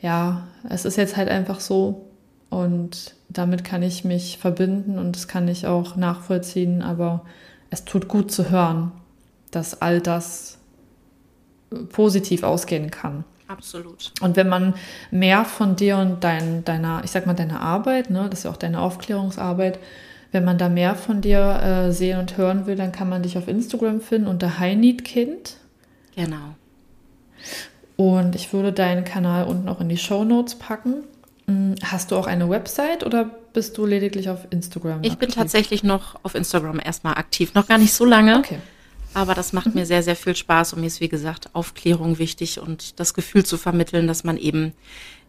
ja, 0.00 0.46
es 0.68 0.84
ist 0.84 0.96
jetzt 0.96 1.16
halt 1.16 1.28
einfach 1.28 1.60
so 1.60 2.06
und 2.50 3.14
damit 3.28 3.64
kann 3.64 3.82
ich 3.82 4.04
mich 4.04 4.38
verbinden 4.38 4.98
und 4.98 5.16
das 5.16 5.28
kann 5.28 5.48
ich 5.48 5.66
auch 5.66 5.96
nachvollziehen, 5.96 6.82
aber 6.82 7.24
es 7.70 7.84
tut 7.84 8.08
gut 8.08 8.30
zu 8.30 8.50
hören, 8.50 8.92
dass 9.50 9.80
all 9.80 10.00
das 10.00 10.58
positiv 11.90 12.42
ausgehen 12.42 12.90
kann. 12.90 13.24
Absolut. 13.48 14.12
Und 14.20 14.36
wenn 14.36 14.48
man 14.48 14.74
mehr 15.10 15.44
von 15.44 15.76
dir 15.76 15.98
und 15.98 16.24
dein, 16.24 16.64
deiner, 16.64 17.02
ich 17.04 17.10
sag 17.10 17.26
mal, 17.26 17.34
deiner 17.34 17.60
Arbeit, 17.60 18.10
ne, 18.10 18.28
das 18.28 18.40
ist 18.40 18.44
ja 18.44 18.50
auch 18.50 18.56
deine 18.56 18.80
Aufklärungsarbeit, 18.80 19.78
wenn 20.36 20.44
man 20.44 20.58
da 20.58 20.68
mehr 20.68 20.94
von 20.94 21.22
dir 21.22 21.38
äh, 21.88 21.92
sehen 21.92 22.18
und 22.18 22.36
hören 22.36 22.66
will, 22.66 22.76
dann 22.76 22.92
kann 22.92 23.08
man 23.08 23.22
dich 23.22 23.38
auf 23.38 23.48
Instagram 23.48 24.02
finden 24.02 24.28
unter 24.28 24.52
Kind. 25.02 25.56
Genau. 26.14 26.54
Und 27.96 28.34
ich 28.34 28.52
würde 28.52 28.70
deinen 28.70 29.04
Kanal 29.04 29.46
unten 29.46 29.66
auch 29.66 29.80
in 29.80 29.88
die 29.88 29.96
Show 29.96 30.24
Notes 30.24 30.56
packen. 30.56 31.04
Hm, 31.46 31.76
hast 31.82 32.10
du 32.10 32.16
auch 32.16 32.26
eine 32.26 32.50
Website 32.50 33.02
oder 33.02 33.30
bist 33.54 33.78
du 33.78 33.86
lediglich 33.86 34.28
auf 34.28 34.40
Instagram? 34.50 34.98
Ich 35.00 35.12
aktiv? 35.12 35.18
bin 35.20 35.30
tatsächlich 35.30 35.82
noch 35.82 36.16
auf 36.22 36.34
Instagram 36.34 36.80
erstmal 36.84 37.14
aktiv. 37.14 37.54
Noch 37.54 37.66
gar 37.66 37.78
nicht 37.78 37.94
so 37.94 38.04
lange. 38.04 38.36
Okay. 38.36 38.58
Aber 39.14 39.32
das 39.32 39.54
macht 39.54 39.74
mir 39.74 39.86
sehr, 39.86 40.02
sehr 40.02 40.16
viel 40.16 40.36
Spaß 40.36 40.74
und 40.74 40.80
mir 40.80 40.88
ist, 40.88 41.00
wie 41.00 41.08
gesagt, 41.08 41.48
Aufklärung 41.54 42.18
wichtig 42.18 42.60
und 42.60 43.00
das 43.00 43.14
Gefühl 43.14 43.46
zu 43.46 43.56
vermitteln, 43.56 44.06
dass 44.06 44.22
man 44.22 44.36
eben 44.36 44.74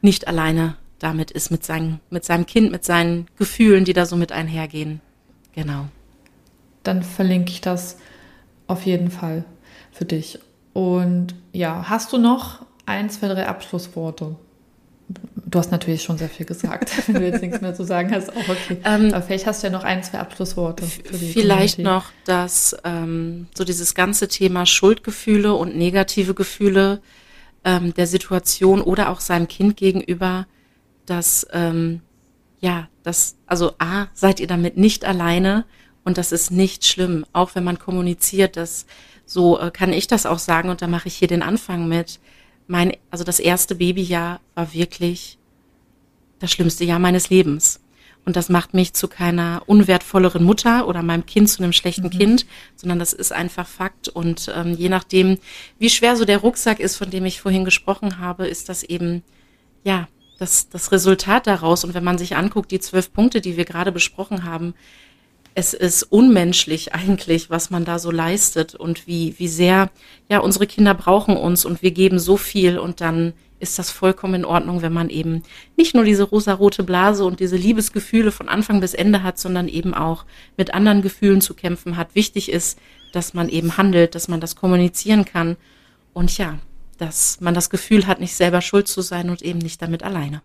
nicht 0.02 0.28
alleine 0.28 0.76
damit 1.00 1.32
ist, 1.32 1.52
mit, 1.52 1.64
seinen, 1.64 2.00
mit 2.10 2.26
seinem 2.26 2.46
Kind, 2.46 2.72
mit 2.72 2.84
seinen 2.84 3.28
Gefühlen, 3.38 3.86
die 3.86 3.94
da 3.94 4.06
so 4.06 4.16
mit 4.16 4.32
einhergehen. 4.32 5.02
Genau. 5.54 5.88
Dann 6.84 7.04
verlinke 7.04 7.52
ich 7.52 7.62
das 7.62 7.98
auf 8.68 8.86
jeden 8.86 9.12
Fall 9.12 9.44
für 9.92 10.06
dich. 10.06 10.40
Und 10.74 11.36
ja, 11.54 11.86
hast 11.90 12.14
du 12.14 12.18
noch 12.18 12.66
ein, 12.86 13.10
zwei, 13.10 13.28
drei 13.28 13.48
Abschlussworte? 13.48 14.36
Du 15.36 15.60
hast 15.60 15.72
natürlich 15.72 16.04
schon 16.04 16.18
sehr 16.18 16.30
viel 16.30 16.46
gesagt. 16.46 16.92
Wenn 17.08 17.16
du 17.16 17.26
jetzt 17.26 17.42
nichts 17.42 17.62
mehr 17.62 17.74
zu 17.74 17.84
sagen 17.84 18.12
hast, 18.12 18.30
auch 18.30 18.50
okay. 18.50 18.78
Ähm, 18.84 19.14
Aber 19.14 19.22
vielleicht 19.22 19.46
hast 19.46 19.64
du 19.64 19.68
ja 19.68 19.74
noch 19.74 19.84
ein, 19.84 20.04
zwei 20.04 20.20
Abschlussworte. 20.20 20.86
vielleicht 20.86 21.78
Community. 21.78 21.82
noch, 21.84 22.12
dass 22.26 22.76
ähm, 22.84 23.48
so 23.56 23.64
dieses 23.64 23.96
ganze 23.96 24.28
Thema 24.28 24.66
Schuldgefühle 24.66 25.54
und 25.54 25.78
negative 25.78 26.34
Gefühle 26.34 27.02
ähm, 27.64 27.94
der 27.94 28.08
Situation 28.08 28.82
oder 28.82 29.10
auch 29.10 29.22
seinem 29.22 29.48
Kind 29.48 29.78
gegenüber, 29.78 30.46
dass 31.08 31.48
ähm, 31.52 32.02
ja, 32.60 32.88
das, 33.04 33.36
also 33.46 33.74
A, 33.80 34.08
seid 34.14 34.40
ihr 34.40 34.48
damit 34.48 34.78
nicht 34.78 35.06
alleine 35.06 35.66
und 36.04 36.18
das 36.18 36.32
ist 36.32 36.52
nicht 36.52 36.86
schlimm, 36.86 37.26
auch 37.34 37.56
wenn 37.56 37.64
man 37.64 37.80
kommuniziert, 37.80 38.58
dass 38.58 38.86
so 39.26 39.60
äh, 39.60 39.72
kann 39.72 39.94
ich 39.94 40.08
das 40.08 40.26
auch 40.26 40.40
sagen 40.40 40.70
und 40.70 40.82
da 40.82 40.88
mache 40.88 41.08
ich 41.08 41.16
hier 41.16 41.28
den 41.28 41.42
Anfang 41.42 41.88
mit 41.88 42.20
mein, 42.68 42.94
also 43.12 43.24
das 43.24 43.40
erste 43.40 43.76
Babyjahr 43.76 44.42
war 44.56 44.74
wirklich 44.74 45.38
das 46.40 46.52
schlimmste 46.52 46.84
Jahr 46.84 47.00
meines 47.00 47.30
Lebens. 47.30 47.82
Und 48.26 48.36
das 48.36 48.50
macht 48.50 48.74
mich 48.74 48.92
zu 48.92 49.08
keiner 49.08 49.64
unwertvolleren 49.68 50.44
Mutter 50.44 50.86
oder 50.86 51.02
meinem 51.02 51.26
Kind 51.26 51.50
zu 51.50 51.64
einem 51.64 51.72
schlechten 51.72 52.08
mhm. 52.08 52.10
Kind, 52.10 52.46
sondern 52.76 53.00
das 53.00 53.14
ist 53.14 53.32
einfach 53.32 53.66
Fakt. 53.66 54.10
Und 54.10 54.52
ähm, 54.54 54.74
je 54.74 54.90
nachdem, 54.90 55.38
wie 55.80 55.90
schwer 55.90 56.18
so 56.18 56.26
der 56.26 56.40
Rucksack 56.40 56.82
ist, 56.82 56.98
von 56.98 57.10
dem 57.10 57.24
ich 57.24 57.40
vorhin 57.40 57.64
gesprochen 57.64 58.20
habe, 58.20 58.46
ist 58.46 58.68
das 58.68 58.84
eben, 58.84 59.24
ja, 59.86 60.10
das, 60.40 60.70
das 60.70 60.92
Resultat 60.92 61.48
daraus. 61.48 61.84
Und 61.84 61.94
wenn 61.94 62.04
man 62.04 62.18
sich 62.18 62.36
anguckt, 62.36 62.72
die 62.72 62.80
zwölf 62.80 63.12
Punkte, 63.12 63.42
die 63.42 63.58
wir 63.58 63.66
gerade 63.66 63.92
besprochen 63.92 64.44
haben, 64.44 64.74
es 65.56 65.74
ist 65.74 66.04
unmenschlich 66.04 66.94
eigentlich, 66.94 67.50
was 67.50 67.72
man 67.72 67.84
da 67.84 67.98
so 67.98 68.12
leistet 68.12 68.76
und 68.76 69.08
wie, 69.08 69.34
wie 69.40 69.48
sehr, 69.48 69.90
ja, 70.30 70.38
unsere 70.38 70.68
Kinder 70.68 70.94
brauchen 70.94 71.36
uns 71.36 71.66
und 71.66 71.82
wir 71.82 71.90
geben 71.90 72.20
so 72.20 72.38
viel 72.38 72.78
und 72.78 73.02
dann 73.02 73.34
ist 73.60 73.80
das 73.80 73.90
vollkommen 73.90 74.36
in 74.36 74.46
Ordnung, 74.46 74.84
wenn 74.84 74.94
man 74.94 75.10
eben 75.10 75.42
nicht 75.76 75.96
nur 75.96 76.04
diese 76.04 76.22
rosarote 76.22 76.84
Blase 76.84 77.26
und 77.26 77.40
diese 77.40 77.56
Liebesgefühle 77.56 78.32
von 78.32 78.50
Anfang 78.50 78.82
bis 78.82 78.94
Ende 78.94 79.24
hat, 79.24 79.40
sondern 79.40 79.68
eben 79.68 79.96
auch 79.96 80.26
mit 80.58 80.76
anderen 80.76 81.02
Gefühlen 81.02 81.42
zu 81.42 81.56
kämpfen 81.56 81.98
hat. 81.98 82.14
Wichtig 82.14 82.52
ist, 82.52 82.78
dass 83.12 83.34
man 83.34 83.50
eben 83.50 83.78
handelt, 83.78 84.14
dass 84.14 84.28
man 84.28 84.40
das 84.40 84.56
kommunizieren 84.56 85.26
kann 85.26 85.58
und 86.14 86.38
ja, 86.38 86.60
dass 86.98 87.40
man 87.42 87.54
das 87.54 87.70
Gefühl 87.70 88.08
hat, 88.08 88.20
nicht 88.20 88.36
selber 88.36 88.62
schuld 88.62 88.88
zu 88.88 89.02
sein 89.02 89.30
und 89.30 89.42
eben 89.42 89.60
nicht 89.60 89.82
damit 89.82 90.04
alleine. 90.04 90.42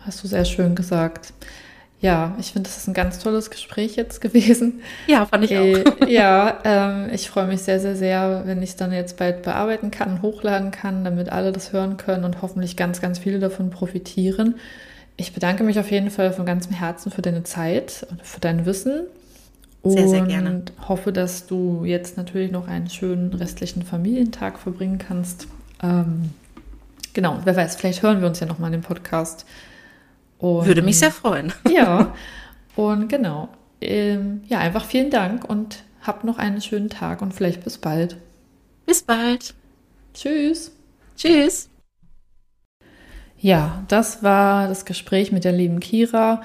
Hast 0.00 0.24
du 0.24 0.28
sehr 0.28 0.44
schön 0.44 0.74
gesagt. 0.74 1.32
Ja, 2.02 2.34
ich 2.40 2.52
finde, 2.52 2.68
das 2.68 2.78
ist 2.78 2.88
ein 2.88 2.94
ganz 2.94 3.20
tolles 3.20 3.48
Gespräch 3.48 3.94
jetzt 3.94 4.20
gewesen. 4.20 4.82
Ja, 5.06 5.24
fand 5.24 5.44
ich 5.44 5.52
äh, 5.52 5.84
auch. 5.84 6.08
ja, 6.08 6.58
ähm, 6.64 7.10
ich 7.12 7.30
freue 7.30 7.46
mich 7.46 7.62
sehr, 7.62 7.78
sehr, 7.78 7.94
sehr, 7.94 8.42
wenn 8.44 8.60
ich 8.60 8.70
es 8.70 8.76
dann 8.76 8.92
jetzt 8.92 9.16
bald 9.18 9.42
bearbeiten 9.42 9.92
kann, 9.92 10.20
hochladen 10.20 10.72
kann, 10.72 11.04
damit 11.04 11.30
alle 11.30 11.52
das 11.52 11.72
hören 11.72 11.96
können 11.98 12.24
und 12.24 12.42
hoffentlich 12.42 12.76
ganz, 12.76 13.00
ganz 13.00 13.20
viele 13.20 13.38
davon 13.38 13.70
profitieren. 13.70 14.56
Ich 15.16 15.32
bedanke 15.32 15.62
mich 15.62 15.78
auf 15.78 15.92
jeden 15.92 16.10
Fall 16.10 16.32
von 16.32 16.44
ganzem 16.44 16.72
Herzen 16.72 17.12
für 17.12 17.22
deine 17.22 17.44
Zeit 17.44 18.04
und 18.10 18.26
für 18.26 18.40
dein 18.40 18.66
Wissen. 18.66 19.04
Sehr, 19.84 20.08
sehr 20.08 20.26
gerne. 20.26 20.50
Und 20.50 20.72
hoffe, 20.88 21.12
dass 21.12 21.46
du 21.46 21.84
jetzt 21.84 22.16
natürlich 22.16 22.52
noch 22.52 22.68
einen 22.68 22.88
schönen 22.88 23.34
restlichen 23.34 23.82
Familientag 23.82 24.58
verbringen 24.58 24.98
kannst. 24.98 25.48
Ähm, 25.82 26.30
genau, 27.12 27.40
wer 27.44 27.56
weiß, 27.56 27.76
vielleicht 27.76 28.02
hören 28.02 28.20
wir 28.20 28.28
uns 28.28 28.38
ja 28.38 28.46
nochmal 28.46 28.72
in 28.72 28.80
dem 28.80 28.86
Podcast. 28.86 29.44
Und, 30.38 30.66
Würde 30.66 30.82
mich 30.82 30.98
sehr 30.98 31.10
freuen. 31.10 31.52
Ja, 31.70 32.14
und 32.76 33.08
genau. 33.08 33.48
Ähm, 33.80 34.42
ja, 34.46 34.58
einfach 34.58 34.84
vielen 34.84 35.10
Dank 35.10 35.44
und 35.44 35.82
habt 36.02 36.24
noch 36.24 36.38
einen 36.38 36.60
schönen 36.60 36.88
Tag 36.88 37.20
und 37.20 37.34
vielleicht 37.34 37.64
bis 37.64 37.78
bald. 37.78 38.16
Bis 38.86 39.02
bald. 39.02 39.54
Tschüss. 40.14 40.72
Tschüss. 41.16 41.68
Ja, 43.38 43.82
das 43.88 44.22
war 44.22 44.68
das 44.68 44.84
Gespräch 44.84 45.32
mit 45.32 45.42
der 45.42 45.52
lieben 45.52 45.80
Kira. 45.80 46.42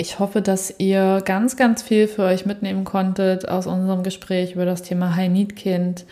Ich 0.00 0.20
hoffe, 0.20 0.40
dass 0.40 0.72
ihr 0.78 1.22
ganz, 1.24 1.56
ganz 1.56 1.82
viel 1.82 2.06
für 2.06 2.22
euch 2.22 2.46
mitnehmen 2.46 2.84
konntet 2.84 3.48
aus 3.48 3.66
unserem 3.66 4.04
Gespräch 4.04 4.54
über 4.54 4.64
das 4.64 4.82
Thema 4.82 5.16
High 5.16 5.28
Need 5.28 5.56
Kind. 5.56 6.04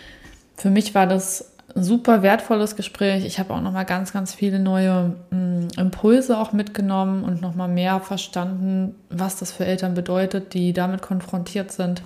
Für 0.57 0.71
mich 0.71 0.95
war 0.97 1.07
das 1.07 1.53
super 1.77 2.23
wertvolles 2.23 2.75
Gespräch. 2.75 3.25
Ich 3.25 3.39
habe 3.39 3.55
auch 3.55 3.61
noch 3.61 3.71
mal 3.71 3.85
ganz, 3.85 4.13
ganz 4.13 4.35
viele 4.35 4.59
neue 4.59 5.15
mm, 5.31 5.69
Impulse 5.79 6.37
auch 6.37 6.53
mitgenommen 6.53 7.23
und 7.23 7.41
noch 7.43 7.55
mal 7.55 7.69
mehr 7.69 8.01
verstanden, 8.01 8.97
was 9.09 9.37
das 9.37 9.53
für 9.53 9.65
Eltern 9.65 9.95
bedeutet, 9.95 10.55
die 10.55 10.73
damit 10.73 11.01
konfrontiert 11.03 11.71
sind. 11.71 12.03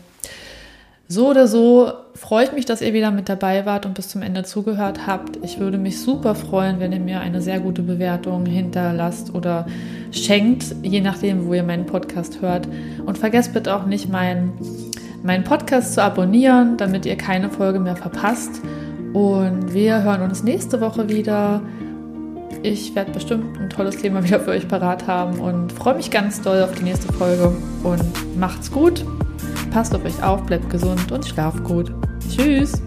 So 1.12 1.28
oder 1.28 1.48
so 1.48 1.90
freue 2.14 2.44
ich 2.44 2.52
mich, 2.52 2.66
dass 2.66 2.80
ihr 2.80 2.94
wieder 2.94 3.11
mit 3.11 3.28
dabei 3.28 3.66
wart 3.66 3.84
und 3.84 3.94
bis 3.94 4.08
zum 4.08 4.22
Ende 4.22 4.44
zugehört 4.44 5.08
habt. 5.08 5.40
Ich 5.42 5.58
würde 5.58 5.76
mich 5.76 6.00
super 6.00 6.36
freuen, 6.36 6.78
wenn 6.78 6.92
ihr 6.92 7.00
mir 7.00 7.18
eine 7.18 7.42
sehr 7.42 7.58
gute 7.58 7.82
Bewertung 7.82 8.46
hinterlasst 8.46 9.34
oder 9.34 9.66
schenkt, 10.12 10.66
je 10.84 11.00
nachdem, 11.00 11.48
wo 11.48 11.54
ihr 11.54 11.64
meinen 11.64 11.84
Podcast 11.84 12.40
hört. 12.42 12.68
Und 13.04 13.18
vergesst 13.18 13.52
bitte 13.52 13.74
auch 13.74 13.86
nicht, 13.86 14.08
meinen, 14.08 14.52
meinen 15.24 15.42
Podcast 15.42 15.94
zu 15.94 16.02
abonnieren, 16.04 16.76
damit 16.76 17.04
ihr 17.06 17.16
keine 17.16 17.50
Folge 17.50 17.80
mehr 17.80 17.96
verpasst. 17.96 18.62
Und 19.12 19.74
wir 19.74 20.04
hören 20.04 20.22
uns 20.22 20.44
nächste 20.44 20.80
Woche 20.80 21.08
wieder. 21.08 21.61
Ich 22.62 22.94
werde 22.94 23.11
bestimmt 23.11 23.58
ein 23.58 23.68
tolles 23.68 23.96
Thema 23.96 24.22
wieder 24.24 24.38
für 24.38 24.52
euch 24.52 24.68
parat 24.68 25.08
haben 25.08 25.40
und 25.40 25.72
freue 25.72 25.96
mich 25.96 26.12
ganz 26.12 26.40
doll 26.40 26.62
auf 26.62 26.70
die 26.76 26.84
nächste 26.84 27.12
Folge. 27.12 27.52
Und 27.82 28.38
macht's 28.38 28.70
gut, 28.70 29.04
passt 29.70 29.94
auf 29.94 30.04
euch 30.04 30.22
auf, 30.22 30.44
bleibt 30.44 30.68
gesund 30.70 31.10
und 31.12 31.24
schlaft 31.24 31.62
gut. 31.64 31.92
Tschüss! 32.28 32.82